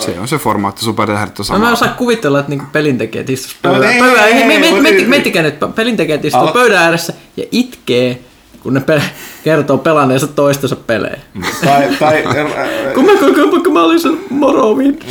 Se 0.00 0.16
on 0.20 0.28
se 0.28 0.38
formaatti, 0.38 0.84
supertähdet 0.84 1.38
on 1.40 1.46
No, 1.50 1.58
mä 1.58 1.70
en 1.70 1.76
sama. 1.76 1.88
osaa 1.88 1.98
kuvitella, 1.98 2.38
että 2.40 2.50
niinku 2.50 2.64
pelintekijät 2.72 3.30
istuisi 3.30 3.56
No, 3.64 3.70
pöydän, 3.72 3.90
ei, 3.92 3.98
pöydän, 4.00 4.24
ei, 4.28 4.34
mutta 4.70 4.82
me- 4.82 4.88
ei- 4.88 5.04
miettikää- 5.06 5.42
nyt, 5.42 5.54
pelintekijät 5.74 6.24
istuu 6.24 6.48
pöydän 6.48 6.82
ääressä 6.82 7.12
ja 7.36 7.44
itkee, 7.52 8.18
kun 8.62 8.74
ne 8.74 8.80
pe- 8.80 9.02
kertoo 9.44 9.78
pelanneensa 9.78 10.26
toistensa 10.26 10.76
pelejä. 10.76 11.18
tai, 11.64 11.88
tai, 11.98 12.22
Kun 12.94 13.04
mä 13.04 13.12
koko 13.12 13.60
kun 13.64 13.72
mä 13.72 13.82
olin 13.82 14.00
sen 14.00 14.18
Morrowind. 14.30 15.02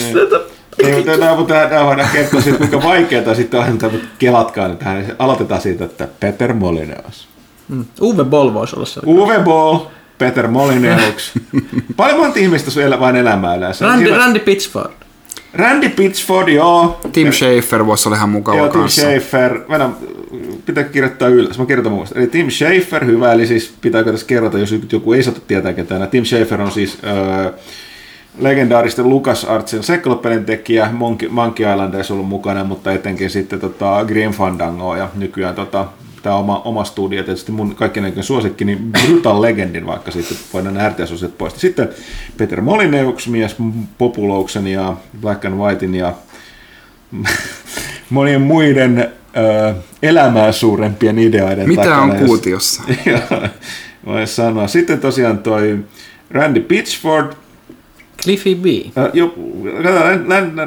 Mutta 0.95 1.17
tämä, 1.17 1.35
mutta 1.35 1.53
tämä 1.69 1.85
voidaan 1.85 2.09
kertoa 2.13 2.41
siitä, 2.41 2.57
kuinka 2.57 2.83
vaikeaa 2.83 3.35
sitten 3.35 3.59
on, 3.59 3.69
mutta 3.71 3.97
kelatkaa 4.19 4.67
nyt 4.67 4.79
tähän. 4.79 5.15
Aloitetaan 5.19 5.61
siitä, 5.61 5.85
että 5.85 6.07
Peter 6.19 6.53
Molineus. 6.53 7.27
Uwe 8.01 8.23
Boll 8.23 8.53
voisi 8.53 8.75
olla 8.75 8.85
se. 8.85 9.01
Uwe 9.05 9.39
Boll, 9.39 9.77
Peter 10.17 10.47
Molineus. 10.47 11.31
Paljon 11.97 12.19
monta 12.19 12.39
ihmistä 12.39 12.71
sun 12.71 12.83
vain 12.99 13.15
elämää 13.15 13.55
yleensä. 13.55 13.85
Randy, 13.85 14.05
Siinä- 14.05 14.17
Randy 14.17 14.39
Pitchford. 14.39 14.91
Randy 15.53 15.89
Pitchford, 15.89 16.47
joo. 16.47 17.01
Tim 17.11 17.31
Schafer 17.31 17.85
voisi 17.85 18.09
olla 18.09 18.15
ihan 18.15 18.29
mukava 18.29 18.57
Joo, 18.57 18.69
Tim 18.69 18.81
kanssa. 18.81 19.01
Schafer. 19.01 19.59
Mä 19.67 19.89
pitää 20.65 20.83
kirjoittaa 20.83 21.27
ylös. 21.27 21.59
Mä 21.59 21.65
kirjoitan 21.65 21.93
muista. 21.93 22.19
Eli 22.19 22.27
Tim 22.27 22.49
Schafer, 22.49 23.05
hyvä. 23.05 23.33
Eli 23.33 23.47
siis 23.47 23.73
pitääkö 23.81 24.11
tässä 24.11 24.25
kerrota, 24.25 24.59
jos 24.59 24.75
joku 24.91 25.13
ei 25.13 25.23
saata 25.23 25.39
tietää 25.47 25.73
ketään. 25.73 26.09
Tim 26.09 26.23
Schafer 26.23 26.61
on 26.61 26.71
siis 26.71 26.97
öö, 27.03 27.51
legendaaristen 28.39 29.09
LucasArtsin 29.09 29.83
sekkelopelin 29.83 30.45
tekijä, 30.45 30.89
Monkey, 30.91 31.29
Monkey 31.29 31.71
Islandissa 31.71 32.13
ollut 32.13 32.27
mukana, 32.27 32.63
mutta 32.63 32.91
etenkin 32.91 33.29
sitten 33.29 33.59
tota 33.59 34.05
Green 34.07 34.31
Fandango 34.31 34.95
ja 34.95 35.09
nykyään 35.15 35.55
tota, 35.55 35.85
tämä 36.23 36.35
oma, 36.35 36.61
oma 36.65 36.83
studio, 36.83 37.23
tietysti 37.23 37.51
mun 37.51 37.75
kaikkien 37.75 38.05
aikojen 38.05 38.23
suosikki, 38.23 38.65
niin 38.65 38.91
Brutal 38.91 39.41
Legendin, 39.41 39.85
vaikka 39.85 40.11
sitten 40.11 40.37
voidaan 40.53 40.91
RTS-osiot 40.91 41.37
poistaa. 41.37 41.59
Sitten 41.59 41.89
Peter 42.37 42.61
Molineux, 42.61 43.27
mies 43.27 43.55
Populauksen 43.97 44.67
ja 44.67 44.97
Black 45.21 45.45
and 45.45 45.55
Whitein 45.55 45.95
ja 45.95 46.13
monien 48.09 48.41
muiden 48.41 49.11
ö, 49.37 49.73
elämää 50.03 50.51
suurempien 50.51 51.19
ideoiden 51.19 51.67
Mitä 51.67 51.81
takana, 51.81 52.01
on 52.01 52.15
kuutiossa? 52.15 52.83
Voisi 54.05 54.35
sanoa. 54.35 54.67
Sitten 54.67 54.99
tosiaan 54.99 55.37
toi 55.37 55.79
Randy 56.31 56.59
Pitchford, 56.59 57.33
Cliffy 58.23 58.55
B. 58.55 58.65
Äh, 58.97 59.09
jo, 59.13 59.35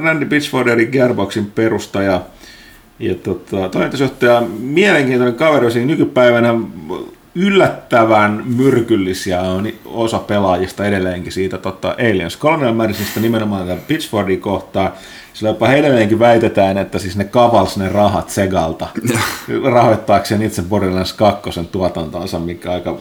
Randy 0.03 0.27
Pitchford 0.27 0.69
eli 0.69 0.87
Gearboxin 0.87 1.47
perustaja 1.55 2.21
ja 2.99 3.15
tota, 3.15 3.69
toimitusjohtaja, 3.69 4.43
mielenkiintoinen 4.59 5.35
kaveri, 5.35 5.71
siinä 5.71 5.87
nykypäivänä 5.87 6.55
yllättävän 7.37 8.43
myrkyllisiä 8.57 9.41
on 9.41 9.69
osa 9.85 10.19
pelaajista 10.19 10.85
edelleenkin 10.85 11.33
siitä 11.33 11.59
tota, 11.59 11.89
Aliens 11.99 12.39
Colonial 12.39 12.75
Marriageista 12.75 13.21
nimenomaan 13.21 13.67
tämän 13.67 13.83
Pitchfordin 13.89 14.41
kohtaa. 14.41 14.97
Sillä 15.33 15.51
jopa 15.51 15.73
edelleenkin 15.73 16.19
väitetään, 16.19 16.79
että 16.79 16.99
siis 16.99 17.17
ne 17.17 17.25
kavals 17.25 17.77
ne 17.77 17.89
rahat 17.89 18.31
Segalta 18.31 18.87
rahoittaakseen 19.73 20.43
itse 20.43 20.63
Borderlands 20.63 21.13
2 21.13 21.51
tuotantonsa, 21.73 22.39
mikä 22.39 22.73
aika, 22.73 22.99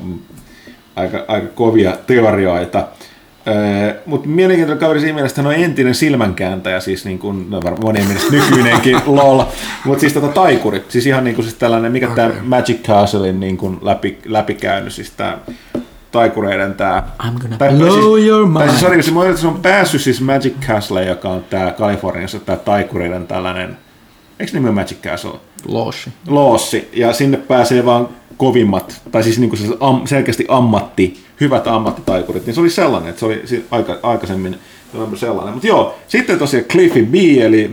aika, 0.96 1.26
aika 1.28 1.48
kovia 1.48 1.98
teorioita. 2.08 2.88
Öö, 3.48 3.94
Mutta 4.06 4.28
mielenkiintoinen 4.30 4.80
kaveri 4.80 5.00
siinä 5.00 5.14
mielessä, 5.14 5.42
hän 5.42 5.48
on 5.48 5.54
entinen 5.54 5.96
silmänkääntäjä, 5.96 6.80
siis 6.80 7.06
niin 7.06 7.20
kuin, 7.20 7.50
no 7.50 7.62
varmaan 7.64 7.84
monien 7.84 8.08
mielestä 8.08 8.32
nykyinenkin 8.32 9.02
lol, 9.18 9.44
mutta 9.86 10.02
siis 10.02 10.14
tota 10.14 10.28
taikuri, 10.28 10.86
siis 10.90 11.06
ihan 11.06 11.24
niin 11.24 11.36
kuin 11.36 11.46
siis 11.46 11.58
tällainen, 11.58 11.92
mikä 11.92 12.12
okay. 12.12 12.16
tämä 12.16 12.42
Magic 12.44 12.82
Castlein 12.82 13.40
niin 13.40 13.58
kuin 13.58 13.78
läpi, 13.82 14.18
läpikäynyt, 14.26 14.94
siis 14.94 15.12
tämä 15.12 15.38
taikureiden 16.12 16.74
tämä... 16.74 17.04
I'm 17.24 17.40
gonna 17.42 17.58
blow 17.58 18.16
siis, 18.16 18.28
your 18.28 18.54
Tai 18.54 18.66
mind. 18.66 18.70
siis, 18.70 18.82
sorry, 18.82 19.04
se, 19.04 19.42
se 19.42 19.48
on 19.48 19.62
päässyt 19.62 20.02
siis 20.02 20.22
Magic 20.22 20.54
Castle, 20.68 21.06
joka 21.06 21.30
on 21.30 21.44
tämä 21.50 21.72
Kaliforniassa 21.72 22.40
tämä 22.40 22.58
taikureiden 22.58 23.28
tällainen, 23.28 23.78
eikö 24.40 24.54
nimi 24.54 24.68
ole 24.68 24.76
Magic 24.76 25.02
Castle? 25.02 25.40
Loshi. 25.68 26.10
loossi, 26.28 26.90
ja 26.94 27.14
sinne 27.14 27.38
pääsee 27.38 27.86
vaan 27.86 28.10
kovimmat, 28.38 29.02
tai 29.12 29.24
siis 29.24 29.40
niin 29.40 29.50
kuin 29.50 29.62
am, 29.80 30.08
selkeästi 30.08 30.46
ammatti, 30.50 31.25
hyvät 31.42 31.68
ammattitaikurit, 31.68 32.46
niin 32.46 32.54
se 32.54 32.62
oli 32.62 32.70
sellainen, 32.70 33.10
että 33.10 33.20
se 33.20 33.26
oli 33.26 33.66
aika, 33.72 34.00
aikaisemmin 34.04 34.56
sellainen. 35.16 35.54
Mutta 35.54 35.68
joo, 35.68 35.96
sitten 36.08 36.40
tosiaan 36.40 36.66
Cliffy 36.66 37.06
B, 37.06 37.16
eli 37.42 37.72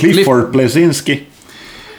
Clifford 0.00 0.52
Blesinski, 0.52 1.28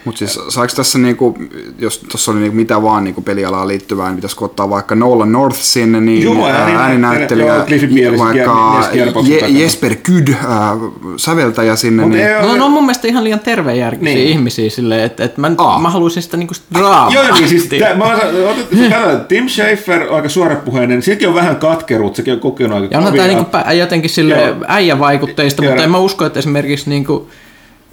Mutta 0.06 0.20
siis 0.20 0.40
saiko 0.50 0.74
tässä, 0.76 1.00
niinku, 1.00 1.38
jos 1.80 1.98
tuossa 1.98 2.32
oli 2.32 2.40
niinku 2.40 2.56
mitä 2.56 2.82
vaan 2.82 3.04
niinku 3.04 3.22
pelialaan 3.22 3.68
liittyvää, 3.68 4.08
niin 4.08 4.16
pitäisikö 4.16 4.46
ottaa 4.46 4.70
vaikka 4.70 4.96
Nolan 4.96 5.32
North 5.32 5.58
sinne, 5.60 6.02
niin 6.02 6.24
Joo, 6.24 6.46
ää, 6.48 6.66
ääni- 6.66 6.76
ääninäyttelijä, 6.76 7.66
se 7.70 8.18
vaikka 8.18 8.80
Je-. 9.28 9.48
Jesper 9.48 9.96
Kyd, 10.04 10.28
ää, 10.48 10.78
säveltäjä 11.18 11.76
sinne, 11.76 12.04
Mut 12.04 12.12
niin 12.12 12.28
ei- 12.28 12.42
No, 12.42 12.56
no 12.56 12.66
on 12.66 12.72
mun 12.72 12.84
mielestä 12.84 13.08
ihan 13.08 13.24
liian 13.24 13.40
tervejärkisiä 13.40 14.14
Niin. 14.14 14.28
ihmisiä 14.28 14.70
silleen, 14.70 15.04
että, 15.04 15.24
että 15.24 15.42
mä, 15.42 15.52
Aa. 15.58 15.80
mä 15.82 15.90
haluaisin 15.90 16.24
sitä 16.24 16.38
niinku 16.38 16.54
draamaa. 16.74 17.12
Joo, 17.14 17.24
niin 17.36 17.50
siis 17.50 17.68
tää, 17.80 17.96
mä 17.96 18.04
otettu, 18.06 18.76
katsotaan, 18.90 19.26
Tim 19.28 19.48
Schafer, 19.48 20.14
aika 20.14 20.30
suorapuheinen, 20.30 21.02
sekin 21.02 21.28
on 21.28 21.36
vähän 21.36 21.56
katkeruutta, 21.56 22.18
sekin 22.18 22.34
on 22.34 22.40
kokenut 22.40 22.74
aika 22.82 22.88
Ja 22.92 22.98
onhan 22.98 23.14
tää 23.14 23.28
kovia- 23.28 23.38
niinku 23.62 23.78
jotenkin 23.80 24.10
sille 24.10 24.56
äijävaikutteista, 24.68 25.62
mutta 25.64 25.84
en 25.84 25.92
mä 25.92 25.98
usko, 25.98 26.26
että 26.26 26.40
esimerkiksi 26.40 26.90
niinku 26.90 27.28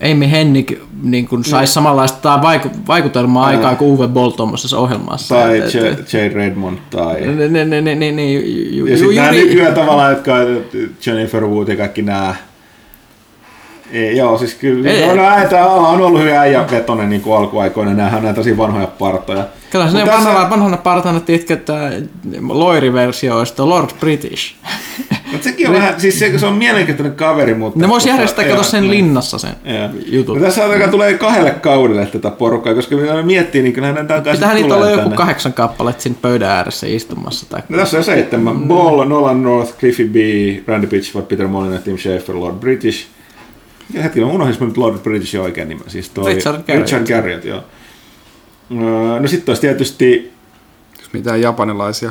Amy 0.03 0.31
Hennig 0.31 0.73
niin 1.03 1.29
kuin 1.29 1.45
saisi 1.45 1.73
samanlaista 1.73 2.19
tai 2.23 2.39
vaiku- 2.39 2.77
vaikutelmaa 2.89 3.45
Ää. 3.45 3.51
aikaa 3.51 3.75
kuin 3.77 3.91
Uwe 3.91 4.09
Boll 4.09 4.31
tuommoisessa 4.31 4.79
ohjelmassa. 4.79 5.35
tai 5.35 5.59
Et- 5.59 5.75
J- 5.75 5.87
et- 5.87 6.13
Jade 6.13 6.29
Redmond 6.35 6.79
tai... 6.91 7.21
Ne, 7.21 7.49
ne, 7.49 7.65
ne, 7.65 7.81
ne, 7.81 7.95
ne, 7.95 8.13
ne, 8.13 8.33
ju, 8.33 8.87
Ja 8.87 8.97
sitten 8.99 9.17
nämä 9.17 9.31
nykyään 9.33 9.75
tavallaan, 9.75 10.11
jotka 10.11 10.35
on 10.35 10.65
Jennifer 11.07 11.47
Wood 11.47 11.69
ja 11.69 11.77
kaikki 11.77 12.03
nämä. 12.03 12.35
Ei, 13.93 14.17
joo, 14.17 14.39
siis 14.39 14.55
kyllä 14.55 14.91
Ei, 14.91 15.17
no, 15.17 15.25
äitä 15.25 15.67
on 15.67 16.01
ollut 16.03 16.21
hyvin 16.21 16.35
äijävetonen 16.35 17.09
niin 17.11 17.21
kuin 17.21 17.37
alkuaikoina, 17.37 17.95
nämähän 17.95 18.27
on 18.27 18.35
tosi 18.35 18.57
vanhoja 18.57 18.87
partoja. 18.87 19.45
kyllä 19.71 19.91
se 19.91 19.99
tässä- 20.05 20.49
vanhana, 20.51 20.77
partana, 20.77 21.21
tiedätkö, 21.21 21.55
että 21.55 21.91
Loiri-versio 22.49 23.39
olisi 23.39 23.55
Lord 23.59 23.91
British. 24.01 24.55
Mut 25.33 25.43
sekin 25.43 25.69
on 25.69 25.75
vähän, 25.75 26.01
siis 26.01 26.19
se, 26.19 26.39
se 26.39 26.47
on 26.47 26.55
mielenkiintoinen 26.55 27.17
kaveri, 27.17 27.55
mutta... 27.55 27.81
Ne 27.81 27.89
vois 27.89 28.07
järjestää, 28.07 28.45
kato 28.45 28.63
sen 28.63 28.83
niin. 28.83 28.91
linnassa 28.91 29.39
sen 29.39 29.51
Joo. 29.65 29.89
jutut. 30.07 30.37
No 30.37 30.45
tässä 30.45 30.65
on, 30.67 30.91
tulee 30.91 31.19
kahdelle 31.19 31.51
kaudelle 31.51 32.07
tätä 32.07 32.31
porukkaa, 32.31 32.75
koska 32.75 32.97
me 32.97 33.23
miettii, 33.23 33.63
niin 33.63 33.73
kyllähän 33.73 33.95
näitä 33.95 34.15
alkaa 34.15 34.33
Pitäähän 34.33 34.57
sit 34.57 34.63
niitä 34.65 34.77
olla 34.77 34.91
joku 34.91 35.11
kahdeksan 35.11 35.53
kappaletta 35.53 36.03
siinä 36.03 36.19
pöydän 36.23 36.51
ääressä 36.51 36.87
istumassa. 36.87 37.47
Tai... 37.49 37.63
No 37.69 37.79
tässä 37.79 37.99
on 37.99 38.05
seitsemän. 38.05 38.57
Mm. 38.57 38.69
Ball, 38.69 39.05
Nolan 39.05 39.43
North, 39.43 39.79
Cliffy 39.79 40.09
B, 40.09 40.17
Randy 40.69 40.87
Pitchford, 40.87 41.27
Peter 41.27 41.49
Molyneux, 41.49 41.83
Tim 41.85 41.99
Schafer, 41.99 42.37
Lord 42.37 42.57
British. 42.57 43.07
Ja 43.95 44.03
hetki, 44.03 44.21
mä 44.21 44.27
unohdin 44.27 44.57
nyt 44.61 44.77
Lord 44.77 44.99
Britishin 44.99 45.41
oikein 45.41 45.69
nimen. 45.69 45.91
Siis 45.91 46.11
toi 46.11 46.35
Richard 46.35 46.57
Garriott. 46.57 46.91
Richard 46.91 47.07
Garriott, 47.07 47.45
joo. 47.45 47.65
Öö, 48.73 49.21
No 49.21 49.29
sitten 49.29 49.51
olisi 49.51 49.61
tietysti... 49.61 50.33
mitään 51.13 51.41
japanilaisia. 51.41 52.11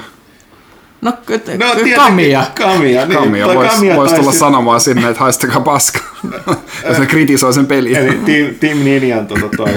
No, 1.01 1.11
k- 1.11 1.29
No, 1.29 1.37
tietenkin 1.37 1.95
Kamia. 1.95 2.43
Kamia, 2.55 3.05
niin. 3.05 3.19
Kamia 3.19 3.45
toi 3.45 3.55
voisi 3.55 3.71
Kamia 3.75 3.95
vois 3.95 4.13
tulla 4.13 4.31
sit- 4.31 4.39
sanomaan 4.39 4.81
sinne, 4.81 5.07
että 5.09 5.19
haistakaa 5.19 5.61
paska, 5.61 5.99
jos 6.87 6.99
ne 6.99 7.05
kritisoi 7.05 7.53
sen 7.53 7.65
peliä. 7.67 7.99
Eli 7.99 8.19
Team, 8.25 8.55
Team 8.59 8.77
Ninjan 8.77 9.27
tota 9.27 9.49
toi... 9.57 9.69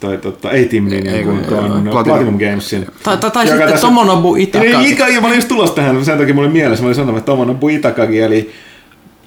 toi 0.00 0.18
tota, 0.18 0.50
ei 0.50 0.64
Team 0.64 0.84
Ninjan, 0.84 1.14
Ei, 1.14 1.24
kun 1.24 1.38
ton 1.38 1.82
Platinum. 1.84 2.04
Platinum 2.04 2.38
Gamesin. 2.38 2.86
Tai, 3.02 3.16
tai, 3.16 3.30
tai 3.30 3.44
Joka 3.44 3.52
sitten 3.56 3.72
tässä- 3.72 3.86
Tomonobu 3.86 4.36
Itaka. 4.36 4.64
Niin, 4.64 4.80
Ika, 4.92 5.04
mä 5.20 5.26
olin 5.26 5.34
just 5.36 5.48
tulossa 5.48 5.74
tähän, 5.74 6.04
sen 6.04 6.18
takia 6.18 6.34
mulla 6.34 6.46
oli 6.46 6.52
mielessä, 6.52 6.82
mä 6.82 6.86
olin 6.86 6.94
sanonut, 6.94 7.18
että 7.18 7.26
Tomonobu 7.26 7.68
Itakagi, 7.68 8.20
eli 8.20 8.50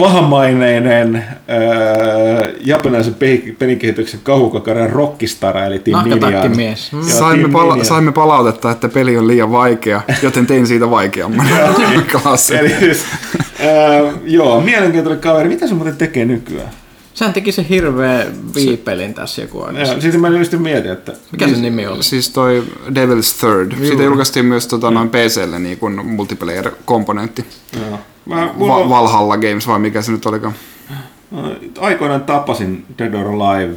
pahamaineinen 0.03 1.15
äh, 1.15 1.23
japanilaisen 2.65 3.13
pe- 3.13 3.55
pelikehityksen 3.59 4.19
kauhukakaran 4.23 4.89
rockistara, 4.89 5.65
eli 5.65 5.79
Team 5.79 6.09
Ninja. 6.09 6.43
Mm. 6.91 7.03
Saimme, 7.07 7.49
pala- 7.49 7.83
saimme 7.83 8.11
palautetta, 8.11 8.71
että 8.71 8.89
peli 8.89 9.17
on 9.17 9.27
liian 9.27 9.51
vaikea, 9.51 10.01
joten 10.21 10.47
tein 10.47 10.67
siitä 10.67 10.89
vaikeamman. 10.89 11.47
Eli 12.59 12.75
siis, 12.79 13.05
äh, 13.59 14.13
joo, 14.23 14.61
mielenkiintoinen 14.61 15.21
kaveri. 15.21 15.49
Mitä 15.49 15.67
se 15.67 15.73
muuten 15.73 15.97
tekee 15.97 16.25
nykyään? 16.25 16.69
Sehän 17.13 17.33
teki 17.33 17.51
se 17.51 17.65
hirveä 17.69 18.25
viipelin 18.55 19.13
tässä 19.13 19.41
joku 19.41 19.61
aika. 19.61 19.79
Ja, 19.79 20.01
siis 20.01 20.17
mä 20.17 20.27
just 20.27 20.53
mietin, 20.53 20.91
että... 20.91 21.13
Mikä 21.31 21.47
sen 21.47 21.61
nimi 21.61 21.87
oli? 21.87 22.03
Siis 22.03 22.29
toi 22.29 22.63
Devil's 22.87 23.39
Third. 23.39 23.87
Siitä 23.87 24.03
julkaistiin 24.03 24.45
myös 24.45 24.67
tota, 24.67 24.91
noin 24.91 25.09
PClle 25.09 25.59
niin 25.59 25.77
kuin 25.77 26.05
multiplayer-komponentti. 26.05 27.45
Joo. 27.89 27.99
Mä, 28.25 28.49
mulla, 28.55 28.79
Va- 28.79 28.89
Valhalla 28.89 29.37
Games 29.37 29.67
vai 29.67 29.79
mikä 29.79 30.01
se 30.01 30.11
nyt 30.11 30.25
olikaan. 30.25 30.53
Aikoinaan 31.79 32.23
tapasin 32.23 32.85
Dead 32.97 33.13
or 33.13 33.27
Alive, 33.27 33.75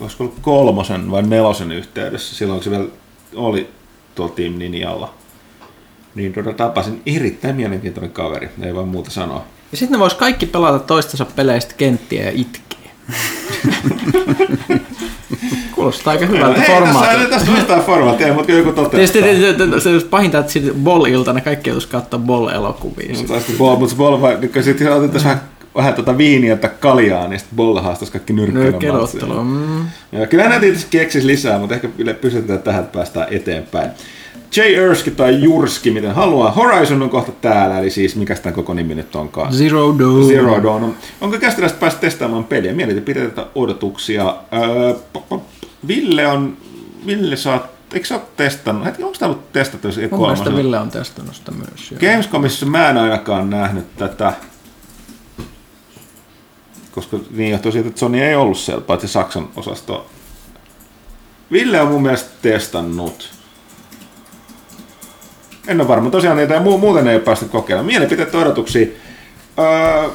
olisiko 0.00 0.24
ollut 0.24 0.38
kolmosen 0.42 1.10
vai 1.10 1.22
nelosen 1.22 1.72
yhteydessä, 1.72 2.36
silloin 2.36 2.56
kun 2.58 2.64
se 2.64 2.70
vielä 2.70 2.84
oli 3.34 3.70
tuolla 4.14 4.34
Team 4.34 4.52
Ninjalla. 4.58 5.14
Niin 6.14 6.32
tuota, 6.32 6.52
tapasin 6.52 7.02
erittäin 7.06 7.56
mielenkiintoinen 7.56 8.10
kaveri, 8.12 8.48
ei 8.62 8.74
vaan 8.74 8.88
muuta 8.88 9.10
sanoa. 9.10 9.44
Ja 9.72 9.76
sitten 9.78 9.92
ne 9.92 9.98
vois 9.98 10.14
kaikki 10.14 10.46
pelata 10.46 10.78
toistensa 10.78 11.24
peleistä 11.24 11.74
kenttiä 11.74 12.22
ja 12.24 12.30
itkeä. 12.34 12.90
Kuulostaa 15.74 16.10
aika 16.10 16.26
hyvältä 16.26 16.60
Hei, 16.60 16.80
tässä, 17.30 17.52
on 17.52 17.58
jotain 17.58 17.82
formaattia, 17.82 18.32
mutta 18.32 18.52
joku 18.52 18.88
Tietysti 18.90 19.22
toteuttaa. 19.22 19.92
olisi 19.92 20.06
pahinta, 20.06 20.38
että 20.38 20.52
sitten 20.52 20.74
Ball-iltana 20.74 21.40
kaikki 21.40 21.70
joutuisi 21.70 21.88
katsoa 21.88 22.20
Ball-elokuvia. 22.20 23.16
Mutta 23.16 23.38
sitten 23.38 23.56
ball, 23.58 23.76
mutta 23.76 23.96
ball, 23.96 24.20
vai- 24.20 24.38
kun 24.52 24.62
sitten 24.62 24.92
otettaisiin 24.92 25.28
vähän, 25.28 25.42
vähän 25.76 25.94
tota 25.94 26.18
viiniä 26.18 26.56
tai 26.56 26.70
kaljaa, 26.80 27.28
niin 27.28 27.38
sitten 27.38 27.56
bolla 27.56 27.82
haastaisi 27.82 28.12
kaikki 28.12 28.32
Nyrkkeilottelu. 28.32 29.44
Mm. 29.44 29.84
Ja 30.12 30.26
kyllä 30.26 30.48
näitä 30.48 30.66
itse 30.66 30.86
keksisi 30.90 31.26
lisää, 31.26 31.58
mutta 31.58 31.74
ehkä 31.74 31.88
pysytetään 32.20 32.62
tähän, 32.62 32.84
että 32.84 32.96
päästään 32.96 33.26
eteenpäin. 33.30 33.90
J. 34.56 34.60
Erski 34.60 35.10
tai 35.10 35.42
Jurski, 35.42 35.90
miten 35.90 36.14
haluaa. 36.14 36.50
Horizon 36.50 37.02
on 37.02 37.10
kohta 37.10 37.32
täällä, 37.32 37.78
eli 37.78 37.90
siis 37.90 38.16
mikä 38.16 38.34
tämän 38.34 38.54
koko 38.54 38.74
nimi 38.74 38.94
nyt 38.94 39.16
onkaan. 39.16 39.52
Zero 39.54 39.94
Dawn. 39.98 40.26
Zero 40.28 40.62
Dawn. 40.62 40.84
on- 40.84 40.96
Onko 41.20 41.38
käsittelystä 41.38 41.78
päästä 41.80 42.00
testaamaan 42.00 42.44
peliä? 42.44 42.72
Mielitä 42.72 43.00
pidetään 43.00 43.46
odotuksia. 43.54 44.36
Öö, 44.54 44.94
p- 44.94 45.28
p- 45.28 45.66
Ville 45.88 46.26
on... 46.26 46.56
Ville 47.06 47.36
oot... 47.52 47.62
Eikö 47.94 48.06
sä 48.06 48.14
ole 48.14 48.22
testannut? 48.36 48.84
Hetki, 48.84 49.02
onko 49.02 49.16
tämä 49.18 49.30
ollut 49.32 49.52
testattu? 49.52 49.88
Mun 50.10 50.20
mielestä? 50.20 50.56
Ville 50.56 50.78
on 50.78 50.90
testannut 50.90 51.34
sitä 51.36 51.50
myös. 51.50 51.90
joo. 51.90 52.00
Gamescomissa 52.00 52.66
mä 52.66 52.90
en 52.90 52.96
ainakaan 52.98 53.50
nähnyt 53.50 53.96
tätä, 53.96 54.32
koska 56.92 57.18
niin 57.30 57.50
johtuu 57.50 57.72
siitä, 57.72 57.88
että 57.88 58.00
Sony 58.00 58.22
ei 58.22 58.34
ollut 58.34 58.58
siellä, 58.58 58.80
paitsi 58.80 59.08
Saksan 59.08 59.48
osasto. 59.56 60.06
Ville 61.52 61.80
on 61.80 61.88
mun 61.88 62.02
mielestä 62.02 62.30
testannut. 62.42 63.35
En 65.68 65.80
ole 65.80 65.88
varma. 65.88 66.10
Tosiaan 66.10 66.36
niitä 66.36 66.58
mu- 66.58 66.78
muuten 66.78 67.08
ei 67.08 67.14
ole 67.16 67.22
päästy 67.24 67.44
kokeilemaan. 67.44 67.86
Mielipiteet 67.86 68.32
ja 68.32 68.38
odotuksia. 68.38 68.86
Öö, 69.58 70.08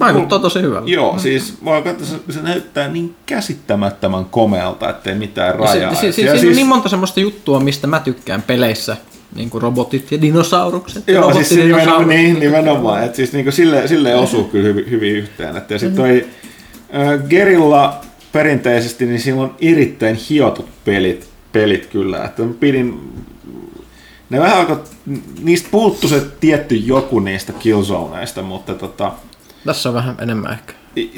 Vaikuttaa 0.00 0.38
tosi 0.38 0.62
hyvältä. 0.62 0.90
Joo, 0.90 1.18
siis 1.18 1.54
mä 1.62 1.82
katsoin, 1.82 2.10
se, 2.10 2.32
se 2.32 2.42
näyttää 2.42 2.88
niin 2.88 3.14
käsittämättömän 3.26 4.24
komealta, 4.24 4.90
ettei 4.90 5.14
mitään 5.14 5.46
Ja 5.48 5.52
rajaa. 5.52 5.94
Si, 5.94 6.00
si, 6.00 6.06
Et 6.08 6.14
si, 6.14 6.24
ja 6.24 6.32
siinä 6.38 6.50
on 6.50 6.56
niin 6.56 6.66
monta 6.66 6.88
semmoista 6.88 7.20
juttua, 7.20 7.60
mistä 7.60 7.86
mä 7.86 8.00
tykkään 8.00 8.42
peleissä. 8.42 8.96
Niin 9.34 9.50
kuin 9.50 9.62
robotit 9.62 10.12
ja 10.12 10.20
dinosaurukset. 10.20 11.04
ja 11.06 11.14
Joo, 11.14 11.32
siis 11.34 11.48
se 11.48 11.54
nimenomaan, 11.54 12.08
niin, 12.08 12.40
nimenomaan. 12.40 13.04
Että 13.04 13.16
siis 13.16 13.32
niinku 13.32 13.52
sille, 13.52 13.88
sille 13.88 14.14
osuu 14.14 14.44
kyllä 14.44 14.64
hyvin, 14.64 14.90
hyvin 14.90 15.12
yhteen. 15.16 15.56
Että 15.56 15.74
ja 15.74 15.78
sitten 15.78 15.96
toi 15.96 16.26
äh, 16.94 17.28
Gerilla 17.28 18.00
perinteisesti, 18.32 19.06
niin 19.06 19.20
sillä 19.20 19.42
on 19.42 19.54
erittäin 19.60 20.16
hiotut 20.30 20.68
pelit, 20.84 21.28
pelit 21.52 21.86
kyllä. 21.86 22.24
Että 22.24 22.42
pidin, 22.60 23.12
ne 24.30 24.40
vähän 24.40 24.58
alkoi, 24.58 24.84
niistä 25.42 25.68
puuttu 25.70 26.08
se 26.08 26.22
tietty 26.40 26.74
joku 26.74 27.20
niistä 27.20 27.52
Killzoneista, 27.52 28.42
mutta 28.42 28.74
tota, 28.74 29.12
Tässä 29.64 29.88
on 29.88 29.94
vähän 29.94 30.16
enemmän 30.20 30.52
ehkä. 30.52 30.72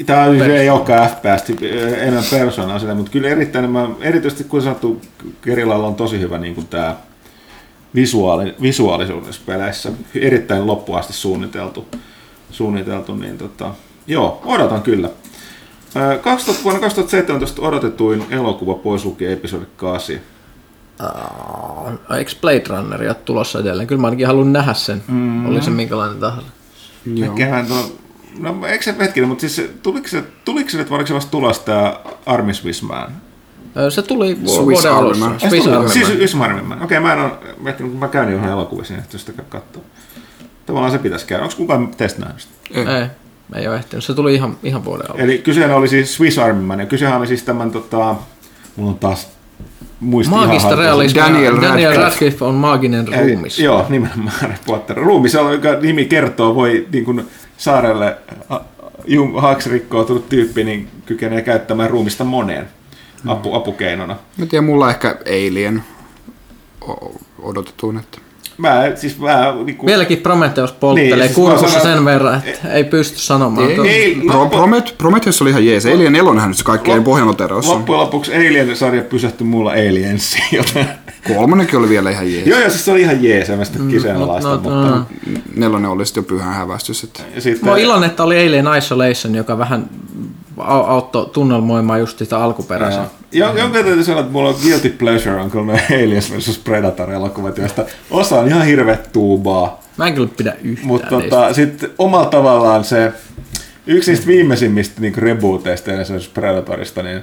Tämä 0.05 0.25
ei 0.25 0.69
olekaan 0.69 1.09
FPS, 1.09 1.49
enemmän 1.97 2.23
persoonaa 2.31 2.79
sitä, 2.79 2.95
mutta 2.95 3.11
kyllä 3.11 3.29
erittäin, 3.29 3.69
mä, 3.69 3.89
erityisesti 4.01 4.43
kun 4.43 4.61
sanottu, 4.61 5.01
Gerillalla 5.41 5.87
on 5.87 5.95
tosi 5.95 6.19
hyvä 6.19 6.37
niin 6.37 6.67
tämä 6.69 6.95
visuaali, 7.95 8.55
visuaalisuus 8.61 9.23
näissä 9.23 9.41
peleissä, 9.45 9.91
erittäin 10.15 10.67
loppuasti 10.67 11.13
suunniteltu, 11.13 11.87
suunniteltu 12.51 13.15
niin 13.15 13.37
tota, 13.37 13.71
joo, 14.07 14.41
odotan 14.45 14.81
kyllä. 14.81 15.09
Ää, 15.95 16.17
2000, 16.17 16.63
vuonna 16.63 16.81
2017 16.81 17.61
odotetuin 17.61 18.25
elokuva 18.29 18.73
pois 18.73 19.05
lukien 19.05 19.31
episodi 19.33 19.65
8. 19.77 20.15
Uh, 21.01 22.15
eikö 22.17 22.31
Blade 22.41 22.63
Runner 22.69 23.01
ole 23.01 23.13
tulossa 23.13 23.59
edelleen? 23.59 23.87
Kyllä 23.87 24.01
mä 24.01 24.07
ainakin 24.07 24.27
haluan 24.27 24.53
nähdä 24.53 24.73
sen, 24.73 25.03
mm. 25.07 25.45
oli 25.45 25.61
se 25.61 25.69
minkälainen 25.69 26.19
tahansa. 26.19 26.49
Joo. 27.05 27.35
Tuo... 27.67 27.97
No 28.39 28.65
eikö 28.67 28.83
se 28.83 28.95
hetkinen, 28.99 29.29
mutta 29.29 29.41
siis 29.41 29.69
tuliko 29.83 30.07
se, 30.07 30.23
tuliko 30.45 30.69
se 30.69 30.77
nyt, 30.77 30.91
oliko 30.91 31.07
se 31.07 31.13
vasta 31.13 31.31
tulossa 31.31 31.63
tämä 31.63 31.99
Army 32.25 32.53
Swiss 32.53 32.81
Man? 32.81 33.11
Se 33.89 34.01
tuli 34.01 34.35
Swiss 34.35 34.57
vuoden 34.57 34.91
Army 34.91 35.07
alussa. 35.07 35.25
Man. 35.25 35.37
Ai, 35.43 35.49
Swiss? 35.49 35.67
Army 35.67 35.89
Siis 35.89 36.07
Man. 36.07 36.17
Swiss 36.17 36.35
Army 36.35 36.61
Man. 36.61 36.83
Okei, 36.83 36.99
mä 36.99 37.13
en 37.13 37.19
ole, 37.19 37.31
miettinyt, 37.59 37.91
kun 37.91 37.99
mä 37.99 38.07
käyn 38.07 38.31
johon 38.31 38.49
elokuvissa, 38.49 38.93
niin 38.93 39.05
sitä 39.15 39.43
katsoa. 39.49 39.83
Tavallaan 40.65 40.91
se 40.91 40.97
pitäisi 40.97 41.25
käydä. 41.25 41.43
Onko 41.43 41.55
kukaan 41.57 41.87
teistä 41.87 42.19
nähnyt 42.19 42.41
sitä? 42.41 42.53
Ei. 42.71 42.85
Ei, 42.85 43.07
ei 43.55 43.67
ole 43.67 43.75
ehtinyt. 43.75 44.05
Se 44.05 44.13
tuli 44.13 44.35
ihan, 44.35 44.57
ihan 44.63 44.85
vuoden 44.85 45.05
alussa. 45.05 45.23
Eli 45.23 45.37
kysehän 45.37 45.77
oli 45.77 45.87
siis 45.87 46.15
Swiss 46.15 46.37
Army 46.37 46.61
Man, 46.61 46.79
ja 46.79 46.85
kysehän 46.85 47.17
oli 47.17 47.27
siis 47.27 47.43
tämän, 47.43 47.71
tota, 47.71 48.15
mulla 48.75 48.91
on 48.91 48.99
taas 48.99 49.27
muisti 50.01 50.35
ihan 50.35 50.47
Maagista 50.47 50.75
realismia. 50.75 51.23
Daniel 51.23 51.61
Daniel, 51.61 51.97
Radcliffe. 51.97 52.45
On 52.45 52.55
maaginen 52.55 53.07
ruumis. 53.07 53.59
Joo, 53.59 53.85
nimenomaan 53.89 54.35
Harry 54.41 54.55
Potter. 54.67 54.97
Ruumis, 54.97 55.33
joka 55.33 55.73
nimi 55.81 56.05
kertoo, 56.05 56.55
voi 56.55 56.87
niin 56.91 57.05
kuin 57.05 57.25
saarelle 57.57 58.17
jum, 59.05 59.33
haaksirikkoa 59.35 60.05
tyyppi, 60.29 60.63
niin 60.63 60.87
kykenee 61.05 61.41
käyttämään 61.41 61.89
ruumista 61.89 62.23
moneen 62.23 62.67
apu, 63.27 63.53
apukeinona. 63.53 64.15
Mä 64.37 64.45
tiedän, 64.45 64.65
mulla 64.65 64.89
ehkä 64.89 65.17
Alien 65.25 65.83
odotetuin, 67.41 67.97
että 67.97 68.17
Mä 68.57 68.91
siis 68.95 69.19
mä 69.19 69.53
niinku... 69.65 69.85
Vieläkin 69.85 70.17
Prometheus 70.17 70.71
polttelee 70.71 71.09
Niin, 71.09 71.17
niin, 71.19 71.27
siis 71.27 71.35
kurkussa 71.35 71.79
sanon- 71.79 71.95
sen 71.95 72.05
verran, 72.05 72.41
että 72.45 72.73
ei 72.73 72.83
pysty 72.83 73.19
sanomaan. 73.19 73.69
ei, 73.69 73.75
tuota. 73.75 73.91
ei, 73.91 74.15
Pro, 74.27 74.39
loppu- 74.43 74.55
Promet, 74.57 74.95
Prometheus 74.97 75.41
oli 75.41 75.49
ihan 75.49 75.65
jees. 75.65 75.85
Alien 75.85 76.13
4 76.13 76.47
nyt 76.47 76.57
se 76.57 76.63
kaikkein 76.63 76.97
Lop- 77.01 77.03
pohjanoteraus. 77.03 77.67
Loppujen 77.67 77.99
lopuksi 78.01 78.35
Alien-sarja 78.35 79.01
pysähtyi 79.03 79.47
mulla 79.47 79.71
Aliensiin, 79.71 80.43
joten... 80.57 80.87
Kolmonenkin 81.27 81.79
oli 81.79 81.89
vielä 81.89 82.09
ihan 82.11 82.33
jees. 82.33 82.47
joo, 82.47 82.59
joo, 82.59 82.69
siis 82.69 82.85
se 82.85 82.91
oli 82.91 83.01
ihan 83.01 83.23
jees, 83.23 83.49
en 83.49 83.57
mä 83.57 83.65
sitä 83.65 83.79
kyseenalaista, 83.91 84.49
mut- 84.53 84.63
mutta... 84.63 84.89
no, 84.89 85.05
mutta 85.25 85.49
Nelonen 85.55 85.91
oli 85.91 86.05
sitten 86.05 86.21
jo 86.21 86.25
pyhän 86.27 86.53
hävästys. 86.53 87.03
Että... 87.03 87.23
ja 87.35 87.41
sitten, 87.41 87.65
Mä 87.65 87.71
oon 87.71 87.79
iloinen, 87.79 88.09
että 88.09 88.23
oli 88.23 88.47
Alien 88.47 88.65
Isolation, 88.77 89.35
joka 89.35 89.57
vähän 89.57 89.89
auttoi 90.67 91.25
tunnelmoimaan 91.25 91.99
just 91.99 92.17
sitä 92.17 92.43
alkuperäisen. 92.43 93.03
Joo, 93.31 93.57
jonka 93.57 93.83
täytyy 93.83 94.03
sanoa, 94.03 94.21
että 94.21 94.31
mulla 94.31 94.49
on 94.49 94.55
guilty 94.63 94.89
pleasure 94.89 95.41
on 95.41 95.51
kyllä 95.51 95.65
ne 95.65 95.85
Aliens 95.89 96.31
vs 96.31 96.61
Predator 96.63 97.11
elokuvat, 97.11 97.57
joista 97.57 97.85
osa 98.11 98.39
on 98.39 98.47
ihan 98.47 98.65
hirveet 98.65 99.11
tuubaa. 99.13 99.81
Mä 99.97 100.07
en 100.07 100.13
kyllä 100.13 100.29
pidä 100.37 100.55
yhtään 100.63 100.87
Mutta 100.87 101.07
tota, 101.07 101.53
sitten 101.53 101.89
omalla 101.97 102.25
tavallaan 102.25 102.83
se, 102.83 103.11
yksi 103.87 104.11
niistä 104.11 104.27
viimeisimmistä 104.27 105.01
niin 105.01 105.15
rebooteista 105.15 105.91
Aliens 105.91 106.13
vs 106.13 106.27
Predatorista, 106.27 107.03
niin 107.03 107.21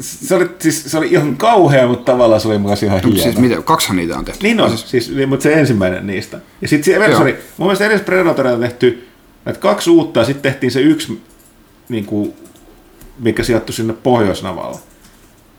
se, 0.00 0.34
oli, 0.34 0.50
siis, 0.58 0.84
se 0.84 0.98
oli 0.98 1.08
ihan 1.10 1.36
kauhea, 1.36 1.86
mutta 1.86 2.12
tavallaan 2.12 2.40
se 2.40 2.48
oli 2.48 2.58
myös 2.58 2.82
ihan 2.82 3.00
hieno. 3.04 3.22
Siis 3.22 3.38
mitä, 3.38 3.62
kaksihan 3.62 3.96
niitä 3.96 4.18
on 4.18 4.24
tehty. 4.24 4.42
Niin 4.42 4.60
on, 4.60 4.78
siis, 4.78 5.14
niin, 5.14 5.28
mutta 5.28 5.42
se 5.42 5.52
ensimmäinen 5.52 6.06
niistä. 6.06 6.38
Ja 6.62 6.68
sitten 6.68 7.02
se 7.08 7.16
sorry, 7.16 7.42
mun 7.56 7.66
mielestä 7.66 7.86
edes 7.86 8.00
Predatoria 8.00 8.52
on 8.52 8.60
tehty 8.60 9.08
näitä 9.44 9.60
kaksi 9.60 9.90
uutta, 9.90 10.20
ja 10.20 10.26
sitten 10.26 10.52
tehtiin 10.52 10.72
se 10.72 10.80
yksi, 10.80 11.22
niin 11.88 12.04
kuin, 12.06 12.32
mikä 13.18 13.42
sijoittui 13.42 13.74
sinne 13.74 13.92
Pohjoisnavalle. 14.02 14.78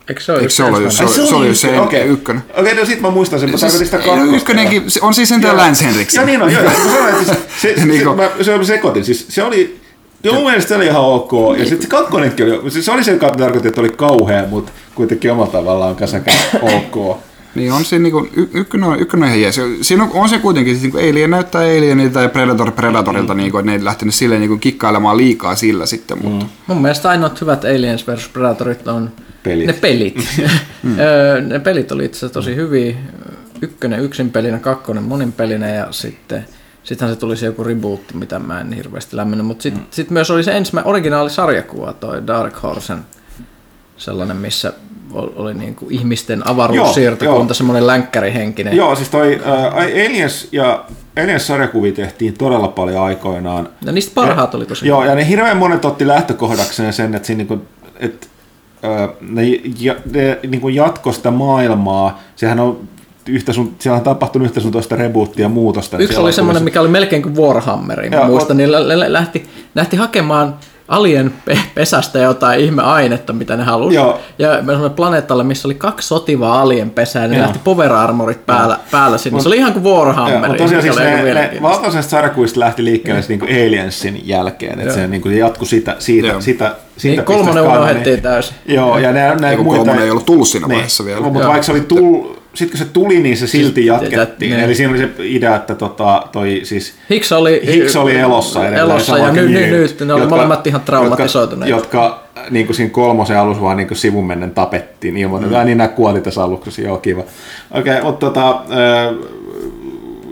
Eikö 0.10 0.22
se 0.22 0.32
ole 0.32 0.40
Eikö 0.40 0.50
se 0.54 0.64
ole 0.64 0.92
se 0.92 1.04
oli- 1.04 1.28
se 1.28 1.36
oli 1.36 1.56
se 1.56 1.80
okei. 1.80 2.02
ykkönen. 2.08 2.44
Okei, 2.58 2.76
no 2.76 2.86
sit 2.86 3.02
mä 3.02 3.10
muistan 3.10 3.40
sen, 3.40 3.50
Siis, 3.50 3.62
tarkoitin 3.62 3.86
sitä 3.88 3.98
no 3.98 4.04
kakkosta. 4.04 4.36
ykkönenkin, 4.38 4.92
se 4.92 5.00
on 5.04 5.14
siis 5.14 5.30
sentään. 5.30 5.58
Lance 5.58 5.86
Henriksen. 5.86 6.20
Joo, 6.20 6.26
niin 6.26 6.42
on, 6.42 6.52
joo. 6.54 6.62
joo. 6.64 6.72
Mä 6.72 6.78
sanoin, 6.84 7.14
että 7.16 7.34
se, 7.34 7.40
se, 7.62 7.80
se, 7.80 7.86
Niin 7.86 8.00
se, 8.00 8.06
kuin- 8.06 8.18
mä, 8.18 8.30
se 8.42 8.54
oli 8.54 8.66
sekoitin. 8.66 9.06
Siis 9.06 9.26
se 9.30 9.44
oli, 9.44 9.80
joo, 10.24 10.36
mun 10.36 10.44
mielestä 10.44 10.70
se 10.70 10.76
oli 10.76 10.86
ihan 10.86 11.02
ok. 11.02 11.32
Ja 11.58 11.64
sitten 11.66 11.82
se 11.82 11.88
kakkonenkin 11.88 12.46
oli, 12.62 12.72
siis 12.72 12.86
se 12.86 12.92
oli 12.92 13.04
se, 13.04 13.12
joka 13.12 13.30
tarkoitti, 13.30 13.68
että 13.68 13.82
oli 13.82 13.90
kauhea, 13.90 14.44
mutta 14.50 14.72
kuitenkin 14.96 15.32
omalla 15.32 15.52
tavallaan 15.52 15.96
kanssa 15.96 16.20
ok. 16.62 17.18
Niin 17.56 17.72
on 17.72 17.86
siinä 17.86 18.04
niinku, 18.04 18.28
y- 18.36 18.50
ykkönen, 18.54 18.90
on, 18.90 19.00
ykkönen 19.00 19.24
on 19.24 19.30
ihan 19.30 19.42
jees. 19.42 19.60
Siinä 19.82 20.04
on, 20.04 20.10
on 20.14 20.30
se 20.30 20.40
kuitenkin, 20.40 20.74
siis 20.74 20.94
niinku 20.94 21.10
Alien 21.10 21.30
näyttää 21.30 21.62
Alienilta 21.62 22.22
ja 22.22 22.30
Predator 22.30 22.72
Predatorilta, 22.72 23.34
mm. 23.34 23.38
niinku, 23.38 23.58
että 23.58 23.72
ne 23.72 23.78
ei 23.78 23.86
lähtenyt 23.86 24.16
silleen 24.16 24.42
niinku 24.42 24.58
kikkailemaan 24.58 25.18
liikaa 25.18 25.56
sillä 25.56 25.86
sitten, 25.86 26.18
mutta 26.24 26.46
mm. 26.46 26.52
Mun 26.68 26.82
mielestä 26.82 27.10
ainoat 27.10 27.42
hyvät 27.42 27.66
Aliens 27.66 28.08
vs 28.08 28.28
Predatorit 28.28 28.88
on 28.88 29.12
Pelit. 29.44 29.68
ne 29.68 29.74
pelit. 29.74 30.28
Öö, 31.00 31.42
ne 31.42 31.60
pelit 31.60 31.92
oli 31.92 32.06
itse 32.06 32.18
asiassa 32.18 32.34
tosi 32.34 32.56
hyviä. 32.56 32.96
Ykkönen 33.62 34.00
yksin 34.00 34.32
pelinä, 34.32 34.60
kakkonen 34.60 35.04
monin 35.04 35.32
pelinä 35.32 35.70
ja 35.70 35.88
sitten 35.92 36.46
Sittenhän 36.88 37.16
se 37.16 37.20
tuli 37.20 37.38
se 37.38 37.46
joku 37.46 37.64
reboot, 37.64 38.14
mitä 38.14 38.40
mä 38.40 38.62
en 38.62 38.74
hirveästi 38.74 39.16
lämmennyt, 39.16 39.48
mutta 39.48 39.64
sitten 39.64 39.82
mm. 39.82 39.88
sit 39.92 40.10
myös 40.10 40.32
oli 40.32 40.44
se 40.44 40.58
ensimmäinen 40.58 40.90
originaali 40.90 41.30
sarjakuva, 41.30 41.94
toi 41.94 42.28
Dark 42.28 42.64
Horsen, 42.64 42.98
sellainen, 43.98 44.38
missä 44.38 44.74
ol- 45.14 45.30
oli 45.36 45.54
niinku 45.54 45.88
ihmisten 45.90 46.48
avaruussiirtokunta, 46.48 47.54
semmoinen 47.54 47.88
länkkärihenkinen. 47.88 48.76
Joo, 48.76 48.96
siis 48.96 49.10
toi 49.10 49.40
äh, 49.48 49.74
Aliens 49.76 50.48
ja 50.52 50.86
Aliens-sarjakuvia 51.24 51.92
tehtiin 51.92 52.34
todella 52.34 52.68
paljon 52.68 53.04
aikoinaan. 53.04 53.70
Ja 53.86 53.92
niistä 53.92 54.12
parhaat 54.16 54.56
oli 54.56 54.66
tosi 54.66 54.88
Joo, 54.88 55.06
ja 55.06 55.16
ne 55.16 55.28
hirveän 55.28 55.58
monet 55.58 55.86
otti 55.86 56.08
lähtökohdakseen 56.08 56.94
sen, 56.94 57.16
että, 57.16 57.26
siinä 57.28 57.38
niinku, 57.38 57.62
että 58.00 58.28
ö, 58.84 59.08
ne, 59.22 59.42
ja, 59.80 59.96
ne 60.14 60.40
niinku 60.48 60.70
jatkoi 60.70 61.14
sitä 61.14 61.32
maailmaa. 61.32 62.22
Sehän 62.36 62.60
on 62.60 62.80
yhtä 63.28 63.54
sun, 63.54 63.76
siellä 63.80 63.98
on 63.98 64.04
tapahtunut 64.04 64.46
yhtä 64.46 64.60
sun 64.60 64.72
toista 64.72 64.96
rebootia 64.96 65.46
ja 65.46 65.50
muutosta. 65.50 65.98
Yksi 65.98 66.18
oli 66.18 66.34
semmoinen, 66.34 66.64
mikä 66.64 66.82
oli 66.82 66.90
melkein 66.90 67.22
kuin 67.22 67.36
Warhammerin. 67.38 68.12
Muistan, 68.28 68.58
niin 68.58 68.72
lä- 68.72 69.00
lä- 69.00 69.14
lähti, 69.14 69.50
lähti 69.76 69.96
hakemaan 69.96 70.56
alien 70.88 71.34
pe- 71.46 71.58
pesästä 71.76 72.20
jotain 72.20 72.60
ihmeainetta, 72.60 73.34
mitä 73.34 73.58
ne 73.58 73.64
halusi. 73.64 73.96
Joo. 73.96 74.20
Ja 74.40 74.50
me 74.50 74.58
semmoinen 74.72 74.92
planeetalle, 74.92 75.44
missä 75.44 75.68
oli 75.68 75.76
kaksi 75.76 76.08
sotivaa 76.08 76.62
alien 76.62 76.90
pesää, 76.90 77.22
ja 77.22 77.28
ne 77.28 77.36
Joo. 77.36 77.44
lähti 77.46 77.60
power 77.64 77.94
armorit 77.94 78.46
päällä, 78.46 78.80
päällä 78.92 79.18
sinne. 79.18 79.42
Se 79.42 79.48
oli 79.50 79.58
ihan 79.58 79.74
kuin 79.74 79.84
Warhammer. 79.84 80.40
Mutta 80.50 80.64
tosiaan 80.64 80.82
siis 80.84 80.96
ne, 80.98 81.34
ne 81.34 81.58
valtaisesta 81.62 82.10
sarjakuista 82.10 82.60
lähti 82.60 82.84
liikkeelle 82.84 83.22
se 83.22 83.28
niinku 83.30 83.46
Aliensin 83.46 84.22
jälkeen, 84.24 84.80
että 84.80 84.94
se, 84.94 85.08
niinku, 85.08 85.30
se 85.30 85.36
jatkui 85.36 85.68
sitä, 85.68 85.96
siitä, 86.00 86.28
Joo. 86.28 86.42
sitä, 86.42 86.76
siitä 86.98 87.16
Niin, 87.22 87.26
kolmonen 87.26 87.64
unohdettiin 87.64 88.22
täysin. 88.22 88.56
Joo, 88.66 88.98
ja 88.98 89.12
ne, 89.12 89.36
ne 89.36 89.56
kun 89.56 89.66
muita... 89.66 89.78
kolmonen 89.80 90.04
ei 90.04 90.12
ollut 90.12 90.26
tullut 90.26 90.48
siinä 90.48 90.68
Niin. 90.68 90.76
vaiheessa 90.76 91.06
vielä. 91.06 91.22
Mutta 91.22 91.40
Joo. 91.40 91.48
vaikka 91.50 91.64
se 91.66 91.72
oli 91.72 91.82
tullut, 91.82 92.47
sitten 92.58 92.78
kun 92.80 92.88
se 92.88 92.94
tuli, 92.94 93.20
niin 93.20 93.38
se 93.38 93.48
silti 93.48 93.86
jatkettiin. 93.86 94.52
niin. 94.52 94.64
Eli 94.64 94.76
siinä 94.76 94.90
oli 94.92 94.98
se 94.98 95.10
idea, 95.20 95.56
että 95.56 95.76
tota, 95.76 96.28
toi 96.32 96.62
siis 96.64 96.94
Hicks 97.10 97.32
oli, 97.32 97.62
Hicks 97.66 97.96
oli 97.96 98.16
elossa 98.16 98.62
edelleen. 98.62 98.82
elossa 98.82 99.18
ja 99.18 99.32
nyt, 99.32 99.52
nyt, 99.52 99.70
nyt 99.72 100.00
ne 100.00 100.14
oli 100.14 100.22
jotka- 100.22 100.36
molemmat 100.36 100.68
ihan 100.68 100.82
traumatisoituneet. 100.82 101.70
Jotka, 101.70 101.98
jotka 101.98 102.28
niin 102.50 102.66
kuin 102.66 102.76
siinä 102.76 102.92
kolmosen 102.92 103.38
alussa 103.38 103.64
vaan 103.64 103.78
niin 103.78 103.88
kuin 103.88 103.98
sivumennen 103.98 104.52
tapettiin 104.52 105.18
ilman, 105.18 105.44
mm. 105.44 105.66
niin 105.66 105.78
nämä 105.78 105.88
kuoli 105.88 106.22
tässä 106.22 106.44
aluksi, 106.44 106.84
joo 106.84 106.98
kiva. 106.98 107.24
Okei, 107.72 107.94
okay, 107.94 108.04
mutta 108.04 108.26
tota, 108.26 108.50
äh, 108.50 109.16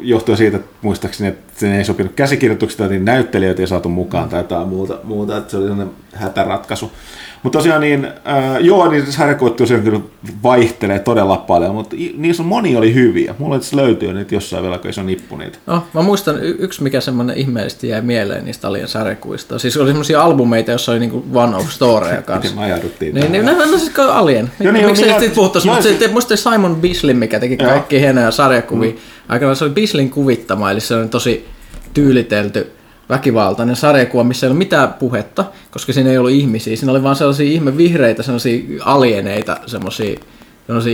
johtuen 0.01 0.37
siitä, 0.37 0.57
että 0.57 0.69
muistaakseni, 0.81 1.29
että 1.29 1.59
sen 1.59 1.73
ei 1.73 1.83
sopinut 1.85 2.13
käsikirjoituksista, 2.13 2.87
niin 2.87 3.05
näyttelijöitä 3.05 3.61
ei 3.61 3.67
saatu 3.67 3.89
mukaan 3.89 4.29
tai 4.29 4.39
jotain 4.39 4.67
muuta, 4.67 4.97
muuta 5.03 5.37
että 5.37 5.51
se 5.51 5.57
oli 5.57 5.67
sellainen 5.67 5.93
hätäratkaisu. 6.13 6.91
Mutta 7.45 7.57
tosiaan 7.59 7.81
niin, 7.81 8.05
äh, 8.05 8.13
joo, 8.59 8.89
niin 8.91 9.11
sarjakuvat 9.11 9.55
tosiaan 9.55 9.83
kyllä 9.83 9.99
vaihtelee 10.43 10.99
todella 10.99 11.37
paljon, 11.37 11.75
mutta 11.75 11.95
niissä 12.17 12.43
on 12.43 12.49
moni 12.49 12.75
oli 12.75 12.93
hyviä. 12.93 13.35
Mulla 13.39 13.55
itse 13.55 13.75
löytyy 13.75 14.13
niitä 14.13 14.35
jossain 14.35 14.63
vielä, 14.63 14.77
kun 14.77 14.91
on 14.99 15.05
nippu 15.05 15.37
niitä. 15.37 15.57
No, 15.65 15.83
mä 15.93 16.01
muistan 16.01 16.43
y- 16.43 16.55
yksi, 16.59 16.83
mikä 16.83 17.01
semmoinen 17.01 17.37
ihmeellisesti 17.37 17.87
jäi 17.87 18.01
mieleen 18.01 18.45
niistä 18.45 18.67
Alien 18.67 18.87
sarjakuista. 18.87 19.59
Siis 19.59 19.77
oli 19.77 19.87
semmoisia 19.89 20.21
albumeita, 20.23 20.71
jossa 20.71 20.91
oli 20.91 20.99
niinku 20.99 21.25
one 21.33 21.55
of 21.55 21.69
storeja 21.69 22.21
kanssa. 22.31 22.41
Miten 22.51 22.55
me 22.59 22.65
ajauduttiin 22.65 23.15
Niin, 23.15 23.31
niin, 23.31 23.45
no, 23.45 23.51
no 23.51 23.77
siis 23.77 23.91
Alien. 23.99 24.51
Joo, 24.59 24.73
niin, 24.73 24.85
Miksi 24.85 25.01
niin, 25.01 25.11
ja- 25.13 25.19
siitä 25.19 25.35
puhuttaisi? 25.35 25.67
joo, 25.67 25.75
Mutta 25.75 25.89
sit- 25.89 25.99
se, 25.99 26.07
muista 26.07 26.35
Simon 26.35 26.75
Bisley, 26.75 27.13
mikä 27.13 27.39
teki 27.39 27.57
kaikki 27.57 27.99
hienoja 27.99 28.31
sarjakuvia. 28.31 28.91
Mm. 28.91 28.97
Aikanaan 29.29 29.55
se 29.55 29.63
oli 29.65 29.73
Bisleyn 29.73 30.09
kuvittama, 30.09 30.71
eli 30.71 30.79
se 30.79 30.95
on 30.95 31.09
tosi 31.09 31.47
tyylitelty 31.93 32.71
väkivaltainen 33.09 33.75
sarjakuva, 33.75 34.23
missä 34.23 34.45
ei 34.45 34.49
ollut 34.49 34.57
mitään 34.57 34.93
puhetta, 34.93 35.45
koska 35.71 35.93
siinä 35.93 36.09
ei 36.09 36.17
ollut 36.17 36.31
ihmisiä. 36.31 36.75
Siinä 36.75 36.91
oli 36.91 37.03
vaan 37.03 37.15
sellaisia 37.15 37.51
ihme 37.51 37.77
vihreitä, 37.77 38.23
sellaisia 38.23 38.63
alieneita, 38.85 39.57
Sellaisia 39.65 40.15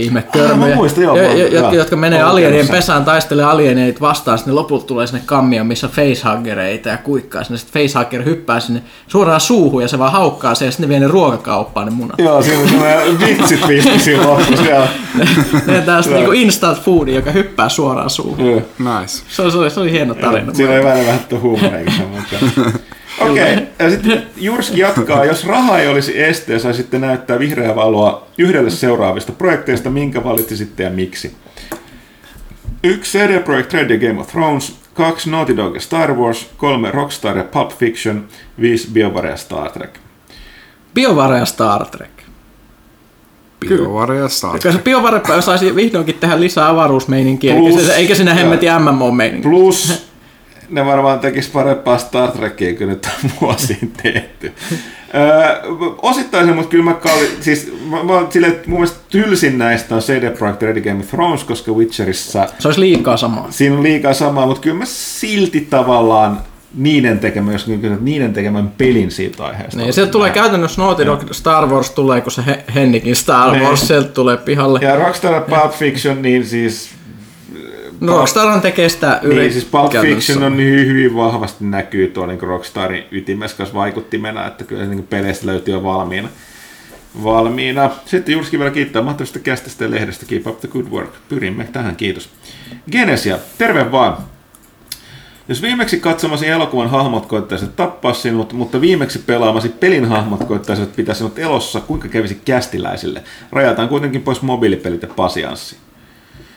ihme 0.00 0.22
körmyjä, 0.32 0.68
mä 0.70 0.74
muistan, 0.74 1.04
joo, 1.04 1.16
jo- 1.16 1.46
jo- 1.46 1.72
jotka, 1.72 1.96
menee 1.96 2.22
alienien 2.22 2.68
pesään, 2.68 3.04
taistelee 3.04 3.44
alieneit 3.44 4.00
vastaan, 4.00 4.38
sitten 4.38 4.54
ne 4.54 4.60
lopulta 4.60 4.86
tulee 4.86 5.06
sinne 5.06 5.22
kammioon, 5.26 5.66
missä 5.66 5.86
on 5.86 5.92
facehuggereita 5.92 6.88
ja 6.88 6.96
kuikkaa 6.96 7.44
sinne. 7.44 7.58
Sitten 7.58 7.82
facehugger 7.82 8.24
hyppää 8.24 8.60
sinne 8.60 8.82
suoraan 9.06 9.40
suuhun 9.40 9.82
ja 9.82 9.88
se 9.88 9.98
vaan 9.98 10.12
haukkaa 10.12 10.54
sen 10.54 10.66
ja 10.66 10.72
sitten 10.72 10.84
ne 10.84 10.88
vie 10.88 11.00
ne 11.00 11.08
ruokakauppaan 11.08 11.86
ne 11.86 11.92
munat. 11.92 12.18
Joo, 12.18 12.42
siinä 12.42 12.60
on 12.62 12.68
semmoinen 12.68 13.20
vitsit 13.20 13.66
pisti 13.66 13.98
siinä 13.98 14.26
lopussa. 14.26 14.64
joo. 14.70 14.84
Ne 15.66 15.80
tästä 15.86 16.14
niinku 16.14 16.32
instant 16.32 16.78
foodi, 16.80 17.14
joka 17.14 17.30
hyppää 17.30 17.68
suoraan 17.68 18.10
suuhun. 18.10 18.46
Joo. 18.46 18.62
Nice. 18.78 19.22
Se 19.28 19.42
oli, 19.42 19.50
se 19.52 19.58
oli, 19.58 19.70
se 19.70 19.80
oli 19.80 19.90
hieno 19.92 20.14
tarina. 20.14 20.54
Siinä 20.54 20.72
oli 20.72 20.84
vähän 20.84 21.06
vähän 21.06 21.20
huumoreikin. 21.42 21.94
mutta- 22.10 22.70
Okei, 23.18 23.52
okay. 23.52 23.66
ja 23.78 23.90
sitten 23.90 24.22
Jurski 24.36 24.80
jatkaa, 24.80 25.24
jos 25.24 25.46
raha 25.46 25.78
ei 25.78 25.88
olisi 25.88 26.22
este 26.22 26.58
saisitte 26.58 26.98
näyttää 26.98 27.38
vihreää 27.38 27.74
valoa 27.74 28.26
yhdelle 28.38 28.70
seuraavista 28.70 29.32
projekteista, 29.32 29.90
minkä 29.90 30.24
valitsisitte 30.24 30.82
ja 30.82 30.90
miksi? 30.90 31.36
Yksi 32.84 33.18
CD 33.18 33.40
Projekt 33.40 33.72
Red 33.72 34.08
Game 34.08 34.20
of 34.20 34.28
Thrones, 34.28 34.76
kaksi 34.94 35.30
Naughty 35.30 35.56
Dog 35.56 35.74
ja 35.74 35.80
Star 35.80 36.14
Wars, 36.14 36.50
kolme 36.56 36.90
Rockstar 36.90 37.36
ja 37.36 37.44
Pulp 37.44 37.70
Fiction, 37.70 38.24
viisi 38.60 38.88
BioWare 38.92 39.30
ja 39.30 39.36
Star 39.36 39.70
Trek. 39.70 39.98
BioWare 40.94 41.38
ja 41.38 41.44
Star 41.44 41.86
Trek. 41.86 42.10
Bioware 43.68 44.18
ja 44.18 44.28
Star 44.28 44.58
Kyllä 44.58 44.76
se 44.76 44.82
BioWare 44.82 45.42
saisi 45.42 45.74
vihdoinkin 45.74 46.14
tehdä 46.14 46.40
lisää 46.40 46.68
avaruusmeininkiä, 46.68 47.54
Plus- 47.54 47.76
eikä, 47.76 47.86
se, 47.86 47.94
eikä 47.94 48.14
sinä 48.14 48.34
hemmeti 48.34 48.66
MMO-meininkiä. 48.66 49.50
Plus 49.50 49.92
ne 50.72 50.86
varmaan 50.86 51.18
tekis 51.20 51.48
parempaa 51.48 51.98
Star 51.98 52.30
Trekia 52.30 52.74
kuin 52.76 52.88
nyt 52.90 53.06
on 53.24 53.30
vuosiin 53.40 53.92
tehty. 54.02 54.52
Öö, 55.14 55.60
osittain 56.02 56.46
se, 56.46 56.52
mutta 56.52 56.70
kyllä 56.70 56.84
mä, 56.84 56.94
kalli, 56.94 57.28
siis, 57.40 57.72
mä, 57.90 58.02
mä 58.02 58.12
silleen, 58.30 58.52
että 58.52 58.68
mun 58.70 58.78
mielestä 58.80 58.98
tylsin 59.10 59.58
näistä 59.58 59.94
on 59.94 60.00
CD 60.00 60.30
Projekt 60.38 60.62
Red 60.62 60.80
Game 60.80 61.00
of 61.00 61.08
Thrones, 61.10 61.44
koska 61.44 61.72
Witcherissa 61.72 62.48
Se 62.58 62.68
olisi 62.68 62.80
liikaa 62.80 63.16
samaa. 63.16 63.46
siinä 63.50 63.76
on 63.76 63.82
liikaa 63.82 64.14
samaa, 64.14 64.46
mutta 64.46 64.62
kyllä 64.62 64.76
mä 64.78 64.84
silti 64.86 65.60
tavallaan 65.70 66.40
niiden 66.74 67.18
tekemän, 67.18 67.52
jos 67.52 67.66
niin 67.66 67.98
niiden 68.00 68.32
tekemän 68.32 68.68
pelin 68.78 69.10
siitä 69.10 69.44
aiheesta. 69.44 69.76
Niin, 69.80 69.92
sieltä 69.92 70.12
tulee 70.12 70.30
käytännössä 70.30 70.82
Naughty 70.82 71.06
Dog 71.06 71.22
Star 71.32 71.66
Wars 71.66 71.90
tulee, 71.90 72.20
kun 72.20 72.32
se 72.32 72.42
He- 72.46 72.64
Hennikin 72.74 73.16
Star 73.16 73.50
Niin. 73.52 73.62
Wars 73.62 73.88
sieltä 73.88 74.08
tulee 74.08 74.36
pihalle. 74.36 74.78
Ja 74.82 74.96
Rockstar 74.96 75.40
Pulp 75.42 75.72
Fiction, 75.72 76.22
niin 76.22 76.46
siis 76.46 76.90
No, 78.02 78.16
Rockstarhan 78.18 78.60
tekee 78.60 78.88
sitä 78.88 79.20
yri- 79.22 79.34
Niin, 79.40 79.52
siis 79.52 79.64
Pulp. 79.64 79.92
Fiction 80.00 80.42
on 80.42 80.56
hyvin, 80.56 80.86
hyvin 80.86 81.16
vahvasti 81.16 81.64
näkyy 81.64 82.06
tuo 82.08 82.26
niin 82.26 82.40
Rockstarin 82.40 83.04
ytimessä 83.10 83.56
kanssa 83.56 83.74
vaikuttimena, 83.74 84.46
että 84.46 84.64
kyllä 84.64 84.84
se 84.84 84.90
niin 84.90 85.06
peleistä 85.10 85.46
löytyy 85.46 85.74
jo 85.74 85.82
valmiina. 85.82 86.28
valmiina. 87.24 87.90
Sitten 88.06 88.32
Jurski 88.32 88.58
vielä 88.58 88.70
kiittää 88.70 89.02
mahtavasta 89.02 89.38
kästästä 89.38 89.84
ja 89.84 89.90
lehdestä. 89.90 90.26
Keep 90.26 90.46
up 90.46 90.60
the 90.60 90.68
good 90.68 90.86
work. 90.90 91.10
Pyrimme 91.28 91.64
tähän, 91.72 91.96
kiitos. 91.96 92.28
Genesia, 92.92 93.38
terve 93.58 93.92
vaan. 93.92 94.16
Jos 95.48 95.62
viimeksi 95.62 96.00
katsomasi 96.00 96.48
elokuvan 96.48 96.90
hahmot 96.90 97.26
koittaisivat 97.26 97.76
tappaa 97.76 98.14
sinut, 98.14 98.52
mutta 98.52 98.80
viimeksi 98.80 99.18
pelaamasi 99.18 99.68
pelin 99.68 100.04
hahmot 100.04 100.44
koittaisivat 100.44 100.96
pitää 100.96 101.14
sinut 101.14 101.38
elossa, 101.38 101.80
kuinka 101.80 102.08
kävisi 102.08 102.40
kästiläisille? 102.44 103.22
Rajataan 103.52 103.88
kuitenkin 103.88 104.22
pois 104.22 104.42
mobiilipelit 104.42 105.02
ja 105.02 105.08
pasianssi. 105.16 105.76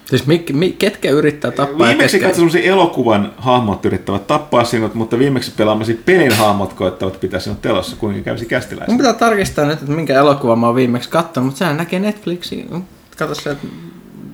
Siis 0.05 0.27
mi, 0.27 0.45
mi, 0.53 0.71
ketkä 0.71 1.09
yrittää 1.09 1.51
tappaa 1.51 1.87
Viimeksi 1.87 2.17
ketkä... 2.17 2.27
katsomasi 2.27 2.67
elokuvan 2.67 3.33
hahmot 3.37 3.85
yrittävät 3.85 4.27
tappaa 4.27 4.63
sinut, 4.63 4.93
mutta 4.93 5.19
viimeksi 5.19 5.51
pelaamasi 5.57 5.93
pelin 5.93 6.31
hahmot 6.31 6.73
koittavat 6.73 7.19
pitää 7.19 7.39
sinut 7.39 7.61
telossa, 7.61 7.95
kuinka 7.95 8.21
kävisi 8.21 8.45
Mun 8.45 8.49
kästiläisille. 8.49 8.97
pitää 8.97 9.13
tarkistaa 9.13 9.65
nyt, 9.65 9.79
että 9.79 9.91
minkä 9.91 10.13
elokuvan 10.13 10.59
mä 10.59 10.65
oon 10.65 10.75
viimeksi 10.75 11.09
katsonut, 11.09 11.45
mutta 11.45 11.59
sehän 11.59 11.77
näkee 11.77 11.99
Netflixiin. 11.99 12.83
Kato 13.17 13.35
sieltä. 13.35 13.61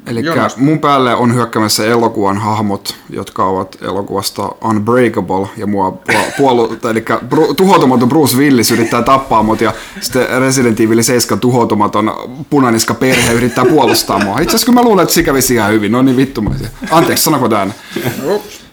Eli 0.07 0.23
mun 0.57 0.79
päälle 0.79 1.15
on 1.15 1.35
hyökkäämässä 1.35 1.85
elokuvan 1.85 2.37
hahmot, 2.37 2.95
jotka 3.09 3.45
ovat 3.45 3.77
elokuvasta 3.81 4.49
Unbreakable, 4.63 5.47
ja 5.57 5.67
mua 5.67 6.01
puolu, 6.37 6.77
eli 6.91 7.05
Bru, 7.29 7.53
tuhoutumaton 7.53 8.09
Bruce 8.09 8.37
Willis 8.37 8.71
yrittää 8.71 9.01
tappaa 9.01 9.43
mut, 9.43 9.61
ja 9.61 9.73
sitten 9.99 10.41
Resident 10.41 10.79
Evil 10.79 11.01
7 11.01 11.39
tuhoutumaton 11.39 12.13
punaniska 12.49 12.93
perhe 12.93 13.33
yrittää 13.33 13.65
puolustaa 13.65 14.19
mua. 14.19 14.39
Itse 14.39 14.55
asiassa 14.55 14.71
mä 14.71 14.83
luulen, 14.83 15.03
että 15.03 15.15
se 15.15 15.23
kävisi 15.23 15.53
ihan 15.53 15.71
hyvin, 15.71 15.91
no 15.91 16.01
niin 16.01 16.17
vittumaisia. 16.17 16.67
Anteeksi, 16.91 17.23
sanoko 17.23 17.49
tämän? 17.49 17.73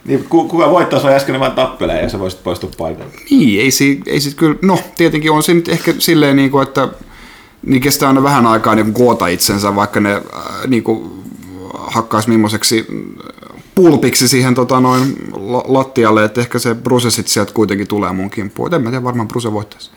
Niin, 0.05 0.25
ku, 0.29 0.49
kuka 0.49 0.71
voittaa 0.71 1.01
sua 1.01 1.11
äsken 1.11 1.41
vaan 1.41 1.53
tappelee 1.53 2.03
ja 2.03 2.09
sä 2.09 2.19
voisit 2.19 2.45
poistua 2.45 2.71
paikalta. 2.79 3.19
Niin, 3.31 3.61
ei, 3.61 3.71
si, 3.71 4.01
ei 4.07 4.21
sit 4.21 4.35
kyllä, 4.35 4.57
no 4.63 4.79
tietenkin 4.97 5.31
on 5.31 5.43
se 5.43 5.55
nyt 5.55 5.69
ehkä 5.69 5.95
silleen, 5.99 6.37
niin 6.37 6.51
kuin, 6.51 6.63
että 6.63 6.89
niin 7.67 7.83
kestää 7.83 8.09
aina 8.09 8.23
vähän 8.23 8.47
aikaa 8.47 8.75
niin 8.75 8.93
koota 8.93 9.27
itsensä, 9.27 9.75
vaikka 9.75 10.01
ne 10.01 10.15
äh, 10.15 10.23
niin 10.67 10.83
kuin, 10.83 11.11
hakkaisi 11.75 12.29
millaiseksi 12.31 12.87
pulpiksi 13.75 14.29
siihen 14.29 14.55
tota, 14.55 14.81
noin 14.81 15.03
la- 15.37 15.65
lattialle, 15.67 16.25
että 16.25 16.41
ehkä 16.41 16.59
se 16.59 16.75
Bruce 16.75 17.11
sitten 17.11 17.33
sieltä 17.33 17.53
kuitenkin 17.53 17.89
tulee 17.89 18.13
mun 18.13 18.31
kimppuun. 18.31 18.75
En 18.75 18.83
mä 18.83 18.91
tiedä, 18.91 19.05
varmaan 19.05 19.29
Bruce 19.29 19.53
voittaisi. 19.53 19.91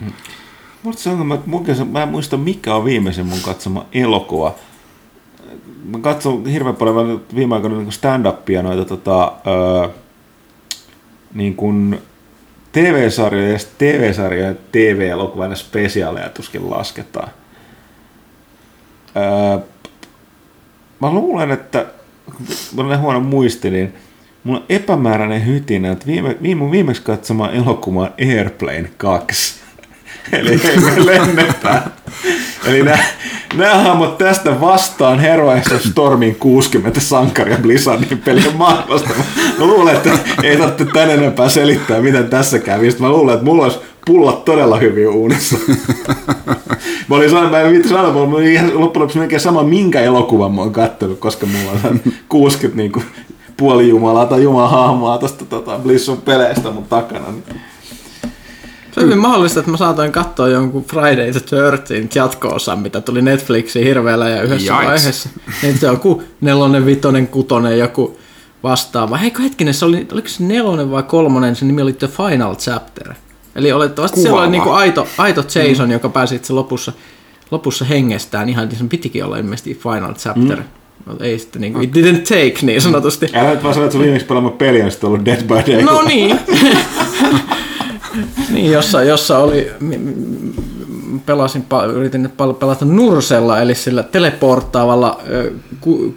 Sanoa, 0.96 1.24
mä, 1.24 1.38
mun 1.46 1.64
kanssa- 1.66 1.84
mä 1.84 2.02
en 2.02 2.08
muista 2.08 2.36
mikä 2.36 2.74
on 2.74 2.84
viimeisin 2.84 3.26
mun 3.26 3.38
katsoma 3.44 3.86
elokuva. 3.92 4.54
Mä 5.84 5.98
katson 5.98 6.46
hirveän 6.46 6.76
paljon 6.76 7.22
viime 7.34 7.54
aikoina 7.54 7.76
niin 7.76 7.92
stand-upia 7.92 8.62
noita 8.62 8.84
tota, 8.84 9.32
öö, 9.46 9.88
niin 11.34 11.54
kuin 11.54 11.98
TV-sarjoja 12.72 13.52
ja 13.52 13.58
TV-sarjoja 13.78 14.46
ja 14.48 14.54
TV-elokuvan 14.72 15.50
ja 15.50 15.56
spesiaaleja 15.56 16.28
tuskin 16.28 16.70
lasketaan. 16.70 17.28
Öö, 19.16 19.58
mä 21.02 21.10
luulen, 21.14 21.50
että 21.50 21.86
kun 22.76 22.92
on 22.92 23.00
huono 23.00 23.20
muisti, 23.20 23.70
niin 23.70 23.94
mulla 24.44 24.58
on 24.58 24.66
epämääräinen 24.68 25.46
hytinä, 25.46 25.92
että 25.92 26.06
viime, 26.06 26.36
viime, 26.42 26.70
viimeksi 26.70 27.02
katsomaan 27.02 27.54
elokuva 27.54 28.00
on 28.00 28.10
Airplane 28.20 28.90
2. 28.96 29.62
Eli 30.32 30.60
lennetään. 31.04 31.82
Eli 32.66 32.82
nämä, 32.82 32.98
nämä 33.54 33.74
hahmot 33.74 34.18
tästä 34.18 34.60
vastaan 34.60 35.18
Heroes 35.18 35.72
of 35.72 35.82
Stormin 35.82 36.34
60 36.34 37.00
sankaria 37.00 37.58
Blizzardin 37.62 38.18
pelin 38.18 38.56
maailmasta. 38.56 39.10
Mä 39.58 39.64
luulen, 39.64 39.96
että 39.96 40.10
ei 40.42 40.56
tarvitse 40.56 40.84
tän 40.84 41.10
enempää 41.10 41.48
selittää, 41.48 42.00
miten 42.00 42.30
tässä 42.30 42.58
kävi. 42.58 42.90
Sitten 42.90 43.06
mä 43.06 43.12
luulen, 43.12 43.34
että 43.34 43.44
mulla 43.44 43.62
olisi 43.62 43.78
pullat 44.06 44.44
todella 44.44 44.76
hyvin 44.76 45.08
uunissa. 45.08 45.56
Mä 47.08 47.16
olin 47.16 47.30
sanonut, 47.30 47.50
mä 47.50 47.60
en 47.60 47.70
viitti 47.70 47.88
sanoa, 47.88 48.22
oli 48.22 48.52
ihan 48.52 48.66
loppujen 48.66 49.02
lopuksi 49.02 49.18
melkein 49.18 49.40
sama, 49.40 49.62
minkä 49.62 50.00
elokuvan 50.00 50.52
mä 50.54 50.60
oon 50.60 50.72
kattonut, 50.72 51.18
koska 51.18 51.46
mulla 51.46 51.70
on 51.72 51.78
sen 51.82 52.12
60 52.28 52.76
niin 52.82 52.92
kuin, 52.92 53.04
puolijumalaa 53.56 54.26
tai 54.26 54.42
jumalahahmoa 54.42 55.18
tuosta 55.18 55.44
tota, 55.44 55.78
Blizzon 55.78 56.22
peleistä 56.22 56.70
mun 56.70 56.84
takana. 56.84 57.24
Niin 57.30 57.60
Se 58.92 59.00
on 59.00 59.06
hyvin 59.06 59.18
mahdollista, 59.18 59.60
että 59.60 59.70
mä 59.70 59.76
saatoin 59.76 60.12
katsoa 60.12 60.48
jonkun 60.48 60.84
Friday 60.84 61.32
the 61.32 61.40
13 61.40 62.18
jatko-osan, 62.18 62.78
mitä 62.78 63.00
tuli 63.00 63.22
Netflixiin 63.22 63.86
hirveällä 63.86 64.28
ja 64.28 64.42
yhdessä 64.42 64.72
Jaiks. 64.72 64.86
vaiheessa. 64.86 65.28
Niin 65.62 65.78
se 65.78 65.88
on 65.88 65.94
joku 65.94 66.22
nelonen, 66.40 66.86
vitonen, 66.86 67.28
kutonen, 67.28 67.78
joku 67.78 68.18
vastaava. 68.62 69.16
Heikko 69.16 69.42
hetkinen, 69.42 69.74
se 69.74 69.84
oli, 69.84 70.06
oliko 70.12 70.28
se 70.28 70.44
nelonen 70.44 70.90
vai 70.90 71.02
kolmonen, 71.02 71.56
se 71.56 71.64
nimi 71.64 71.82
oli 71.82 71.92
The 71.92 72.08
Final 72.08 72.54
Chapter. 72.54 73.14
Eli 73.56 73.72
olettavasti 73.72 74.20
siellä 74.20 74.40
oli 74.40 74.46
Kuvaava. 74.46 74.50
niinku 74.50 74.70
aito, 74.70 75.08
aito 75.18 75.40
Jason, 75.40 75.88
mm. 75.88 75.92
joka 75.92 76.08
pääsi 76.08 76.34
itse 76.34 76.52
lopussa, 76.52 76.92
lopussa 77.50 77.84
hengestään. 77.84 78.48
Ihan 78.48 78.76
sen 78.76 78.88
pitikin 78.88 79.24
olla 79.24 79.36
ilmeisesti 79.36 79.80
Final 79.82 80.14
Chapter. 80.14 80.56
Mm. 80.56 81.16
Ei 81.20 81.38
sitten 81.38 81.62
niinku, 81.62 81.80
it 81.80 81.96
didn't 81.96 82.20
take 82.20 82.54
niin 82.62 82.82
sanotusti. 82.82 83.26
Älä 83.34 83.50
nyt 83.50 83.62
vaan 83.62 83.74
sanoa, 83.74 83.86
että 83.86 83.92
sun 83.92 84.02
viimeksi 84.02 84.26
pelaama 84.26 84.50
peli 84.50 84.82
on 84.82 84.90
sitten 84.90 85.08
ollut 85.08 85.24
Dead 85.24 85.42
by 85.42 85.72
Day. 85.72 85.82
No 85.82 86.02
niin. 86.02 86.38
niin, 88.54 88.72
jossa, 88.72 89.02
jossa 89.02 89.38
oli, 89.38 89.70
pelasin, 91.20 91.64
yritin 91.94 92.32
pelata 92.36 92.84
Nursella, 92.84 93.60
eli 93.60 93.74
sillä 93.74 94.02
teleporttaavalla, 94.02 95.20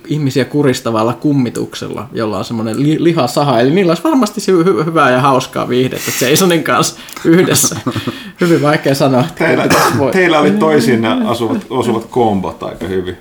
ihmisiä 0.07 0.45
kuristavalla 0.45 1.13
kummituksella, 1.13 2.07
jolla 2.13 2.37
on 2.37 2.45
semmoinen 2.45 2.83
li- 2.83 3.03
lihasaha, 3.03 3.59
eli 3.59 3.71
niillä 3.71 3.91
olisi 3.91 4.03
varmasti 4.03 4.41
se 4.41 4.51
hy- 4.51 4.85
hyvää 4.85 5.11
ja 5.11 5.21
hauskaa 5.21 5.69
viihdettä 5.69 6.29
Jasonin 6.29 6.63
kanssa 6.63 6.99
yhdessä. 7.25 7.75
Hyvin 8.41 8.61
vaikea 8.61 8.95
sanoa. 8.95 9.23
Teillä, 9.35 9.67
voi. 9.97 10.11
teillä 10.11 10.39
oli 10.39 10.51
toisiin 10.51 11.05
asuvat, 11.05 11.65
osuvat 11.69 12.05
kombot 12.05 12.63
aika 12.63 12.85
hyvin. 12.87 13.17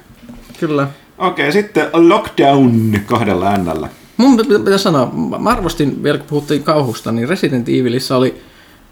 Kyllä. 0.61 0.89
Okei, 1.19 1.53
sitten 1.53 1.87
Lockdown 1.93 2.99
kahdella 3.07 3.49
ännällä. 3.51 3.89
Mun 4.17 4.37
pitä- 4.37 4.59
pitää 4.59 4.79
sanoa, 4.79 5.11
mä 5.39 5.51
arvostin 5.51 6.03
vielä 6.03 6.19
kun 6.19 6.27
puhuttiin 6.27 6.63
kauhusta, 6.63 7.13
niin 7.13 7.29
Resident 7.29 7.69
Evilissä 7.69 8.17
oli 8.17 8.41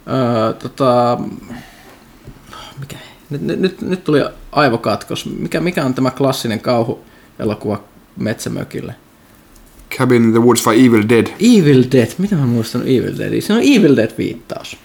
öö, 0.09 0.52
tota, 0.52 1.18
nyt, 3.32 3.42
nyt, 3.42 3.60
nyt, 3.60 3.80
nyt 3.82 4.04
tuli 4.04 4.24
aivokatkos. 4.52 5.26
Mikä, 5.26 5.60
mikä 5.60 5.84
on 5.84 5.94
tämä 5.94 6.10
klassinen 6.10 6.60
kauhuelokuva 6.60 7.82
Metsämökille? 8.16 8.94
Cabin 9.98 10.24
in 10.24 10.32
the 10.32 10.40
Woods 10.42 10.66
vai 10.66 10.86
Evil 10.86 11.02
Dead? 11.09 11.26
Evil 11.40 11.84
Dead. 11.92 12.09
Mitä 12.18 12.36
mä 12.36 12.46
muistan 12.46 12.82
Evil 12.82 13.18
Dead? 13.18 13.40
Se 13.40 13.52
on 13.52 13.60
Evil 13.62 13.96
Dead 13.96 14.10
viittaus. 14.18 14.76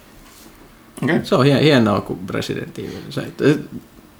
Okei. 1.02 1.20
Se 1.22 1.34
on 1.34 1.44
hien, 1.44 1.62
hienoa 1.62 2.00
kuin 2.00 2.18
Resident 2.30 2.78
Evil. 2.78 2.90
Se, 3.10 3.22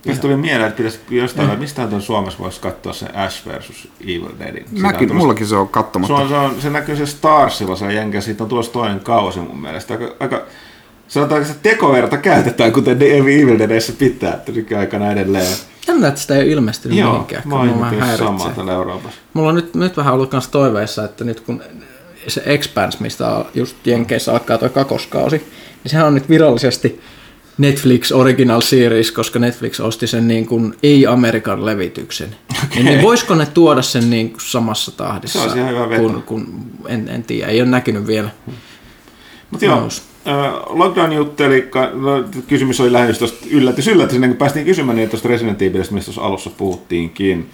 Tästä 0.02 0.22
tuli 0.22 0.36
mieleen, 0.36 0.68
että 0.68 0.76
pitäisi 0.76 1.00
jostain, 1.10 1.48
että 1.48 1.60
mistä 1.60 1.86
tuon 1.86 2.02
Suomessa 2.02 2.38
voisi 2.38 2.60
katsoa 2.60 2.92
sen 2.92 3.16
Ash 3.16 3.46
versus 3.46 3.88
Evil 4.00 4.38
Deadin. 4.38 4.64
Mäkin, 4.80 5.16
mullakin 5.16 5.46
se 5.46 5.56
on 5.56 5.66
Se, 5.66 5.72
kattomatta. 5.72 6.14
on, 6.14 6.28
se, 6.28 6.34
on, 6.34 6.60
se 6.60 6.70
näkyy 6.70 6.96
se 6.96 7.06
Starsilla, 7.06 7.76
se 7.76 7.92
jenkä, 7.92 8.20
siitä 8.20 8.44
on 8.44 8.48
tulossa 8.48 8.72
toinen 8.72 9.00
kausi 9.00 9.40
mun 9.40 9.60
mielestä. 9.60 9.94
Aika, 9.94 10.16
aika 10.20 10.42
sanotaan, 11.08 11.42
että 11.42 11.54
tekoverta 11.62 12.16
käytetään, 12.16 12.72
kuten 12.72 13.02
Evil 13.02 13.58
Deadissä 13.58 13.92
pitää, 13.98 14.40
nykyaikana 14.54 15.12
edelleen. 15.12 15.56
Jännä, 15.88 16.08
että 16.08 16.20
sitä 16.20 16.34
ei 16.34 16.42
ole 16.42 16.50
ilmestynyt 16.50 16.98
Joo, 16.98 17.12
mihinkään. 17.12 17.42
mä 17.44 17.56
kun 17.56 17.68
oon 17.68 18.18
samaa 18.18 18.52
täällä 18.52 18.72
Euroopassa. 18.72 19.20
Mulla 19.34 19.48
on 19.48 19.54
nyt, 19.54 19.74
nyt 19.74 19.96
vähän 19.96 20.14
ollut 20.14 20.32
myös 20.32 20.48
toiveissa, 20.48 21.04
että 21.04 21.24
nyt 21.24 21.40
kun 21.40 21.62
se 22.28 22.42
Expanse, 22.46 22.98
mistä 23.00 23.44
just 23.54 23.86
Jenkeissä 23.86 24.32
alkaa 24.32 24.58
tuo 24.58 24.68
kakoskausi, 24.68 25.36
niin 25.36 25.90
sehän 25.90 26.06
on 26.06 26.14
nyt 26.14 26.28
virallisesti 26.28 27.00
Netflix 27.58 28.12
Original 28.12 28.60
Series, 28.60 29.12
koska 29.12 29.38
Netflix 29.38 29.80
osti 29.80 30.06
sen 30.06 30.28
niin 30.28 30.46
kuin 30.46 30.74
ei-Amerikan 30.82 31.66
levityksen. 31.66 32.36
Okay. 32.64 32.82
Niin 32.82 33.02
voisiko 33.02 33.34
ne 33.34 33.46
tuoda 33.46 33.82
sen 33.82 34.10
niin 34.10 34.30
kuin 34.30 34.40
samassa 34.40 34.90
tahdissa? 34.96 35.38
Se 35.38 35.44
olisi 35.44 35.58
ihan 35.58 35.70
hyvä 35.70 35.88
veto. 35.88 36.02
kun, 36.02 36.22
kun, 36.22 36.70
en, 36.88 37.08
en 37.08 37.22
tiedä, 37.22 37.50
ei 37.50 37.60
ole 37.60 37.70
näkynyt 37.70 38.06
vielä. 38.06 38.30
Mutta 39.50 39.64
joo, 39.64 39.88
Lockdown 40.68 41.12
jutteli, 41.12 41.70
no, 41.92 42.24
kysymys 42.48 42.80
oli 42.80 42.92
lähinnä 42.92 43.14
tuosta 43.14 43.46
yllätys, 43.50 43.88
yllätys, 43.88 44.14
ennen 44.14 44.30
kuin 44.30 44.38
päästiin 44.38 44.66
kysymään 44.66 44.96
niin 44.96 45.10
tuosta 45.10 45.28
Resident 45.28 45.62
Evilistä, 45.62 45.94
mistä 45.94 46.04
tuossa 46.04 46.22
alussa 46.22 46.50
puhuttiinkin. 46.50 47.50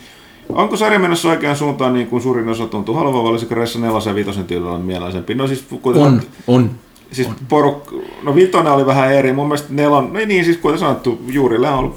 Onko 0.48 0.76
sarja 0.76 0.98
menossa 0.98 1.28
oikeaan 1.28 1.56
suuntaan 1.56 1.92
niin 1.92 2.06
kuin 2.06 2.22
suurin 2.22 2.48
osa 2.48 2.66
tuntuu 2.66 2.94
haluavan, 2.94 3.22
vai 3.22 3.30
olisiko 3.30 3.54
Ressa 3.54 3.78
4 3.78 3.98
ja 4.06 4.14
5 4.14 4.44
tyylillä 4.44 4.72
on 4.72 4.80
mielaisempi? 4.80 5.34
No 5.34 5.46
siis 5.46 5.64
kuten 5.82 6.02
On, 6.02 6.22
on. 6.46 6.70
Siis 7.12 7.28
poruk... 7.48 7.92
No 8.22 8.34
vitonen 8.34 8.72
oli 8.72 8.86
vähän 8.86 9.12
eri, 9.12 9.32
mun 9.32 9.46
mielestä 9.46 9.68
nelon... 9.70 10.12
No 10.12 10.20
niin, 10.26 10.44
siis 10.44 10.56
kuten 10.56 10.78
sanottu, 10.78 11.22
juurille 11.28 11.68
on 11.68 11.78
ollut 11.78 11.96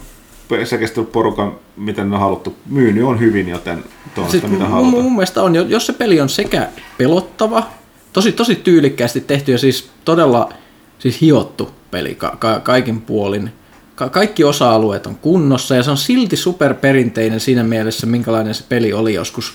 sekestellyt 0.64 1.12
porukan, 1.12 1.56
miten 1.78 2.10
ne 2.10 2.16
on 2.16 2.22
haluttu. 2.22 2.56
Myynyt 2.70 3.04
on 3.04 3.20
hyvin, 3.20 3.50
joten 3.50 3.84
tuosta 4.16 4.32
Sitten 4.32 4.52
mitä 4.52 4.66
halutaan. 4.66 5.04
mun 5.04 5.14
mielestä 5.14 5.44
on, 5.44 5.70
jos 5.70 5.86
se 5.86 5.94
peli 5.94 6.22
on 6.22 6.30
sekä 6.30 6.68
pelottava, 6.98 7.64
tosi, 8.14 8.32
tosi 8.32 8.56
tyylikkäästi 8.56 9.22
tehty 9.22 9.52
ja 9.52 9.58
siis 9.58 9.90
todella 10.06 10.50
siis 11.00 11.22
hiottu 11.22 11.72
peli 11.92 12.16
ka- 12.16 12.36
ka- 12.40 12.60
kaikin 12.60 13.02
puolin. 13.02 13.52
Ka- 13.96 14.10
kaikki 14.10 14.44
osa-alueet 14.44 15.06
on 15.06 15.16
kunnossa 15.16 15.76
ja 15.76 15.84
se 15.84 15.92
on 15.92 15.98
silti 15.98 16.36
superperinteinen 16.36 17.40
siinä 17.40 17.64
mielessä, 17.64 18.08
minkälainen 18.08 18.54
se 18.54 18.64
peli 18.70 18.94
oli 18.94 19.14
joskus 19.14 19.54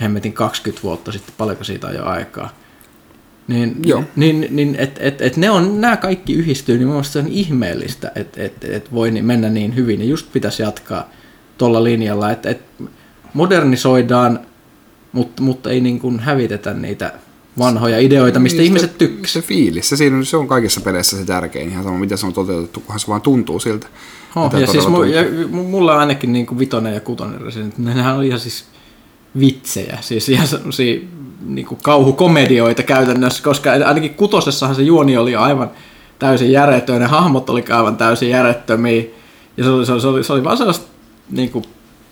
hemmetin 0.00 0.32
20 0.32 0.82
vuotta 0.82 1.12
sitten, 1.12 1.34
paljonko 1.38 1.64
siitä 1.64 1.86
on 1.86 1.94
jo 1.94 2.04
aikaa. 2.04 2.50
Niin, 3.48 3.76
Joo. 3.84 4.04
niin, 4.16 4.46
niin 4.50 4.76
et, 4.78 4.98
et, 5.00 5.20
et 5.20 5.36
ne 5.36 5.50
on, 5.50 5.80
nämä 5.80 5.96
kaikki 5.96 6.32
yhdistyy, 6.32 6.78
niin 6.78 6.86
mun 6.86 6.94
mielestä 6.94 7.12
se 7.12 7.18
on 7.18 7.28
ihmeellistä, 7.28 8.12
että 8.14 8.42
et, 8.42 8.64
et 8.64 8.92
voi 8.92 9.10
mennä 9.10 9.48
niin 9.48 9.74
hyvin, 9.74 10.00
ja 10.00 10.06
just 10.06 10.32
pitäisi 10.32 10.62
jatkaa 10.62 11.10
tuolla 11.58 11.84
linjalla, 11.84 12.30
että 12.30 12.50
et 12.50 12.62
modernisoidaan, 13.34 14.40
mutta, 15.12 15.42
mutta 15.42 15.70
ei 15.70 15.80
niin 15.80 15.98
kuin 15.98 16.20
hävitetä 16.20 16.74
niitä 16.74 17.12
vanhoja 17.58 17.98
ideoita, 17.98 18.38
mistä 18.40 18.56
Niin, 18.58 18.66
ihmiset 18.66 18.90
se- 18.90 18.98
tykkää. 18.98 19.26
Se 19.26 19.42
fiilis, 19.42 19.88
se, 19.88 19.96
siinä, 19.96 20.24
se 20.24 20.36
on 20.36 20.48
kaikissa 20.48 20.80
peleissä 20.80 21.16
se 21.16 21.24
tärkein, 21.24 21.70
ihan 21.70 21.84
sama 21.84 21.98
miten 21.98 22.18
se 22.18 22.26
on 22.26 22.32
toteutettu, 22.32 22.80
kunhan 22.80 23.00
se 23.00 23.08
vaan 23.08 23.20
tuntuu 23.20 23.60
siltä. 23.60 23.86
Oh, 24.36 24.44
Mitä 24.44 24.58
ja 24.58 24.66
siis 24.66 24.88
mu, 24.88 25.02
ja, 25.02 25.22
mu- 25.22 25.46
mulla 25.56 25.98
ainakin 25.98 26.32
niin 26.32 26.46
kuin 26.46 26.58
vitonen 26.58 26.94
ja 26.94 27.00
kutonen 27.00 27.40
Resident, 27.40 27.78
nehän 27.78 28.16
on 28.16 28.24
ihan 28.24 28.40
siis 28.40 28.64
vitsejä, 29.40 29.98
siis 30.00 30.28
ihan 30.28 30.46
semmosia 30.46 31.00
niin 31.46 31.66
kuin 31.66 31.78
kauhukomedioita 31.82 32.82
käytännössä, 32.82 33.42
koska 33.42 33.70
ainakin 33.72 34.14
kutosessahan 34.14 34.76
se 34.76 34.82
juoni 34.82 35.16
oli 35.16 35.36
aivan 35.36 35.70
täysin 36.18 36.52
järjetön, 36.52 37.00
ne 37.00 37.06
hahmot 37.06 37.50
oli 37.50 37.64
aivan 37.70 37.96
täysin 37.96 38.30
järjettömiä, 38.30 39.02
ja 39.56 39.64
se 39.64 39.70
oli, 39.70 39.86
se 39.86 39.92
oli, 39.92 40.00
se 40.00 40.06
oli, 40.08 40.24
se 40.24 40.32
oli 40.32 40.44
vaan 40.44 40.56
sellaista 40.56 40.86
niin 41.30 41.50
kuin 41.50 41.64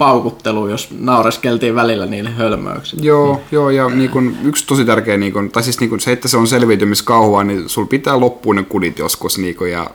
paukuttelua, 0.02 0.70
jos 0.70 0.88
naureskeltiin 0.98 1.74
välillä 1.74 2.06
niille 2.06 2.30
hölmöyksille. 2.30 3.06
Joo, 3.06 3.40
joo, 3.52 3.70
ja 3.70 3.88
niin 3.88 4.10
kun, 4.10 4.36
yksi 4.44 4.66
tosi 4.66 4.84
tärkeä, 4.84 5.16
niin 5.16 5.32
kun, 5.32 5.50
tai 5.50 5.62
siis 5.62 5.80
niin 5.80 5.90
kun, 5.90 6.00
se, 6.00 6.12
että 6.12 6.28
se 6.28 6.36
on 6.36 6.46
selviytymiskauhua, 6.46 7.44
niin 7.44 7.68
sul 7.68 7.84
pitää 7.84 8.20
loppuun 8.20 8.56
ne 8.56 8.62
kudit 8.62 8.98
joskus, 8.98 9.38
niin 9.38 9.56
kun, 9.56 9.70
ja 9.70 9.90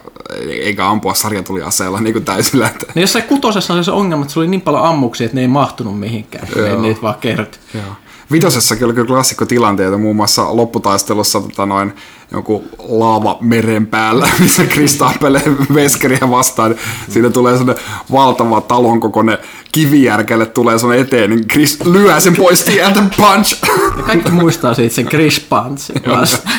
eikä 0.47 0.89
ampua 0.89 1.13
sarjatuliaseella 1.13 2.01
niin 2.01 2.25
täysillä. 2.25 2.67
Että, 2.67 2.85
No 2.95 3.01
jossain 3.01 3.25
kutosessa 3.25 3.73
oli 3.73 3.83
se 3.83 3.91
ongelma, 3.91 4.21
että 4.23 4.33
se 4.33 4.39
oli 4.39 4.47
niin 4.47 4.61
paljon 4.61 4.83
ammuksia, 4.83 5.25
että 5.25 5.35
ne 5.35 5.41
ei 5.41 5.47
mahtunut 5.47 5.99
mihinkään, 5.99 6.47
Joo. 6.55 6.65
ei 6.65 6.77
niitä 6.77 7.01
vaan 7.01 7.15
kerty. 7.21 7.57
joo. 7.73 7.83
Vitosessakin 8.31 8.85
oli 8.85 8.93
kyllä 8.93 9.07
klassikkotilanteita, 9.07 9.97
muun 9.97 10.15
muassa 10.15 10.55
lopputaistelussa 10.55 11.41
tota 11.41 11.65
noin, 11.65 11.93
joku 12.31 12.63
laava 12.79 13.37
meren 13.41 13.87
päällä, 13.87 14.29
missä 14.39 14.63
Chris 14.63 14.95
tappelee 14.95 15.43
veskeriä 15.73 16.29
vastaan. 16.29 16.75
Siinä 17.09 17.29
tulee 17.29 17.57
sellainen 17.57 17.83
valtava 18.11 18.61
talon 18.61 18.99
kokoinen 18.99 19.37
kivijärkelle 19.71 20.45
tulee 20.45 20.79
sun 20.79 20.95
eteen, 20.95 21.29
niin 21.29 21.47
Chris 21.47 21.85
lyö 21.85 22.19
sen 22.19 22.35
pois 22.35 22.63
tieltä, 22.63 23.03
punch! 23.17 23.57
Ja 23.97 24.03
kaikki 24.03 24.31
muistaa 24.31 24.73
siitä 24.73 24.95
sen 24.95 25.05
Chris 25.07 25.47
vasta. 25.51 26.49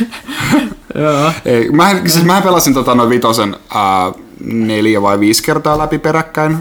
Joo. 0.94 1.32
Ei, 1.44 1.70
mä, 1.70 1.94
siis 2.06 2.24
mä 2.24 2.40
pelasin 2.40 2.74
tota 2.74 2.94
noin 2.94 3.10
vitosen 3.10 3.56
ää, 3.74 4.12
neljä 4.44 5.02
vai 5.02 5.20
viisi 5.20 5.42
kertaa 5.42 5.78
läpi 5.78 5.98
peräkkäin, 5.98 6.58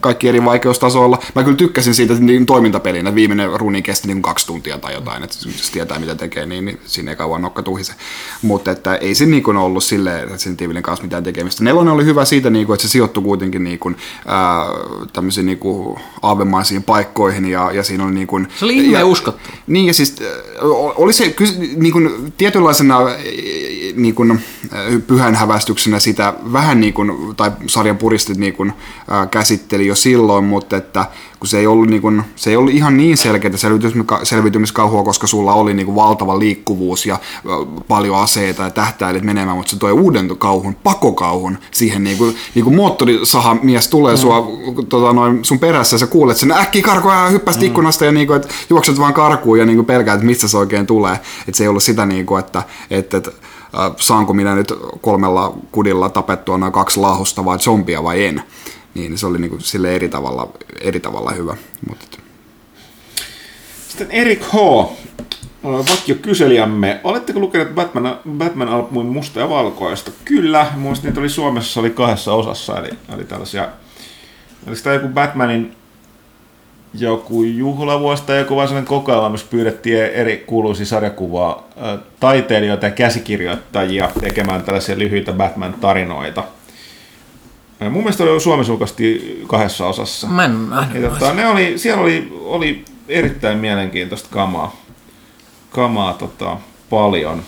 kaikki 0.00 0.28
eri 0.28 0.44
vaikeustasoilla. 0.44 1.18
Mä 1.34 1.44
kyllä 1.44 1.56
tykkäsin 1.56 1.94
siitä 1.94 2.14
niin 2.14 2.46
toimintapelinä, 2.46 3.14
viimeinen 3.14 3.60
runi 3.60 3.82
kesti 3.82 4.08
niin 4.08 4.22
kaksi 4.22 4.46
tuntia 4.46 4.78
tai 4.78 4.94
jotain, 4.94 5.22
että 5.22 5.36
jos 5.56 5.70
tietää 5.70 5.98
mitä 5.98 6.14
tekee, 6.14 6.46
niin, 6.46 6.64
niin 6.64 6.80
siinä 6.86 7.10
ei 7.10 7.16
kauan 7.16 7.42
nokka 7.42 7.62
tuhise. 7.62 7.92
Mutta 8.42 8.70
että 8.70 8.94
ei 8.94 9.14
se 9.14 9.26
niin 9.26 9.42
kuin 9.42 9.56
ollut 9.56 9.84
silleen 9.84 10.28
Resident 10.30 10.60
kanssa 10.82 11.02
mitään 11.02 11.24
tekemistä. 11.24 11.64
Nelonen 11.64 11.94
oli 11.94 12.04
hyvä 12.04 12.24
siitä, 12.24 12.50
niin 12.50 12.66
kuin, 12.66 12.74
että 12.74 12.86
se 12.86 12.90
sijoittui 12.90 13.22
kuitenkin 13.22 13.64
niin 13.64 13.78
kuin, 13.78 13.96
ää, 14.26 14.64
tämmöisiin 15.12 15.46
niin 15.46 15.58
kuin 15.58 15.98
aavemaisiin 16.22 16.82
paikkoihin 16.82 17.44
ja, 17.44 17.72
ja 17.72 17.82
siinä 17.82 18.04
oli 18.04 18.14
niin 18.14 18.26
kuin, 18.26 18.48
Se 18.58 18.64
oli 18.64 18.76
ihme 18.76 19.02
uskottu. 19.02 19.50
niin 19.66 19.86
ja 19.86 19.94
siis 19.94 20.16
oli 20.96 21.12
se 21.12 21.34
niin 21.76 21.92
kuin, 21.92 22.32
tietynlaisena 22.36 22.98
niin 23.96 24.14
kuin, 24.14 24.40
pyhän 25.06 25.34
hävästyksenä 25.34 25.98
sitä 25.98 26.34
vähän 26.52 26.80
niin 26.80 26.87
kuin, 26.94 27.36
tai 27.36 27.50
sarjan 27.66 27.98
puristit 27.98 28.36
niin 28.36 28.54
kuin, 28.54 28.72
äh, 29.12 29.30
käsitteli 29.30 29.86
jo 29.86 29.94
silloin, 29.94 30.44
mutta 30.44 30.76
että 30.76 31.06
kun 31.40 31.48
se 31.48 31.58
ei 31.58 31.66
ollut, 31.66 31.88
niin 31.88 32.02
kuin, 32.02 32.22
se 32.36 32.50
ei 32.50 32.56
ollut 32.56 32.74
ihan 32.74 32.96
niin 32.96 33.16
selkeää 33.16 33.54
selviytymiska- 33.54 34.24
selviytymiskauhua, 34.24 35.02
koska 35.02 35.26
sulla 35.26 35.54
oli 35.54 35.74
niin 35.74 35.86
kuin, 35.86 35.96
valtava 35.96 36.38
liikkuvuus 36.38 37.06
ja 37.06 37.14
äh, 37.14 37.84
paljon 37.88 38.16
aseita 38.16 38.62
ja 38.62 38.70
tähtäilit 38.70 39.22
menemään, 39.22 39.56
mutta 39.56 39.70
se 39.70 39.78
toi 39.78 39.92
uuden 39.92 40.36
kauhun, 40.38 40.74
pakokauhun 40.74 41.58
siihen 41.70 42.04
niin 42.04 42.18
kuin, 42.18 42.36
niin 42.54 42.64
kuin 42.64 42.76
moottorisaha 42.76 43.56
mies 43.62 43.88
tulee 43.88 44.14
mm. 44.14 44.18
sua 44.18 44.48
tota, 44.88 45.12
noin, 45.12 45.44
sun 45.44 45.58
perässä 45.58 45.94
ja 45.94 45.98
sä 45.98 46.06
kuulet 46.06 46.36
sen 46.36 46.52
äkkiä 46.52 46.82
karkoa 46.82 47.14
ja 47.14 47.28
hyppäsit 47.28 47.62
mm. 47.62 47.66
ikkunasta 47.66 48.04
ja 48.04 48.12
niin 48.12 48.26
kuin, 48.26 48.36
että 48.36 48.48
juokset 48.70 48.98
vaan 48.98 49.14
karkuun 49.14 49.58
ja 49.58 49.66
niin 49.66 49.76
kuin 49.76 49.86
pelkäät, 49.86 50.14
että 50.14 50.26
mistä 50.26 50.48
se 50.48 50.58
oikein 50.58 50.86
tulee. 50.86 51.20
Että 51.48 51.56
se 51.58 51.64
ei 51.64 51.68
ollut 51.68 51.82
sitä, 51.82 52.06
niin 52.06 52.26
kuin, 52.26 52.40
että, 52.40 52.62
että, 52.90 53.16
että 53.16 53.30
äh, 53.30 53.57
saanko 53.96 54.32
minä 54.32 54.54
nyt 54.54 54.72
kolmella 55.00 55.54
kudilla 55.72 56.08
tapettua 56.08 56.58
noin 56.58 56.72
kaksi 56.72 57.00
lahosta 57.00 57.44
vai 57.44 57.58
zombia 57.58 58.02
vai 58.04 58.24
en. 58.24 58.42
Niin 58.94 59.18
se 59.18 59.26
oli 59.26 59.38
niin 59.38 59.50
kuin, 59.50 59.60
sille 59.60 59.94
eri 59.94 60.08
tavalla, 60.08 60.48
eri 60.80 61.00
tavalla 61.00 61.30
hyvä. 61.30 61.56
Että- 61.92 62.18
Sitten 63.88 64.10
Erik 64.10 64.42
H. 64.44 64.56
Vakio 65.64 66.14
kyselijämme, 66.22 67.00
oletteko 67.04 67.40
lukeneet 67.40 67.74
Batman, 67.74 68.18
Batman-albumin 68.38 69.12
Musta 69.12 69.40
ja 69.40 69.48
Valkoista? 69.48 70.10
Kyllä, 70.24 70.66
mun 70.72 70.82
mielestä 70.82 71.06
niitä 71.06 71.20
oli 71.20 71.28
Suomessa 71.28 71.80
oli 71.80 71.90
kahdessa 71.90 72.34
osassa, 72.34 72.78
eli, 72.78 72.90
eli 73.14 73.24
tällaisia, 73.24 73.68
oliko 74.66 74.80
tämä 74.82 74.94
joku 74.94 75.08
Batmanin 75.08 75.76
joku 76.94 77.42
juhlavuosi 77.42 78.22
tai 78.22 78.38
joku 78.38 78.56
vaan 78.56 78.68
sellainen 78.68 78.88
kokoelma, 78.88 79.28
missä 79.28 79.46
pyydettiin 79.50 80.04
eri 80.04 80.36
kuuluisia 80.46 80.86
sarjakuvaa 80.86 81.68
taiteilijoita 82.20 82.86
ja 82.86 82.90
käsikirjoittajia 82.90 84.10
tekemään 84.20 84.62
tällaisia 84.62 84.98
lyhyitä 84.98 85.32
Batman-tarinoita. 85.32 86.42
Ja 87.80 87.90
mun 87.90 88.02
mielestä 88.02 88.24
oli 88.24 88.40
Suomessa 88.40 88.72
julkaistiin 88.72 89.44
kahdessa 89.46 89.86
osassa. 89.86 90.26
Mä 90.26 90.44
en 90.44 90.68
Ja 91.02 91.10
tota, 91.10 91.34
ne 91.34 91.46
oli, 91.46 91.78
siellä 91.78 92.02
oli, 92.02 92.32
oli 92.40 92.84
erittäin 93.08 93.58
mielenkiintoista 93.58 94.28
kamaa, 94.32 94.76
kamaa 95.70 96.12
tota, 96.12 96.56
paljon. 96.90 97.42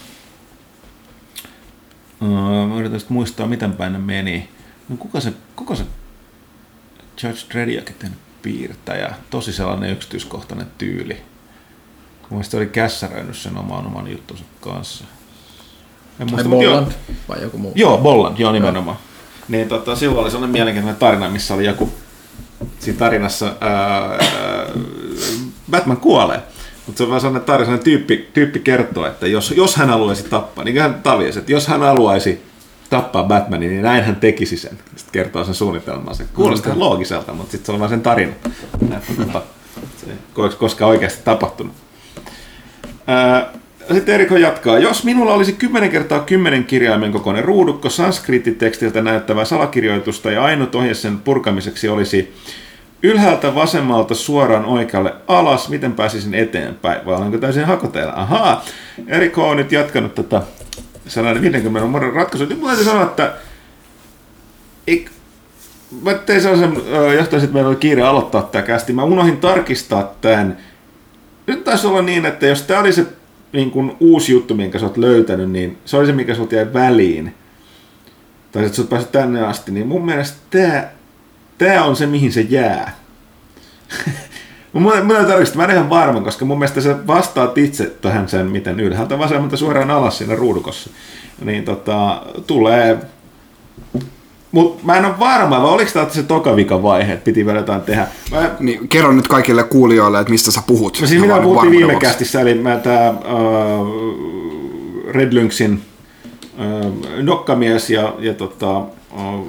Mä 2.68 2.76
yritän 2.78 3.00
muistaa, 3.08 3.46
miten 3.46 3.72
päin 3.72 3.92
ne 3.92 3.98
meni. 3.98 4.48
No, 4.88 4.96
kuka 4.96 5.20
se, 5.20 5.32
kuka 5.56 5.74
se 5.74 5.84
Judge 7.22 7.40
Drediakin 7.52 7.94
piirtäjä? 8.42 9.14
Tosi 9.30 9.52
sellainen 9.52 9.90
yksityiskohtainen 9.90 10.66
tyyli. 10.78 11.16
Mun 12.30 12.44
se 12.44 12.56
oli 12.56 12.66
kässäröinyt 12.66 13.36
sen 13.36 13.58
oman 13.58 13.86
oman 13.86 14.10
juttunsa 14.10 14.44
kanssa. 14.60 15.04
En 16.20 16.30
muista, 16.30 16.48
joo. 16.48 16.60
Bolland 16.60 16.92
vai 17.28 17.42
joku 17.42 17.58
muu? 17.58 17.72
Joo, 17.74 17.98
Bolland, 17.98 18.38
joo 18.38 18.52
nimenomaan. 18.52 18.96
Niin 19.48 19.68
tota, 19.68 19.96
silloin 19.96 20.22
oli 20.22 20.30
sellainen 20.30 20.52
mielenkiintoinen 20.52 21.00
tarina, 21.00 21.28
missä 21.28 21.54
oli 21.54 21.66
joku, 21.66 21.92
siinä 22.78 22.98
tarinassa 22.98 23.54
ää, 23.60 23.70
ää, 23.70 24.18
Batman 25.70 25.96
kuolee. 25.96 26.42
Mutta 26.86 26.98
se 26.98 27.04
on 27.04 27.10
vaan 27.10 27.20
sellainen 27.20 27.46
tarina, 27.46 27.64
sellainen 27.64 27.84
tyyppi, 27.84 28.30
tyyppi 28.34 28.58
kertoo, 28.58 29.06
että 29.06 29.26
jos, 29.26 29.50
jos 29.50 29.76
hän 29.76 29.88
haluaisi 29.88 30.24
tappaa, 30.24 30.64
niin 30.64 30.80
hän 30.80 31.00
taviasi, 31.02 31.38
että 31.38 31.52
jos 31.52 31.66
hän 31.66 31.80
haluaisi 31.80 32.49
tappaa 32.90 33.24
Batmanin, 33.24 33.70
niin 33.70 33.82
näin 33.82 34.04
hän 34.04 34.16
tekisi 34.16 34.56
sen. 34.56 34.78
Sitten 34.96 35.12
kertoo 35.12 35.44
sen 35.44 35.54
suunnitelman. 35.54 36.14
Se 36.14 36.24
kuulostaa 36.34 36.74
mm. 36.74 36.80
loogiselta, 36.80 37.32
mutta 37.32 37.50
sitten 37.50 37.66
se 37.66 37.72
on 37.72 37.78
vaan 37.78 37.90
sen 37.90 38.02
tarina. 38.02 38.32
Se 39.96 40.06
koskaan 40.58 40.90
oikeasti 40.90 41.20
tapahtunut. 41.24 41.74
Ää, 43.06 43.52
sitten 43.92 44.14
Eriko 44.14 44.36
jatkaa. 44.36 44.78
Jos 44.78 45.04
minulla 45.04 45.34
olisi 45.34 45.52
10 45.52 45.90
kertaa 45.90 46.20
10 46.20 46.64
kirjaimen 46.64 47.12
kokoinen 47.12 47.44
ruudukko 47.44 47.90
sanskriittitekstiltä 47.90 49.02
näyttävää 49.02 49.44
salakirjoitusta 49.44 50.30
ja 50.30 50.44
ainut 50.44 50.74
ohje 50.74 50.94
sen 50.94 51.18
purkamiseksi 51.18 51.88
olisi 51.88 52.34
ylhäältä 53.02 53.54
vasemmalta 53.54 54.14
suoraan 54.14 54.64
oikealle 54.64 55.14
alas, 55.28 55.68
miten 55.68 55.92
pääsisin 55.92 56.34
eteenpäin, 56.34 57.04
vai 57.04 57.14
olenko 57.14 57.38
täysin 57.38 57.64
hakoteilla? 57.64 58.12
Ahaa, 58.12 58.64
Eriko 59.08 59.48
on 59.48 59.56
nyt 59.56 59.72
jatkanut 59.72 60.14
tätä 60.14 60.42
150 61.10 61.92
vuoden 61.92 62.12
ratkaisua. 62.12 62.46
Nyt 62.46 62.58
mun 62.58 62.68
täytyy 62.68 62.84
sanoa, 62.84 63.04
että 63.04 63.34
ei, 64.86 65.06
mä 66.02 66.14
tein 66.14 66.40
sellaisen, 66.40 66.82
johtaisin, 67.16 67.44
että 67.44 67.54
meillä 67.54 67.68
oli 67.68 67.76
kiire 67.76 68.02
aloittaa 68.02 68.42
tämä 68.42 68.62
kästi. 68.62 68.92
Mä 68.92 69.04
unohdin 69.04 69.36
tarkistaa 69.36 70.14
tämän. 70.20 70.56
Nyt 71.46 71.64
taisi 71.64 71.86
olla 71.86 72.02
niin, 72.02 72.26
että 72.26 72.46
jos 72.46 72.62
tämä 72.62 72.80
oli 72.80 72.92
se 72.92 73.06
niin 73.52 73.70
kuin 73.70 73.96
uusi 74.00 74.32
juttu, 74.32 74.54
minkä 74.54 74.78
sä 74.78 74.86
oot 74.86 74.96
löytänyt, 74.96 75.50
niin 75.50 75.78
se 75.84 75.96
oli 75.96 76.06
se, 76.06 76.12
mikä 76.12 76.34
sut 76.34 76.52
jäi 76.52 76.72
väliin. 76.72 77.34
Tai 78.52 78.64
että 78.64 78.76
sä 78.76 78.82
oot 78.82 78.90
päässyt 78.90 79.12
tänne 79.12 79.46
asti, 79.46 79.72
niin 79.72 79.86
mun 79.86 80.04
mielestä 80.04 80.38
tää, 80.50 80.92
tää 81.58 81.84
on 81.84 81.96
se, 81.96 82.06
mihin 82.06 82.32
se 82.32 82.40
jää. 82.40 82.96
Mun, 84.72 84.92
mun 85.04 85.16
ei 85.16 85.24
tarvitse, 85.24 85.56
mä 85.56 85.64
en 85.64 85.70
ihan 85.70 85.90
varma, 85.90 86.20
koska 86.20 86.44
mun 86.44 86.58
mielestä 86.58 86.80
sä 86.80 87.06
vastaat 87.06 87.58
itse 87.58 87.86
tähän 87.86 88.28
sen, 88.28 88.46
miten 88.46 88.80
ylhäältä 88.80 89.18
vasemmalta 89.18 89.56
suoraan 89.56 89.90
alas 89.90 90.18
siinä 90.18 90.34
ruudukossa. 90.34 90.90
Niin 91.44 91.64
tota, 91.64 92.22
tulee 92.46 92.98
mutta 94.52 94.86
mä 94.86 94.96
en 94.96 95.04
ole 95.04 95.18
varma, 95.18 95.62
vai 95.62 95.70
oliko 95.70 95.90
tämä 95.92 96.06
se 96.08 96.22
tokavikan 96.22 96.82
vaihe, 96.82 97.12
että 97.12 97.24
piti 97.24 97.46
vielä 97.46 97.58
jotain 97.58 97.80
tehdä. 97.80 98.06
Mä, 98.30 98.50
Niin, 98.60 98.88
kerro 98.88 99.12
nyt 99.12 99.28
kaikille 99.28 99.62
kuulijoille, 99.62 100.20
että 100.20 100.30
mistä 100.30 100.50
sä 100.50 100.60
puhut. 100.66 100.98
No 101.00 101.06
siis 101.06 101.22
Ihan 101.22 101.28
mitä 101.28 101.42
puhuttiin 101.42 101.70
viime 101.72 101.94
kästissä, 101.94 102.40
eli 102.40 102.54
mä 102.54 102.76
tää 102.76 103.10
uh, 103.10 103.88
Red 105.10 105.32
Lynxin 105.32 105.82
uh, 106.58 106.94
nokkamies 107.22 107.90
ja, 107.90 108.14
ja 108.18 108.34
tota, 108.34 108.78
uh, 108.78 109.48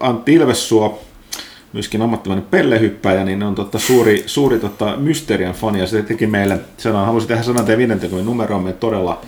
Antti 0.00 0.34
Ilvessuo, 0.34 1.02
myöskin 1.72 2.02
ammattimainen 2.02 2.46
pellehyppäjä, 2.50 3.24
niin 3.24 3.42
on 3.42 3.54
tota 3.54 3.78
suuri, 3.78 4.22
suuri 4.26 4.58
tota 4.58 4.96
Mysterian 4.96 5.54
fani, 5.54 5.80
ja 5.80 5.86
se 5.86 6.02
teki 6.02 6.26
meille, 6.26 6.60
sanan, 6.76 7.06
halusin 7.06 7.28
tehdä 7.28 7.42
sanan 7.42 7.66
50 7.66 8.06
numeroon. 8.24 8.62
Meille 8.62 8.78
todella 8.80 9.20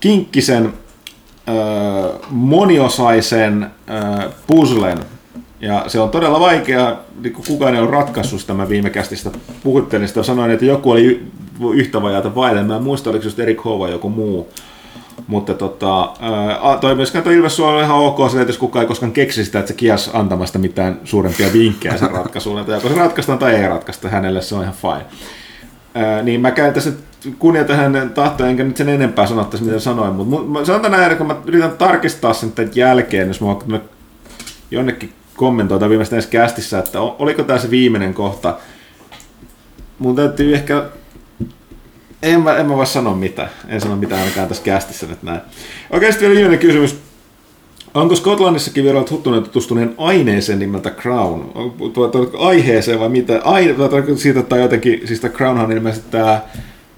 kinkkisen, 0.00 0.72
ö, 1.48 1.52
moniosaisen 2.30 3.62
ö, 3.62 4.30
puzzlen, 4.46 4.98
ja 5.60 5.84
se 5.86 6.00
on 6.00 6.10
todella 6.10 6.40
vaikea, 6.40 6.96
niin 7.22 7.32
kuin 7.32 7.46
kukaan 7.46 7.74
ei 7.74 7.80
ole 7.80 7.90
ratkaissut 7.90 8.40
sitä, 8.40 8.54
mä 8.54 8.68
viime 8.68 8.90
kästistä 8.90 9.30
puhuttelin 9.62 10.08
sitä, 10.08 10.22
sanoin, 10.22 10.50
että 10.50 10.64
joku 10.64 10.90
oli 10.90 11.26
yhtä 11.74 12.02
vajaata 12.02 12.34
vaille, 12.34 12.62
mä 12.62 12.76
en 12.76 12.82
muista, 12.82 13.10
oliko 13.10 13.24
just 13.24 13.38
Erik 13.38 13.60
H. 13.60 13.64
vai 13.64 13.90
joku 13.90 14.08
muu, 14.08 14.48
mutta 15.30 15.54
tota, 15.54 16.02
ää, 16.02 16.78
toi 16.80 16.94
myöskään 16.94 17.24
toi 17.24 17.34
Ilves 17.34 17.60
on 17.60 17.82
ihan 17.82 17.96
ok 17.96 18.30
sille, 18.30 18.42
että 18.42 18.50
jos 18.50 18.58
kukaan 18.58 18.82
ei 18.82 18.88
koskaan 18.88 19.12
keksi 19.12 19.44
sitä, 19.44 19.58
että 19.58 19.68
se 19.68 19.74
kias 19.74 20.10
antamasta 20.12 20.58
mitään 20.58 21.00
suurempia 21.04 21.52
vinkkejä 21.52 21.96
sen 21.96 22.10
ratkaisuun, 22.10 22.60
että 22.60 22.72
joko 22.72 22.88
se 22.88 22.94
ratkaistaan 22.94 23.38
tai 23.38 23.54
ei 23.54 23.68
ratkaista, 23.68 24.08
hänelle 24.08 24.42
se 24.42 24.54
on 24.54 24.62
ihan 24.62 24.74
fine. 24.74 25.04
Ää, 25.94 26.22
niin 26.22 26.40
mä 26.40 26.50
käyn 26.50 26.74
tässä 26.74 26.92
kunnioitan 27.38 27.76
hänen 27.76 28.10
tahtoa, 28.10 28.46
enkä 28.46 28.64
nyt 28.64 28.76
sen 28.76 28.88
enempää 28.88 29.26
sanottaisi, 29.26 29.64
mitä 29.64 29.78
sanoin, 29.78 30.14
mutta 30.14 30.64
sanotaan 30.64 30.92
näin, 30.92 31.16
kun 31.16 31.26
mä 31.26 31.36
yritän 31.46 31.70
tarkistaa 31.70 32.34
sen 32.34 32.52
tämän 32.52 32.72
jälkeen, 32.74 33.28
jos 33.28 33.40
mä 33.40 33.80
jonnekin 34.70 35.12
kommentoin 35.36 35.80
tai 35.80 35.88
viimeistä 35.88 36.16
ensi 36.16 36.28
kästissä, 36.28 36.78
että 36.78 37.00
oliko 37.00 37.42
tämä 37.42 37.58
se 37.58 37.70
viimeinen 37.70 38.14
kohta. 38.14 38.56
Mun 39.98 40.16
täytyy 40.16 40.54
ehkä 40.54 40.84
en 42.22 42.40
mä, 42.40 42.56
en 42.56 42.66
mä 42.66 42.76
voi 42.76 42.86
sanoa 42.86 43.14
mitä. 43.14 43.48
En 43.68 43.80
sano 43.80 43.96
mitään 43.96 44.20
ainakaan 44.20 44.48
tässä 44.48 44.62
kästissä 44.62 45.06
nyt 45.06 45.22
näin. 45.22 45.40
Okei, 45.90 46.12
sitten 46.12 46.28
vielä 46.28 46.38
viimeinen 46.38 46.66
kysymys. 46.66 46.96
Onko 47.94 48.16
Skotlannissakin 48.16 48.84
vielä 48.84 49.04
huttuneen 49.10 49.42
tutustuneen 49.42 49.94
aineeseen 49.98 50.58
nimeltä 50.58 50.90
Crown? 50.90 51.52
Tuo 51.92 52.10
aiheeseen 52.38 53.00
vai 53.00 53.08
mitä? 53.08 53.40
Aine, 53.44 53.74
siitä 54.16 54.42
tai 54.42 54.60
jotenkin, 54.60 55.02
siis 55.04 55.20
tämä 55.20 55.34
Crownhan 55.34 55.66
on 55.66 55.72
ilmeisesti 55.72 56.10
tämä 56.10 56.40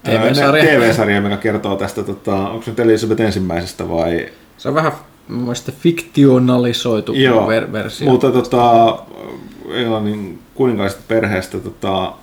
TV-sarja. 0.03 0.63
TV-sarja, 0.63 1.21
joka 1.21 1.37
kertoo 1.37 1.75
tästä, 1.75 2.03
tota, 2.03 2.35
onko 2.35 2.63
se 2.63 2.71
nyt 2.71 2.79
Elisabeth 2.79 3.21
ensimmäisestä 3.21 3.89
vai... 3.89 4.29
Se 4.57 4.69
on 4.69 4.75
vähän 4.75 4.91
mielestä 5.27 5.71
fiktionalisoitu 5.71 7.13
Joo, 7.13 7.47
ver- 7.47 7.71
versio. 7.71 8.11
mutta 8.11 8.31
tota, 8.31 8.97
Englannin 9.73 10.39
kuninkaallisesta 10.53 11.03
perheestä 11.07 11.59
tota, 11.59 12.13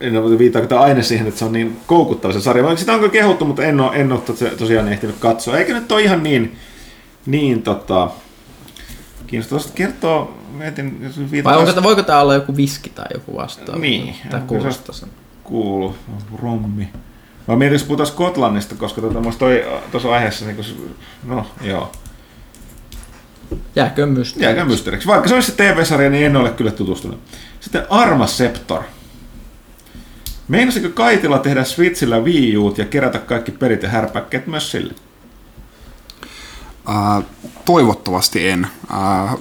en 0.00 0.16
ole 0.16 0.38
viittaako 0.38 0.68
tämä 0.68 0.80
aine 0.80 1.02
siihen, 1.02 1.26
että 1.26 1.38
se 1.38 1.44
on 1.44 1.52
niin 1.52 1.76
koukuttava 1.86 2.32
se 2.32 2.40
sarja. 2.40 2.64
Vaikka 2.64 2.80
sitä 2.80 2.92
onko 2.92 3.08
kehuttu, 3.08 3.44
mutta 3.44 3.62
en 3.64 3.80
ole, 3.80 3.96
en 3.96 4.12
ole 4.12 4.20
tos- 4.20 4.56
tosiaan 4.58 4.88
ehtinyt 4.88 5.16
katsoa. 5.18 5.58
Eikä 5.58 5.74
nyt 5.74 5.92
ole 5.92 6.02
ihan 6.02 6.22
niin, 6.22 6.56
niin 7.26 7.62
tota, 7.62 8.10
kiinnostavaa 9.26 9.62
Sitten 9.62 9.86
kertoo, 9.86 10.38
mietin, 10.52 10.98
jos 11.02 11.44
Vai 11.44 11.56
onko, 11.56 11.82
voiko 11.82 12.02
tämä 12.02 12.20
olla 12.20 12.34
joku 12.34 12.56
viski 12.56 12.90
tai 12.90 13.06
joku 13.14 13.36
vastaava? 13.36 13.80
Niin, 13.80 14.14
se- 14.30 14.38
kuulostaa 14.46 14.94
sen. 14.94 15.08
kuulu, 15.44 15.94
rommi. 16.42 16.88
Mä 17.48 17.56
mietin, 17.56 17.74
jos 17.74 17.84
puhutaan 17.84 18.06
Skotlannista, 18.06 18.74
koska 18.74 19.00
tota, 19.00 19.20
musta 19.20 19.38
toi 19.38 19.64
tuossa 19.90 20.12
aiheessa, 20.12 20.44
niin 20.44 20.56
kun, 20.56 20.94
no 21.24 21.46
joo, 21.62 21.92
Jääkö 23.76 24.06
mysteeri? 24.06 24.44
Jääkää 24.44 24.64
mysteeriksi. 24.64 25.08
Vaikka 25.08 25.28
se 25.28 25.34
olisi 25.34 25.50
se 25.50 25.56
TV-sarja, 25.56 26.10
niin 26.10 26.26
en 26.26 26.36
ole 26.36 26.50
kyllä 26.50 26.70
tutustunut. 26.70 27.18
Sitten 27.60 27.86
Arma 27.90 28.26
Septor. 28.26 28.82
Meinasiko 30.48 30.88
Kaitila 30.88 31.38
tehdä 31.38 31.64
Switchillä 31.64 32.18
Wii 32.18 32.54
ja 32.76 32.84
kerätä 32.84 33.18
kaikki 33.18 33.52
pelit 33.52 33.82
ja 33.82 33.88
härpäkkeet 33.88 34.46
myös 34.46 34.70
sille? 34.70 34.94
Ää, 36.86 37.22
toivottavasti 37.64 38.48
en. 38.48 38.66
Ää, 38.90 39.36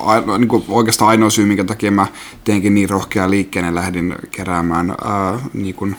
a, 0.00 0.38
niin 0.38 0.48
kuin 0.48 0.64
oikeastaan 0.68 1.08
ainoa 1.08 1.30
syy, 1.30 1.46
minkä 1.46 1.64
takia 1.64 1.90
mä 1.90 2.06
teinkin 2.44 2.74
niin 2.74 2.90
rohkea 2.90 3.30
liikkeen 3.30 3.66
ja 3.66 3.74
lähdin 3.74 4.14
keräämään 4.30 4.90
ää, 4.90 5.38
niin 5.52 5.74
kuin, 5.74 5.96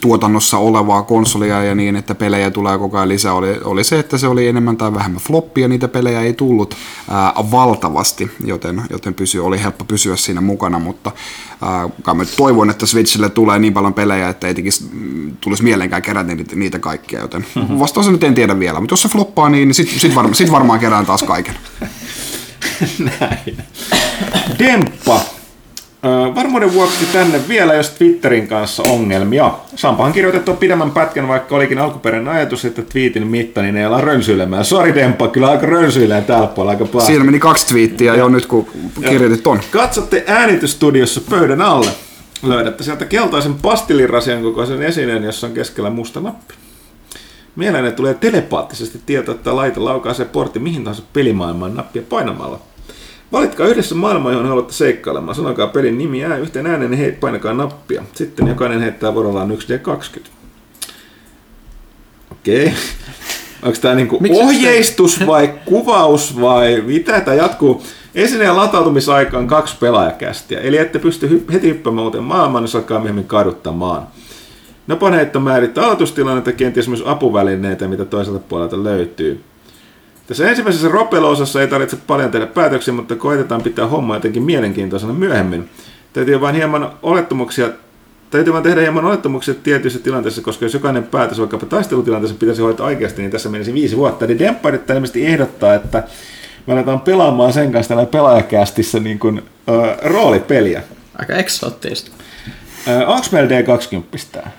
tuotannossa 0.00 0.58
olevaa 0.58 1.02
konsolia 1.02 1.64
ja 1.64 1.74
niin, 1.74 1.96
että 1.96 2.14
pelejä 2.14 2.50
tulee 2.50 2.78
koko 2.78 2.96
ajan 2.96 3.08
lisää, 3.08 3.32
oli, 3.34 3.60
oli 3.64 3.84
se, 3.84 3.98
että 3.98 4.18
se 4.18 4.28
oli 4.28 4.48
enemmän 4.48 4.76
tai 4.76 4.94
vähemmän 4.94 5.20
floppia, 5.20 5.68
niitä 5.68 5.88
pelejä 5.88 6.20
ei 6.20 6.32
tullut 6.32 6.76
ää, 7.10 7.34
valtavasti, 7.50 8.30
joten, 8.44 8.82
joten 8.90 9.14
pysy, 9.14 9.38
oli 9.38 9.62
helppo 9.62 9.84
pysyä 9.84 10.16
siinä 10.16 10.40
mukana, 10.40 10.78
mutta 10.78 11.12
ää, 11.62 12.14
mä 12.14 12.24
toivon, 12.36 12.70
että 12.70 12.86
Switchille 12.86 13.28
tulee 13.28 13.58
niin 13.58 13.72
paljon 13.72 13.94
pelejä, 13.94 14.28
että 14.28 14.46
ei 14.46 14.54
tekisi, 14.54 14.84
mm, 14.92 15.36
tulisi 15.40 15.62
mieleenkään 15.62 16.02
kerätä 16.02 16.34
niitä, 16.34 16.56
niitä 16.56 16.78
kaikkia, 16.78 17.20
joten 17.20 17.46
vastaus 17.78 18.10
nyt 18.10 18.24
en 18.24 18.34
tiedä 18.34 18.58
vielä, 18.58 18.80
mutta 18.80 18.92
jos 18.92 19.02
se 19.02 19.08
floppaa, 19.08 19.48
niin 19.48 19.74
sitten 19.74 20.00
sit, 20.00 20.14
varma, 20.14 20.34
sit 20.34 20.50
varmaan 20.50 20.80
kerään 20.80 21.06
taas 21.06 21.22
kaiken. 21.22 21.54
Näin. 23.20 23.58
Demppa. 24.58 25.20
Varmuuden 26.34 26.74
vuoksi 26.74 27.06
tänne 27.12 27.40
vielä, 27.48 27.74
jos 27.74 27.90
Twitterin 27.90 28.48
kanssa 28.48 28.82
ongelmia. 28.82 29.52
Sampahan 29.76 30.12
kirjoitettu 30.12 30.54
pidemmän 30.54 30.90
pätkän, 30.90 31.28
vaikka 31.28 31.56
olikin 31.56 31.78
alkuperäinen 31.78 32.32
ajatus, 32.34 32.64
että 32.64 32.82
twiitin 32.82 33.26
mitta, 33.26 33.62
niin 33.62 33.76
ei 33.76 33.84
ala 33.84 34.00
rönsyilemään. 34.00 34.64
Sori 34.64 34.94
Demppa, 34.94 35.28
kyllä 35.28 35.48
aika 35.48 35.66
rönsyilee 35.66 36.22
täällä 36.22 36.46
puolella 36.46 36.70
aika 36.70 36.84
paljon. 36.86 37.06
Siinä 37.06 37.24
meni 37.24 37.38
kaksi 37.38 37.66
twiittiä 37.66 38.14
jo 38.14 38.28
nyt, 38.28 38.46
kun 38.46 38.66
kirjoitit 39.08 39.42
ton. 39.42 39.60
Katsotte 39.70 40.24
äänitystudiossa 40.26 41.20
pöydän 41.30 41.60
alle. 41.60 41.90
Löydätte 42.42 42.84
sieltä 42.84 43.04
keltaisen 43.04 43.54
pastillirasian 43.54 44.42
kokoisen 44.42 44.82
esineen, 44.82 45.24
jossa 45.24 45.46
on 45.46 45.52
keskellä 45.52 45.90
musta 45.90 46.20
nappi. 46.20 46.54
Mieleenne 47.56 47.92
tulee 47.92 48.14
telepaattisesti 48.14 49.00
tieto, 49.06 49.32
että 49.32 49.56
laite 49.56 49.80
laukaisee 49.80 50.26
portti 50.26 50.58
mihin 50.58 50.84
tahansa 50.84 51.02
pelimaailmaan 51.12 51.74
nappia 51.74 52.02
painamalla. 52.08 52.60
Valitkaa 53.32 53.66
yhdessä 53.66 53.94
maailma, 53.94 54.32
johon 54.32 54.48
haluatte 54.48 54.72
seikkailemaan. 54.72 55.34
Sanokaa 55.34 55.66
pelin 55.66 55.98
nimi 55.98 56.24
ää 56.24 56.36
yhteen 56.36 56.66
ääneen 56.66 56.92
ja 56.92 56.98
heit, 56.98 57.20
painakaa 57.20 57.54
nappia. 57.54 58.02
Sitten 58.12 58.48
jokainen 58.48 58.80
heittää 58.80 59.14
vuorollaan 59.14 59.50
1D20. 59.50 60.20
Okei. 62.32 62.72
Onko 63.62 63.78
tämä 63.80 63.94
niinku 63.94 64.20
Miksi 64.20 64.42
ohjeistus 64.42 65.26
vai 65.26 65.54
kuvaus 65.68 66.40
vai 66.40 66.82
mitä? 66.86 67.20
Tämä 67.20 67.34
jatkuu. 67.34 67.82
Esineen 68.14 68.56
latautumisaika 68.56 69.38
on 69.38 69.46
kaksi 69.46 69.76
pelaajakästiä, 69.80 70.60
eli 70.60 70.78
ette 70.78 70.98
pysty 70.98 71.28
hy- 71.28 71.52
heti 71.52 71.68
hyppäämään 71.68 72.04
uuteen 72.04 72.24
maailmaan, 72.24 72.64
jos 72.64 72.74
alkaa 72.74 72.98
myöhemmin 72.98 73.24
kaduttamaan. 73.24 74.06
Nopan 74.86 75.12
heitto 75.14 75.40
määrittää 75.40 75.84
aloitustilannetta 75.84 76.52
kenties 76.52 76.88
myös 76.88 77.02
apuvälineitä, 77.06 77.88
mitä 77.88 78.04
toiselta 78.04 78.38
puolelta 78.38 78.84
löytyy. 78.84 79.44
Tässä 80.30 80.48
ensimmäisessä 80.48 80.88
ropelo-osassa 80.88 81.60
ei 81.60 81.68
tarvitse 81.68 81.96
paljon 82.06 82.30
tehdä 82.30 82.46
päätöksiä, 82.46 82.94
mutta 82.94 83.16
koitetaan 83.16 83.62
pitää 83.62 83.86
homma 83.86 84.14
jotenkin 84.16 84.42
mielenkiintoisena 84.42 85.12
myöhemmin. 85.12 85.68
Täytyy 86.12 86.40
vain 86.40 86.54
hieman 86.54 86.90
olettamuksia 87.02 87.68
Täytyy 88.30 88.52
vain 88.52 88.62
tehdä 88.62 88.80
hieman 88.80 89.04
olettamuksia 89.04 89.54
tietyissä 89.54 89.98
tilanteissa, 89.98 90.42
koska 90.42 90.64
jos 90.64 90.74
jokainen 90.74 91.02
päätös 91.02 91.38
vaikkapa 91.38 91.66
taistelutilanteessa 91.66 92.36
pitäisi 92.40 92.62
hoitaa 92.62 92.86
oikeasti, 92.86 93.22
niin 93.22 93.30
tässä 93.30 93.48
menisi 93.48 93.74
viisi 93.74 93.96
vuotta. 93.96 94.24
Eli 94.24 94.38
Demppa 94.38 94.70
nyt 94.70 94.90
ilmeisesti 94.90 95.26
ehdottaa, 95.26 95.74
että 95.74 96.02
me 96.66 96.72
aletaan 96.72 97.00
pelaamaan 97.00 97.52
sen 97.52 97.72
kanssa 97.72 97.88
tällä 97.88 98.06
pelaajakästissä 98.06 99.00
niin 99.00 99.18
kuin, 99.18 99.42
ö, 99.68 99.96
roolipeliä. 100.02 100.82
Aika 101.18 101.34
eksoottista. 101.34 102.10
Onko 103.06 103.26
meillä 103.32 103.60
D20 103.60 104.26
tää? 104.32 104.50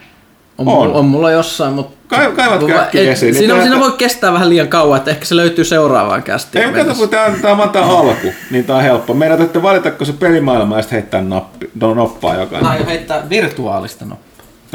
On, 0.58 0.68
On. 0.68 0.78
on. 0.88 0.94
on 0.94 1.06
mulla 1.06 1.32
jossain, 1.32 1.74
mutta... 1.74 2.01
Kai- 2.12 2.32
kaivat 2.32 2.96
ei- 2.96 3.08
esiin, 3.08 3.28
niin 3.28 3.38
Siinä, 3.38 3.54
tää- 3.54 3.64
siinä 3.64 3.80
voi 3.80 3.92
kestää 3.92 4.34
vähän 4.34 4.50
liian 4.50 4.68
kauan, 4.68 4.98
että 4.98 5.12
ehkä 5.12 5.26
se 5.26 5.36
löytyy 5.36 5.66
seuraavaan 5.66 6.24
kästiin. 6.24 6.66
Ei, 6.66 6.72
kato, 6.74 6.96
kun 6.96 7.10
tämä 7.10 7.26
on, 7.26 7.36
tää 7.42 7.52
on 7.52 7.70
tää 7.70 7.84
alku, 7.86 8.28
niin 8.52 8.64
tämä 8.66 8.78
on 8.78 8.84
helppo. 8.84 9.14
Meidän 9.14 9.38
täytyy 9.38 9.62
valitako 9.62 10.06
se 10.06 10.14
pelimaailma 10.14 10.76
ja 10.76 10.82
sitten 10.82 11.00
heittää 11.00 11.22
nappi, 11.22 11.70
no, 11.82 11.94
noppaa 11.94 12.36
jokainen. 12.36 12.64
Mä 12.64 12.70
aion 12.72 12.86
heittää 12.86 13.30
virtuaalista 13.30 14.06
no. 14.06 14.18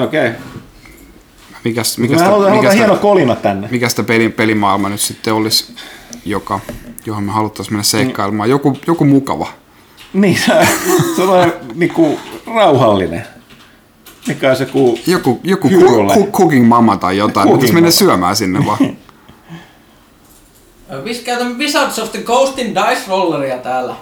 Okei. 0.05 0.31
Mikäs, 1.65 1.99
Me 1.99 2.03
mikäs, 2.03 2.21
halutaan, 2.23 2.43
halutaan 2.51 2.65
mikäs, 2.65 2.75
hieno 2.79 2.97
kolina 2.97 3.37
tänne. 3.37 3.69
mikä 3.71 3.89
sitä 3.89 4.03
peli, 4.03 4.29
pelimaailma 4.29 4.89
nyt 4.89 5.01
sitten 5.01 5.35
olisi, 5.35 5.75
joka, 6.25 6.61
johon 7.07 7.23
me 7.25 7.33
haluttaisiin 7.33 7.75
mennä 7.75 7.83
seikkailemaan. 7.83 8.51
Joku, 8.51 8.79
joku 8.87 9.05
mukava. 9.05 9.49
Niin, 10.13 10.39
se 10.47 10.53
se 11.17 11.23
on 11.23 11.53
niinku 11.75 12.19
rauhallinen. 12.55 13.27
Mikä 14.27 14.51
on 14.51 14.57
se 14.57 14.67
ku... 14.67 14.99
Joku, 15.07 15.41
joku 15.45 15.69
ku, 15.69 16.15
ku, 16.15 16.27
cooking 16.33 16.69
mama 16.69 16.97
tai 16.97 17.17
jotain. 17.17 17.49
Pitäisi 17.49 17.75
mennä 17.75 17.91
syömään 17.91 18.37
sinne 18.37 18.67
vaan. 18.67 18.79
Käytämme 21.25 21.59
Wizards 21.59 21.99
of 21.99 22.13
the 22.13 22.21
Coastin 22.23 22.75
Dice 22.75 23.03
Rolleria 23.09 23.59
täällä. 23.59 23.95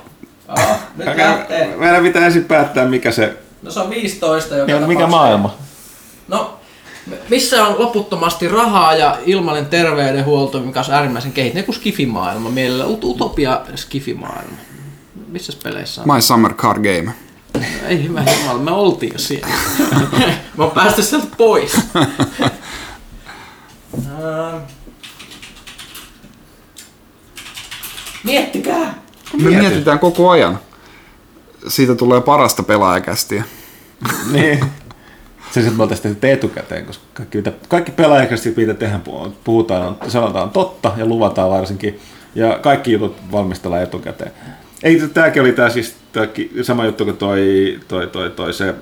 Oh, 0.49 0.77
nyt 0.97 1.17
lähtee. 1.17 1.77
Meidän 1.77 2.03
pitää 2.03 2.27
ensin 2.27 2.45
päättää, 2.45 2.89
mikä 2.89 3.11
se... 3.11 3.37
No 3.63 3.71
se 3.71 3.81
on 3.81 3.91
15 3.91 4.57
joka 4.57 4.73
Ja 4.73 4.81
mikä 4.81 5.07
maailma? 5.07 5.55
No, 6.29 6.59
missä 7.29 7.67
on 7.67 7.79
loputtomasti 7.79 8.49
rahaa 8.49 8.95
ja 8.95 9.19
ilmainen 9.27 9.67
terveydenhuolto, 9.67 10.61
mikä 10.61 10.81
on 10.81 10.95
äärimmäisen 10.95 11.33
kehittynyt, 11.33 11.67
kuin 11.67 11.77
skifimaailma, 11.77 12.51
mielellä 12.51 12.85
ut- 12.85 13.05
utopia 13.05 13.61
skifimaailma. 13.75 14.57
Missä 15.29 15.53
peleissä 15.63 16.03
on? 16.03 16.15
My 16.15 16.23
Summer 16.23 16.55
Card 16.55 16.83
Game. 16.83 17.13
Ei 17.89 18.03
hyvä 18.03 18.25
jumala, 18.41 18.59
me 18.59 18.71
oltiin 18.71 19.13
jo 19.13 19.19
siellä. 19.19 19.47
me 20.57 20.65
on 20.65 20.71
päästy 20.71 21.03
sieltä 21.03 21.27
pois. 21.37 21.73
Ähm. 23.97 24.57
Miettikää! 28.25 28.95
Me 29.43 29.51
mietitään 29.51 29.99
koko 29.99 30.31
ajan. 30.31 30.59
Siitä 31.69 31.95
tulee 31.95 32.21
parasta 32.21 32.63
pelaajakästiä. 32.63 33.45
Niin. 34.33 34.61
Se 35.51 35.61
sitten 35.61 35.77
me 35.77 35.83
oltaisiin 35.83 36.17
tehty 36.17 36.33
etukäteen, 36.33 36.87
koska 36.87 37.05
kaikki, 37.15 37.39
mitä, 37.39 37.53
kaikki 37.69 37.93
pelaajakästi 37.93 38.55
mitä 38.57 38.75
tehdään, 38.75 39.03
puhutaan, 39.45 39.97
sanotaan 40.09 40.51
totta 40.51 40.93
ja 40.97 41.07
luvataan 41.07 41.51
varsinkin. 41.51 42.01
Ja 42.35 42.59
kaikki 42.59 42.93
jutut 42.93 43.17
valmistellaan 43.33 43.83
etukäteen. 43.83 44.33
Ei, 44.85 45.09
tämäkin 45.15 45.43
oli 45.43 45.53
tää 45.53 45.71
siis 45.71 45.97
sama 46.63 46.85
juttu 46.85 47.05
kuin 47.05 47.17
toi, 47.17 47.79
toi, 47.89 48.07
toi, 48.07 48.31
toi 48.31 48.53
se 48.53 48.69
äh, 48.69 48.75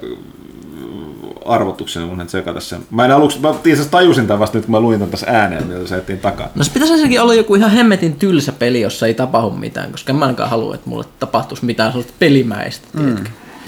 arvotuksen, 1.47 2.03
mun 2.03 2.20
en 2.20 2.29
sekata 2.29 2.61
sen. 2.61 2.81
Mä 2.91 3.05
en 3.05 3.11
aluksi, 3.11 3.41
mä 3.41 3.55
itse 3.65 3.89
tajusin 3.89 4.27
tämän 4.27 4.41
vasta 4.41 4.59
nyt, 4.59 4.65
kun 4.65 4.73
mä 4.73 4.81
luin 4.81 4.99
tämän 4.99 5.11
tässä 5.11 5.27
ääneen, 5.31 5.66
mitä 5.66 5.87
se 5.87 5.97
ettiin 5.97 6.19
takaa. 6.19 6.49
No 6.55 6.65
se 6.65 6.73
pitäisi 6.73 6.93
ensinnäkin 6.93 7.20
olla 7.20 7.35
joku 7.35 7.55
ihan 7.55 7.70
hemmetin 7.70 8.16
tylsä 8.16 8.53
peli, 8.53 8.81
jossa 8.81 9.07
ei 9.07 9.15
tapahdu 9.15 9.51
mitään, 9.51 9.93
koska 9.93 10.12
en 10.12 10.16
mä 10.16 10.24
ainakaan 10.24 10.51
halua, 10.51 10.74
että 10.74 10.91
mulle 10.91 11.05
tapahtuisi 11.19 11.65
mitään 11.65 11.93
sellaista 11.93 12.12
pelimäistä, 12.19 12.89
mm. 12.93 13.16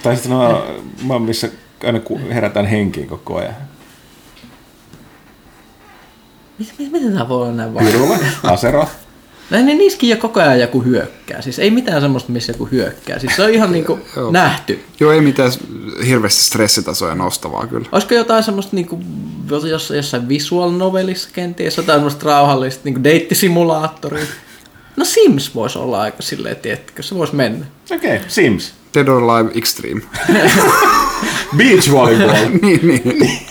Tai 0.03 0.17
sitten 0.17 0.33
no, 0.33 0.67
mä 1.07 1.19
missä 1.19 1.49
aina 1.85 2.01
herätään 2.33 2.67
henkiin 2.67 3.09
koko 3.09 3.37
ajan. 3.37 3.55
Miten, 6.59 6.93
miten 6.93 7.13
tämä 7.13 7.29
voi 7.29 7.43
olla 7.43 7.53
näin 7.53 7.75
vaan? 7.75 7.87
Pirula, 7.87 8.19
Asero. 8.43 8.89
No 9.51 9.59
niin 9.65 9.79
niissäkin 9.79 10.11
jo 10.11 10.17
koko 10.17 10.41
ajan 10.41 10.61
joku 10.61 10.85
hyökkää. 10.85 11.43
Siis 11.43 11.59
ei 11.59 11.71
mitään 11.71 12.01
semmoista, 12.01 12.33
missä 12.33 12.53
joku 12.53 12.69
hyökkää. 12.73 13.19
Siis 13.19 13.37
se 13.37 13.43
on 13.43 13.51
ihan 13.51 13.73
niinku 13.73 14.01
Joo. 14.17 14.31
nähty. 14.31 14.85
Joo, 15.01 15.13
ei 15.13 15.21
mitään 15.21 15.53
hirveästi 16.07 16.45
stressitasoja 16.45 17.15
nostavaa 17.15 17.67
kyllä. 17.67 17.89
Olisiko 17.93 18.15
jotain 18.15 18.45
semmoista 18.45 18.77
niinku, 18.77 19.01
jossain, 19.69 19.97
jossain 19.97 20.29
visual 20.29 20.71
novelissa 20.71 21.29
kenties, 21.33 21.77
jotain 21.77 21.97
semmoista 21.97 22.27
rauhallista 22.27 22.81
niinku 22.85 23.05
deittisimulaattoria? 23.05 24.25
No 24.97 25.05
Sims 25.05 25.55
voisi 25.55 25.79
olla 25.79 26.01
aika 26.01 26.23
silleen, 26.23 26.57
tiettikö, 26.57 27.03
se 27.03 27.15
voisi 27.15 27.35
mennä. 27.35 27.67
Okei, 27.95 28.17
okay, 28.17 28.29
Sims. 28.29 28.73
Dead 28.95 29.09
or 29.09 29.23
Alive 29.23 29.51
Extreme. 29.55 30.01
Beach 31.57 31.93
volleyball. 31.93 32.51
niin, 32.63 32.81
niin. 32.83 33.47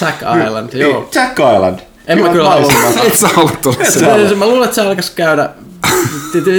Jack 0.00 0.22
Island, 0.46 0.72
joo. 0.72 1.08
Jack 1.14 1.38
Island. 1.54 1.78
En 2.06 2.22
mä 2.22 2.28
kyllä 2.28 2.48
halua. 2.48 2.72
Et 3.06 3.14
sä 3.14 3.28
halua 3.28 3.52
tulla. 3.62 3.84
Se, 4.28 4.34
mä 4.34 4.46
luulen, 4.46 4.64
että 4.64 4.74
se 4.74 4.80
alkaisi 4.82 5.12
käydä, 5.14 5.50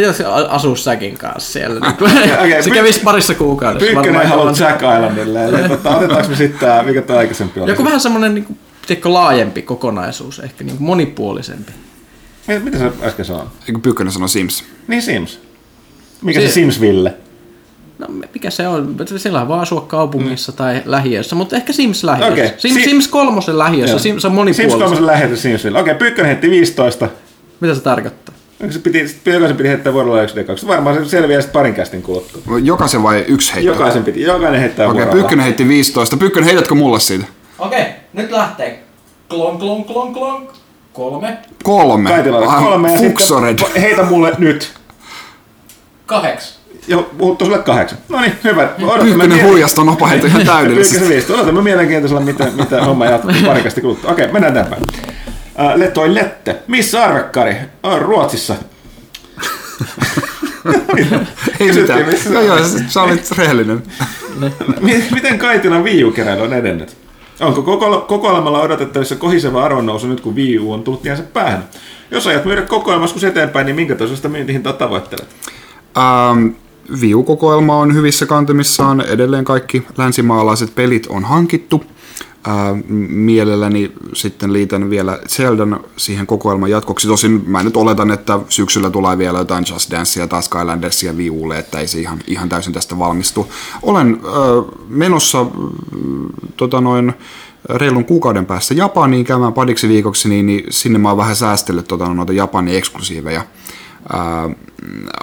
jos 0.04 0.22
asuu 0.50 0.76
säkin 0.76 1.18
kanssa 1.18 1.52
siellä. 1.54 1.80
Niin 1.80 2.40
okei, 2.40 2.64
se 2.64 2.70
kävisi 2.70 3.00
parissa 3.00 3.34
kuukaudessa. 3.36 3.86
Pyykkönen 3.94 4.22
ei 4.22 4.28
halua 4.28 4.54
Jack 4.60 4.76
Islandille. 4.76 5.46
Eli 5.46 5.70
tota, 5.70 5.90
otetaanko 5.98 6.30
me 6.30 6.36
sitten 6.36 6.60
tää, 6.60 6.84
mikä 6.84 7.02
tää 7.02 7.18
aikaisempi 7.18 7.60
oli? 7.60 7.72
Joku 7.72 7.84
vähän 7.84 8.00
semmoinen 8.00 8.36
niin 8.36 8.58
tiedätkö, 8.88 9.14
laajempi 9.14 9.62
kokonaisuus, 9.62 10.40
ehkä 10.40 10.64
niin 10.64 10.76
monipuolisempi. 10.80 11.72
Mitä, 12.48 12.60
mitä 12.60 12.78
sä 12.78 12.92
äsken 13.04 13.26
sanoit? 13.26 13.50
Eikö 13.68 13.80
Pyykkönen 13.80 14.14
sanoi 14.14 14.30
Sims? 14.30 14.64
Niin 14.88 15.02
Sims. 15.02 15.40
Mikä 16.22 16.40
se 16.40 16.48
Si- 16.48 16.54
Sims-Ville? 16.54 17.14
No 17.98 18.08
mikä 18.34 18.50
se 18.50 18.68
on? 18.68 18.96
Sillä 19.18 19.48
voi 19.48 19.60
asua 19.60 19.82
kaupungissa 19.82 20.52
tai 20.52 20.82
lähiössä, 20.86 21.36
mutta 21.36 21.56
ehkä 21.56 21.74
Sims 21.74 22.04
lähiössä. 22.04 22.34
Okei, 22.34 22.52
Sims, 22.58 22.74
si- 22.76 22.84
Sims 22.84 23.08
kolmosen 23.08 23.58
lähiössä, 23.58 24.00
Sims 24.00 24.26
on 24.26 24.32
Sims 24.32 24.36
monipuolista. 24.36 24.86
3 24.96 25.06
lähetys 25.06 25.42
Simsville. 25.42 25.80
Okei, 25.80 25.96
Pyykkönen 25.96 26.30
heitti 26.30 26.50
15. 26.50 27.10
Mitä 27.60 27.76
se 27.76 27.82
tarkoittaa? 27.82 28.36
Se 28.70 28.80
piti, 28.80 29.16
jokaisen 29.26 29.58
piti 29.58 29.70
heittää 29.70 29.94
vuorolla 29.94 30.22
1 30.22 30.36
d 30.36 30.68
Varmaan 30.68 30.96
se 30.96 31.10
selviää 31.10 31.42
sitten 31.42 31.54
parin 31.60 31.74
kästin 31.74 32.02
kuluttua. 32.02 32.42
Jokaisen 32.64 33.04
vai 33.04 33.26
yksi 33.28 33.54
heitto? 33.56 33.72
Jokaisen 33.72 34.04
piti, 34.04 34.22
jokainen 34.22 34.60
heittää 34.60 34.86
Okei, 34.88 34.96
vuorolla. 34.96 35.14
Pyykkönen 35.14 35.44
heitti 35.44 35.68
15. 35.68 36.18
Pyykkönen, 36.18 36.46
heitätkö 36.50 36.76
mulle 36.76 37.00
siitä? 37.00 37.26
Okei, 37.60 37.86
nyt 38.14 38.32
lähtee. 38.32 38.84
Klonk, 39.30 39.60
klonk, 39.60 39.88
klonk, 39.88 40.14
klonk. 40.14 40.50
Kolme. 40.94 41.38
Kolme. 41.64 42.10
Kaitilalle 42.10 42.48
kolme 42.48 42.92
ja 42.94 42.98
Fuksored. 43.00 43.60
sitten 43.60 43.82
heitä 43.82 44.04
mulle 44.04 44.34
nyt. 44.38 44.74
Kahdeksi. 46.06 46.58
Joo, 46.88 47.04
puhuttu 47.18 47.46
sulle 47.46 47.58
kahdeksan. 47.58 47.98
No 48.10 48.22
niin, 48.22 48.34
hyvä. 48.44 48.70
Pyykkönen 49.02 49.44
huijasta 49.44 49.84
nopa 49.84 50.08
heitä 50.08 50.28
ihan 50.28 50.46
täydellisesti. 50.46 51.00
Pyykkösen 51.00 51.16
viisi. 51.16 51.34
Odotamme 51.34 51.62
mielenkiintoisella, 51.62 52.22
miten, 52.22 52.54
miten 52.56 52.86
homma 52.86 53.06
jatkuu 53.06 53.32
parikasti 53.46 53.82
kuluttua. 53.82 54.12
Okei, 54.12 54.28
mennään 54.32 54.52
eteenpäin. 54.58 54.84
Äh, 55.60 55.76
Letoi 55.76 56.16
Lette. 56.16 56.56
Missä 56.68 57.04
arvekkari? 57.04 57.56
On 57.84 58.02
Ruotsissa. 58.02 58.56
Ei 61.60 61.72
mitään. 61.72 62.06
missä 62.06 62.30
Joo, 62.30 62.42
se 62.42 62.48
joo, 62.48 62.56
on. 62.56 62.70
sä- 62.88 63.02
olit 63.02 63.32
rehellinen. 63.38 63.84
Mi- 64.82 65.04
Miten 65.14 65.40
Kaitilan 65.40 65.84
Wii 65.84 66.04
U-keräily 66.04 66.42
on 66.42 66.54
edennyt? 66.54 66.98
Onko 67.40 67.62
koko, 67.62 68.02
kokoelmalla 68.08 68.62
odotettavissa 68.62 69.16
kohiseva 69.16 69.64
arvonnousu 69.66 70.08
nyt 70.08 70.22
kun 70.22 70.36
Wii 70.36 70.60
U 70.60 70.74
on 70.74 70.84
tullut 70.84 71.02
tiensä 71.02 71.24
päähän? 71.24 71.64
Jos 72.12 72.28
ajat 72.28 72.46
myydä 72.46 72.62
kokoelmaskus 72.62 73.24
eteenpäin, 73.24 73.66
niin 73.66 73.76
minkä 73.76 73.96
tasoista 73.96 74.30
myyntihintaa 74.30 74.74
tavoittelet? 74.74 75.28
Ähm, 75.98 76.48
Viu-kokoelma 77.02 77.78
on 77.78 77.94
hyvissä 77.94 78.26
kantimissaan. 78.26 79.02
Edelleen 79.02 79.46
kaikki 79.46 79.84
länsimaalaiset 79.98 80.76
pelit 80.76 81.08
on 81.08 81.26
hankittu. 81.26 81.84
Ähm, 82.48 82.80
mielelläni 83.10 83.92
sitten 84.14 84.54
liitän 84.54 84.90
vielä 84.90 85.20
Zeldan 85.28 85.80
siihen 85.98 86.28
kokoelman 86.28 86.70
jatkoksi. 86.70 87.08
Tosin 87.08 87.44
mä 87.48 87.64
nyt 87.64 87.78
oletan, 87.78 88.12
että 88.12 88.40
syksyllä 88.50 88.90
tulee 88.90 89.18
vielä 89.18 89.38
jotain 89.38 89.66
Just 89.70 89.92
Dancea 89.92 90.28
tai 90.28 90.44
Skylandersia 90.44 91.18
Viulle, 91.18 91.60
että 91.60 91.80
ei 91.80 91.88
se 91.88 92.00
ihan, 92.00 92.20
ihan 92.28 92.50
täysin 92.50 92.74
tästä 92.74 93.00
valmistu. 93.00 93.52
Olen 93.82 94.22
äh, 94.26 94.76
menossa 94.90 95.46
tota 96.58 96.82
noin, 96.82 97.14
reilun 97.70 98.06
kuukauden 98.06 98.46
päästä 98.46 98.74
Japaniin 98.74 99.26
käymään 99.26 99.54
pariksi 99.54 99.90
viikoksi, 99.90 100.30
niin, 100.30 100.46
niin 100.46 100.64
sinne 100.70 101.00
mä 101.00 101.10
oon 101.10 101.18
vähän 101.18 101.36
säästellyt 101.36 101.88
tota, 101.88 102.14
noita 102.14 102.34
Japanin 102.34 102.76
eksklusiiveja 102.76 103.42
ää, 104.14 104.50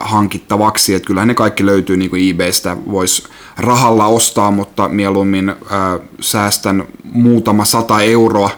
hankittavaksi. 0.01 0.95
Että 0.95 1.07
kyllähän 1.07 1.29
ne 1.29 1.35
kaikki 1.35 1.67
löytyy 1.67 1.97
niin 1.97 2.11
kuin 2.11 2.31
eBaystä, 2.31 2.77
voisi 2.91 3.23
rahalla 3.59 4.07
ostaa, 4.07 4.51
mutta 4.51 4.89
mieluummin 4.89 5.49
ää, 5.49 5.99
säästän 6.21 6.85
muutama 7.05 7.65
sata 7.65 8.01
euroa 8.01 8.51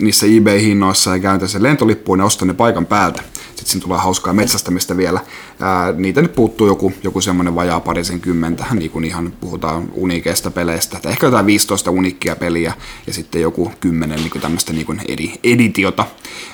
niissä 0.00 0.26
eBay-hinnoissa 0.26 1.10
ja 1.10 1.18
käytän 1.18 1.48
sen 1.48 1.62
lentolippuun 1.62 2.18
ja 2.18 2.24
ostan 2.24 2.48
ne 2.48 2.54
paikan 2.54 2.86
päältä. 2.86 3.22
Sitten 3.58 3.72
siinä 3.72 3.84
tulee 3.84 3.98
hauskaa 3.98 4.32
metsästämistä 4.32 4.96
vielä. 4.96 5.20
Ää, 5.60 5.92
niitä 5.92 6.22
nyt 6.22 6.34
puuttuu 6.34 6.66
joku, 6.66 6.92
joku 7.02 7.20
semmoinen 7.20 7.54
vajaa 7.54 7.80
parisen 7.80 8.20
kymmentä, 8.20 8.64
niin 8.72 8.90
kuin 8.90 9.04
ihan 9.04 9.32
puhutaan 9.40 9.88
unikeista 9.92 10.50
peleistä. 10.50 10.98
Tai 11.02 11.12
ehkä 11.12 11.26
jotain 11.26 11.46
15 11.46 11.90
unikkia 11.90 12.36
peliä 12.36 12.72
ja 13.06 13.12
sitten 13.12 13.42
joku 13.42 13.72
kymmenen 13.80 14.18
niin 14.18 14.30
kuin 14.30 14.42
tämmöistä 14.42 14.72
niin 14.72 15.00
edi, 15.08 15.32
editiota, 15.44 16.04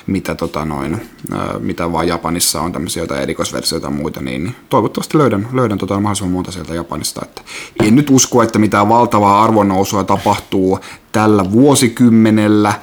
mitä, 0.07 0.35
tota 0.35 0.65
noin, 0.65 1.01
ää, 1.31 1.59
mitä 1.59 1.91
vaan 1.91 2.07
Japanissa 2.07 2.61
on 2.61 2.71
tämmöisiä 2.71 3.03
jotain 3.03 3.21
erikoisversioita 3.21 3.87
ja 3.87 3.91
muita, 3.91 4.21
niin, 4.21 4.43
niin 4.43 4.55
toivottavasti 4.69 5.17
löydän, 5.17 5.47
löydän 5.53 5.77
tota 5.77 5.99
mahdollisimman 5.99 6.33
monta 6.33 6.51
sieltä 6.51 6.75
Japanista. 6.75 7.21
Että 7.23 7.41
en 7.83 7.95
nyt 7.95 8.09
usko, 8.09 8.43
että 8.43 8.59
mitään 8.59 8.89
valtavaa 8.89 9.43
arvonnousua 9.43 10.03
tapahtuu 10.03 10.79
tällä 11.11 11.51
vuosikymmenellä. 11.51 12.73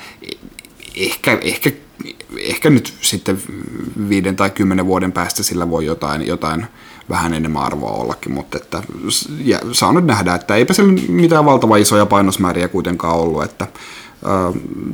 Ehkä, 0.97 1.39
ehkä, 1.43 1.71
ehkä 2.41 2.71
nyt 2.71 2.95
sitten 3.01 3.43
viiden 4.09 4.37
tai 4.37 4.51
kymmenen 4.51 4.87
vuoden 4.87 5.13
päästä 5.13 5.43
sillä 5.43 5.71
voi 5.71 5.87
jotain, 5.87 6.27
jotain 6.27 6.67
vähän 7.09 7.35
enemmän 7.35 7.63
arvoa 7.63 7.91
ollakin, 7.91 8.33
mutta 8.33 8.57
että, 8.57 8.83
ja 9.45 9.59
saa 9.73 9.93
nyt 9.93 10.05
nähdä, 10.05 10.35
että 10.35 10.55
eipä 10.55 10.73
sillä 10.73 10.93
mitään 11.09 11.45
valtavan 11.45 11.81
isoja 11.81 12.07
painosmääriä 12.07 12.69
kuitenkaan 12.69 13.17
ollut, 13.17 13.45
että 13.45 13.67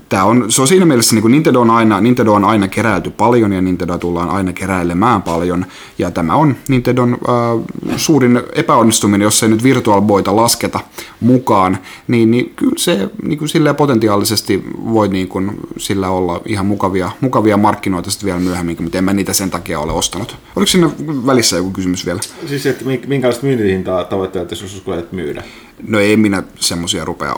Tämä 0.08 0.24
on, 0.24 0.52
se 0.52 0.62
on 0.62 0.68
siinä 0.68 0.84
mielessä, 0.84 1.14
niin 1.14 1.22
kuin 1.22 1.32
Nintendo, 1.32 1.60
on 1.60 1.70
aina, 1.70 2.00
Nintendo 2.00 2.32
on 2.32 2.44
aina 2.44 2.68
keräilty 2.68 3.10
paljon 3.10 3.52
ja 3.52 3.60
Nintendo 3.60 3.98
tullaan 3.98 4.30
aina 4.30 4.52
keräilemään 4.52 5.22
paljon. 5.22 5.66
Ja 5.98 6.10
tämä 6.10 6.34
on 6.34 6.56
Nintendon 6.68 7.12
äh, 7.12 7.96
suurin 7.96 8.40
epäonnistuminen, 8.52 9.24
jos 9.24 9.42
ei 9.42 9.48
nyt 9.48 9.62
Virtual 9.62 10.00
Boyta 10.00 10.36
lasketa 10.36 10.80
mukaan, 11.20 11.78
niin, 12.08 12.30
niin 12.30 12.52
kyllä 12.56 12.72
se 12.76 13.10
niin 13.22 13.38
kuin 13.38 13.48
silleen 13.48 13.76
potentiaalisesti 13.76 14.64
voi 14.84 15.08
niin 15.08 15.28
kuin, 15.28 15.50
sillä 15.76 16.10
olla 16.10 16.40
ihan 16.46 16.66
mukavia, 16.66 17.10
mukavia 17.20 17.56
markkinoita 17.56 18.10
sitten 18.10 18.26
vielä 18.26 18.40
myöhemmin, 18.40 18.76
mutta 18.82 18.98
en 18.98 19.04
mä 19.04 19.12
niitä 19.12 19.32
sen 19.32 19.50
takia 19.50 19.80
ole 19.80 19.92
ostanut. 19.92 20.36
Oliko 20.56 20.70
siinä 20.70 20.90
välissä 21.26 21.56
joku 21.56 21.70
kysymys 21.70 22.06
vielä? 22.06 22.20
Siis, 22.46 22.66
että 22.66 22.84
mink- 22.84 23.06
minkälaista 23.06 23.46
myyntihintaa 23.46 24.04
tavoittelet, 24.04 24.50
jos 24.50 24.62
uskot 24.62 25.12
myydä? 25.12 25.42
No 25.88 25.98
ei 25.98 26.16
minä 26.16 26.42
semmosia 26.60 27.04
rupea 27.04 27.36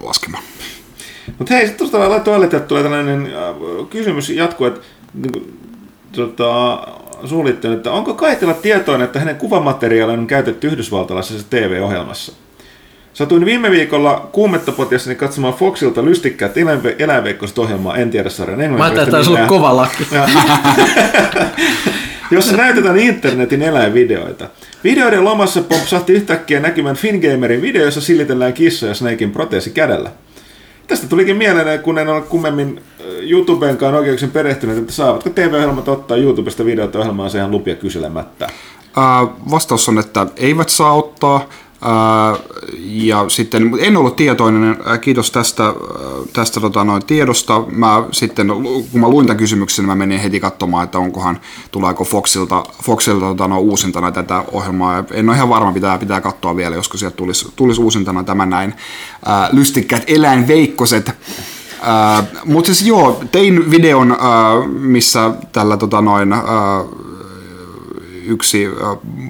laskemaan. 0.00 0.44
Mutta 1.38 1.54
hei, 1.54 1.66
sitten 1.66 1.90
tuosta 1.90 2.20
toiletilta 2.20 2.66
tulee 2.66 2.82
tällainen 2.82 3.26
äh, 3.26 3.88
kysymys 3.90 4.30
jatkuu, 4.30 4.66
että 4.66 4.80
niin 5.14 5.32
kuin, 5.32 5.58
tota, 6.12 6.78
että 7.74 7.92
onko 7.92 8.14
Kaitila 8.14 8.54
tietoinen, 8.54 9.04
että 9.04 9.18
hänen 9.18 9.36
kuvamateriaalin 9.36 10.18
on 10.18 10.26
käytetty 10.26 10.66
yhdysvaltalaisessa 10.66 11.46
TV-ohjelmassa? 11.50 12.32
Satuin 13.12 13.44
viime 13.44 13.70
viikolla 13.70 14.28
kuumetta 14.32 14.72
potiassani 14.72 15.16
katsomaan 15.16 15.54
Foxilta 15.54 16.04
lystikkäät 16.04 16.52
eläinveikkoiset 16.98 17.58
ohjelmaa, 17.58 17.96
en 17.96 18.10
tiedä 18.10 18.30
sarjan 18.30 18.58
Mä 18.58 18.64
englanniksi. 18.64 19.00
ajattelin, 19.00 19.38
että 19.38 19.48
kova 19.48 19.76
lakki. 19.76 20.06
jossa 22.30 22.56
näytetään 22.56 22.98
internetin 22.98 23.62
eläinvideoita. 23.62 24.48
Videoiden 24.84 25.24
lomassa 25.24 25.62
pompsahti 25.62 26.12
yhtäkkiä 26.12 26.60
näkymän 26.60 26.96
Fingamerin 26.96 27.62
video, 27.62 27.84
jossa 27.84 28.00
silitellään 28.00 28.52
kissoja 28.52 28.90
ja 28.90 28.94
Snakein 28.94 29.30
proteesi 29.30 29.70
kädellä. 29.70 30.10
Tästä 30.92 31.08
tulikin 31.08 31.36
mieleen, 31.36 31.80
kun 31.80 31.98
en 31.98 32.08
ole 32.08 32.20
kummemmin 32.20 32.82
äh, 33.00 33.06
YouTubenkaan 33.30 33.94
oikeuksien 33.94 34.30
perehtynyt, 34.30 34.78
että 34.78 34.92
saavatko 34.92 35.30
TV-ohjelmat 35.30 35.88
ottaa 35.88 36.16
YouTubesta 36.16 36.64
videoita 36.64 36.98
ohjelmaan 36.98 37.30
ihan 37.36 37.50
lupia 37.50 37.74
kyselemättä. 37.74 38.48
Ää, 38.96 39.26
vastaus 39.50 39.88
on, 39.88 39.98
että 39.98 40.26
eivät 40.36 40.68
saa 40.68 40.92
ottaa. 40.92 41.48
Ja 42.84 43.24
sitten 43.28 43.70
en 43.78 43.96
ollut 43.96 44.16
tietoinen, 44.16 44.76
kiitos 45.00 45.30
tästä, 45.30 45.74
tästä 46.32 46.60
tota, 46.60 46.84
noin, 46.84 47.06
tiedosta. 47.06 47.64
Mä 47.70 48.04
sitten, 48.12 48.48
kun 48.92 49.00
mä 49.00 49.08
luin 49.08 49.26
tämän 49.26 49.38
kysymyksen, 49.38 49.84
mä 49.84 49.94
menin 49.94 50.20
heti 50.20 50.40
katsomaan, 50.40 50.84
että 50.84 50.98
onkohan, 50.98 51.40
tuleeko 51.70 52.04
Foxilta, 52.04 52.62
Foxilta 52.82 53.26
tota, 53.26 53.48
no, 53.48 53.60
uusintana 53.60 54.12
tätä 54.12 54.44
ohjelmaa. 54.52 55.04
En 55.10 55.28
ole 55.28 55.36
ihan 55.36 55.48
varma, 55.48 55.72
pitää, 55.72 55.98
pitää 55.98 56.20
katsoa 56.20 56.56
vielä, 56.56 56.76
josko 56.76 56.98
sieltä 56.98 57.16
tulisi, 57.16 57.52
tulisi 57.56 57.80
uusintana 57.80 58.24
tämä 58.24 58.46
näin. 58.46 58.74
Ää, 59.24 59.48
lystikkäät 59.52 60.04
eläinveikkoset. 60.06 61.10
Mutta 62.44 62.66
siis 62.66 62.88
joo, 62.88 63.22
tein 63.32 63.70
videon, 63.70 64.16
missä 64.78 65.30
tällä 65.52 65.76
tota, 65.76 66.00
noin, 66.00 66.34
yksi 68.24 68.66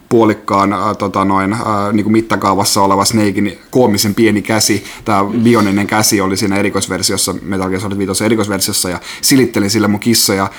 puolikkaan 0.08 0.74
tota 0.98 1.24
noin, 1.24 1.56
niin 1.92 2.04
kuin 2.04 2.12
mittakaavassa 2.12 2.82
oleva 2.82 3.04
Snakein 3.04 3.58
koomisen 3.70 4.14
pieni 4.14 4.42
käsi, 4.42 4.84
tämä 5.04 5.24
bioninen 5.42 5.86
käsi 5.86 6.20
oli 6.20 6.36
siinä 6.36 6.56
erikoisversiossa, 6.56 7.34
Metal 7.42 7.68
Gear 7.68 7.80
Solid 7.80 7.98
5 7.98 8.24
erikoisversiossa, 8.24 8.90
ja 8.90 9.00
silittelin 9.20 9.70
sillä 9.70 9.88
mun 9.88 10.00
kissoja, 10.00 10.50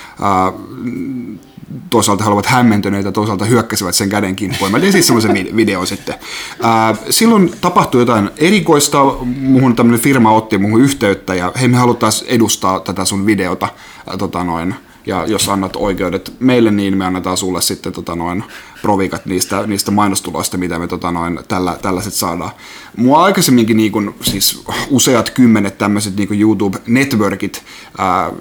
toisaalta 1.90 2.24
he 2.24 2.30
olivat 2.30 2.46
hämmentyneitä, 2.46 3.12
toisaalta 3.12 3.46
hyökkäsivät 3.46 3.96
sen 3.96 4.10
käden 4.10 4.36
kimppuun. 4.36 4.72
Mä 4.72 4.80
tein 4.80 4.92
siis 4.92 5.08
semmoisen 5.08 5.34
vi- 5.34 5.56
videon 5.56 5.88
sitten. 5.88 6.16
Ää, 6.62 6.96
silloin 7.10 7.52
tapahtui 7.62 8.02
jotain 8.02 8.30
erikoista, 8.38 9.04
muhun 9.26 9.76
tämmöinen 9.76 10.02
firma 10.02 10.32
otti 10.32 10.58
muhun 10.58 10.82
yhteyttä, 10.82 11.36
ja 11.36 11.52
hei 11.60 11.68
me 11.68 11.78
haluttaisiin 11.78 12.32
edustaa 12.32 12.80
tätä 12.80 13.06
sun 13.06 13.26
videota, 13.26 13.68
ää, 14.08 14.18
tota 14.18 14.44
noin, 14.44 14.76
ja 15.06 15.26
jos 15.28 15.50
annat 15.50 15.76
oikeudet 15.76 16.34
meille, 16.40 16.72
niin 16.72 16.98
me 16.98 17.06
annetaan 17.06 17.38
sulle 17.38 17.62
sitten 17.62 17.94
tota 17.94 18.16
noin, 18.16 18.44
provikat 18.82 19.26
niistä, 19.26 19.68
niistä 19.68 19.92
mainostuloista, 19.92 20.58
mitä 20.58 20.80
me 20.80 20.88
tota 20.88 21.12
noin, 21.12 21.40
tällä, 21.48 21.78
tällaiset 21.82 22.14
saadaan. 22.14 22.52
Mua 22.98 23.24
aikaisemminkin 23.24 23.78
niin 23.78 23.92
kun, 23.92 24.16
siis 24.22 24.64
useat 24.90 25.30
kymmenet 25.30 25.78
tämmöiset 25.78 26.16
niin 26.16 26.42
YouTube-networkit 26.42 27.64
ää, 27.98 28.32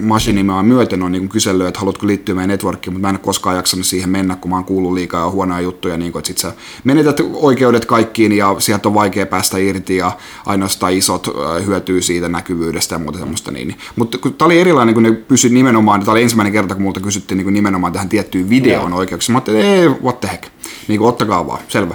Machinimaa 0.00 0.62
myöten 0.62 1.02
on 1.02 1.12
niin 1.12 1.28
kysellyt, 1.28 1.66
että 1.66 1.80
haluatko 1.80 2.06
liittyä 2.06 2.34
meidän 2.34 2.48
networkkiin, 2.48 2.94
mutta 2.94 3.06
mä 3.06 3.10
en 3.10 3.14
ole 3.14 3.24
koskaan 3.24 3.56
jaksanut 3.56 3.86
siihen 3.86 4.10
mennä, 4.10 4.36
kun 4.36 4.50
mä 4.50 4.56
oon 4.56 4.64
kuullut 4.64 4.92
liikaa 4.92 5.24
ja 5.24 5.30
huonoja 5.30 5.60
juttuja, 5.60 5.96
niin 5.96 6.12
kun, 6.12 6.18
että 6.18 6.26
sit 6.26 6.38
sä 6.38 6.52
menetät 6.84 7.20
oikeudet 7.32 7.84
kaikkiin 7.84 8.32
ja 8.32 8.56
sieltä 8.58 8.88
on 8.88 8.94
vaikea 8.94 9.26
päästä 9.26 9.58
irti 9.58 9.96
ja 9.96 10.12
ainoastaan 10.46 10.92
isot 10.92 11.28
hyötyy 11.66 12.02
siitä 12.02 12.28
näkyvyydestä 12.28 12.94
ja 12.94 12.98
muuta 12.98 13.18
semmoista. 13.18 13.50
Niin. 13.50 13.76
Mutta 13.96 14.18
kun 14.18 14.34
tää 14.34 14.46
oli 14.46 14.60
erilainen, 14.60 14.94
kun 14.94 15.02
ne 15.02 15.12
pysyi 15.12 15.50
nimenomaan, 15.50 15.97
tämä 16.04 16.12
oli 16.12 16.22
ensimmäinen 16.22 16.52
kerta, 16.52 16.74
kun 16.74 16.82
multa 16.82 17.00
kysyttiin 17.00 17.38
niin 17.38 17.54
nimenomaan 17.54 17.92
tähän 17.92 18.08
tiettyyn 18.08 18.50
videoon 18.50 18.92
oikeuksia. 18.92 19.32
Mä 19.32 19.36
ajattelin, 19.36 19.60
ei, 19.60 19.88
what 19.88 20.20
the 20.20 20.28
heck, 20.32 20.42
niin 20.88 20.98
kuin, 20.98 21.08
ottakaa 21.08 21.46
vaan, 21.46 21.60
selvä 21.68 21.94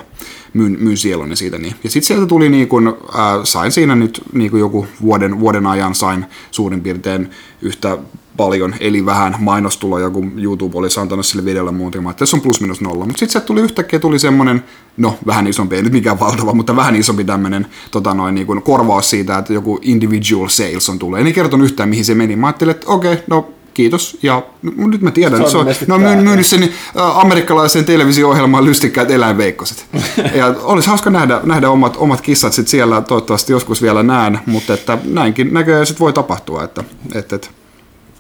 myyn, 0.54 0.78
myyn 0.80 0.98
sieluni 0.98 1.36
siitä. 1.36 1.58
Niin. 1.58 1.76
Ja 1.84 1.90
sitten 1.90 2.08
sieltä 2.08 2.26
tuli, 2.26 2.50
niin 2.50 2.68
kun, 2.68 2.98
ää, 3.14 3.40
sain 3.46 3.72
siinä 3.72 3.96
nyt 3.96 4.22
niin 4.34 4.52
kun 4.52 4.60
joku 4.60 4.88
vuoden, 5.02 5.40
vuoden 5.40 5.68
ajan 5.68 5.96
sain 5.96 6.26
suurin 6.52 6.82
piirtein 6.82 7.30
yhtä 7.62 7.98
paljon, 8.38 8.76
eli 8.80 9.06
vähän 9.06 9.36
mainostuloja, 9.40 10.10
kun 10.10 10.32
YouTube 10.38 10.78
oli 10.78 10.88
antanut 11.02 11.26
sille 11.26 11.46
videolle 11.46 11.72
muuten. 11.72 12.10
Että 12.10 12.26
se 12.26 12.36
on 12.36 12.42
plus 12.42 12.62
minus 12.62 12.82
nolla. 12.82 13.06
Mutta 13.06 13.20
sitten 13.20 13.32
sieltä 13.32 13.48
tuli 13.48 13.62
yhtäkkiä 13.62 14.00
tuli 14.00 14.20
semmoinen, 14.20 14.64
no 14.98 15.18
vähän 15.26 15.48
isompi, 15.48 15.76
ei 15.76 15.82
nyt 15.82 15.94
mikään 15.94 16.20
valtava, 16.20 16.54
mutta 16.54 16.76
vähän 16.76 16.96
isompi 16.96 17.24
tämmöinen 17.24 17.68
tota 17.92 18.14
noin, 18.14 18.36
niin 18.36 18.48
kun 18.48 18.62
korvaus 18.62 19.10
siitä, 19.10 19.38
että 19.38 19.54
joku 19.54 19.80
individual 19.82 20.48
sales 20.48 20.90
on 20.90 21.00
tullut. 21.00 21.20
En 21.20 21.34
kertonut 21.34 21.66
yhtään, 21.66 21.90
mihin 21.90 22.06
se 22.06 22.16
meni. 22.16 22.36
Mä 22.36 22.48
ajattelin, 22.48 22.72
että 22.72 22.88
okei, 22.88 23.14
okay, 23.14 23.26
no 23.30 23.54
kiitos. 23.74 24.18
Ja 24.24 24.44
nyt 24.62 25.02
mä 25.02 25.12
tiedän, 25.12 25.38
Se 25.38 25.44
on 25.44 25.52
se 25.52 25.58
on, 25.58 25.66
ne 25.88 25.94
on 25.94 26.02
tää, 26.02 26.16
myy- 26.16 26.24
myynyt 26.24 26.48
sen 26.48 26.70
amerikkalaiseen 27.14 27.86
televisio-ohjelmaan 27.86 28.66
lystikkäät 28.66 29.12
eläinveikkoset. 29.12 29.86
ja 30.36 30.56
olisi 30.62 30.90
hauska 30.90 31.10
nähdä, 31.10 31.40
nähdä 31.44 31.70
omat, 31.70 31.98
omat 31.98 32.22
kissat 32.22 32.54
sit 32.54 32.68
siellä, 32.68 33.02
toivottavasti 33.02 33.52
joskus 33.52 33.82
vielä 33.82 34.04
näen, 34.04 34.40
mutta 34.46 34.74
että 34.74 34.98
näinkin 35.04 35.54
näköjään 35.54 35.86
sit 35.86 36.00
voi 36.00 36.14
tapahtua, 36.14 36.64
että, 36.64 36.84
että, 37.16 37.36
että 37.36 37.48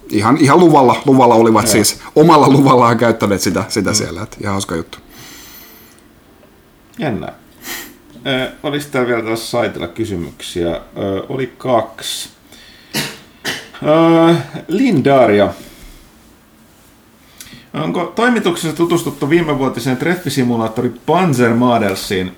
ihan, 0.09 0.37
ihan 0.37 0.59
luvalla, 0.59 1.01
luvalla 1.05 1.35
olivat 1.35 1.67
siis, 1.67 1.99
omalla 2.15 2.49
luvallaan 2.49 2.97
käyttäneet 2.97 3.41
sitä, 3.41 3.63
sitä 3.69 3.89
mm. 3.89 3.95
siellä, 3.95 4.23
että 4.23 4.37
ihan 4.41 4.51
hauska 4.51 4.75
juttu. 4.75 4.97
Jännä. 6.99 7.27
Ö, 8.27 8.51
olis 8.63 8.85
täällä 8.85 9.07
vielä 9.07 9.21
tässä 9.21 9.51
saitella 9.51 9.87
kysymyksiä? 9.87 10.69
Ö, 10.75 10.81
oli 11.29 11.53
kaksi. 11.57 12.29
Ö, 13.85 14.35
Lindaria. 14.67 15.49
Onko 17.73 18.05
toimituksessa 18.15 18.77
tutustuttu 18.77 19.29
viimevuotiseen 19.29 19.97
treffisimulaattori 19.97 20.91
Panzer 21.05 21.53
Modelsiin, 21.53 22.37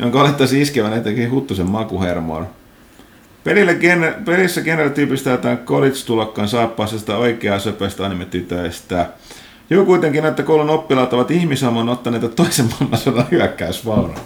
jonka 0.00 0.20
olettaisi 0.20 0.60
iskevän 0.62 0.92
etenkin 0.92 1.30
huttusen 1.30 1.70
makuhermoon? 1.70 2.46
Pelille 3.44 3.72
gener- 3.72 4.24
pelissä 4.24 4.60
generatyypistä 4.60 5.30
jotain 5.30 5.58
college-tulokkaan 5.58 6.48
saappaasesta 6.48 7.16
oikeaa 7.16 7.58
söpöistä 7.58 8.06
animetytöistä. 8.06 9.06
Joku 9.70 9.86
kuitenkin, 9.86 10.24
että 10.24 10.42
koulun 10.42 10.70
oppilaat 10.70 11.12
ovat 11.12 11.30
ihmisamon 11.30 11.88
ottaneita 11.88 12.28
toisen 12.28 12.66
maailmansodan 12.70 13.26
hyökkäysvaunuja. 13.30 14.18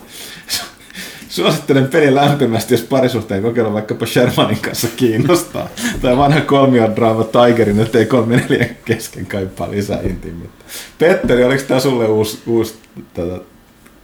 Suosittelen 1.33 1.89
pelin 1.89 2.15
lämpimästi, 2.15 2.75
jos 2.75 2.83
parisuhteen 2.83 3.43
kokeilu 3.43 3.73
vaikkapa 3.73 4.07
Shermanin 4.07 4.59
kanssa 4.61 4.89
kiinnostaa. 4.97 5.69
Tai 6.03 6.17
vanha 6.17 6.41
kolmion 6.41 6.97
draama 6.97 7.25
Tigerin, 7.25 7.77
nyt 7.77 7.95
ei 7.95 8.07
kolme 8.07 8.37
neljä 8.37 8.69
kesken 8.85 9.27
kaipaa 9.27 9.71
lisää 9.71 10.01
intiimiutta. 10.03 10.65
Petteri, 10.99 11.45
oliko 11.45 11.63
tämä 11.69 11.81
sulle 11.81 12.07
uusi, 12.07 12.43
uusi 12.47 12.75
tätä, 13.15 13.41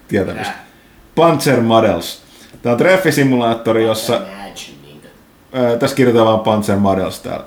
tietämys? 0.09 0.46
Panzer 1.14 1.60
Models. 1.60 2.22
Tämä 2.62 2.72
on 2.72 2.78
treffisimulaattori, 2.78 3.84
jossa... 3.86 4.22
Ää, 5.52 5.76
tässä 5.76 5.96
kirjoitetaan 5.96 6.26
vaan 6.26 6.40
Panzer 6.40 6.76
Models 6.78 7.20
täällä. 7.20 7.44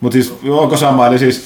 Mutta 0.00 0.14
siis 0.14 0.34
onko 0.48 0.76
sama, 0.76 1.06
eli 1.06 1.18
siis 1.18 1.44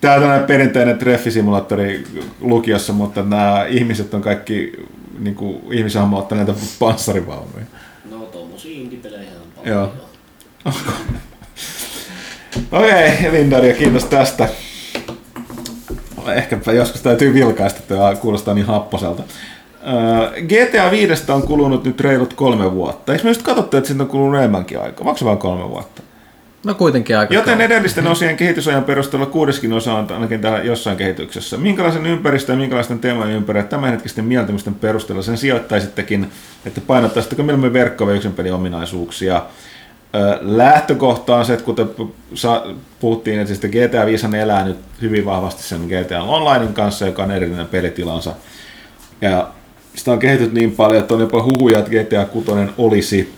tämä 0.00 0.14
on 0.14 0.44
perinteinen 0.46 0.98
treffisimulaattori 0.98 2.04
lukiossa, 2.40 2.92
mutta 2.92 3.22
nämä 3.22 3.64
ihmiset 3.68 4.14
on 4.14 4.20
kaikki 4.20 4.72
niin 5.18 5.34
kuin, 5.34 5.60
ihmisiä 5.72 6.02
on 6.02 6.14
ottaneita 6.14 6.54
panssarivaunuja. 6.78 7.64
No 8.10 8.18
tommosia 8.18 8.80
indie-pelejä 8.80 9.30
on 9.42 9.52
paljon. 9.56 9.74
Joo. 9.74 9.92
Okei, 12.72 13.08
okay, 13.08 13.32
Lindaria, 13.32 13.74
kiitos 13.74 14.04
tästä. 14.04 14.48
Ehkäpä 16.34 16.72
joskus 16.72 17.00
täytyy 17.00 17.34
vilkaista, 17.34 17.80
että 17.80 18.20
kuulostaa 18.20 18.54
niin 18.54 18.66
happoselta. 18.66 19.22
GTA 20.32 20.90
5 20.90 21.32
on 21.32 21.42
kulunut 21.42 21.84
nyt 21.84 22.00
reilut 22.00 22.34
kolme 22.34 22.72
vuotta. 22.72 23.12
Eikö 23.12 23.24
me 23.24 23.30
just 23.30 23.42
katsottu, 23.42 23.76
että 23.76 23.88
siitä 23.88 24.02
on 24.02 24.08
kulunut 24.08 24.38
enemmänkin 24.38 24.80
aikaa? 24.80 25.06
Onko 25.06 25.18
se 25.18 25.24
vain 25.24 25.38
kolme 25.38 25.68
vuotta? 25.68 26.02
No 26.68 26.74
kuitenkin 26.74 27.18
aika 27.18 27.34
Joten 27.34 27.46
kauan. 27.54 27.60
edellisten 27.60 28.06
osien 28.06 28.36
kehitysajan 28.36 28.84
perusteella 28.84 29.26
kuudeskin 29.26 29.72
osa 29.72 29.94
on 29.94 30.06
ainakin 30.12 30.40
täällä 30.40 30.58
jossain 30.58 30.96
kehityksessä. 30.96 31.56
Minkälaisen 31.56 32.06
ympäristön 32.06 32.54
ja 32.54 32.58
minkälaisten 32.60 32.98
teemojen 32.98 33.36
ympärillä 33.36 33.66
tämänhetkisten 33.68 34.24
mieltymysten 34.24 34.74
perusteella 34.74 35.22
sen 35.22 35.36
sijoittaisittekin, 35.38 36.30
että 36.66 36.80
painottaisitteko 36.86 37.42
mieluummin 37.42 37.72
verkko- 37.72 38.06
vai 38.06 38.16
yksin 38.16 38.32
peliominaisuuksia? 38.32 39.42
Ö, 40.14 40.38
Lähtökohta 40.40 41.36
on 41.36 41.44
se, 41.44 41.52
että 41.52 41.64
kuten 41.64 41.88
puhuttiin, 43.00 43.40
että 43.40 43.54
siis 43.54 43.72
GTA 43.72 44.06
5 44.06 44.26
elää 44.40 44.64
nyt 44.64 44.78
hyvin 45.02 45.24
vahvasti 45.24 45.62
sen 45.62 45.80
GTA 45.80 46.22
Onlinein 46.22 46.74
kanssa, 46.74 47.06
joka 47.06 47.22
on 47.22 47.30
erillinen 47.30 47.66
pelitilansa. 47.66 48.34
Ja 49.20 49.48
sitä 49.94 50.12
on 50.12 50.18
kehitetty 50.18 50.54
niin 50.54 50.72
paljon, 50.72 51.00
että 51.02 51.14
on 51.14 51.20
jopa 51.20 51.42
huhuja, 51.42 51.78
että 51.78 51.90
GTA 51.90 52.24
6 52.24 52.50
olisi 52.78 53.37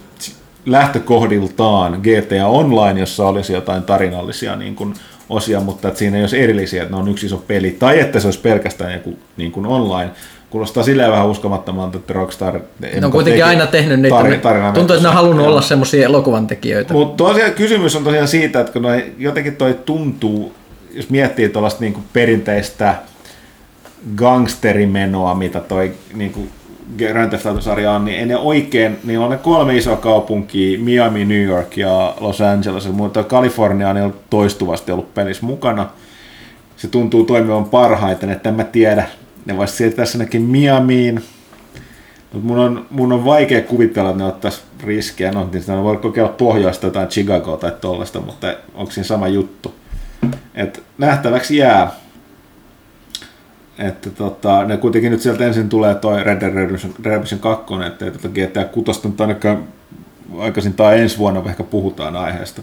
lähtökohdiltaan 0.67 2.01
GTA 2.03 2.47
Online, 2.47 3.01
jossa 3.01 3.27
olisi 3.27 3.53
jotain 3.53 3.83
tarinallisia 3.83 4.57
niin 4.57 4.77
kuin, 4.77 4.95
osia, 5.31 5.61
mutta 5.61 5.89
että 5.89 5.99
siinä 5.99 6.17
ei 6.17 6.23
olisi 6.23 6.41
erillisiä, 6.41 6.83
että 6.83 6.95
ne 6.95 7.03
on 7.03 7.09
yksi 7.09 7.27
iso 7.27 7.37
peli, 7.37 7.71
tai 7.71 8.01
että 8.01 8.21
se 8.21 8.27
olisi 8.27 8.41
pelkästään 8.41 8.93
joku 8.93 9.19
niin 9.37 9.53
kuin 9.53 9.67
online. 9.67 10.11
kuulostaa 10.51 10.83
silleen 10.83 11.13
vähän 11.13 11.29
uskomattomalta, 11.29 11.99
että 11.99 12.13
Rockstar... 12.13 12.61
Ne 12.81 13.07
on 13.07 13.13
kuitenkin 13.13 13.45
aina 13.45 13.67
tehnyt 13.67 14.01
niitä. 14.01 14.17
Tar- 14.17 14.41
tarina- 14.41 14.73
tuntuu, 14.73 14.97
että 14.97 15.03
ne 15.03 15.09
on 15.09 15.15
halunnut 15.15 15.47
olla 15.47 15.61
semmoisia 15.61 16.05
elokuvan 16.05 16.47
tekijöitä. 16.47 16.93
Mutta 16.93 17.25
tosiaan 17.25 17.53
kysymys 17.53 17.97
on 17.97 18.05
tosiaan 18.05 18.29
siitä, 18.29 18.61
että 18.61 18.73
kun 18.73 18.83
noi, 18.83 19.13
jotenkin 19.19 19.57
toi 19.57 19.75
tuntuu, 19.75 20.55
jos 20.93 21.11
miettii 21.11 21.49
tuollaista 21.49 21.81
niinku 21.81 22.01
perinteistä 22.13 22.95
gangsterimenoa, 24.17 25.35
mitä 25.35 25.61
toi 25.61 25.93
niinku 26.15 26.49
Grand 26.99 27.29
Theft 27.29 27.47
Auto-sarja 27.47 27.93
on, 27.93 28.05
niin 28.05 28.19
ei 28.19 28.27
ne 28.27 28.37
oikein, 28.37 28.99
niillä 29.05 29.25
on 29.25 29.31
ne 29.31 29.37
kolme 29.37 29.77
isoa 29.77 29.97
kaupunkia, 29.97 30.79
Miami, 30.79 31.25
New 31.25 31.43
York 31.43 31.77
ja 31.77 32.15
Los 32.21 32.41
Angeles, 32.41 32.93
mutta 32.93 33.25
Kalifornia 33.25 33.89
on 33.89 33.95
niillä 33.97 34.13
toistuvasti 34.31 34.93
ollut 34.93 35.15
pelissä 35.15 35.47
mukana. 35.47 35.87
Se 36.77 36.89
tuntuu 36.89 37.25
toimivan 37.25 37.65
parhaiten, 37.65 38.31
että 38.31 38.49
en 38.49 38.55
mä 38.55 38.65
tiedä, 38.65 39.07
ne 39.47 39.57
voisi 39.57 39.77
siirtää 39.77 40.05
sinnekin 40.05 40.43
Miamiin, 40.43 41.23
Mut 42.33 42.45
mun 42.45 42.59
on, 42.59 42.87
mun 42.91 43.13
on 43.13 43.25
vaikea 43.25 43.63
kuvitella, 43.63 44.11
että 44.11 44.23
ne 44.23 44.29
ottais 44.29 44.63
riskejä. 44.85 45.33
No, 45.33 45.49
niin 45.53 45.65
ne 45.67 45.83
voi 45.83 45.97
kokeilla 45.97 46.33
pohjoista 46.33 46.87
jotain 46.87 47.09
Chicagoa 47.09 47.57
tai 47.57 47.73
tollasta, 47.81 48.21
mutta 48.21 48.55
onko 48.75 48.93
siinä 48.93 49.07
sama 49.07 49.29
juttu? 49.29 49.75
Et 50.55 50.83
nähtäväksi 50.99 51.57
jää. 51.57 51.91
Että 53.81 54.11
tota, 54.11 54.65
ne 54.65 54.77
kuitenkin 54.77 55.13
nyt 55.13 55.21
sieltä 55.21 55.47
ensin 55.47 55.69
tulee 55.69 55.95
toi 55.95 56.25
Red 56.25 56.41
Dead 56.41 56.55
Redemption, 56.55 56.95
Redemption 57.05 57.41
2, 57.41 57.75
että 57.87 58.05
ei 58.05 58.11
tota 58.11 58.29
GTA 58.29 58.65
6 58.65 59.09
nyt 59.09 59.21
ainakaan 59.21 59.65
aikaisin 60.39 60.73
tai 60.75 61.01
ensi 61.01 61.19
vuonna 61.19 61.43
ehkä 61.47 61.63
puhutaan 61.63 62.17
aiheesta. 62.17 62.63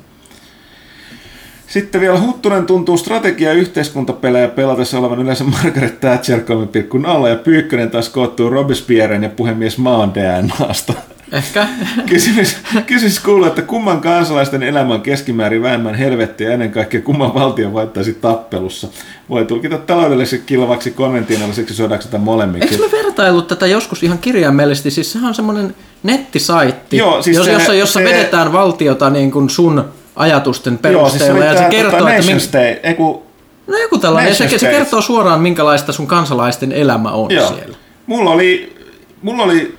Sitten 1.68 2.02
vielä 2.02 2.20
Huttunen 2.20 2.66
tuntuu 2.66 2.98
strategia- 2.98 3.50
ja 3.50 3.54
yhteiskuntapelejä 3.54 4.48
pelatessa 4.48 5.00
olevan 5.00 5.20
yleensä 5.20 5.44
Margaret 5.44 6.00
Thatcher 6.00 6.40
3.0 6.40 7.28
ja 7.28 7.36
Pyykkönen 7.36 7.92
taas 7.92 8.10
koottuu 8.10 8.50
Robespierren 8.50 9.24
ja 9.24 9.30
puhemies 9.30 9.78
maan 9.78 10.14
DNAsta. 10.14 10.94
Ehkä. 11.32 11.68
Kysymys, 12.10 12.58
kysymys 12.86 13.20
kuuluu, 13.20 13.46
että 13.46 13.62
kumman 13.62 14.02
kansalaisten 14.02 14.64
elämä 14.64 14.94
on 14.94 15.02
keskimäärin 15.02 15.62
vähemmän 15.62 15.96
helvettiä 15.96 16.48
ja 16.48 16.54
ennen 16.54 16.72
kaikkea 16.72 17.02
kumman 17.02 17.34
valtio 17.34 17.74
voittaisi 17.74 18.14
tappelussa. 18.14 18.88
Voi 19.30 19.46
tulkita 19.46 19.78
taloudelliseksi 19.78 20.46
kilvaksi, 20.46 20.92
konventionaaliseksi 20.92 21.76
sodaksi 21.76 22.10
tai 22.10 22.20
molemmiksi. 22.20 22.74
Eikö 22.76 22.86
me 22.86 22.92
vertaillut 23.04 23.48
tätä 23.48 23.68
joskus 23.68 24.04
ihan 24.04 24.18
kirjaimellisesti? 24.18 24.92
Siis 24.92 25.12
sehän 25.12 25.28
on 25.28 25.36
semmoinen 25.36 25.76
nettisaitti, 26.04 26.98
Joo, 26.98 27.22
siis 27.22 27.38
jos, 27.38 27.46
se- 27.46 27.52
jossa, 27.52 27.74
jossa 27.74 28.00
se- 28.00 28.06
vedetään 28.06 28.54
valtiota 28.54 29.10
niin 29.10 29.32
kuin 29.32 29.50
sun 29.50 29.86
ajatusten 30.16 30.80
Joo, 30.84 31.10
siis 31.10 31.24
perusteella. 31.24 31.46
ja 31.46 31.58
se 31.58 31.70
kertoo, 31.70 32.00
tota, 32.00 32.14
että 32.14 32.26
min... 32.26 32.40
Ei 32.84 32.94
kun, 32.96 33.22
no 33.68 33.78
joku 33.78 33.98
tällainen, 33.98 34.36
se, 34.36 34.50
se 34.58 34.70
kertoo 34.70 35.02
suoraan, 35.02 35.42
minkälaista 35.42 35.92
sun 35.92 36.08
kansalaisten 36.08 36.72
elämä 36.72 37.12
on 37.12 37.32
Joo. 37.32 37.48
siellä. 37.48 37.78
Mulla 38.08 38.32
oli, 38.32 38.76
mulla 39.22 39.44
oli 39.44 39.78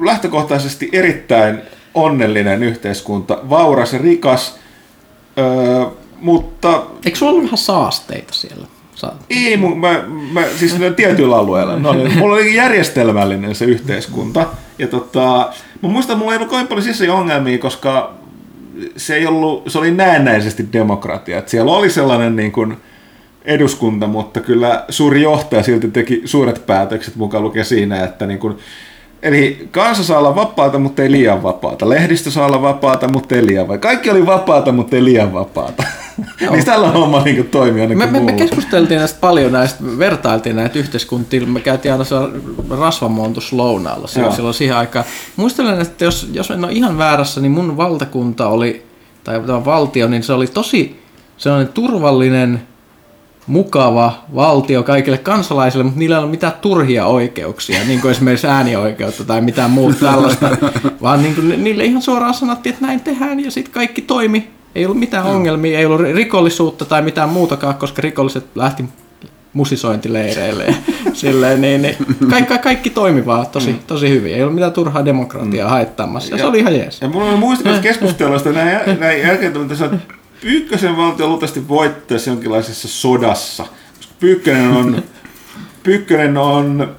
lähtökohtaisesti 0.00 0.88
erittäin 0.92 1.58
onnellinen 1.94 2.62
yhteiskunta, 2.62 3.38
vauras 3.50 3.92
ja 3.92 3.98
rikas, 3.98 4.58
öö, 5.38 5.86
mutta 6.20 6.82
Eikö 7.04 7.18
sulla 7.18 7.32
ollut 7.32 7.44
vähän 7.44 7.58
saasteita 7.58 8.32
siellä? 8.32 8.66
Ei, 9.30 9.56
mu- 9.56 9.74
mä, 9.74 10.04
mä, 10.32 10.42
siis 10.56 10.76
tietyillä 10.96 11.36
alueilla. 11.36 11.78
No, 11.78 11.92
niin, 11.92 12.18
mulla 12.18 12.34
oli 12.34 12.54
järjestelmällinen 12.54 13.54
se 13.54 13.64
yhteiskunta. 13.64 14.46
Ja 14.78 14.86
tota, 14.86 15.52
mä 15.82 15.88
muistan, 15.88 16.18
mulla 16.18 16.32
ei 16.32 16.36
ollut 16.36 16.50
kovin 16.50 16.66
paljon 16.66 16.82
sisäisiä 16.82 17.14
ongelmia, 17.14 17.58
koska 17.58 18.14
se, 18.96 19.16
ei 19.16 19.26
ollut, 19.26 19.62
se 19.68 19.78
oli 19.78 19.90
näennäisesti 19.90 20.68
demokratia. 20.72 21.38
Et 21.38 21.48
siellä 21.48 21.72
oli 21.72 21.90
sellainen 21.90 22.36
niin 22.36 22.52
kuin 22.52 22.76
eduskunta, 23.44 24.06
mutta 24.06 24.40
kyllä 24.40 24.84
suuri 24.88 25.22
johtaja 25.22 25.62
silti 25.62 25.90
teki 25.90 26.22
suuret 26.24 26.66
päätökset 26.66 27.16
mukaan 27.16 27.44
lukee 27.44 27.64
siinä, 27.64 28.04
että 28.04 28.26
niin 28.26 28.38
kuin, 28.38 28.58
Eli 29.22 29.68
kansa 29.70 30.04
saa 30.04 30.18
olla 30.18 30.34
vapaata, 30.34 30.78
mutta 30.78 31.02
ei 31.02 31.10
liian 31.10 31.42
vapaata. 31.42 31.88
Lehdistö 31.88 32.30
saa 32.30 32.46
olla 32.46 32.62
vapaata, 32.62 33.08
mutta 33.08 33.34
ei 33.34 33.46
liian 33.46 33.68
vapaata. 33.68 33.80
Kaikki 33.88 34.10
oli 34.10 34.26
vapaata, 34.26 34.72
mutta 34.72 34.96
ei 34.96 35.04
liian 35.04 35.32
vapaata. 35.32 35.84
niin 36.50 36.64
tällä 36.64 36.88
homma 36.88 37.22
niin 37.22 37.48
toimii 37.48 37.82
ainakin 37.82 37.98
Me, 37.98 38.06
me, 38.06 38.20
me 38.20 38.32
keskusteltiin 38.32 38.98
näistä 38.98 39.18
paljon 39.20 39.52
näistä, 39.52 39.84
vertailtiin 39.98 40.56
näitä 40.56 40.78
yhteiskuntia, 40.78 41.46
me 41.46 41.60
käytiin 41.60 41.92
aina 41.92 42.04
rasvamontus 42.70 43.52
lounaalla 43.52 44.06
silloin, 44.06 44.34
silloin 44.34 44.54
siihen 44.54 44.76
aikaan. 44.76 45.04
Muistelen, 45.36 45.80
että 45.80 46.04
jos, 46.04 46.30
jos 46.32 46.50
en 46.50 46.64
ole 46.64 46.72
ihan 46.72 46.98
väärässä, 46.98 47.40
niin 47.40 47.52
mun 47.52 47.76
valtakunta 47.76 48.48
oli, 48.48 48.86
tai 49.24 49.40
tämä 49.40 49.64
valtio, 49.64 50.08
niin 50.08 50.22
se 50.22 50.32
oli 50.32 50.46
tosi 50.46 51.02
sellainen 51.36 51.72
turvallinen, 51.72 52.62
mukava 53.46 54.24
valtio 54.34 54.82
kaikille 54.82 55.18
kansalaisille, 55.18 55.84
mutta 55.84 55.98
niillä 55.98 56.16
ei 56.16 56.22
ole 56.22 56.30
mitään 56.30 56.52
turhia 56.60 57.06
oikeuksia, 57.06 57.84
niin 57.86 58.00
kuin 58.00 58.10
esimerkiksi 58.10 58.46
äänioikeutta 58.46 59.24
tai 59.24 59.40
mitään 59.40 59.70
muuta 59.70 59.96
tällaista, 60.00 60.50
vaan 61.02 61.22
niin 61.22 61.34
kuin, 61.34 61.48
ni- 61.48 61.56
niille 61.56 61.84
ihan 61.84 62.02
suoraan 62.02 62.34
sanottiin, 62.34 62.72
että 62.72 62.86
näin 62.86 63.00
tehdään 63.00 63.40
ja 63.40 63.50
sitten 63.50 63.74
kaikki 63.74 64.02
toimi. 64.02 64.50
Ei 64.74 64.84
ollut 64.84 65.00
mitään 65.00 65.24
ongelmia, 65.24 65.78
ei 65.78 65.86
ollut 65.86 66.00
rikollisuutta 66.00 66.84
tai 66.84 67.02
mitään 67.02 67.28
muutakaan, 67.28 67.74
koska 67.74 68.02
rikolliset 68.02 68.46
lähti 68.54 68.84
musisointileireille 69.52 70.64
ja 70.64 70.74
silleen, 71.12 71.60
niin, 71.60 71.82
niin 71.82 71.96
kaikki, 72.30 72.58
kaikki 72.58 72.90
toimi 72.90 73.26
vaan 73.26 73.46
tosi, 73.46 73.76
tosi 73.86 74.08
hyvin. 74.08 74.34
Ei 74.34 74.42
ollut 74.42 74.54
mitään 74.54 74.72
turhaa 74.72 75.04
demokratiaa 75.04 75.70
haittamassa 75.70 76.34
ja 76.34 76.38
se 76.38 76.46
oli 76.46 76.58
ihan 76.58 76.76
jees. 76.76 77.00
Ja 77.00 77.08
mulla 77.08 77.30
on 77.30 77.38
muistakas 77.38 77.80
keskustelusta 77.80 78.52
näin, 78.52 79.00
näin 79.00 79.22
jälkeen, 79.22 79.52
että 79.56 79.88
Pyykkösen 80.42 80.96
valtio 80.96 81.28
luultavasti 81.28 81.68
voittaisi 81.68 82.30
jonkinlaisessa 82.30 82.88
sodassa. 82.88 83.66
Koska 83.96 84.14
Pyykkönen 84.20 84.70
on, 84.70 85.02
Pyykkönen 85.82 86.36
on 86.36 86.96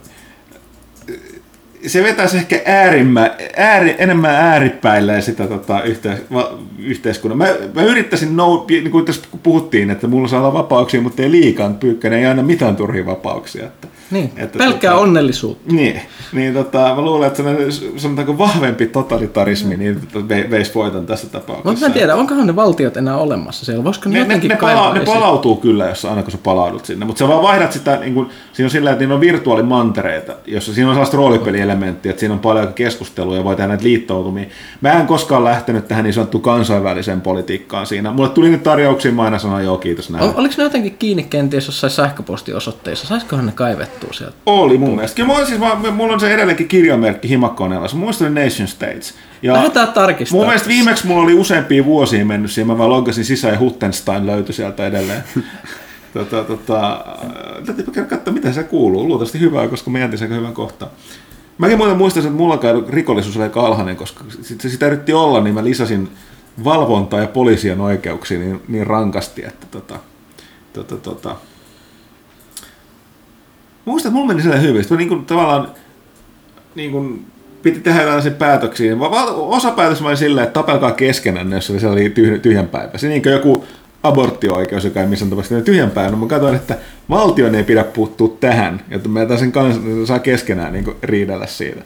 se 1.88 2.04
vetäisi 2.04 2.38
ehkä 2.38 2.62
äärimmä, 2.66 3.32
ääri, 3.58 3.96
enemmän 3.98 4.36
ääripäille 4.36 5.22
sitä 5.22 5.48
tota, 5.48 5.84
yhteis, 5.84 6.20
va, 6.34 6.52
yhteiskunnan. 6.80 7.38
Mä, 7.38 7.48
mä 7.76 7.82
yrittäisin, 7.84 8.36
nou, 8.38 8.66
niin 8.70 8.92
kuin 8.92 9.06
tässä 9.06 9.22
puhuttiin, 9.44 9.90
että 9.90 10.08
mulla 10.08 10.28
saa 10.28 10.40
olla 10.40 10.54
vapauksia, 10.54 11.02
mutta 11.02 11.22
ei 11.22 11.32
liikaa. 11.32 11.70
Pyykkönen 11.80 12.20
ei 12.20 12.26
aina 12.26 12.44
mitään 12.44 12.76
turhia 12.76 13.06
vapauksia. 13.06 13.64
Että, 13.66 13.88
Niin, 14.12 14.32
että, 14.38 14.58
pelkkää 14.58 14.94
tota- 14.94 14.98
onnellisuutta. 14.98 15.74
niin, 15.74 16.00
niin 16.34 16.54
tota, 16.54 16.80
mä 16.96 17.02
luulen, 17.02 17.28
että 17.28 17.44
sanotaanko 17.98 18.38
vahvempi 18.38 18.88
totalitarismi 18.88 19.78
niin 19.78 20.02
ve- 20.16 20.50
veisi 20.50 20.72
voiton 20.76 21.06
tässä 21.06 21.28
tapauksessa. 21.30 21.70
Mutta 21.70 21.80
mä 21.80 21.86
en 21.88 21.94
tiedä, 21.94 22.16
onkohan 22.16 22.48
ne 22.48 22.56
valtiot 22.56 22.98
enää 22.98 23.18
olemassa 23.18 23.66
siellä. 23.66 23.84
Voisiko 23.84 24.10
ne, 24.10 24.14
Ne, 24.14 24.20
ne, 24.20 24.26
jotenkin 24.26 24.50
ne, 24.50 24.56
kaivaa 24.56 24.84
pala- 24.90 25.00
ne 25.00 25.06
palautuu 25.06 25.56
kyllä, 25.56 25.86
jos 25.86 26.06
aina 26.06 26.24
kun 26.24 26.32
sä 26.32 26.38
palaudut 26.44 26.86
sinne, 26.86 27.06
mutta 27.06 27.20
sä 27.20 27.28
vaan 27.28 27.44
vaihdat 27.44 27.72
sitä, 27.72 27.96
niin 27.98 28.14
kun, 28.14 28.30
siinä 28.54 28.66
on 28.68 28.72
sillä, 28.72 28.92
että 28.92 29.00
niillä 29.02 29.16
on 29.16 29.22
virtuaalimantereita, 29.22 30.34
jossa 30.46 30.74
siinä 30.74 30.90
on 30.90 30.96
sellaista 30.96 31.18
roolipelielementtiä, 31.74 32.10
että 32.10 32.20
siinä 32.20 32.34
on 32.34 32.40
paljon 32.40 32.74
keskustelua 32.74 33.36
ja 33.36 33.44
voi 33.44 33.56
tehdä 33.56 33.68
näitä 33.68 33.84
liittoutumia. 33.84 34.46
Mä 34.82 34.92
en 34.92 35.08
koskaan 35.08 35.44
lähtenyt 35.44 35.88
tähän 35.88 36.04
niin 36.04 36.14
sanottuun 36.14 36.44
kansainväliseen 36.44 37.22
politiikkaan 37.22 37.86
siinä. 37.86 38.12
Mulle 38.12 38.30
tuli 38.30 38.50
nyt 38.50 38.64
tarjouksia, 38.64 39.12
mä 39.12 39.24
aina 39.24 39.40
sanoin 39.40 39.66
joo 39.66 39.78
kiitos 39.78 40.10
näin. 40.10 40.24
Ol, 40.24 40.32
oliko 40.36 40.54
ne 40.58 40.64
jotenkin 40.64 40.96
kiinni 41.00 41.24
kenties 41.24 41.68
jossain 41.68 41.92
sähköpostiosoitteissa? 41.92 43.08
Saisikohan 43.08 43.46
ne 43.46 43.52
kaivettua 43.52 44.14
sieltä? 44.14 44.36
Oli 44.46 44.78
mun 44.78 44.96
mielestä. 44.96 45.16
Kyllä 45.16 45.28
mulla, 45.28 45.40
on 45.40 45.48
siis, 45.48 45.60
mulla 45.94 46.14
on 46.14 46.20
se 46.20 46.34
edelleenkin 46.34 46.68
kirjamerkki 46.68 47.30
himakoneella. 47.30 47.88
Se 47.88 47.96
muisteli 47.96 48.30
Nation 48.30 48.68
States. 48.68 49.14
Ja 49.42 49.54
Lähdetään 49.54 49.94
tarkistamaan. 49.94 50.40
mun 50.40 50.48
mielestä 50.48 50.68
viimeksi 50.68 51.08
mulla 51.08 51.24
oli 51.24 51.34
useampia 51.34 51.86
vuosia 51.86 52.26
mennyt 52.26 52.52
siihen. 52.52 52.68
Mä 52.68 52.78
vaan 52.78 52.90
logasin 52.90 53.26
sisään 53.26 53.54
ja 53.54 53.60
Huttenstein 53.60 54.26
löytyi 54.26 54.54
sieltä 54.56 54.88
edelleen. 54.88 55.24
tota, 56.14 56.44
tota, 56.44 57.06
täytyypä 57.66 57.92
käydä 57.92 58.10
katsoa, 58.10 58.34
mitä 58.34 58.52
se 58.52 58.64
kuuluu. 58.64 59.08
Luultavasti 59.08 59.40
hyvää, 59.40 59.68
koska 59.68 59.90
mä 59.90 60.00
jätin 60.00 60.20
sen 60.20 60.36
hyvän 60.36 60.54
kohtaan. 60.54 60.92
Mäkin 61.58 61.78
muuten 61.78 61.98
muistan, 61.98 62.24
että 62.24 62.36
mulla 62.36 62.60
rikollisuus 62.90 63.36
oli 63.36 63.44
aika 63.44 63.66
alhainen, 63.66 63.96
koska 63.96 64.24
sit 64.42 64.62
se 64.62 64.70
sitä 64.70 64.88
yritti 64.88 65.14
olla, 65.14 65.42
niin 65.42 65.54
mä 65.54 65.64
lisäsin 65.64 66.10
valvontaa 66.64 67.20
ja 67.20 67.28
poliisien 67.28 67.82
oikeuksia 67.82 68.40
niin, 68.40 68.62
niin 68.68 68.88
rankasti, 68.88 69.46
että 69.46 69.68
tota, 69.72 70.00
tota, 70.74 70.98
tota, 70.98 71.36
Muistan, 73.86 74.10
että 74.10 74.16
mulla 74.16 74.28
meni 74.28 74.42
sellainen 74.42 74.68
hyvin. 74.70 74.84
Sitten 74.84 74.96
mä 74.96 75.00
niin 75.00 75.10
kuin, 75.10 75.26
tavallaan 75.26 75.68
niin 76.76 76.92
kuin, 76.92 77.26
piti 77.64 77.80
tehdä 77.80 78.00
tällaisia 78.00 78.32
päätöksiä. 78.32 78.96
Osa 79.36 79.72
päätös 79.72 80.02
oli 80.02 80.18
silleen, 80.18 80.48
että 80.48 80.54
tapelkaa 80.54 80.92
keskenään, 80.92 81.52
jos 81.52 81.70
oli 81.70 81.80
sellainen 81.80 82.12
tyhjän, 82.12 82.42
tyhjänpäivä. 82.42 82.98
Se 82.98 83.08
niin 83.08 83.22
kuin 83.22 83.34
joku 83.34 83.66
aborttio-oikeus, 84.04 84.86
joka 84.86 85.02
ei 85.02 85.08
missään 85.08 85.30
tapauksessa 85.30 85.66
tyhjänpäivä. 85.66 86.16
Mä 86.16 86.28
katsoin, 86.28 86.56
että 86.56 86.78
valtion 87.10 87.56
ei 87.56 87.64
pidä 87.64 87.84
puuttua 87.84 88.38
tähän, 88.40 88.82
jotta 88.90 89.10
me 89.10 89.38
sen 89.38 89.52
kanssa 89.52 89.82
saa 90.06 90.20
keskenään 90.20 90.74
niin 90.74 90.86
kuin, 90.86 90.98
riidellä 91.04 91.48
siitä. 91.48 91.82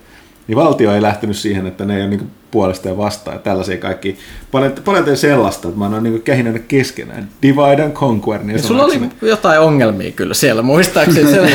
Niin 0.47 0.55
valtio 0.55 0.93
ei 0.93 1.01
lähtenyt 1.01 1.37
siihen, 1.37 1.67
että 1.67 1.85
ne 1.85 1.95
ei 1.95 2.01
ole 2.01 2.09
niin 2.09 2.19
kuin, 2.19 2.31
puolesta 2.51 2.87
ja 2.87 2.97
vastaan 2.97 3.35
ja 3.35 3.39
tällaisia 3.39 3.77
kaikki. 3.77 4.17
Paljon, 4.51 4.73
paljon 4.85 5.17
sellaista, 5.17 5.67
että 5.67 5.79
mä 5.79 5.85
annoin 5.85 6.03
niin 6.03 6.21
kehinnä 6.21 6.51
ne 6.51 6.59
keskenään. 6.59 7.29
Divide 7.41 7.83
and 7.83 7.93
conquer. 7.93 8.43
Niin 8.43 8.63
Sulla 8.63 8.83
oli 8.83 9.01
jotain 9.21 9.59
ongelmia 9.59 10.11
kyllä 10.11 10.33
siellä, 10.33 10.61
muistaakseni. 10.61 11.29
Siellä, 11.31 11.49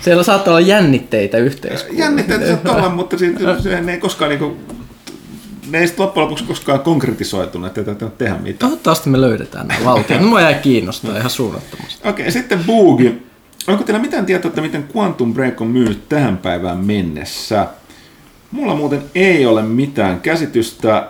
siellä 0.00 0.22
saattaa 0.22 0.52
olla 0.52 0.66
jännitteitä 0.66 1.38
yhteiskunnassa. 1.38 2.02
Jännitteitä 2.02 2.46
se 2.46 2.58
olla, 2.64 2.88
mutta 2.88 3.18
siitä, 3.18 3.60
se, 3.62 3.82
ei 3.90 3.98
koskaan 3.98 4.28
niinku, 4.28 4.56
ne 5.70 5.78
ei 5.78 5.88
sit 5.88 5.98
loppujen 5.98 6.24
lopuksi 6.24 6.44
koskaan 6.44 6.80
konkretisoitunut, 6.80 7.66
että 7.66 7.80
ei 7.80 7.84
täytynyt 7.84 8.18
tehdä 8.18 8.34
mitään. 8.34 8.58
Toivottavasti 8.58 9.10
me 9.10 9.20
löydetään 9.20 9.68
nämä 9.68 9.84
valtiot. 9.84 10.22
Mua 10.22 10.40
jäi 10.40 10.54
kiinnostaa 10.54 11.16
ihan 11.16 11.30
suunnattomasti. 11.30 12.08
Okei, 12.08 12.32
sitten 12.32 12.64
Boogi. 12.64 13.22
onko 13.68 13.84
teillä 13.84 14.02
mitään 14.02 14.26
tietoa, 14.26 14.48
että 14.48 14.60
miten 14.60 14.88
Quantum 14.96 15.34
Break 15.34 15.60
on 15.60 15.66
myynyt 15.66 16.08
tähän 16.08 16.38
päivään 16.38 16.78
mennessä? 16.78 17.66
Mulla 18.50 18.74
muuten 18.74 19.02
ei 19.14 19.46
ole 19.46 19.62
mitään 19.62 20.20
käsitystä. 20.20 21.08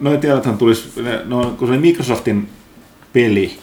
Noin 0.00 0.20
tiedothan 0.20 0.58
tulisi, 0.58 0.92
no, 1.24 1.54
kun 1.58 1.68
se 1.68 1.72
oli 1.72 1.80
Microsoftin 1.80 2.48
peli, 3.12 3.58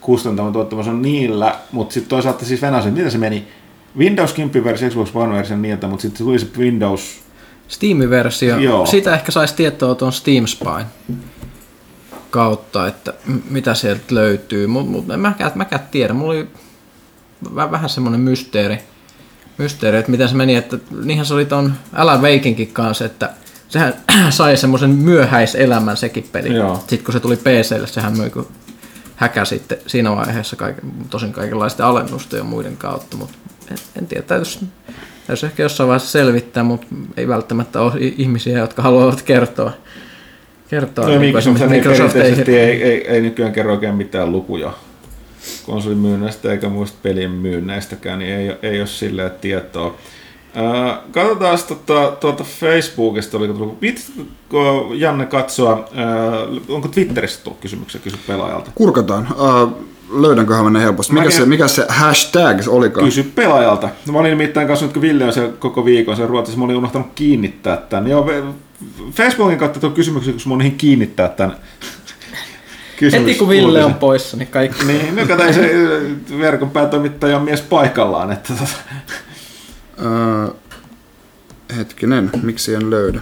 kustantama 0.00 0.50
tuottamus 0.50 0.88
on 0.88 1.02
niillä, 1.02 1.58
mutta 1.72 1.92
sitten 1.92 2.10
toisaalta 2.10 2.44
siis 2.44 2.62
Venäjä, 2.62 2.90
miten 2.90 3.10
se 3.10 3.18
meni? 3.18 3.48
Windows 3.98 4.32
10 4.32 4.64
versio, 4.64 4.90
Xbox 4.90 5.10
One 5.14 5.34
versio 5.34 5.56
niiltä, 5.56 5.86
mutta 5.86 6.02
sitten 6.02 6.26
tuli 6.26 6.38
se 6.38 6.46
Windows 6.58 7.20
Steam-versio, 7.72 8.58
Joo. 8.58 8.86
siitä 8.86 9.14
ehkä 9.14 9.32
saisi 9.32 9.54
tietoa 9.54 9.94
tuon 9.94 10.12
Steam 10.12 10.46
Spyn 10.46 10.84
kautta, 12.30 12.86
että 12.86 13.14
mitä 13.50 13.74
sieltä 13.74 14.02
löytyy, 14.10 14.66
mutta 14.66 14.90
mut 14.90 15.10
en 15.10 15.20
mäkään, 15.20 15.52
mäkään 15.54 15.88
tiedä. 15.90 16.12
Mulla 16.12 16.32
oli 16.32 16.48
vä- 17.48 17.70
vähän 17.70 17.90
semmoinen 17.90 18.20
mysteeri, 18.20 18.78
mysteeri, 19.58 19.98
että 19.98 20.10
miten 20.10 20.28
se 20.28 20.34
meni, 20.34 20.56
että 20.56 20.78
niinhän 21.04 21.26
se 21.26 21.34
oli 21.34 21.44
ton 21.44 21.74
Alan 21.92 22.22
Wakenkin 22.22 22.72
kanssa, 22.72 23.04
että 23.04 23.30
sehän 23.68 23.94
sai 24.30 24.56
semmoisen 24.56 24.90
myöhäiselämän 24.90 25.96
sekin 25.96 26.28
peli. 26.32 26.54
Joo. 26.54 26.76
Sitten 26.76 27.04
kun 27.04 27.12
se 27.12 27.20
tuli 27.20 27.36
PClle, 27.36 27.86
sehän 27.86 28.16
myi 28.18 28.30
kuin 28.30 28.46
häkä 29.16 29.44
sitten 29.44 29.78
siinä 29.86 30.16
vaiheessa 30.16 30.56
kaiken, 30.56 30.92
tosin 31.10 31.32
kaikenlaisten 31.32 31.86
alennusten 31.86 32.38
ja 32.38 32.44
muiden 32.44 32.76
kautta, 32.76 33.16
mutta 33.16 33.38
en, 33.70 33.76
en 33.98 34.06
tiedä, 34.06 34.22
täytyisi, 34.22 34.60
täytyisi 35.26 35.46
ehkä 35.46 35.62
jossain 35.62 35.88
vaiheessa 35.88 36.10
selvittää, 36.10 36.62
mutta 36.62 36.86
ei 37.16 37.28
välttämättä 37.28 37.80
ole 37.80 37.92
ihmisiä, 37.98 38.58
jotka 38.58 38.82
haluavat 38.82 39.22
kertoa. 39.22 39.72
kertoa 40.70 41.08
No, 41.08 41.18
niin 41.18 41.34
kuin 41.58 41.70
Microsoft, 41.70 42.16
ei, 42.16 42.34
ei, 42.46 42.56
ei, 42.56 42.82
ei, 42.82 43.08
ei, 43.08 43.20
nykyään 43.20 43.52
kerro 43.52 43.72
oikein 43.72 43.94
mitään 43.94 44.32
lukuja 44.32 44.72
konsolimyynnäistä 45.66 46.52
eikä 46.52 46.68
muista 46.68 46.98
pelien 47.02 47.30
myynneistäkään, 47.30 48.18
niin 48.18 48.34
ei, 48.34 48.56
ei 48.62 48.80
ole 48.80 48.86
silleen 48.86 49.30
tietoa. 49.40 49.94
Katsotaan 51.12 51.58
tuota, 51.68 52.16
tuolta 52.20 52.44
Facebookista, 52.44 53.36
oliko 53.36 53.54
tullut, 53.54 53.82
vitsikö 53.82 54.22
Janne 54.94 55.26
katsoa, 55.26 55.88
onko 56.68 56.88
Twitterissä 56.88 57.44
tullut 57.44 57.60
kysymyksiä 57.60 58.00
kysy 58.04 58.16
pelaajalta? 58.26 58.70
Kurkataan. 58.74 59.28
Uh, 59.32 59.72
löydänköhän 60.12 60.64
mä 60.64 60.70
ne 60.70 60.80
helposti. 60.82 61.12
Mikä 61.12 61.24
Mäkin- 61.26 61.36
se, 61.36 61.46
mikä 61.46 61.68
se 61.68 61.86
hashtag 61.88 62.60
olikaan? 62.68 63.04
Kysy 63.06 63.22
pelaajalta. 63.22 63.88
Mä 64.12 64.18
olin 64.18 64.30
nimittäin 64.30 64.66
kanssa 64.66 64.86
nyt, 64.86 64.92
kun 64.92 65.02
Ville 65.02 65.24
on 65.24 65.32
siellä 65.32 65.52
koko 65.58 65.84
viikon 65.84 66.16
siellä 66.16 66.30
Ruotsissa, 66.30 66.58
mä 66.58 66.64
olin 66.64 66.76
unohtanut 66.76 67.08
kiinnittää 67.14 67.76
tämän. 67.76 68.10
Joo, 68.10 68.30
Facebookin 69.12 69.58
kautta 69.58 69.80
tuon 69.80 69.92
kysymyksen, 69.92 70.32
kun 70.34 70.42
mä 70.46 70.54
olin 70.54 70.76
kiinnittää 70.76 71.28
tämän. 71.28 71.56
heti 73.12 73.34
kun 73.34 73.48
Ville 73.48 73.84
on 73.84 73.94
poissa, 73.94 74.36
niin 74.36 74.48
kaikki. 74.48 74.84
Niin, 74.84 75.16
no 75.16 75.26
kato, 75.26 75.52
se 75.52 75.74
äh, 76.32 76.38
verkon 76.38 76.70
päätoimittaja 76.70 77.36
on 77.36 77.42
mies 77.44 77.60
paikallaan. 77.60 78.32
Että, 78.32 78.52
tota, 78.52 78.72
Uh, 79.98 80.56
hetkinen, 81.76 82.30
miksi 82.42 82.74
en 82.74 82.90
löydä? 82.90 83.20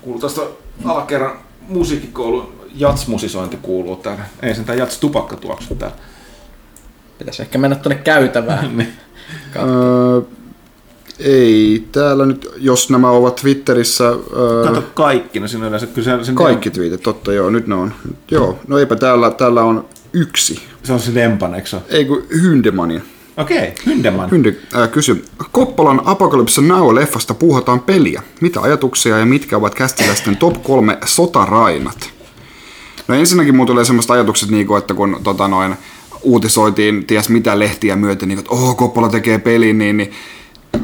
kuuluu 0.00 0.20
tuosta 0.20 0.40
alakerran 0.84 1.38
musiikkikoulun 1.68 2.52
jatsmusisointi 2.76 3.56
kuuluu 3.62 3.96
täällä. 3.96 4.24
Ei 4.42 4.54
sen 4.54 4.64
tää 4.64 4.74
jats 4.74 4.98
tupakka 4.98 5.36
tuoksu 5.36 5.74
täällä. 5.74 5.96
Pitäisi 7.18 7.42
ehkä 7.42 7.58
mennä 7.58 7.76
tuonne 7.76 8.02
käytävään. 8.02 8.76
Niin. 8.76 8.92
Uh, 9.56 10.28
ei, 11.18 11.88
täällä 11.92 12.26
nyt, 12.26 12.48
jos 12.56 12.90
nämä 12.90 13.10
ovat 13.10 13.36
Twitterissä, 13.36 14.12
uh, 14.12 14.64
Kato 14.64 14.82
kaikki, 14.94 15.40
no 15.40 15.48
siinä 15.48 15.64
on 15.64 15.68
yleensä 15.68 15.86
kyllä 15.86 16.18
se, 16.18 16.24
se, 16.24 16.32
kaikki 16.32 16.70
twiitit, 16.70 17.02
totta 17.02 17.32
joo, 17.32 17.50
nyt 17.50 17.66
ne 17.66 17.74
on. 17.74 17.94
Joo, 18.30 18.58
no 18.68 18.78
eipä 18.78 18.96
täällä, 18.96 19.30
täällä 19.30 19.62
on 19.64 19.84
yksi. 20.12 20.62
Se 20.82 20.92
on 20.92 21.00
se 21.00 21.14
Dempan, 21.14 21.54
eikö 21.54 21.68
se? 21.68 21.76
Ei 21.88 22.04
kun 22.04 22.22
Hyndemanin. 22.42 23.02
Okei, 23.36 23.74
Hyndeman. 23.86 24.30
Hyndi 24.30 24.54
äh, 24.76 24.90
kysy. 24.90 25.24
Koppolan 25.52 26.02
Apocalypse 26.04 26.60
Now-leffasta 26.60 27.34
puhutaan 27.34 27.80
peliä. 27.80 28.22
Mitä 28.40 28.60
ajatuksia 28.60 29.18
ja 29.18 29.26
mitkä 29.26 29.56
ovat 29.56 29.74
kästiläisten 29.74 30.36
top 30.36 30.62
kolme 30.62 30.98
sotarainat? 31.04 32.15
No 33.08 33.14
ensinnäkin 33.14 33.56
mulla 33.56 33.66
tulee 33.66 33.84
semmoista 33.84 34.14
ajatukset, 34.14 34.50
niinku, 34.50 34.76
että 34.76 34.94
kun 34.94 35.20
tota 35.24 35.48
noin, 35.48 35.76
uutisoitiin 36.22 37.06
ties 37.06 37.28
mitä 37.28 37.58
lehtiä 37.58 37.96
myöten, 37.96 38.28
niin, 38.28 38.38
että 38.38 38.50
oh, 38.50 38.76
Koppola 38.76 39.08
tekee 39.08 39.38
pelin, 39.38 39.78
niin, 39.78 39.96
niin 39.96 40.12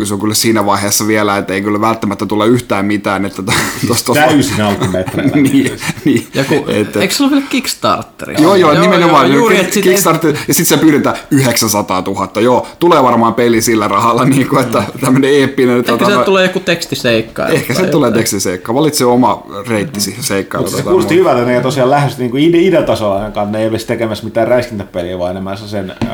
se 0.04 0.14
on 0.14 0.20
kyllä 0.20 0.34
siinä 0.34 0.66
vaiheessa 0.66 1.06
vielä, 1.06 1.36
että 1.36 1.54
ei 1.54 1.60
kyllä 1.62 1.80
välttämättä 1.80 2.26
tule 2.26 2.46
yhtään 2.46 2.84
mitään. 2.84 3.24
Että 3.24 3.42
to, 3.42 3.52
tos, 3.88 4.02
tos, 4.02 4.16
Täysin 4.16 4.60
alkumetreillä. 4.60 5.36
niin, 5.52 5.70
niin, 6.04 6.26
Joku, 6.34 6.54
että- 6.68 7.00
eikö 7.00 7.14
se 7.14 7.22
ole 7.22 7.30
vielä 7.30 7.44
Kickstarteri? 7.50 8.34
Joo, 8.42 8.54
joo, 8.54 8.80
nimenomaan. 8.80 9.28
Joo, 9.28 9.36
juuri, 9.38 9.58
Kick- 9.58 9.82
Kickstarter, 9.82 10.34
ja 10.48 10.54
sitten 10.54 10.78
se 10.78 10.82
pyydetään 10.84 11.16
900 11.30 12.00
000. 12.06 12.40
Joo, 12.40 12.66
tulee 12.78 13.02
varmaan 13.02 13.34
peli 13.34 13.62
sillä 13.62 13.88
rahalla, 13.88 14.24
niin 14.24 14.48
kuin, 14.48 14.62
että 14.62 14.82
tämmöinen 15.00 15.30
eeppinen. 15.30 15.78
Ehkä 15.78 15.92
tota, 15.96 16.10
no- 16.10 16.24
tulee 16.24 16.42
joku 16.46 16.60
tekstiseikka. 16.60 17.46
Ehkä 17.46 17.74
se 17.74 17.86
tulee 17.86 18.10
tekstiseikka. 18.10 18.74
Valitse 18.74 19.04
oma 19.04 19.42
reittisi 19.68 20.16
seikkailu. 20.20 20.62
Mutta 20.64 20.76
se 20.76 20.82
tota, 20.82 20.90
kuulosti 20.90 21.14
hyvältä, 21.14 21.44
ne 21.44 21.56
ei 21.56 21.62
tosiaan 21.62 21.90
lähes 21.90 22.18
niin 22.18 22.30
kuin 22.30 22.42
ide- 22.54 22.58
idetasolla 22.68 23.16
ainakaan, 23.16 23.52
ne 23.52 23.62
ei 23.62 23.68
olisi 23.68 23.86
tekemässä 23.86 24.24
mitään 24.24 24.48
räiskintäpeliä, 24.48 25.18
vaan 25.18 25.30
enemmän 25.30 25.58
sen 25.58 25.90
äh, 25.90 26.08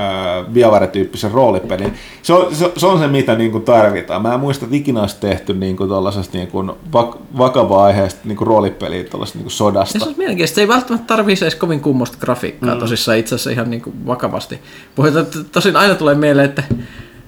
BioWare-tyyppisen 0.53 1.31
roolipelin. 1.31 1.95
Se 2.23 2.33
on 2.33 2.55
se, 2.55 2.73
se, 2.77 2.87
on 2.87 2.99
se 2.99 3.07
mitä 3.07 3.35
niin 3.35 3.51
kuin 3.53 3.65
tarvitaan. 3.73 4.23
Mä 4.23 4.35
en 4.35 4.40
muista, 4.40 4.65
että 4.65 4.77
ikinä 4.77 5.01
olisi 5.01 5.16
tehty 5.20 5.55
niin 5.55 5.77
kuin 5.77 5.90
niin 6.32 6.49
kuin 6.49 6.73
vak, 6.93 7.16
vakavaa 7.39 7.85
aiheesta 7.85 8.20
niin 8.24 8.36
kuin 8.36 8.49
roolipeliä 8.49 9.05
tuollaisesta 9.05 9.39
niin 9.39 9.45
kuin 9.45 9.53
Ja 9.53 9.57
sodasta. 9.57 9.99
se 9.99 10.05
on 10.05 10.15
mielenkiintoista. 10.16 10.55
Se 10.55 10.61
ei 10.61 10.69
välttämättä 10.69 11.07
tarvitse 11.07 11.45
edes 11.45 11.55
kovin 11.55 11.81
kummosta 11.81 12.19
grafiikkaa 12.20 12.74
mm. 12.74 12.81
tosissaan 12.81 13.19
itse 13.19 13.35
asiassa 13.35 13.51
ihan 13.51 13.70
niin 13.70 13.82
kuin 13.82 14.07
vakavasti. 14.07 14.61
Puhutaan, 14.95 15.24
että 15.24 15.39
tosin 15.45 15.77
aina 15.77 15.95
tulee 15.95 16.15
mieleen, 16.15 16.49
että 16.49 16.62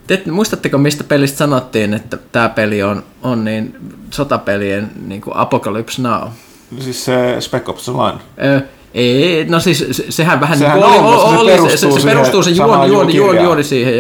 te, 0.06 0.22
muistatteko 0.30 0.78
mistä 0.78 1.04
pelistä 1.04 1.38
sanottiin, 1.38 1.94
että 1.94 2.18
tämä 2.32 2.48
peli 2.48 2.82
on, 2.82 3.02
on 3.22 3.44
niin 3.44 3.76
sotapelien 4.10 4.90
niin 5.06 5.20
kuin 5.20 5.36
Apocalypse 5.36 6.02
Now? 6.02 6.28
Siis 6.78 7.04
se 7.04 7.36
Spec 7.40 7.68
Ops 7.68 7.88
Online. 7.88 8.18
Ö, 8.44 8.60
ei, 8.94 9.44
no 9.44 9.60
siis 9.60 9.86
se, 9.90 10.04
sehän 10.08 10.40
vähän 10.40 10.58
Sehän 10.58 10.80
niin 10.80 10.84
kuin 10.84 10.98
on, 10.98 11.04
mutta 11.04 11.30
se 11.30 11.38
oli, 11.38 11.58
oli, 11.58 11.70
se, 11.70 11.86
perustuu 11.86 11.92
se, 11.92 12.00
se 12.00 12.08
perustuu 12.08 12.42
se 12.42 12.50
juoni, 12.50 12.92
juoni, 12.92 13.16
juoni, 13.16 13.42
juoni 13.42 13.64
siihen. 13.64 13.94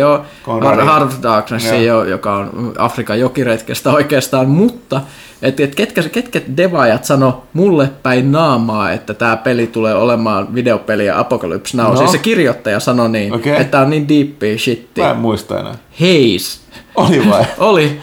Heart 0.84 1.02
of 1.02 1.14
Darknessiin, 1.22 1.84
jo, 1.84 2.04
joka 2.04 2.36
on 2.36 2.72
Afrikan 2.78 3.20
jokiretkestä 3.20 3.92
oikeastaan, 3.92 4.48
mutta 4.48 5.00
et, 5.42 5.60
et 5.60 5.74
ketkä, 5.74 6.02
ketkä 6.02 6.40
devaajat 6.56 7.04
sano 7.04 7.42
mulle 7.52 7.90
päin 8.02 8.32
naamaa, 8.32 8.92
että 8.92 9.14
tämä 9.14 9.36
peli 9.36 9.66
tulee 9.66 9.94
olemaan 9.94 10.54
videopeli 10.54 11.06
ja 11.06 11.18
Apocalypse 11.18 11.76
Now. 11.76 11.90
No. 11.90 11.96
Siis 11.96 12.12
se 12.12 12.18
kirjoittaja 12.18 12.80
sanoi 12.80 13.08
niin, 13.08 13.32
Okei. 13.32 13.52
että 13.52 13.64
tää 13.64 13.80
on 13.80 13.90
niin 13.90 14.08
deeppia 14.08 14.58
shittiä. 14.58 15.04
Mä 15.04 15.10
en 15.10 15.16
muista 15.16 15.60
enää. 15.60 15.74
Heis. 16.00 16.60
Oli 16.94 17.30
vai? 17.30 17.44
Oli. 17.58 18.00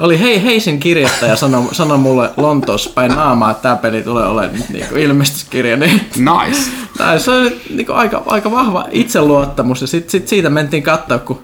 Oli 0.00 0.20
hei, 0.20 0.42
Heisin 0.44 0.80
kirjoittaja 0.80 1.36
sanoi 1.36 1.62
sano 1.72 1.96
mulle 1.98 2.30
Lontoossa 2.36 2.90
päin 2.94 3.12
naamaa, 3.12 3.50
että 3.50 3.62
tämä 3.62 3.76
peli 3.76 4.02
tulee 4.02 4.26
olemaan 4.26 4.54
nyt 4.58 4.68
niinku 4.68 4.96
ilmestyskirja. 4.96 5.76
Niin 5.76 6.00
Nice. 6.16 6.60
tai 6.98 7.20
se 7.20 7.30
on 7.30 7.50
niinku 7.70 7.92
aika, 7.92 8.22
aika 8.26 8.50
vahva 8.50 8.84
itseluottamus 8.90 9.80
ja 9.80 9.86
sit, 9.86 10.10
sit 10.10 10.28
siitä 10.28 10.50
mentiin 10.50 10.82
katsoa, 10.82 11.18
kun 11.18 11.42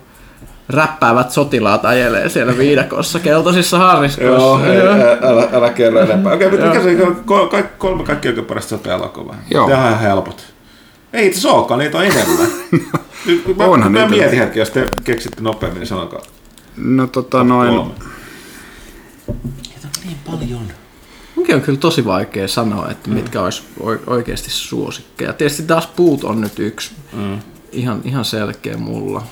räppäävät 0.69 1.31
sotilaat 1.31 1.85
ajelee 1.85 2.29
siellä 2.29 2.59
viidakossa 2.59 3.19
keltaisissa 3.19 3.79
harniskoissa. 3.79 4.33
Joo, 4.33 4.65
ei, 4.65 4.81
ä- 4.81 5.19
älä, 5.23 5.49
älä 5.53 5.71
kerro 5.71 6.01
enempää. 6.01 6.33
Okei, 6.35 6.51
mutta 6.51 6.67
mikä 6.67 6.83
se 6.83 6.95
ko- 7.27 7.49
kaikki, 7.51 7.73
kolme 7.79 8.05
kaikki 8.05 8.29
oikein 8.29 8.47
parasta 8.47 8.69
sote-elokuvaa? 8.69 9.37
Joo. 9.51 9.69
Tämä 9.69 9.81
on 9.83 9.89
ihan 9.89 10.01
helpot. 10.01 10.45
Ei 11.13 11.27
itse 11.27 11.39
asiassa 11.39 11.59
olekaan, 11.59 11.79
niitä 11.81 11.99
on 11.99 12.05
enemmän. 12.05 12.47
Nyt, 13.27 13.57
mä, 13.57 13.65
Onhan 13.65 13.93
mä 13.93 14.09
mietin 14.09 14.39
hetki, 14.39 14.59
jos 14.59 14.71
te 14.71 14.87
keksitte 15.05 15.41
nopeammin, 15.43 15.81
niin 15.81 15.87
sanokaa. 15.89 16.21
No 16.77 17.07
tota 17.07 17.45
noin. 17.45 17.69
Kolme. 17.71 17.91
Munkin 21.37 21.55
on 21.55 21.61
kyllä 21.61 21.79
tosi 21.79 22.05
vaikea 22.05 22.49
sanoa, 22.49 22.91
että 22.91 23.11
mitkä 23.11 23.43
olisi 23.43 23.63
oi- 23.81 24.01
oikeasti 24.07 24.51
suosikkeja. 24.51 25.33
Tietysti 25.33 25.63
taas 25.63 25.87
puut 25.87 26.25
on 26.25 26.41
nyt 26.41 26.59
yksi. 26.59 26.91
Mm. 27.13 27.39
Ihan, 27.73 28.01
ihan 28.05 28.25
selkeä 28.25 28.77
mulla. 28.77 29.23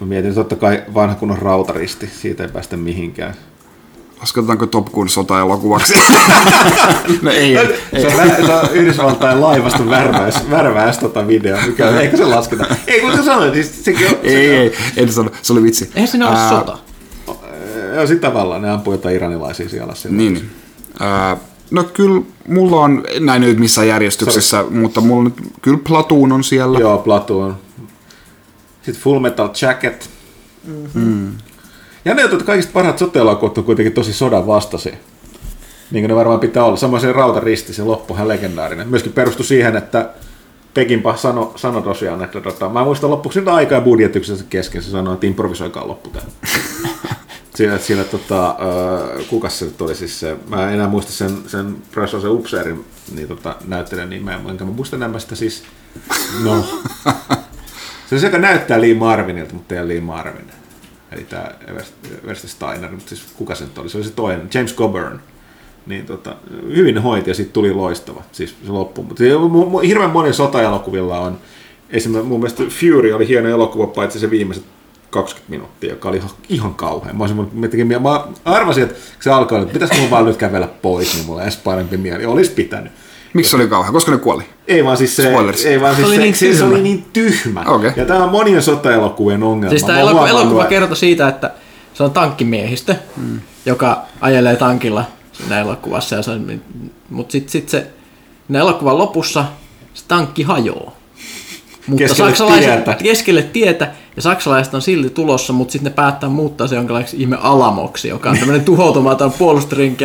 Mä 0.00 0.06
mietin 0.06 0.34
totta 0.34 0.56
kai 0.56 0.82
vanha 0.94 1.14
kunnon 1.14 1.38
rautaristi, 1.38 2.06
siitä 2.20 2.42
ei 2.42 2.48
päästä 2.48 2.76
mihinkään. 2.76 3.34
Lasketaanko 4.20 4.66
Top 4.66 4.86
Gun 4.92 5.08
sota-elokuvaksi? 5.08 5.94
no 7.22 7.30
ei, 7.30 7.56
ei. 7.56 7.66
Se 8.00 8.06
on, 8.06 8.16
lä- 8.16 8.36
se 8.46 8.52
on 8.52 8.68
Yhdysvaltain 8.72 9.40
laivaston 9.40 9.90
värväys, 9.90 10.50
värväys 10.50 10.98
tota 10.98 11.26
video, 11.26 11.56
mikä, 11.66 12.00
eikö 12.00 12.16
se 12.16 12.24
lasketa? 12.24 12.66
Ei, 12.86 13.00
kun 13.00 13.16
sä 13.16 13.24
sanoit, 13.24 13.52
niin 13.52 13.64
sekin 13.64 14.06
on, 14.08 14.16
Ei, 14.22 14.50
ei, 14.50 14.72
en 14.96 15.12
sano, 15.12 15.30
se 15.42 15.52
oli 15.52 15.62
vitsi. 15.62 15.90
Eihän 15.94 16.08
siinä 16.08 16.28
ole 16.28 16.38
Ää, 16.38 16.48
sota. 16.48 16.78
Joo, 17.94 18.06
sit 18.06 18.20
tavallaan 18.20 18.62
ne 18.62 18.70
ampuu 18.70 18.94
jotain 18.94 19.16
iranilaisia 19.16 19.68
siellä. 19.68 19.92
Niin. 20.10 20.50
Ää, 21.00 21.36
no 21.70 21.84
kyllä 21.84 22.22
mulla 22.48 22.80
on, 22.80 23.04
näin 23.20 23.42
nyt 23.42 23.58
missään 23.58 23.88
järjestyksessä, 23.88 24.64
mutta 24.70 25.00
mulla 25.00 25.24
nyt, 25.24 25.34
kyllä 25.62 25.78
Platoon 25.88 26.32
on 26.32 26.44
siellä. 26.44 26.78
Joo, 26.78 26.98
Platoon. 26.98 27.56
Sitten 28.82 29.02
Full 29.02 29.18
Metal 29.18 29.48
Jacket. 29.62 30.10
Mm-hmm. 30.66 31.32
Ja 32.04 32.14
ne, 32.14 32.22
että 32.22 32.44
kaikista 32.44 32.72
parhaat 32.72 32.98
sote 32.98 33.20
on 33.20 33.64
kuitenkin 33.64 33.92
tosi 33.92 34.12
sodan 34.12 34.46
vastaisia. 34.46 34.96
niin 35.90 36.02
kuin 36.02 36.08
ne 36.08 36.14
varmaan 36.14 36.40
pitää 36.40 36.64
olla. 36.64 36.76
Samoin 36.76 37.00
se 37.00 37.12
rautaristi, 37.12 37.74
se 37.74 37.82
loppuhan 37.82 38.28
legendaarinen. 38.28 38.88
Myöskin 38.88 39.12
perustui 39.12 39.46
siihen, 39.46 39.76
että 39.76 40.10
Pekinpa 40.74 41.16
sano, 41.16 41.52
sano 41.56 41.80
tosiaan, 41.80 42.24
että 42.24 42.40
tota, 42.40 42.68
mä 42.68 42.84
muistan 42.84 43.10
loppuksi 43.10 43.38
nyt 43.38 43.48
aikaa 43.48 43.80
budjetyksensa 43.80 44.44
kesken, 44.50 44.82
se 44.82 44.90
sanoi, 44.90 45.14
että 45.14 45.26
improvisoikaa 45.26 45.88
loppu 45.88 46.10
tähän. 46.10 46.30
Siinä, 47.54 47.78
siinä 47.78 48.04
tota, 48.04 48.48
äh, 48.48 49.26
kukas 49.28 49.58
se 49.58 49.64
nyt 49.64 49.80
oli 49.80 49.94
siis 49.94 50.20
se, 50.20 50.36
mä 50.48 50.68
en 50.68 50.74
enää 50.74 50.88
muista 50.88 51.12
sen, 51.12 51.38
sen 51.46 51.76
Presosen 51.90 52.30
upseerin 52.30 52.84
niin 53.14 53.28
tota, 53.28 53.56
näyttelijän 53.66 54.10
nimeä, 54.10 54.40
enkä 54.50 54.64
mä 54.64 54.70
muista 54.70 54.96
enää 54.96 55.18
sitä 55.18 55.34
siis, 55.34 55.64
no, 56.44 56.62
se 58.06 58.14
on 58.14 58.20
se, 58.20 58.26
joka 58.26 58.38
näyttää 58.38 58.80
Lee 58.80 58.94
Marvinilta, 58.94 59.54
mutta 59.54 59.74
ei 59.74 59.80
ole 59.80 59.88
Lee 59.88 60.00
Marvin. 60.00 60.46
Eli 61.12 61.24
tämä 61.24 61.50
Eversti 62.22 62.48
Steiner, 62.48 62.90
mutta 62.90 63.08
siis 63.08 63.22
kuka 63.36 63.54
se 63.54 63.64
nyt 63.64 63.78
oli? 63.78 63.88
Se 63.88 63.98
oli 63.98 64.04
se 64.04 64.10
toinen, 64.10 64.48
James 64.54 64.74
Coburn. 64.74 65.20
Niin 65.86 66.06
tota, 66.06 66.36
hyvin 66.76 67.02
hoiti 67.02 67.30
ja 67.30 67.34
sitten 67.34 67.52
tuli 67.52 67.72
loistava, 67.72 68.22
siis 68.32 68.56
se 68.66 68.72
loppu. 68.72 69.02
Mutta 69.02 69.24
hirveän 69.86 70.10
monen 70.10 70.34
sotaelokuvilla 70.34 71.18
on, 71.18 71.38
esimerkiksi 71.90 72.28
mun 72.28 72.40
mielestä 72.40 72.62
Fury 72.62 73.12
oli 73.12 73.28
hieno 73.28 73.48
elokuva, 73.48 73.86
paitsi 73.86 74.18
se 74.20 74.30
viimeiset 74.30 74.64
20 75.12 75.50
minuuttia, 75.50 75.90
joka 75.90 76.08
oli 76.08 76.16
ihan, 76.16 76.30
ihan 76.48 76.74
kauhean. 76.74 77.16
Mä, 77.16 77.24
olisin, 77.24 77.50
mä, 77.52 77.68
tekin, 77.68 78.02
mä 78.02 78.24
arvasin, 78.44 78.82
että 78.82 78.94
se 79.20 79.30
alkoi, 79.30 79.62
että 79.62 79.72
pitäisikö 79.72 80.00
mun 80.00 80.10
vaan 80.10 80.24
nyt 80.24 80.36
kävellä 80.36 80.68
pois, 80.82 81.14
niin 81.14 81.26
mulla 81.26 81.42
edes 81.42 81.56
parempi 81.56 81.96
mieli. 81.96 82.26
Olisi 82.26 82.50
pitänyt. 82.50 82.92
Miksi 83.32 83.50
se 83.50 83.56
oli 83.56 83.68
kauhean? 83.68 83.92
Koska 83.92 84.12
ne 84.12 84.18
kuoli? 84.18 84.42
Ei 84.68 84.84
vaan 84.84 84.96
siis 84.96 85.16
se, 85.16 85.22
Spoilers. 85.22 85.64
ei 85.64 85.80
vaan 85.80 85.96
siis 85.96 86.08
Se 86.08 86.14
se, 86.14 86.16
oli 86.16 86.22
niin 86.22 86.34
se, 86.34 86.38
se, 86.38 86.58
tyhmä. 86.58 86.74
oli 86.74 86.82
niin 86.82 87.04
tyhmä. 87.12 87.64
Okei. 87.66 87.92
Ja 87.96 88.04
tämä 88.04 88.24
on 88.24 88.30
monien 88.30 88.62
sotaelokuvien 88.62 89.42
ongelma. 89.42 89.70
Siis 89.70 89.84
tämä 89.84 90.00
elokuva, 90.00 90.28
elokuva 90.28 90.64
kertoi 90.64 90.96
siitä, 90.96 91.28
että 91.28 91.50
se 91.94 92.02
on 92.02 92.10
tankkimiehistö, 92.10 92.94
mm. 93.16 93.40
joka 93.66 94.02
ajelee 94.20 94.56
tankilla 94.56 95.04
siinä 95.32 95.60
elokuvassa. 95.60 96.16
Ja 96.16 96.22
se, 96.22 96.32
mutta 97.10 97.32
sitten 97.32 97.52
sit 97.52 97.68
se, 97.68 97.86
ne 98.48 98.58
elokuvan 98.58 98.98
lopussa 98.98 99.44
se 99.94 100.04
tankki 100.08 100.42
hajoaa. 100.42 100.92
Mutta 101.86 102.04
Keskelle 102.04 102.30
saksalaiset, 102.30 102.84
tietä. 102.84 102.94
keskelle 103.02 103.42
tietä, 103.42 103.90
ja 104.16 104.22
saksalaiset 104.22 104.74
on 104.74 104.82
silti 104.82 105.10
tulossa, 105.10 105.52
mutta 105.52 105.72
sitten 105.72 105.90
ne 105.90 105.94
päättää 105.94 106.28
muuttaa 106.28 106.66
se 106.66 106.76
jonkinlaiseksi 106.76 107.16
ihme 107.16 107.36
alamoksi, 107.40 108.08
joka 108.08 108.30
on 108.30 108.38
tämmöinen 108.38 108.64
tuhoutumaton 108.64 109.32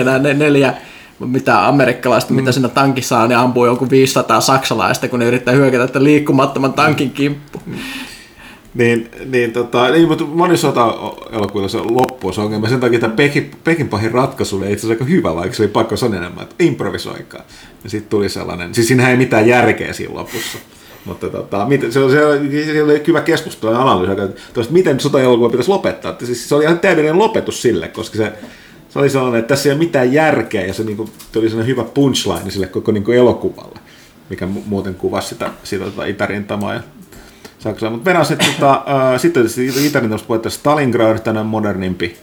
nämä 0.03 0.19
ne 0.19 0.33
neljä 0.33 0.73
mitä 1.19 1.67
amerikkalaista, 1.67 2.33
Mm. 2.33 2.35
mitä 2.35 2.51
siinä 2.51 2.69
tankissa 2.69 3.19
on, 3.19 3.29
ne 3.29 3.35
ampuu 3.35 3.65
joku 3.65 3.89
500 3.89 4.41
saksalaista, 4.41 5.07
kun 5.07 5.19
ne 5.19 5.25
yrittää 5.25 5.53
hyökätä 5.53 5.87
tämän 5.87 6.03
liikkumattoman 6.03 6.73
tankin 6.73 7.11
kimppu. 7.11 7.61
Niin, 8.73 9.09
niin, 9.25 9.51
tota, 9.51 9.89
niin 9.89 10.07
mutta 10.07 10.23
monissa 10.23 10.67
sota-elokuvissa 10.67 11.77
se 11.77 11.83
loppuu 11.89 12.33
se 12.33 12.41
ongelma. 12.41 12.69
Sen 12.69 12.79
takia 12.79 12.99
tämä 12.99 13.13
Pekin, 13.13 13.51
Pekin 13.63 13.87
pahin 13.87 14.11
ratkaisu 14.11 14.57
oli 14.57 14.65
itse 14.65 14.87
asiassa 14.87 14.93
aika 14.93 15.05
hyvä, 15.05 15.35
vaikka 15.35 15.55
se 15.57 15.63
oli 15.63 15.71
pakko 15.71 15.97
sanoa 15.97 16.17
enemmän, 16.17 16.43
että 16.43 16.55
improvisoikaa. 16.59 17.41
Ja 17.83 17.89
sitten 17.89 18.09
tuli 18.09 18.29
sellainen, 18.29 18.75
siis 18.75 18.87
siinähän 18.87 19.11
ei 19.11 19.17
mitään 19.17 19.47
järkeä 19.47 19.93
siinä 19.93 20.13
lopussa. 20.13 20.57
Mutta 21.07 21.29
tota, 21.29 21.65
miten, 21.65 21.91
se, 21.91 21.99
oli, 21.99 22.11
se, 22.11 22.25
oli, 22.25 22.65
se 22.65 22.83
oli 22.83 23.03
hyvä 23.07 23.21
keskustelu 23.21 23.71
ja 23.71 23.81
analyysi, 23.81 24.21
että 24.21 24.73
miten 24.73 24.99
sota-elokuva 24.99 25.49
pitäisi 25.49 25.69
lopettaa. 25.69 26.11
Että 26.11 26.25
siis 26.25 26.49
se 26.49 26.55
oli 26.55 26.63
ihan 26.63 26.79
täydellinen 26.79 27.19
lopetus 27.19 27.61
sille, 27.61 27.87
koska 27.87 28.17
se, 28.17 28.33
se 28.89 28.99
oli 28.99 29.09
sellainen, 29.09 29.39
että 29.39 29.47
tässä 29.47 29.69
ei 29.69 29.73
ole 29.73 29.79
mitään 29.79 30.13
järkeä 30.13 30.65
ja 30.65 30.73
se 30.73 30.83
niinku, 30.83 31.09
tuli 31.31 31.49
sellainen 31.49 31.71
hyvä 31.71 31.83
punchline 31.83 32.51
sille 32.51 32.67
koko 32.67 32.91
niinku 32.91 33.11
elokuvalle, 33.11 33.79
mikä 34.29 34.45
mu- 34.45 34.63
muuten 34.65 34.95
kuvasi 34.95 35.27
sitä, 35.27 35.51
sitä 35.63 35.85
tota 35.85 36.05
itärintamaa 36.05 36.73
ja 36.73 36.81
Saksaa. 37.59 37.89
Mutta 37.89 38.05
mennään 38.05 38.25
sitten, 38.25 38.47
tota, 38.53 38.83
äh, 39.13 39.21
sitten 39.21 39.45
Itärintamasta 39.85 40.49
Stalingrad, 40.49 41.19
tänään 41.19 41.45
modernimpi, 41.45 42.17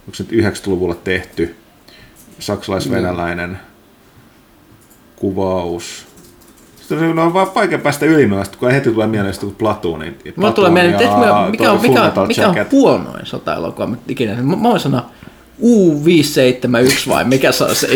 onko 0.00 0.14
se 0.14 0.24
nyt 0.30 0.44
90-luvulla 0.44 0.94
tehty, 0.94 1.54
saksalais-venäläinen 2.38 3.58
kuvaus. 5.16 6.06
Sitten 6.88 7.14
se 7.14 7.20
on 7.20 7.34
vaan 7.34 7.54
vaikea 7.54 7.78
päästä 7.78 8.06
yli 8.06 8.26
noista, 8.26 8.58
kun 8.58 8.70
heti 8.70 8.90
tulee 8.90 9.06
mieleen 9.06 9.34
sitten 9.34 9.54
Platoon. 9.54 10.00
Niin, 10.00 10.16
Mulla 10.36 10.52
tulee 10.52 10.70
mieleen, 10.70 10.94
että 10.94 11.16
mikä 11.16 11.34
on, 11.34 11.50
mikä 11.50 11.72
on, 11.72 11.80
mikä 11.82 12.02
on, 12.02 12.28
mikä 12.28 12.48
on 12.48 12.58
on 12.58 12.66
huonoin 12.72 13.26
sotaelokuva 13.26 13.88
ikinä. 14.08 14.34
Mä, 14.34 14.56
mä 14.56 14.62
voin 14.62 14.80
sanoa 14.80 15.10
U571 15.62 17.08
vai 17.08 17.24
mikä 17.24 17.52
se 17.52 17.64
on 17.64 17.76
se 17.76 17.88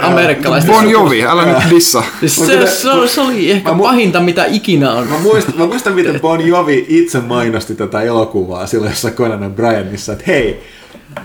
amerikkalaisten... 0.00 0.74
Bon 0.74 0.90
Jovi, 0.90 1.26
älä 1.26 1.44
nyt 1.44 1.70
dissa. 1.70 2.02
Se, 2.26 2.66
se, 2.66 2.90
oli, 2.90 3.08
se 3.08 3.20
oli 3.20 3.50
ehkä 3.50 3.72
Mä 3.72 3.78
pahinta, 3.78 4.20
mitä 4.20 4.44
ikinä 4.44 4.92
on. 4.92 5.06
Mä 5.06 5.18
muistan, 5.18 5.54
mä 5.58 5.66
muistan, 5.66 5.92
miten 5.92 6.20
Bon 6.20 6.46
Jovi 6.46 6.86
itse 6.88 7.20
mainosti 7.20 7.74
tätä 7.74 8.02
elokuvaa 8.02 8.66
silloin 8.66 8.90
jossain 8.90 9.14
Conan 9.14 9.54
O'Brienissa, 9.54 10.12
että 10.12 10.24
hei, 10.26 10.62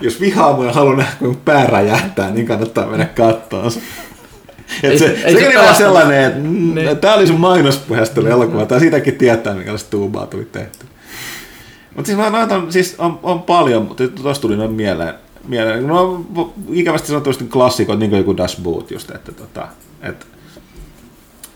jos 0.00 0.20
vihaa 0.20 0.52
mua 0.52 0.66
ja 0.66 0.72
haluaa 0.72 0.96
nähdä, 0.96 1.12
kun 1.18 1.36
pää 1.44 1.66
räjähtää, 1.66 2.30
niin 2.30 2.46
kannattaa 2.46 2.86
mennä. 2.86 3.04
Ei 3.04 3.10
Et 4.82 4.98
se, 4.98 5.06
se- 5.08 5.16
se, 5.16 5.22
ei 5.24 5.34
se 5.52 5.58
oli 5.58 5.74
sellainen, 5.76 6.24
että 6.24 6.38
mm, 6.40 6.74
Niin. 6.74 6.98
tämä 6.98 7.14
oli 7.14 7.26
sun 7.26 7.40
mainospuheesta 7.40 8.20
elokuva, 8.28 8.66
tai 8.66 8.80
siitäkin 8.80 9.14
tietää, 9.14 9.54
minkälaista 9.54 9.90
tuubaa 9.90 10.26
tuli 10.26 10.44
tehty. 10.52 10.86
Mutta 11.96 12.06
siis, 12.06 12.18
noita 12.30 12.54
on, 12.54 12.72
siis 12.72 12.94
on, 12.98 13.20
on, 13.22 13.42
paljon, 13.42 13.82
mutta 13.84 14.08
tuossa 14.08 14.40
tuli 14.42 14.56
noin 14.56 14.72
mieleen. 14.72 15.14
mieleen. 15.48 15.86
No, 15.86 16.24
ikävästi 16.72 17.08
sanottu 17.08 17.32
sitten 17.32 17.48
klassikot, 17.48 17.98
niin 17.98 18.10
kuin 18.10 18.18
joku 18.18 18.36
Das 18.36 18.56
Boot 18.62 18.90
just, 18.90 19.10
että 19.10 19.32
tota, 19.32 19.68
et, 20.02 20.26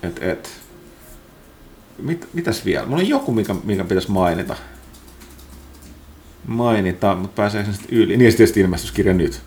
et, 0.02 0.22
et. 0.22 0.50
Mit, 1.98 2.28
mitäs 2.32 2.64
vielä? 2.64 2.86
Mulla 2.86 3.02
on 3.02 3.08
joku, 3.08 3.32
mikä, 3.32 3.54
mikä 3.64 3.84
pitäisi 3.84 4.10
mainita. 4.10 4.56
Mainita, 6.46 7.14
mutta 7.14 7.36
pääseekö 7.36 7.70
se 7.72 7.76
sitten 7.76 7.98
yli? 7.98 8.16
Niin, 8.16 8.36
tietysti 8.36 8.60
ilmestyskirja 8.60 9.14
nyt. 9.14 9.40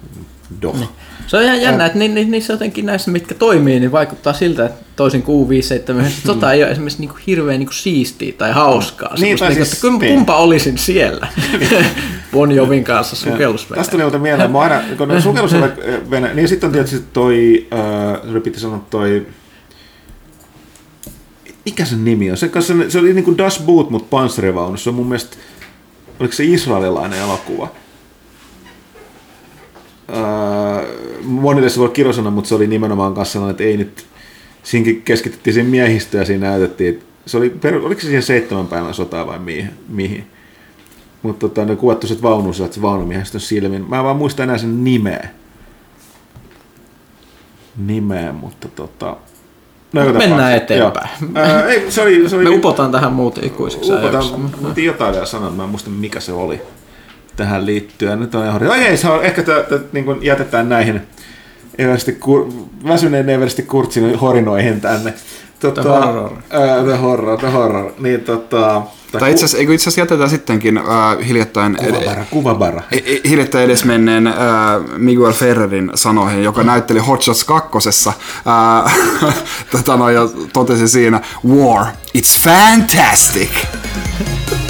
Doh. 0.61 0.75
Niin. 0.75 0.89
Se 1.27 1.37
on 1.37 1.43
ihan 1.43 1.61
jännä, 1.61 1.85
että 1.85 1.99
ni, 1.99 2.07
ni, 2.07 2.25
niissä 2.25 2.53
jotenkin 2.53 2.85
näissä, 2.85 3.11
mitkä 3.11 3.35
toimii, 3.35 3.79
niin 3.79 3.91
vaikuttaa 3.91 4.33
siltä, 4.33 4.65
että 4.65 4.83
toisin 4.95 5.23
kuin 5.23 5.49
U571, 5.49 6.03
sota 6.25 6.53
ei 6.53 6.63
ole 6.63 6.71
esimerkiksi 6.71 6.99
niinku 6.99 7.17
hirveän 7.27 7.59
niinku 7.59 7.73
siistiä 7.73 8.33
tai 8.37 8.51
hauskaa. 8.51 9.15
Niin, 9.19 9.37
tai 9.37 9.49
niinku, 9.49 9.65
siis- 9.65 9.83
että 9.83 9.87
kumpa, 10.07 10.33
niin. 10.33 10.43
olisin 10.43 10.77
siellä 10.77 11.27
Bon 12.33 12.51
Jovin 12.51 12.83
kanssa 12.83 13.15
Tästä 13.15 13.31
sukellusveneellä. 13.31 13.91
tuli 13.91 14.03
muuten 14.03 14.21
mieleen, 14.21 14.51
mä 14.51 14.59
aina, 14.59 14.81
kun 14.97 15.07
ne 15.07 15.21
sukellus 15.21 15.53
venä, 16.09 16.33
niin 16.33 16.47
sitten 16.47 16.67
on 16.67 16.73
tietysti 16.73 17.05
toi, 17.13 17.67
äh, 17.73 18.33
se 18.33 18.39
piti 18.39 18.59
sanoa 18.59 18.85
toi, 18.89 19.27
mikä 21.65 21.85
sen 21.85 22.05
nimi 22.05 22.31
on? 22.31 22.37
Se, 22.37 22.47
kanssa, 22.47 22.73
se 22.89 22.99
oli 22.99 23.13
niinku 23.13 23.37
Das 23.37 23.61
Boot, 23.65 23.89
mutta 23.89 24.07
panssarivaunus. 24.09 24.83
Se 24.83 24.89
on 24.89 24.95
mun 24.95 25.07
mielestä, 25.07 25.37
oliko 26.19 26.33
se 26.33 26.43
israelilainen 26.43 27.19
elokuva? 27.19 27.71
Äh, 30.09 30.85
monille 31.23 31.69
se 31.69 31.79
voi 31.79 31.89
kirosana, 31.89 32.31
mutta 32.31 32.47
se 32.47 32.55
oli 32.55 32.67
nimenomaan 32.67 33.13
kanssa 33.13 33.33
sellainen, 33.33 33.51
että 33.51 33.63
ei 33.63 33.77
nyt, 33.77 34.05
siinäkin 34.63 35.01
keskityttiin 35.01 35.53
siihen 35.53 35.69
miehistöön 35.69 36.21
ja 36.21 36.25
siinä 36.25 36.49
näytettiin, 36.49 36.93
että 36.93 37.05
se 37.25 37.37
oli, 37.37 37.53
oliko 37.83 38.01
se 38.01 38.07
siihen 38.07 38.23
seitsemän 38.23 38.67
päivän 38.67 38.93
sotaa 38.93 39.27
vai 39.27 39.39
mihin? 39.39 39.69
mihin? 39.87 40.27
Mutta 41.21 41.39
tota, 41.39 41.65
ne 41.65 41.75
kuvattu 41.75 42.07
sit 42.07 42.21
vaunussa, 42.21 42.65
että 42.65 42.75
se 42.75 42.81
vaunumiehistön 42.81 43.41
silmin. 43.41 43.89
Mä 43.89 43.97
en 43.97 44.03
vaan 44.03 44.15
muista 44.15 44.43
enää 44.43 44.57
sen 44.57 44.83
nimeä. 44.83 45.29
Nimeä, 47.77 48.33
mutta 48.33 48.67
tota... 48.67 49.17
No, 49.93 50.13
Mennään 50.13 50.53
eteenpäin. 50.55 51.09
joo. 51.21 51.31
Ää, 51.43 51.63
ei, 51.65 51.91
se 51.91 52.01
oli, 52.01 52.29
se 52.29 52.35
oli 52.35 52.43
Me 52.43 52.49
upotaan 52.49 52.91
tähän 52.91 53.13
muuten 53.13 53.43
ikuisiksi 53.43 53.91
ajaksi. 53.91 54.29
upotan, 54.33 54.51
mä 54.61 54.67
piti 54.69 54.85
jotain 54.85 55.11
vielä 55.13 55.25
sanoa, 55.25 55.51
mä 55.51 55.63
en 55.63 55.69
muista 55.69 55.89
mikä 55.89 56.19
se 56.19 56.31
oli 56.31 56.61
tähän 57.35 57.65
liittyen. 57.65 58.19
Nyt 58.19 58.35
on 58.35 58.45
ihan 58.45 58.69
Ai 58.71 58.83
ei, 58.83 58.97
se 58.97 59.09
on, 59.09 59.23
ehkä 59.23 59.43
tä, 59.43 59.63
tä, 59.69 59.79
niin 59.91 60.05
jätetään 60.21 60.69
näihin 60.69 61.01
Eversti, 61.77 62.11
kur, 62.11 62.47
väsyneen 62.87 63.29
Eversti 63.29 63.63
Kurtsin 63.63 64.15
horinoihin 64.19 64.81
tänne. 64.81 65.13
Tota, 65.59 65.81
The 65.81 65.89
horror. 65.89 66.31
Ää, 66.49 66.83
the 66.83 66.97
horror, 66.97 67.37
the 67.39 67.51
horror. 67.51 67.91
Niin, 67.99 68.21
tota, 68.21 68.81
Tai 69.19 69.31
itse 69.31 69.45
asiassa, 69.45 69.57
eikö 69.57 69.73
itse 69.73 69.83
asiassa 69.83 70.01
jätetään 70.01 70.29
sittenkin 70.29 70.77
äh, 70.77 71.27
hiljattain, 71.27 71.77
Kuvabara, 71.77 72.25
kuvabara. 72.29 72.81
e- 72.91 72.97
e- 72.97 73.29
hiljattain 73.29 73.63
edesmenneen 73.65 74.27
äh, 74.27 74.33
Miguel 74.97 75.31
Ferrerin 75.33 75.91
sanoihin, 75.95 76.43
joka 76.43 76.63
näytteli 76.63 76.99
Hot 76.99 77.21
Shots 77.21 77.43
2. 77.43 77.69
Äh, 78.07 78.93
tota, 79.71 79.97
no, 79.97 80.09
ja 80.09 80.21
totesi 80.53 80.87
siinä, 80.87 81.21
War, 81.47 81.85
it's 82.17 82.39
fantastic! 82.43 83.49